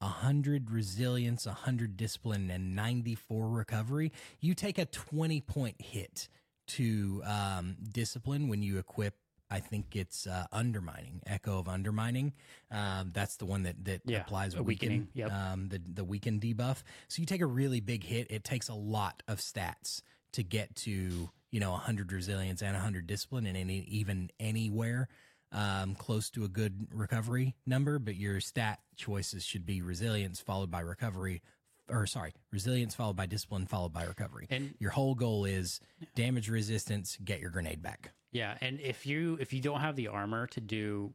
a 0.00 0.06
hundred 0.06 0.70
resilience, 0.70 1.46
a 1.46 1.52
hundred 1.52 1.96
discipline, 1.96 2.50
and 2.50 2.74
ninety-four 2.76 3.48
recovery. 3.48 4.12
You 4.40 4.54
take 4.54 4.78
a 4.78 4.86
twenty-point 4.86 5.80
hit 5.80 6.28
to 6.68 7.22
um, 7.24 7.76
discipline 7.92 8.48
when 8.48 8.62
you 8.62 8.78
equip. 8.78 9.14
I 9.48 9.60
think 9.60 9.94
it's 9.94 10.26
uh, 10.26 10.46
undermining, 10.50 11.22
echo 11.24 11.60
of 11.60 11.68
undermining. 11.68 12.32
Um, 12.72 13.12
that's 13.14 13.36
the 13.36 13.46
one 13.46 13.62
that 13.62 13.84
that 13.84 14.00
Yeah, 14.04 14.22
applies 14.22 14.54
a 14.54 14.62
weaken, 14.62 14.88
weakening, 14.88 15.08
yep. 15.14 15.32
um, 15.32 15.68
the 15.68 15.78
the 15.78 16.04
weaken 16.04 16.40
debuff. 16.40 16.82
So 17.08 17.20
you 17.20 17.26
take 17.26 17.40
a 17.40 17.46
really 17.46 17.80
big 17.80 18.02
hit. 18.02 18.26
It 18.30 18.42
takes 18.42 18.68
a 18.68 18.74
lot 18.74 19.22
of 19.28 19.38
stats 19.38 20.02
to 20.32 20.42
get 20.42 20.74
to 20.76 21.30
you 21.52 21.60
know 21.60 21.70
100 21.70 22.10
resilience 22.12 22.60
and 22.60 22.72
100 22.74 23.06
discipline 23.06 23.46
and 23.46 23.56
any, 23.56 23.78
even 23.88 24.30
anywhere 24.40 25.08
um, 25.52 25.94
close 25.94 26.30
to 26.30 26.44
a 26.44 26.48
good 26.48 26.88
recovery 26.92 27.54
number, 27.66 27.98
but 27.98 28.16
your 28.16 28.40
stat 28.40 28.80
choices 28.96 29.44
should 29.44 29.64
be 29.64 29.82
resilience 29.82 30.40
followed 30.40 30.70
by 30.70 30.80
recovery, 30.80 31.42
or 31.88 32.06
sorry, 32.06 32.32
resilience 32.52 32.94
followed 32.94 33.16
by 33.16 33.26
discipline 33.26 33.66
followed 33.66 33.92
by 33.92 34.04
recovery. 34.04 34.46
And 34.50 34.74
your 34.78 34.90
whole 34.90 35.14
goal 35.14 35.44
is 35.44 35.80
damage 36.14 36.48
resistance, 36.50 37.16
get 37.24 37.40
your 37.40 37.50
grenade 37.50 37.82
back. 37.82 38.10
yeah, 38.32 38.56
and 38.60 38.80
if 38.80 39.06
you 39.06 39.38
if 39.40 39.52
you 39.52 39.60
don't 39.60 39.80
have 39.80 39.96
the 39.96 40.08
armor 40.08 40.46
to 40.48 40.60
do 40.60 41.14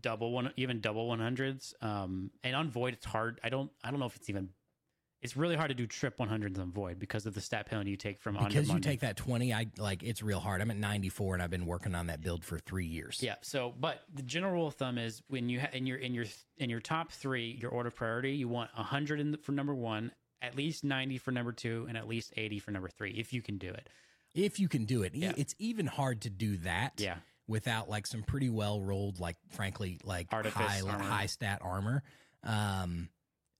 double 0.00 0.30
one, 0.32 0.52
even 0.56 0.80
double 0.80 1.08
one 1.08 1.18
hundreds, 1.18 1.74
um, 1.82 2.30
and 2.44 2.54
on 2.54 2.70
void 2.70 2.94
it's 2.94 3.04
hard. 3.04 3.40
I 3.42 3.48
don't 3.48 3.70
I 3.82 3.90
don't 3.90 4.00
know 4.00 4.06
if 4.06 4.16
it's 4.16 4.30
even. 4.30 4.50
It's 5.22 5.36
really 5.36 5.54
hard 5.54 5.68
to 5.68 5.74
do 5.74 5.86
trip 5.86 6.18
100s 6.18 6.58
on 6.58 6.72
void 6.72 6.98
because 6.98 7.26
of 7.26 7.34
the 7.34 7.40
stat 7.40 7.66
penalty 7.66 7.90
you 7.90 7.96
take 7.96 8.20
from 8.20 8.36
on 8.36 8.42
the 8.42 8.48
body. 8.48 8.54
Because 8.56 8.74
you 8.74 8.80
take 8.80 9.00
that 9.00 9.16
20, 9.16 9.54
I 9.54 9.66
like 9.78 10.02
it's 10.02 10.20
real 10.22 10.40
hard. 10.40 10.60
I'm 10.60 10.70
at 10.70 10.76
94 10.76 11.34
and 11.34 11.42
I've 11.42 11.50
been 11.50 11.64
working 11.64 11.94
on 11.94 12.08
that 12.08 12.20
build 12.20 12.44
for 12.44 12.58
three 12.58 12.86
years. 12.86 13.20
Yeah. 13.22 13.36
So, 13.42 13.72
but 13.78 14.02
the 14.12 14.22
general 14.22 14.52
rule 14.52 14.66
of 14.66 14.74
thumb 14.74 14.98
is 14.98 15.22
when 15.28 15.48
you 15.48 15.60
ha- 15.60 15.68
in 15.72 15.86
your 15.86 15.98
in 15.98 16.12
your 16.12 16.24
in 16.58 16.68
your 16.70 16.80
top 16.80 17.12
three, 17.12 17.56
your 17.60 17.70
order 17.70 17.86
of 17.88 17.94
priority, 17.94 18.32
you 18.32 18.48
want 18.48 18.70
hundred 18.72 19.20
in 19.20 19.30
the, 19.30 19.38
for 19.38 19.52
number 19.52 19.74
one, 19.74 20.10
at 20.42 20.56
least 20.56 20.82
ninety 20.82 21.18
for 21.18 21.30
number 21.30 21.52
two, 21.52 21.86
and 21.88 21.96
at 21.96 22.08
least 22.08 22.32
eighty 22.36 22.58
for 22.58 22.72
number 22.72 22.88
three, 22.88 23.12
if 23.12 23.32
you 23.32 23.42
can 23.42 23.58
do 23.58 23.68
it. 23.70 23.88
If 24.34 24.58
you 24.58 24.68
can 24.68 24.86
do 24.86 25.02
it. 25.02 25.14
Yeah. 25.14 25.34
It's 25.36 25.54
even 25.58 25.86
hard 25.86 26.22
to 26.22 26.30
do 26.30 26.56
that. 26.58 26.94
Yeah. 26.96 27.16
without 27.46 27.88
like 27.88 28.06
some 28.08 28.22
pretty 28.24 28.48
well 28.48 28.80
rolled, 28.80 29.20
like 29.20 29.36
frankly, 29.50 30.00
like 30.02 30.28
Artifice 30.32 30.54
high 30.60 30.80
armor. 30.80 31.04
high 31.04 31.26
stat 31.26 31.60
armor. 31.62 32.02
Um, 32.42 33.08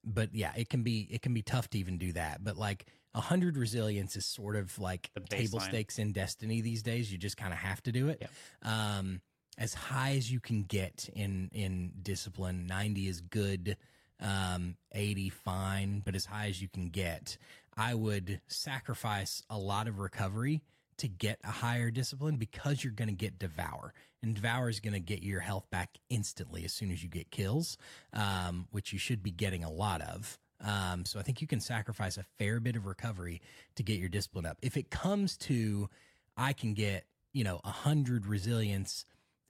but 0.05 0.35
yeah, 0.35 0.53
it 0.57 0.69
can 0.69 0.83
be 0.83 1.09
it 1.11 1.23
can 1.23 1.35
be 1.35 1.43
tough 1.43 1.69
to 1.71 1.79
even 1.79 1.99
do 1.99 2.13
that. 2.13 2.43
But 2.43 2.57
like 2.57 2.87
a 3.15 3.21
hundred 3.21 3.57
resilience 3.57 4.17
is 4.17 4.27
sort 4.27 4.57
of 4.57 4.79
like 4.79 5.11
table 5.29 5.59
stakes 5.69 5.99
in 5.99 6.13
Destiny 6.13 6.61
these 6.61 6.83
days. 6.83 7.13
You 7.13 7.19
just 7.19 7.37
kind 7.37 7.53
of 7.53 7.59
have 7.59 7.83
to 7.85 7.93
do 7.93 8.09
it. 8.09 8.29
Um, 8.63 9.21
as 9.59 9.75
high 9.75 10.17
as 10.17 10.31
you 10.31 10.41
can 10.41 10.63
get 10.63 11.09
in 11.15 11.51
in 11.53 11.93
discipline, 12.03 12.67
ninety 12.67 13.09
is 13.09 13.21
good. 13.21 13.77
Um, 14.21 14.77
eighty 14.93 15.31
fine, 15.31 16.01
but 16.05 16.15
as 16.15 16.25
high 16.25 16.49
as 16.49 16.63
you 16.63 16.69
can 16.69 16.91
get, 16.91 17.37
I 17.77 17.95
would 17.95 18.41
sacrifice 18.47 19.43
a 19.51 19.59
lot 19.59 19.89
of 19.89 19.99
recovery 19.99 20.63
to 20.99 21.09
get 21.09 21.39
a 21.45 21.51
higher 21.51 21.91
discipline 21.91 22.37
because 22.37 22.83
you're 22.83 22.93
going 22.93 23.09
to 23.09 23.15
get 23.15 23.39
devour. 23.39 23.95
And 24.23 24.35
devour 24.35 24.69
is 24.69 24.81
going 24.81 24.95
to 24.95 25.01
get 25.01 25.23
your 25.23 25.41
health 25.41 25.69
back 25.71 25.99
instantly 26.09 26.65
as 26.65 26.73
soon 26.73 26.91
as 26.93 27.03
you 27.03 27.09
get 27.09 27.31
kills 27.31 27.77
um, 28.13 28.67
which 28.71 28.93
you 28.93 28.99
should 28.99 29.23
be 29.23 29.31
getting 29.31 29.65
a 29.65 29.71
lot 29.71 30.01
of. 30.01 30.39
Um, 30.65 31.05
so 31.05 31.19
i 31.19 31.23
think 31.23 31.41
you 31.41 31.49
can 31.49 31.61
sacrifice 31.61 32.17
a 32.17 32.25
fair 32.39 32.61
bit 32.61 32.77
of 32.77 32.87
recovery 32.87 33.41
to 33.75 33.83
get 33.83 33.99
your 33.99 34.09
discipline 34.09 34.47
up. 34.47 34.59
If 34.63 34.77
it 34.77 34.91
comes 34.91 35.37
to 35.39 35.89
i 36.37 36.53
can 36.53 36.75
get 36.75 37.05
you 37.33 37.45
know 37.45 37.61
100 37.65 38.27
resilience 38.27 39.05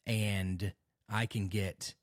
and 0.06 0.72
i 1.08 1.26
can 1.26 1.48
get 1.48 1.94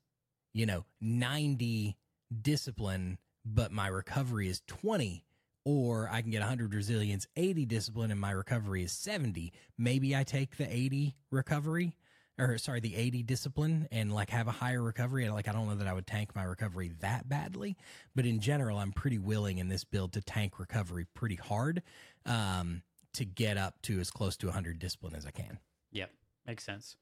you 0.54 0.64
know 0.64 0.84
90 1.00 1.96
discipline 2.40 3.18
but 3.44 3.72
my 3.72 3.88
recovery 3.88 4.48
is 4.48 4.62
20 4.66 5.24
or 5.64 6.08
I 6.10 6.22
can 6.22 6.30
get 6.30 6.40
100 6.40 6.74
resilience, 6.74 7.26
80 7.36 7.66
discipline, 7.66 8.10
and 8.10 8.20
my 8.20 8.30
recovery 8.30 8.82
is 8.82 8.92
70. 8.92 9.52
Maybe 9.78 10.16
I 10.16 10.24
take 10.24 10.56
the 10.56 10.72
80 10.72 11.16
recovery, 11.30 11.96
or 12.38 12.56
sorry, 12.58 12.80
the 12.80 12.96
80 12.96 13.22
discipline, 13.22 13.88
and 13.92 14.12
like 14.12 14.30
have 14.30 14.48
a 14.48 14.52
higher 14.52 14.82
recovery. 14.82 15.24
And 15.24 15.34
like, 15.34 15.48
I 15.48 15.52
don't 15.52 15.68
know 15.68 15.74
that 15.74 15.86
I 15.86 15.92
would 15.92 16.06
tank 16.06 16.34
my 16.34 16.44
recovery 16.44 16.92
that 17.00 17.28
badly, 17.28 17.76
but 18.14 18.24
in 18.24 18.40
general, 18.40 18.78
I'm 18.78 18.92
pretty 18.92 19.18
willing 19.18 19.58
in 19.58 19.68
this 19.68 19.84
build 19.84 20.12
to 20.12 20.20
tank 20.20 20.58
recovery 20.58 21.06
pretty 21.14 21.36
hard 21.36 21.82
um, 22.24 22.82
to 23.14 23.24
get 23.24 23.58
up 23.58 23.80
to 23.82 24.00
as 24.00 24.10
close 24.10 24.36
to 24.38 24.46
100 24.46 24.78
discipline 24.78 25.14
as 25.14 25.26
I 25.26 25.30
can. 25.30 25.58
Yep, 25.92 26.10
makes 26.46 26.64
sense. 26.64 26.96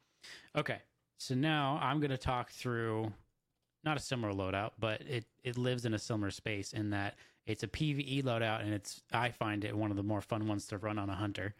Okay, 0.57 0.79
so 1.19 1.35
now 1.35 1.79
I'm 1.81 2.01
going 2.01 2.11
to 2.11 2.19
talk 2.19 2.51
through 2.51 3.13
not 3.85 3.97
a 3.97 4.01
similar 4.01 4.33
loadout, 4.33 4.73
but 4.79 5.01
it 5.03 5.25
it 5.45 5.57
lives 5.57 5.85
in 5.85 5.95
a 5.95 5.99
similar 5.99 6.31
space 6.31 6.73
in 6.73 6.91
that 6.91 7.15
it's 7.49 7.63
a 7.63 7.69
PVE 7.69 8.23
loadout, 8.25 8.63
and 8.63 8.73
it's 8.73 9.03
I 9.13 9.31
find 9.31 9.65
it 9.65 9.77
one 9.77 9.91
of 9.91 9.97
the 9.97 10.03
more 10.03 10.21
fun 10.21 10.47
ones 10.47 10.67
to 10.69 10.79
run 10.79 10.99
on 10.99 11.09
a 11.09 11.15
hunter. 11.15 11.55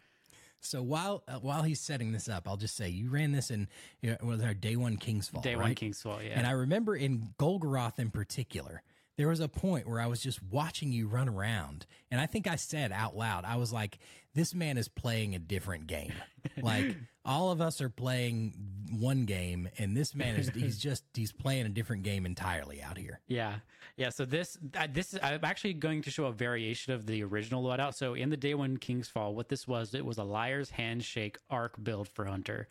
So 0.61 0.81
while 0.81 1.23
uh, 1.27 1.35
while 1.35 1.63
he's 1.63 1.79
setting 1.79 2.11
this 2.11 2.29
up, 2.29 2.47
I'll 2.47 2.57
just 2.57 2.75
say 2.75 2.89
you 2.89 3.09
ran 3.09 3.31
this 3.31 3.49
in 3.49 3.67
you 4.01 4.11
know, 4.11 4.17
was 4.27 4.41
our 4.43 4.53
day 4.53 4.75
one 4.75 4.97
King's 4.97 5.27
Fall, 5.27 5.41
Day 5.41 5.55
right? 5.55 5.63
one 5.63 5.75
Kingsfall, 5.75 6.23
yeah. 6.23 6.33
And 6.35 6.45
I 6.45 6.51
remember 6.51 6.95
in 6.95 7.33
Golgoroth 7.39 7.97
in 7.97 8.11
particular, 8.11 8.83
there 9.17 9.27
was 9.27 9.39
a 9.39 9.47
point 9.47 9.87
where 9.87 9.99
I 9.99 10.07
was 10.07 10.21
just 10.21 10.41
watching 10.43 10.91
you 10.91 11.07
run 11.07 11.27
around. 11.27 11.85
And 12.11 12.21
I 12.21 12.25
think 12.25 12.47
I 12.47 12.55
said 12.55 12.91
out 12.91 13.17
loud, 13.17 13.45
I 13.45 13.55
was 13.55 13.73
like, 13.73 13.99
this 14.33 14.53
man 14.53 14.77
is 14.77 14.87
playing 14.87 15.33
a 15.35 15.39
different 15.39 15.87
game. 15.87 16.13
like 16.61 16.95
all 17.29 17.51
of 17.51 17.61
us 17.61 17.79
are 17.79 17.89
playing 17.89 18.55
one 18.91 19.25
game, 19.25 19.69
and 19.77 19.95
this 19.95 20.15
man 20.15 20.35
is 20.35 20.49
he's 20.49 20.77
just 20.89 21.03
he's 21.13 21.31
playing 21.31 21.67
a 21.67 21.69
different 21.69 22.01
game 22.01 22.25
entirely 22.25 22.81
out 22.81 22.97
here. 22.97 23.19
Yeah, 23.27 23.59
yeah. 23.97 24.09
So 24.09 24.25
this, 24.25 24.57
uh, 24.75 24.87
this 24.91 25.13
is 25.13 25.19
I'm 25.21 25.45
actually 25.45 25.73
going 25.73 26.01
to 26.01 26.09
show 26.11 26.25
a 26.25 26.31
variation 26.31 26.91
of 26.91 27.05
the 27.05 27.23
original 27.23 27.63
loadout. 27.63 27.93
So 27.93 28.15
in 28.15 28.31
the 28.31 28.37
day 28.37 28.55
one 28.55 28.77
King's 28.77 29.07
Fall, 29.07 29.35
what 29.35 29.47
this 29.47 29.67
was, 29.67 29.93
it 29.93 30.03
was 30.03 30.17
a 30.17 30.23
Liar's 30.23 30.71
Handshake 30.71 31.37
arc 31.51 31.81
build 31.83 32.09
for 32.09 32.25
Hunter. 32.25 32.67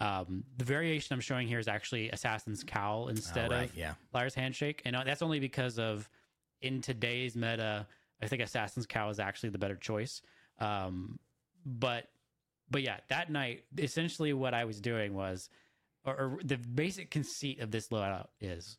Um, 0.00 0.42
the 0.56 0.64
variation 0.64 1.14
I'm 1.14 1.20
showing 1.20 1.46
here 1.46 1.60
is 1.60 1.68
actually 1.68 2.10
Assassin's 2.10 2.64
Cowl 2.64 3.08
instead 3.08 3.52
right, 3.52 3.70
of 3.70 3.76
yeah. 3.76 3.94
Liar's 4.12 4.34
Handshake, 4.34 4.82
and 4.84 4.96
uh, 4.96 5.04
that's 5.04 5.22
only 5.22 5.38
because 5.38 5.78
of 5.78 6.08
in 6.62 6.80
today's 6.80 7.36
meta, 7.36 7.86
I 8.20 8.26
think 8.26 8.42
Assassin's 8.42 8.86
Cowl 8.86 9.10
is 9.10 9.20
actually 9.20 9.50
the 9.50 9.58
better 9.58 9.76
choice. 9.76 10.20
Um, 10.58 11.20
but 11.64 12.08
but 12.70 12.82
yeah, 12.82 12.98
that 13.08 13.30
night, 13.30 13.64
essentially 13.78 14.32
what 14.32 14.54
I 14.54 14.64
was 14.64 14.80
doing 14.80 15.14
was, 15.14 15.48
or, 16.04 16.14
or 16.14 16.38
the 16.42 16.56
basic 16.56 17.10
conceit 17.10 17.60
of 17.60 17.70
this 17.70 17.88
loadout 17.88 18.28
is, 18.40 18.78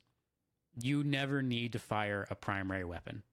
you 0.81 1.03
never 1.03 1.41
need 1.41 1.73
to 1.73 1.79
fire 1.79 2.25
a 2.29 2.35
primary 2.35 2.85
weapon. 2.85 3.23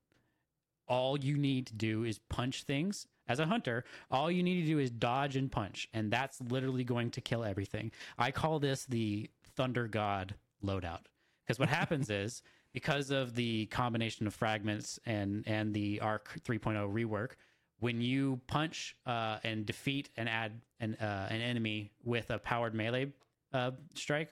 All 0.89 1.19
you 1.19 1.37
need 1.37 1.67
to 1.69 1.75
do 1.75 2.05
is 2.05 2.19
punch 2.19 2.65
things. 2.65 3.07
As 3.29 3.41
a 3.41 3.47
hunter, 3.47 3.85
all 4.11 4.31
you 4.31 4.43
need 4.43 4.63
to 4.63 4.67
do 4.67 4.79
is 4.79 4.91
dodge 4.91 5.37
and 5.37 5.53
punch, 5.53 5.87
and 5.93 6.11
that's 6.11 6.41
literally 6.41 6.83
going 6.83 7.11
to 7.11 7.21
kill 7.21 7.45
everything. 7.45 7.93
I 8.17 8.31
call 8.31 8.59
this 8.59 8.87
the 8.87 9.29
Thunder 9.55 9.87
God 9.87 10.35
loadout 10.65 11.01
because 11.47 11.59
what 11.59 11.69
happens 11.69 12.09
is 12.11 12.43
because 12.73 13.11
of 13.11 13.35
the 13.35 13.67
combination 13.67 14.27
of 14.27 14.35
fragments 14.35 14.99
and 15.05 15.45
and 15.47 15.75
the 15.75 16.01
Arc 16.01 16.41
3.0 16.43 16.91
rework, 16.91 17.33
when 17.81 18.01
you 18.01 18.41
punch 18.47 18.97
uh, 19.07 19.39
and 19.45 19.65
defeat 19.67 20.11
and 20.17 20.29
add 20.29 20.61
an 20.81 20.97
uh, 20.97 21.29
an 21.31 21.41
enemy 21.41 21.93
with 22.05 22.31
a 22.31 22.39
powered 22.39 22.75
melee 22.75 23.13
uh, 23.53 23.71
strike, 23.95 24.31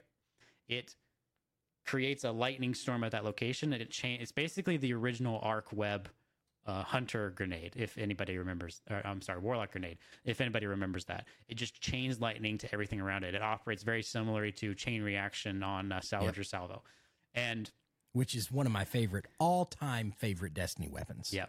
it 0.67 0.95
creates 1.85 2.23
a 2.25 2.31
lightning 2.31 2.73
storm 2.73 3.03
at 3.03 3.11
that 3.13 3.23
location, 3.23 3.71
and 3.73 3.81
it 3.81 3.89
cha- 3.91 4.17
It's 4.19 4.31
basically 4.31 4.77
the 4.77 4.93
original 4.93 5.39
Arc 5.41 5.71
Web 5.71 6.09
uh, 6.65 6.83
Hunter 6.83 7.29
grenade, 7.29 7.73
if 7.77 7.97
anybody 7.97 8.37
remembers. 8.37 8.81
Or, 8.89 9.01
I'm 9.05 9.21
sorry, 9.21 9.39
Warlock 9.39 9.71
grenade, 9.71 9.97
if 10.25 10.41
anybody 10.41 10.65
remembers 10.65 11.05
that. 11.05 11.25
It 11.47 11.55
just 11.55 11.79
chains 11.79 12.19
lightning 12.19 12.57
to 12.57 12.73
everything 12.73 12.99
around 12.99 13.23
it. 13.23 13.33
It 13.35 13.41
operates 13.41 13.83
very 13.83 14.03
similarly 14.03 14.51
to 14.53 14.75
chain 14.75 15.01
reaction 15.01 15.63
on 15.63 15.93
uh, 15.93 15.99
Salvager 16.01 16.45
Salvo, 16.45 16.83
and 17.33 17.71
Which 18.11 18.35
is 18.35 18.51
one 18.51 18.65
of 18.65 18.73
my 18.73 18.83
favorite 18.83 19.27
all 19.39 19.63
time 19.63 20.11
favorite 20.11 20.53
Destiny 20.53 20.89
weapons. 20.89 21.31
yeah. 21.33 21.45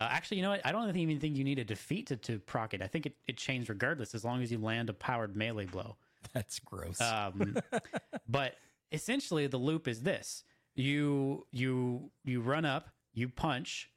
Uh, 0.00 0.08
actually, 0.10 0.38
you 0.38 0.42
know 0.42 0.50
what? 0.50 0.64
I 0.64 0.72
don't 0.72 0.96
even 0.96 1.20
think 1.20 1.36
you 1.36 1.44
need 1.44 1.58
a 1.58 1.64
defeat 1.64 2.06
to, 2.06 2.16
to 2.16 2.38
proc 2.38 2.72
it. 2.72 2.80
I 2.80 2.86
think 2.86 3.04
it, 3.04 3.16
it 3.28 3.36
chains 3.36 3.68
regardless 3.68 4.14
as 4.14 4.24
long 4.24 4.42
as 4.42 4.50
you 4.50 4.58
land 4.58 4.88
a 4.88 4.94
powered 4.94 5.36
melee 5.36 5.66
blow. 5.66 5.96
That's 6.32 6.58
gross. 6.58 7.00
Um, 7.00 7.56
but 8.28 8.56
essentially, 8.92 9.46
the 9.46 9.58
loop 9.58 9.86
is 9.86 10.02
this: 10.02 10.42
you 10.74 11.46
you 11.50 12.10
you 12.24 12.40
run 12.40 12.64
up, 12.64 12.88
you 13.12 13.28
punch, 13.28 13.90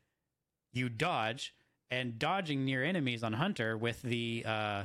you 0.74 0.90
dodge, 0.90 1.54
and 1.90 2.20
dodging 2.20 2.66
near 2.66 2.84
enemies 2.84 3.24
on 3.24 3.34
Hunter 3.34 3.78
with 3.78 4.02
the 4.02 4.44
uh, 4.46 4.84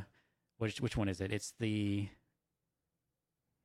which 0.59 0.81
which 0.81 0.97
one 0.97 1.09
is 1.09 1.21
it? 1.21 1.33
It's 1.33 1.53
the 1.59 2.09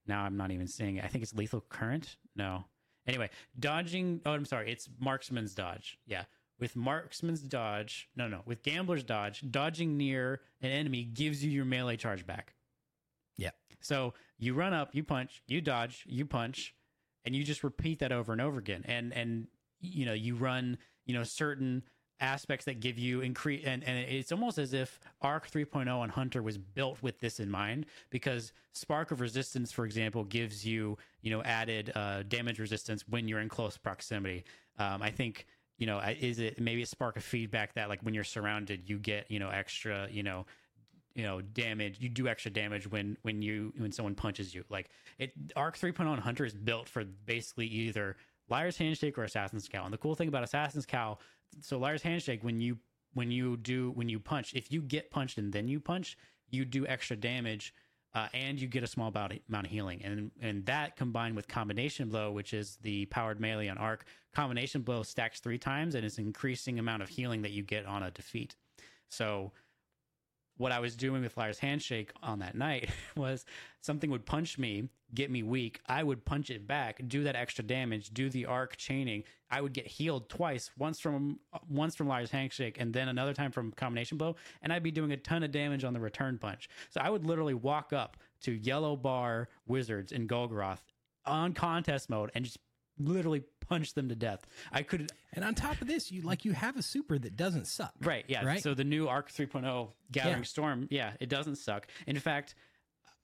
now 0.07 0.23
I'm 0.23 0.37
not 0.37 0.49
even 0.51 0.67
seeing 0.67 0.97
it. 0.97 1.05
I 1.05 1.07
think 1.07 1.23
it's 1.23 1.33
lethal 1.35 1.61
current. 1.69 2.17
No. 2.35 2.65
Anyway, 3.05 3.29
dodging. 3.59 4.21
Oh, 4.25 4.31
I'm 4.31 4.45
sorry. 4.45 4.71
It's 4.71 4.89
marksman's 4.99 5.53
dodge. 5.53 5.99
Yeah. 6.07 6.23
With 6.64 6.78
marksman's 6.78 7.41
dodge, 7.41 8.07
no, 8.16 8.30
no, 8.30 8.39
with 8.45 8.64
gambler's 8.64 9.03
dodge, 9.03 9.43
dodging 9.51 9.97
near 9.97 10.39
an 10.61 10.72
enemy 10.72 11.03
gives 11.03 11.43
you 11.43 11.51
your 11.51 11.66
melee 11.66 11.97
charge 11.97 12.26
back. 12.26 12.53
yeah. 13.36 13.49
So 13.82 14.14
you 14.39 14.53
run 14.53 14.74
up, 14.74 14.95
you 14.95 15.03
punch, 15.03 15.43
you 15.45 15.59
dodge, 15.59 16.05
you 16.07 16.26
punch, 16.26 16.74
and 17.26 17.36
you 17.36 17.43
just 17.43 17.66
repeat 17.66 17.99
that 17.99 18.14
over 18.14 18.32
and 18.32 18.39
over 18.39 18.59
again. 18.59 18.86
And 18.88 19.11
and 19.11 19.47
you 19.82 20.05
know 20.05 20.14
you 20.14 20.36
run 20.36 20.78
you 21.05 21.14
know 21.14 21.24
certain 21.24 21.84
aspects 22.22 22.64
that 22.64 22.80
give 22.80 22.97
you 22.97 23.20
increase 23.20 23.66
and, 23.66 23.84
and 23.84 23.97
it's 23.97 24.32
almost 24.32 24.57
as 24.57 24.72
if 24.72 25.01
arc 25.22 25.51
3.0 25.51 25.93
on 25.93 26.07
hunter 26.07 26.41
was 26.41 26.57
built 26.57 26.97
with 27.01 27.20
this 27.20 27.41
in 27.41 27.51
mind 27.51 27.86
because 28.09 28.53
spark 28.72 29.11
of 29.11 29.20
resistance 29.20 29.74
for 29.74 29.84
example 29.84 30.24
gives 30.24 30.66
you 30.66 30.97
you 31.22 31.30
know 31.30 31.43
added 31.43 31.91
uh, 31.95 32.24
damage 32.30 32.59
resistance 32.59 33.03
when 33.09 33.28
you're 33.28 33.41
in 33.41 33.49
close 33.49 33.76
proximity 33.76 34.45
um, 34.80 35.01
i 35.01 35.09
think 35.09 35.45
you 35.78 35.88
know 35.88 35.99
is 35.99 36.39
it 36.39 36.59
maybe 36.59 36.82
a 36.82 36.86
spark 36.86 37.17
of 37.17 37.24
feedback 37.24 37.74
that 37.74 37.89
like 37.89 38.01
when 38.01 38.13
you're 38.13 38.24
surrounded 38.24 38.89
you 38.89 38.99
get 38.99 39.30
you 39.30 39.39
know 39.39 39.49
extra 39.49 40.07
you 40.11 40.24
know 40.24 40.45
you 41.15 41.24
know 41.24 41.41
damage 41.41 41.99
you 41.99 42.09
do 42.09 42.28
extra 42.28 42.51
damage 42.51 42.89
when 42.89 43.17
when 43.21 43.41
you 43.41 43.74
when 43.78 43.91
someone 43.91 44.15
punches 44.15 44.53
you. 44.53 44.63
Like 44.69 44.89
it 45.19 45.34
arc 45.55 45.78
3.0 45.78 46.19
hunter 46.19 46.45
is 46.45 46.53
built 46.53 46.89
for 46.89 47.03
basically 47.03 47.67
either 47.67 48.15
liar's 48.49 48.78
handshake 48.78 49.17
or 49.17 49.24
assassin's 49.24 49.67
cowl 49.67 49.86
and 49.86 49.93
the 49.93 49.97
cool 49.97 50.15
thing 50.15 50.28
about 50.28 50.43
assassin's 50.43 50.86
cowl 50.86 51.21
so 51.61 51.78
liar's 51.78 52.01
handshake 52.01 52.43
when 52.43 52.59
you 52.59 52.78
when 53.13 53.32
you 53.32 53.57
do 53.57 53.91
when 53.91 54.09
you 54.09 54.19
punch 54.19 54.53
if 54.53 54.71
you 54.71 54.82
get 54.82 55.11
punched 55.11 55.38
and 55.38 55.53
then 55.53 55.67
you 55.67 55.80
punch 55.80 56.17
you 56.49 56.65
do 56.65 56.86
extra 56.88 57.15
damage 57.15 57.74
uh, 58.16 58.28
and 58.34 58.61
you 58.61 58.68
get 58.68 58.84
a 58.84 58.88
small 58.88 59.07
amount 59.07 59.66
of, 59.66 59.72
healing. 59.72 60.01
And 60.03 60.32
and 60.41 60.66
that 60.66 60.95
combined 60.95 61.36
with 61.36 61.47
combination 61.47 62.09
blow 62.09 62.32
which 62.32 62.53
is 62.53 62.78
the 62.82 63.05
powered 63.07 63.39
melee 63.39 63.68
on 63.68 63.78
arc 63.78 64.05
combination 64.34 64.82
blow 64.82 65.03
stacks 65.03 65.39
three 65.39 65.57
times 65.57 65.95
and 65.95 66.05
it's 66.05 66.18
increasing 66.18 66.80
amount 66.80 67.03
of 67.03 67.09
healing 67.09 67.41
that 67.43 67.51
you 67.51 67.64
get 67.64 67.86
on 67.86 68.03
a 68.03 68.11
defeat. 68.11 68.55
So 69.09 69.51
what 70.57 70.71
I 70.71 70.79
was 70.79 70.95
doing 70.95 71.21
with 71.21 71.35
Liar's 71.35 71.59
Handshake 71.59 72.11
on 72.21 72.39
that 72.39 72.55
night 72.55 72.89
was 73.15 73.45
something 73.81 74.09
would 74.11 74.25
punch 74.25 74.57
me, 74.57 74.89
get 75.13 75.31
me 75.31 75.43
weak. 75.43 75.79
I 75.87 76.03
would 76.03 76.25
punch 76.25 76.49
it 76.49 76.67
back, 76.67 77.01
do 77.07 77.23
that 77.23 77.35
extra 77.35 77.63
damage, 77.63 78.11
do 78.11 78.29
the 78.29 78.45
arc 78.45 78.77
chaining. 78.77 79.23
I 79.49 79.61
would 79.61 79.73
get 79.73 79.87
healed 79.87 80.29
twice, 80.29 80.71
once 80.77 80.99
from 80.99 81.39
once 81.69 81.95
from 81.95 82.07
Liar's 82.07 82.31
Handshake, 82.31 82.77
and 82.79 82.93
then 82.93 83.07
another 83.07 83.33
time 83.33 83.51
from 83.51 83.71
combination 83.71 84.17
blow, 84.17 84.35
and 84.61 84.71
I'd 84.71 84.83
be 84.83 84.91
doing 84.91 85.11
a 85.11 85.17
ton 85.17 85.43
of 85.43 85.51
damage 85.51 85.83
on 85.83 85.93
the 85.93 85.99
return 85.99 86.37
punch. 86.37 86.69
So 86.89 87.01
I 87.01 87.09
would 87.09 87.25
literally 87.25 87.53
walk 87.53 87.93
up 87.93 88.17
to 88.41 88.51
yellow 88.51 88.95
bar 88.95 89.49
wizards 89.67 90.11
in 90.11 90.27
Golgoroth 90.27 90.81
on 91.25 91.53
contest 91.53 92.09
mode 92.09 92.31
and 92.35 92.43
just 92.43 92.57
literally 92.99 93.43
punch 93.67 93.93
them 93.93 94.09
to 94.09 94.15
death. 94.15 94.45
I 94.71 94.83
could 94.83 95.11
And 95.33 95.43
on 95.43 95.55
top 95.55 95.81
of 95.81 95.87
this, 95.87 96.11
you 96.11 96.21
like 96.21 96.45
you 96.45 96.51
have 96.51 96.77
a 96.77 96.81
super 96.81 97.17
that 97.17 97.35
doesn't 97.35 97.67
suck. 97.67 97.93
Right. 98.01 98.25
Yeah. 98.27 98.45
Right? 98.45 98.61
So 98.61 98.73
the 98.73 98.83
new 98.83 99.07
Arc 99.07 99.31
3.0 99.31 99.89
Gathering 100.11 100.37
Yeah. 100.37 100.43
Storm, 100.43 100.87
yeah, 100.91 101.11
it 101.19 101.29
doesn't 101.29 101.55
suck. 101.55 101.87
In 102.07 102.19
fact, 102.19 102.55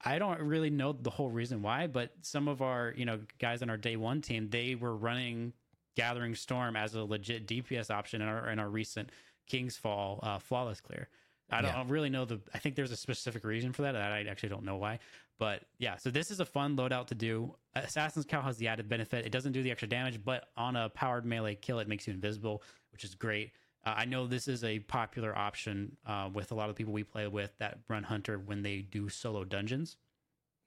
I 0.03 0.17
don't 0.17 0.39
really 0.41 0.69
know 0.69 0.93
the 0.93 1.09
whole 1.09 1.29
reason 1.29 1.61
why, 1.61 1.87
but 1.87 2.11
some 2.21 2.47
of 2.47 2.61
our, 2.61 2.93
you 2.95 3.05
know, 3.05 3.19
guys 3.37 3.61
on 3.61 3.69
our 3.69 3.77
day 3.77 3.95
one 3.97 4.21
team, 4.21 4.49
they 4.49 4.75
were 4.75 4.95
running 4.95 5.53
Gathering 5.95 6.35
Storm 6.35 6.75
as 6.77 6.95
a 6.95 7.03
legit 7.03 7.45
DPS 7.47 7.91
option 7.91 8.21
in 8.21 8.27
our 8.27 8.49
in 8.49 8.59
our 8.59 8.69
recent 8.69 9.09
King's 9.47 9.75
Fall 9.75 10.19
uh, 10.23 10.39
flawless 10.39 10.79
clear. 10.79 11.09
I 11.51 11.61
don't, 11.61 11.65
Yeah. 11.71 11.75
I 11.75 11.77
don't 11.77 11.89
really 11.89 12.09
know 12.09 12.25
the. 12.25 12.39
I 12.53 12.59
think 12.59 12.75
there's 12.75 12.91
a 12.91 12.97
specific 12.97 13.43
reason 13.43 13.73
for 13.73 13.81
that. 13.83 13.95
I 13.95 14.25
actually 14.29 14.49
don't 14.49 14.63
know 14.63 14.77
why, 14.77 14.99
but 15.37 15.63
yeah. 15.77 15.97
So 15.97 16.09
this 16.11 16.31
is 16.31 16.39
a 16.39 16.45
fun 16.45 16.75
loadout 16.77 17.07
to 17.07 17.15
do. 17.15 17.55
Assassin's 17.75 18.25
Cowl 18.25 18.41
has 18.43 18.57
the 18.57 18.67
added 18.67 18.87
benefit. 18.87 19.25
It 19.25 19.31
doesn't 19.31 19.51
do 19.53 19.63
the 19.63 19.71
extra 19.71 19.87
damage, 19.87 20.23
but 20.23 20.45
on 20.55 20.75
a 20.75 20.89
powered 20.89 21.25
melee 21.25 21.55
kill, 21.55 21.79
it 21.79 21.87
makes 21.87 22.07
you 22.07 22.13
invisible, 22.13 22.61
which 22.91 23.03
is 23.03 23.15
great. 23.15 23.51
Uh, 23.85 23.93
I 23.97 24.05
know 24.05 24.27
this 24.27 24.47
is 24.47 24.63
a 24.63 24.79
popular 24.79 25.35
option 25.37 25.95
uh, 26.05 26.29
with 26.33 26.51
a 26.51 26.55
lot 26.55 26.69
of 26.69 26.75
people 26.75 26.91
we 26.93 27.03
play 27.03 27.27
with 27.27 27.57
that 27.59 27.79
run 27.87 28.03
Hunter 28.03 28.37
when 28.37 28.61
they 28.61 28.79
do 28.81 29.09
solo 29.09 29.43
dungeons. 29.43 29.97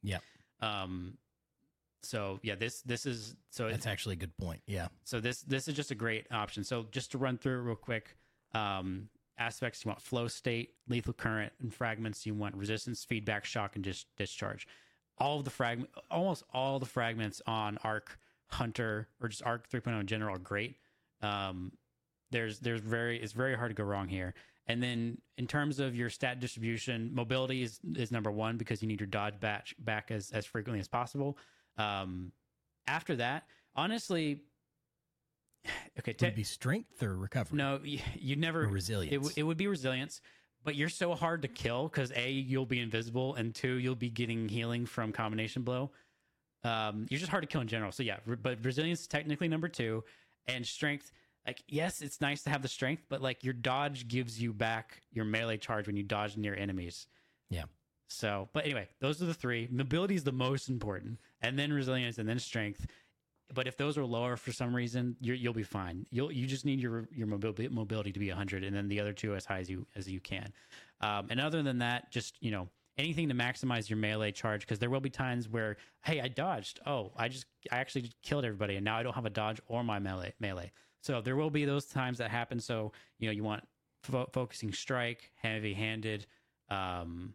Yeah. 0.03 0.19
Um. 0.61 1.19
So 2.03 2.41
yeah, 2.43 2.57
this 2.57 2.83
this 2.83 3.07
is 3.07 3.37
so 3.51 3.67
it's 3.69 3.77
That's 3.77 3.87
actually 3.87 4.15
a 4.15 4.19
good 4.19 4.37
point. 4.37 4.63
Yeah. 4.67 4.89
so 5.05 5.21
this 5.21 5.43
this 5.43 5.69
is 5.69 5.75
just 5.75 5.93
a 5.93 5.95
great 5.95 6.27
option. 6.33 6.65
So 6.65 6.87
just 6.91 7.13
to 7.13 7.19
run 7.19 7.39
through 7.39 7.59
it 7.61 7.63
real 7.63 7.77
quick, 7.77 8.17
um, 8.55 9.09
aspects 9.43 9.85
you 9.85 9.89
want 9.89 10.01
flow 10.01 10.29
state, 10.29 10.75
lethal 10.89 11.13
current, 11.13 11.53
and 11.61 11.75
fragments. 11.75 12.25
You 12.25 12.35
want 12.35 12.55
resistance, 12.55 13.05
feedback, 13.05 13.45
shock, 13.45 13.75
and 13.75 13.85
dis- 13.85 14.07
discharge. 14.17 14.67
All 15.19 15.39
of 15.39 15.45
the 15.45 15.51
fragment, 15.51 15.91
almost 16.11 16.45
all 16.53 16.79
the 16.79 16.87
fragments 16.87 17.43
on 17.47 17.79
Arc 17.85 18.19
Hunter 18.49 19.09
or 19.21 19.29
just 19.29 19.43
Arc 19.45 19.69
3.0 19.69 20.01
in 20.01 20.07
general 20.07 20.35
are 20.35 20.39
great. 20.39 20.77
Um, 21.21 21.73
there's 22.31 22.61
there's 22.61 22.81
very 22.81 23.21
it's 23.21 23.33
very 23.33 23.55
hard 23.55 23.71
to 23.71 23.75
go 23.75 23.85
wrong 23.85 24.09
here. 24.09 24.35
And 24.67 24.83
then 24.83 25.19
in 25.39 25.47
terms 25.47 25.81
of 25.81 25.95
your 25.97 26.09
stat 26.09 26.41
distribution, 26.41 27.11
mobility 27.13 27.63
is 27.63 27.81
is 27.97 28.11
number 28.11 28.31
one 28.31 28.57
because 28.57 28.81
you 28.81 28.89
need 28.89 29.01
your 29.01 29.09
dodge 29.09 29.39
back 29.41 29.67
back 29.79 30.11
as 30.11 30.31
as 30.33 30.47
frequently 30.47 30.81
as 30.81 30.89
possible. 30.89 31.37
Um, 31.77 32.33
after 32.87 33.17
that, 33.17 33.45
honestly, 33.75 34.43
okay, 35.99 36.13
Would 36.13 36.19
te- 36.19 36.27
it 36.27 36.37
be 36.37 36.43
strength 36.45 37.03
or 37.03 37.17
recovery? 37.17 37.57
no, 37.57 37.81
you, 37.83 38.01
you 38.15 38.37
Or 38.37 38.39
never. 38.39 38.67
resilience. 38.67 39.29
It, 39.31 39.39
it 39.39 39.43
would 39.43 39.57
be 39.57 39.67
resilience, 39.67 40.21
but 40.65 40.75
you're 40.75 40.89
so 40.89 41.15
hard 41.15 41.43
to 41.43 41.49
kill 41.49 41.89
because 41.89 42.13
a 42.15 42.31
you'll 42.31 42.67
be 42.67 42.81
invisible 42.81 43.35
and 43.35 43.55
two 43.55 43.75
you'll 43.75 43.95
be 43.95 44.11
getting 44.11 44.49
healing 44.49 44.87
from 44.87 45.13
combination 45.13 45.63
blow. 45.63 45.91
Um, 46.65 47.07
you're 47.11 47.19
just 47.19 47.31
hard 47.31 47.43
to 47.43 47.49
kill 47.49 47.61
in 47.61 47.69
general. 47.69 47.91
So 47.93 48.03
yeah, 48.03 48.19
re- 48.27 48.37
but 48.41 48.65
resilience 48.65 49.01
is 49.01 49.07
technically 49.09 49.49
number 49.49 49.69
two, 49.69 50.05
and 50.47 50.67
strength. 50.67 51.11
Like 51.47 51.63
yes, 51.69 52.03
it's 52.03 52.21
nice 52.21 52.43
to 52.45 52.51
have 52.51 52.63
the 52.63 52.69
strength, 52.69 53.05
but 53.09 53.21
like 53.21 53.43
your 53.43 53.55
dodge 53.55 54.07
gives 54.07 54.41
you 54.41 54.53
back 54.53 55.03
your 55.11 55.25
melee 55.25 55.57
charge 55.57 55.87
when 55.89 55.97
you 55.97 56.05
dodge 56.05 56.37
near 56.37 56.55
enemies. 56.55 57.07
Yeah. 57.51 57.65
So, 58.09 58.49
but 58.53 58.65
anyway, 58.65 58.89
those 59.01 59.23
are 59.23 59.25
the 59.25 59.35
three. 59.35 59.67
Mobility 59.71 60.15
is 60.15 60.23
the 60.23 60.33
most 60.33 60.69
important, 60.69 61.19
and 61.41 61.59
then 61.59 61.73
resilience, 61.73 62.19
and 62.19 62.29
then 62.29 62.39
strength. 62.39 62.87
But 63.53 63.67
if 63.67 63.77
those 63.77 63.99
are 63.99 64.05
lower 64.05 64.37
for 64.37 64.53
some 64.53 64.75
reason, 64.75 65.17
you're, 65.21 65.37
you'll 65.37 65.53
be 65.53 65.63
fine. 65.63 66.07
You'll 66.11 66.33
you 66.33 66.47
just 66.47 66.65
need 66.65 66.81
your 66.81 67.09
your 67.13 67.27
mobility 67.27 67.69
mobility 67.69 68.13
to 68.13 68.19
be 68.19 68.29
100, 68.29 68.65
and 68.65 68.75
then 68.75 68.89
the 68.89 69.01
other 69.01 69.13
two 69.13 69.35
as 69.35 69.45
high 69.45 69.59
as 69.59 69.71
you 69.71 69.87
as 69.97 70.09
you 70.09 70.21
can. 70.21 70.53
Um, 71.01 71.27
and 71.31 71.41
other 71.41 71.63
than 71.63 71.79
that, 71.79 72.11
just 72.11 72.37
you 72.41 72.51
know 72.51 72.69
anything 72.99 73.29
to 73.29 73.35
maximize 73.35 73.89
your 73.89 73.97
melee 73.97 74.33
charge 74.33 74.61
because 74.61 74.79
there 74.79 74.91
will 74.91 75.01
be 75.01 75.11
times 75.11 75.49
where 75.49 75.77
hey 76.05 76.21
I 76.21 76.29
dodged 76.29 76.79
oh 76.87 77.11
I 77.17 77.29
just 77.29 77.47
I 77.71 77.79
actually 77.79 78.11
killed 78.23 78.45
everybody 78.45 78.77
and 78.77 78.85
now 78.85 78.99
I 78.99 79.03
don't 79.03 79.15
have 79.15 79.25
a 79.25 79.31
dodge 79.31 79.61
or 79.67 79.83
my 79.83 79.99
melee 79.99 80.35
melee. 80.41 80.73
So 81.01 81.21
there 81.21 81.35
will 81.35 81.51
be 81.51 81.65
those 81.65 81.87
times 81.87 82.19
that 82.19 82.31
happen. 82.31 82.61
So 82.61 82.93
you 83.19 83.29
know 83.29 83.33
you 83.33 83.45
want 83.45 83.65
fo- 84.03 84.29
focusing 84.33 84.73
strike, 84.73 85.31
heavy 85.37 85.75
handed, 85.75 86.27
um, 86.69 87.35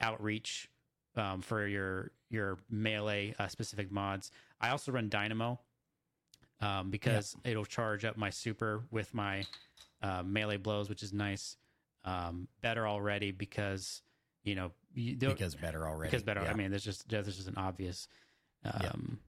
outreach 0.00 0.68
um, 1.16 1.40
for 1.40 1.66
your 1.66 2.10
your 2.30 2.58
melee 2.70 3.34
uh, 3.38 3.48
specific 3.48 3.90
mods. 3.90 4.30
I 4.64 4.70
also 4.70 4.92
run 4.92 5.10
Dynamo 5.10 5.60
um, 6.60 6.90
because 6.90 7.36
it'll 7.44 7.66
charge 7.66 8.04
up 8.04 8.16
my 8.16 8.30
super 8.30 8.84
with 8.90 9.12
my 9.12 9.44
uh, 10.02 10.22
melee 10.24 10.56
blows, 10.56 10.88
which 10.88 11.02
is 11.02 11.12
nice. 11.12 11.56
Um, 12.04 12.48
better 12.62 12.86
already 12.86 13.30
because 13.30 14.02
you 14.42 14.54
know 14.54 14.72
you, 14.94 15.16
because 15.16 15.54
better 15.54 15.86
already. 15.86 16.10
because 16.10 16.22
better. 16.22 16.42
Yeah. 16.42 16.50
I 16.50 16.54
mean, 16.54 16.70
there's 16.70 16.84
just 16.84 17.08
there's 17.08 17.26
just 17.26 17.48
an 17.48 17.56
obvious. 17.58 18.08
Um, 18.64 19.18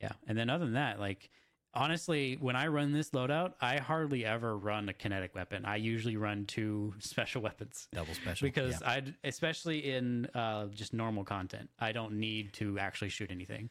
Yeah. 0.00 0.08
yeah, 0.08 0.12
and 0.26 0.36
then 0.36 0.50
other 0.50 0.64
than 0.64 0.74
that, 0.74 0.98
like 0.98 1.30
honestly, 1.74 2.36
when 2.40 2.56
I 2.56 2.66
run 2.66 2.92
this 2.92 3.10
loadout, 3.10 3.54
I 3.60 3.78
hardly 3.78 4.24
ever 4.24 4.56
run 4.56 4.88
a 4.88 4.92
kinetic 4.92 5.34
weapon. 5.34 5.64
I 5.64 5.76
usually 5.76 6.16
run 6.16 6.46
two 6.46 6.94
special 6.98 7.42
weapons 7.42 7.88
double 7.92 8.14
special. 8.14 8.46
because 8.46 8.80
yeah. 8.80 8.88
I, 8.88 9.02
especially 9.22 9.92
in 9.92 10.26
uh, 10.34 10.66
just 10.66 10.92
normal 10.92 11.24
content, 11.24 11.70
I 11.78 11.92
don't 11.92 12.14
need 12.14 12.52
to 12.54 12.78
actually 12.80 13.10
shoot 13.10 13.30
anything. 13.30 13.70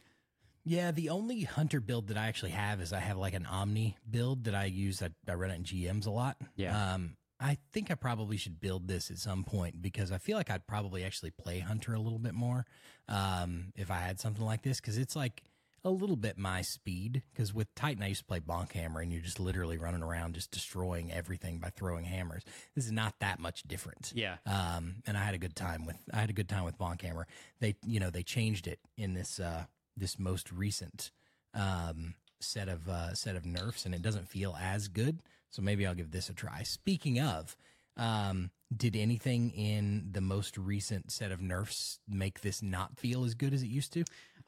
Yeah, 0.64 0.92
the 0.92 1.08
only 1.08 1.42
hunter 1.42 1.80
build 1.80 2.08
that 2.08 2.16
I 2.16 2.28
actually 2.28 2.52
have 2.52 2.80
is 2.80 2.92
I 2.92 3.00
have 3.00 3.16
like 3.16 3.34
an 3.34 3.46
Omni 3.46 3.96
build 4.08 4.44
that 4.44 4.54
I 4.54 4.66
use. 4.66 5.02
I, 5.02 5.10
I 5.28 5.34
run 5.34 5.50
it 5.50 5.56
in 5.56 5.64
GMs 5.64 6.06
a 6.06 6.10
lot. 6.10 6.36
Yeah. 6.56 6.94
Um, 6.94 7.16
I 7.40 7.58
think 7.72 7.90
I 7.90 7.94
probably 7.94 8.36
should 8.36 8.60
build 8.60 8.86
this 8.86 9.10
at 9.10 9.18
some 9.18 9.42
point 9.42 9.82
because 9.82 10.12
I 10.12 10.18
feel 10.18 10.36
like 10.36 10.48
I'd 10.48 10.66
probably 10.68 11.02
actually 11.02 11.32
play 11.32 11.58
hunter 11.58 11.92
a 11.92 11.98
little 11.98 12.20
bit 12.20 12.34
more 12.34 12.64
um, 13.08 13.72
if 13.74 13.90
I 13.90 13.96
had 13.96 14.20
something 14.20 14.44
like 14.44 14.62
this 14.62 14.80
because 14.80 14.96
it's 14.96 15.16
like 15.16 15.42
a 15.84 15.90
little 15.90 16.14
bit 16.14 16.38
my 16.38 16.62
speed. 16.62 17.22
Because 17.32 17.52
with 17.52 17.74
Titan, 17.74 18.04
I 18.04 18.08
used 18.08 18.20
to 18.20 18.26
play 18.26 18.38
bonk 18.38 18.70
hammer 18.70 19.00
and 19.00 19.12
you're 19.12 19.22
just 19.22 19.40
literally 19.40 19.76
running 19.76 20.04
around 20.04 20.34
just 20.34 20.52
destroying 20.52 21.10
everything 21.12 21.58
by 21.58 21.70
throwing 21.70 22.04
hammers. 22.04 22.44
This 22.76 22.84
is 22.84 22.92
not 22.92 23.14
that 23.18 23.40
much 23.40 23.64
different. 23.64 24.12
Yeah, 24.14 24.36
um, 24.46 25.02
and 25.04 25.16
I 25.16 25.24
had 25.24 25.34
a 25.34 25.38
good 25.38 25.56
time 25.56 25.84
with 25.84 25.96
I 26.12 26.18
had 26.18 26.30
a 26.30 26.34
good 26.34 26.48
time 26.48 26.62
with 26.62 26.78
Bonkhammer. 26.78 27.24
They 27.58 27.74
you 27.84 27.98
know 27.98 28.10
they 28.10 28.22
changed 28.22 28.68
it 28.68 28.78
in 28.96 29.14
this 29.14 29.40
uh, 29.40 29.64
this 29.96 30.18
most 30.18 30.50
recent 30.52 31.10
um, 31.54 32.14
set 32.40 32.68
of 32.68 32.88
uh, 32.88 33.14
set 33.14 33.36
of 33.36 33.44
nerfs, 33.44 33.86
and 33.86 33.94
it 33.94 34.02
doesn't 34.02 34.28
feel 34.28 34.56
as 34.60 34.88
good. 34.88 35.20
So 35.50 35.62
maybe 35.62 35.86
I'll 35.86 35.94
give 35.94 36.10
this 36.10 36.30
a 36.30 36.34
try. 36.34 36.62
Speaking 36.62 37.20
of, 37.20 37.56
um, 37.96 38.50
did 38.74 38.96
anything 38.96 39.50
in 39.50 40.08
the 40.12 40.20
most 40.20 40.56
recent 40.56 41.12
set 41.12 41.30
of 41.30 41.40
nerfs 41.40 41.98
make 42.08 42.40
this 42.40 42.62
not 42.62 42.98
feel 42.98 43.24
as 43.24 43.34
good 43.34 43.52
as 43.52 43.62
it 43.62 43.68
used 43.68 43.92
to? 43.92 44.04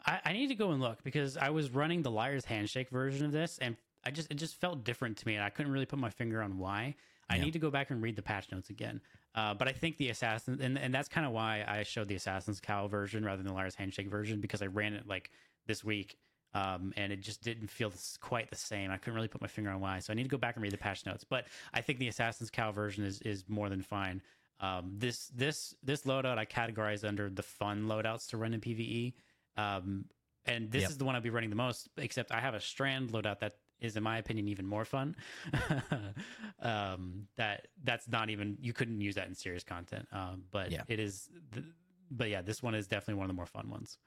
I, 0.07 0.20
I 0.24 0.32
need 0.32 0.49
to 0.49 0.55
go 0.55 0.70
and 0.70 0.80
look 0.80 1.03
because 1.05 1.36
I 1.36 1.51
was 1.51 1.70
running 1.70 2.03
the 2.03 2.11
liar's 2.11 2.45
handshake 2.45 2.90
version 2.90 3.26
of 3.26 3.32
this, 3.32 3.59
and 3.61 3.76
I 4.05 4.11
just 4.11 4.30
it 4.30 4.36
just 4.36 4.61
felt 4.61 4.84
different 4.84 5.18
to 5.18 5.26
me, 5.26 5.34
and 5.34 5.45
I 5.45 5.51
couldn't 5.51 5.72
really 5.72 5.86
put 5.86 5.99
my 5.99 6.11
finger 6.11 6.43
on 6.43 6.59
why. 6.59 6.94
I 7.28 7.36
Yeah. 7.36 7.44
need 7.44 7.52
to 7.55 7.59
go 7.59 7.70
back 7.70 7.90
and 7.90 8.02
read 8.02 8.16
the 8.16 8.22
patch 8.22 8.51
notes 8.52 8.70
again. 8.70 9.01
Uh, 9.34 9.55
but 9.55 9.66
I 9.68 9.72
think 9.72 9.96
the 9.96 10.10
assassin, 10.10 10.60
and, 10.60 10.78
and 10.78 10.94
that's 10.94 11.09
kind 11.09 11.26
of 11.26 11.32
why 11.32 11.64
I 11.66 11.82
showed 11.82 12.09
the 12.09 12.14
assassin's 12.14 12.60
cowl 12.60 12.88
version 12.88 13.24
rather 13.24 13.38
than 13.42 13.46
the 13.46 13.52
liar's 13.52 13.74
handshake 13.74 14.09
version 14.09 14.40
because 14.40 14.62
I 14.62 14.66
ran 14.66 14.94
it 14.94 15.06
like 15.06 15.30
this 15.66 15.82
week. 15.84 16.16
Um, 16.55 16.92
and 16.96 17.12
it 17.12 17.20
just 17.20 17.42
didn't 17.42 17.66
feel 17.68 17.92
quite 18.20 18.48
the 18.48 18.55
same. 18.55 18.92
I 18.92 18.96
couldn't 18.96 19.16
really 19.16 19.26
put 19.26 19.40
my 19.40 19.48
finger 19.48 19.70
on 19.70 19.80
why, 19.80 19.98
so 19.98 20.12
I 20.12 20.14
need 20.16 20.22
to 20.22 20.28
go 20.28 20.38
back 20.38 20.55
and 20.55 20.62
read 20.62 20.72
the 20.72 20.78
patch 20.78 21.05
notes. 21.05 21.24
But 21.24 21.46
I 21.72 21.80
think 21.80 21.98
the 21.98 22.06
Assassin's 22.06 22.48
Cowl 22.48 22.70
version 22.70 23.02
is 23.05 23.20
is 23.22 23.48
more 23.48 23.68
than 23.68 23.82
fine. 23.82 24.22
Um, 24.60 24.92
this 24.96 25.26
this 25.34 25.74
this 25.82 26.02
loadout 26.02 26.38
I 26.38 26.44
categorize 26.46 27.02
under 27.06 27.28
the 27.28 27.42
fun 27.42 27.86
loadouts 27.86 28.28
to 28.28 28.36
run 28.36 28.55
in 28.55 28.60
PVE. 28.60 29.14
Um, 29.56 30.05
and 30.46 30.70
this 30.70 30.82
Yep. 30.82 30.90
is 30.90 30.98
the 30.98 31.05
one 31.05 31.16
I'll 31.16 31.20
be 31.20 31.30
running 31.30 31.51
the 31.51 31.56
most. 31.56 31.88
Except 31.96 32.30
I 32.30 32.38
have 32.40 32.55
a 32.55 32.60
strand 32.60 33.10
loadout 33.10 33.40
that 33.40 33.55
is, 33.85 33.97
in 33.97 34.02
my 34.02 34.19
opinion, 34.19 34.48
even 34.48 34.66
more 34.66 34.85
fun. 34.85 35.15
um, 36.61 37.27
that 37.36 37.69
that's 37.82 38.09
not 38.09 38.31
even 38.31 38.56
you 38.61 38.73
couldn't 38.73 39.01
use 39.01 39.15
that 39.16 39.27
in 39.28 39.35
serious 39.35 39.65
content. 39.65 40.06
Um, 40.12 40.44
but 40.51 40.70
Yeah. 40.73 40.82
it 40.89 40.98
is. 41.01 41.28
The, 41.52 41.65
but 42.11 42.28
yeah, 42.28 42.43
this 42.43 42.62
one 42.62 42.74
is 42.74 42.86
definitely 42.86 43.15
one 43.15 43.24
of 43.24 43.28
the 43.28 43.35
more 43.35 43.47
fun 43.47 43.70
ones. 43.70 43.98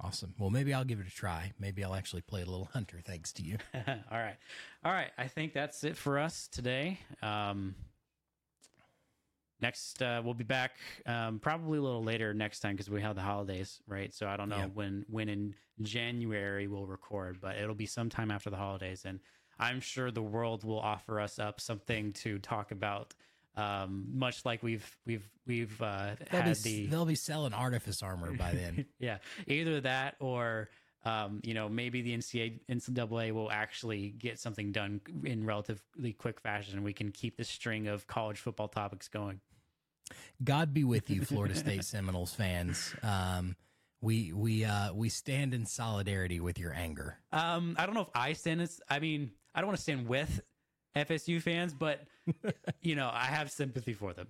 Awesome. 0.00 0.34
Well, 0.38 0.50
maybe 0.50 0.74
I'll 0.74 0.84
give 0.84 1.00
it 1.00 1.06
a 1.06 1.10
try. 1.10 1.52
Maybe 1.58 1.84
I'll 1.84 1.94
actually 1.94 2.22
play 2.22 2.42
a 2.42 2.46
little 2.46 2.66
hunter 2.72 3.00
thanks 3.04 3.32
to 3.34 3.42
you. 3.42 3.58
all 3.74 4.18
right, 4.18 4.36
all 4.84 4.92
right. 4.92 5.10
I 5.16 5.28
think 5.28 5.52
that's 5.52 5.84
it 5.84 5.96
for 5.96 6.18
us 6.18 6.48
today. 6.48 6.98
Um, 7.22 7.74
next, 9.64 10.02
uh, 10.02 10.20
we'll 10.24 10.34
be 10.34 10.44
back 10.44 10.72
um, 11.06 11.38
probably 11.38 11.78
a 11.78 11.82
little 11.82 12.02
later 12.04 12.34
next 12.34 12.60
time 12.60 12.72
because 12.74 12.90
we 12.90 13.00
have 13.00 13.14
the 13.16 13.22
holidays, 13.22 13.80
right? 13.86 14.12
So 14.14 14.26
I 14.28 14.36
don't 14.36 14.48
know 14.48 14.58
Yeah. 14.58 14.66
when 14.80 15.04
when 15.08 15.28
in 15.28 15.54
January 15.82 16.66
we'll 16.68 16.86
record, 16.86 17.40
but 17.40 17.56
it'll 17.56 17.74
be 17.74 17.86
sometime 17.86 18.30
after 18.30 18.50
the 18.50 18.56
holidays, 18.56 19.04
and 19.04 19.20
I'm 19.58 19.80
sure 19.80 20.10
the 20.10 20.22
world 20.22 20.64
will 20.64 20.80
offer 20.80 21.20
us 21.20 21.38
up 21.38 21.60
something 21.60 22.12
to 22.24 22.38
talk 22.38 22.70
about. 22.72 23.14
Um, 23.56 24.06
much 24.12 24.44
like 24.44 24.62
we've 24.62 24.88
we've 25.06 25.28
we've 25.46 25.80
uh, 25.80 26.16
They'll 26.30 26.42
had 26.42 26.56
be, 26.64 26.84
the 26.84 26.86
they'll 26.88 27.04
be 27.06 27.14
selling 27.14 27.52
artifice 27.54 28.02
armor 28.02 28.32
by 28.34 28.52
then. 28.52 28.84
yeah, 28.98 29.18
either 29.46 29.80
that 29.82 30.16
or 30.18 30.68
um, 31.04 31.40
you 31.44 31.54
know 31.54 31.68
maybe 31.68 32.02
the 32.02 32.16
NCAA, 32.16 32.60
NCAA 32.68 33.32
will 33.32 33.50
actually 33.52 34.10
get 34.10 34.40
something 34.40 34.72
done 34.72 35.00
in 35.22 35.46
relatively 35.46 36.12
quick 36.12 36.40
fashion, 36.40 36.74
and 36.76 36.84
we 36.84 36.92
can 36.92 37.12
keep 37.12 37.36
this 37.36 37.48
string 37.48 37.86
of 37.86 38.06
college 38.08 38.38
football 38.40 38.68
topics 38.68 39.06
going. 39.08 39.40
God 40.42 40.74
be 40.74 40.84
with 40.84 41.10
you, 41.10 41.24
Florida 41.24 41.54
State 41.54 41.84
Seminoles 41.84 42.34
fans. 42.34 42.94
Um, 43.02 43.56
we 44.00 44.32
we 44.32 44.64
uh, 44.64 44.92
we 44.92 45.08
stand 45.08 45.54
in 45.54 45.64
solidarity 45.66 46.40
with 46.40 46.58
your 46.58 46.74
anger. 46.74 47.18
Um, 47.32 47.74
I 47.78 47.86
don't 47.86 47.94
know 47.94 48.02
if 48.02 48.10
I 48.14 48.34
stand. 48.34 48.60
As, 48.60 48.80
I 48.88 48.98
mean, 48.98 49.30
I 49.54 49.60
don't 49.60 49.68
want 49.68 49.78
to 49.78 49.82
stand 49.82 50.06
with 50.06 50.40
FSU 50.94 51.40
fans, 51.40 51.72
but 51.72 52.00
you 52.82 52.96
know, 52.96 53.10
I 53.12 53.24
have 53.24 53.50
sympathy 53.50 53.94
for 53.94 54.12
them. 54.12 54.28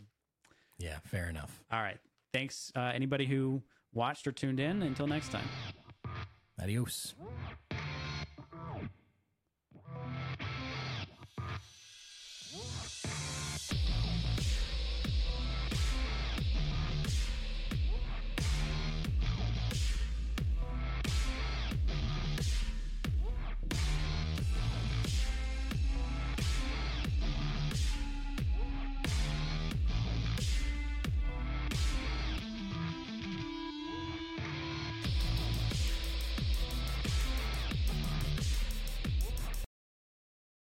Yeah, 0.78 0.98
fair 1.05 1.28
enough. 1.28 1.62
All 1.72 1.80
right, 1.80 1.98
thanks 2.32 2.72
uh, 2.76 2.92
anybody 2.94 3.26
who 3.26 3.62
watched 3.92 4.26
or 4.26 4.32
tuned 4.32 4.60
in. 4.60 4.82
Until 4.82 5.06
next 5.06 5.32
time. 5.32 5.48
Adios. 6.62 7.14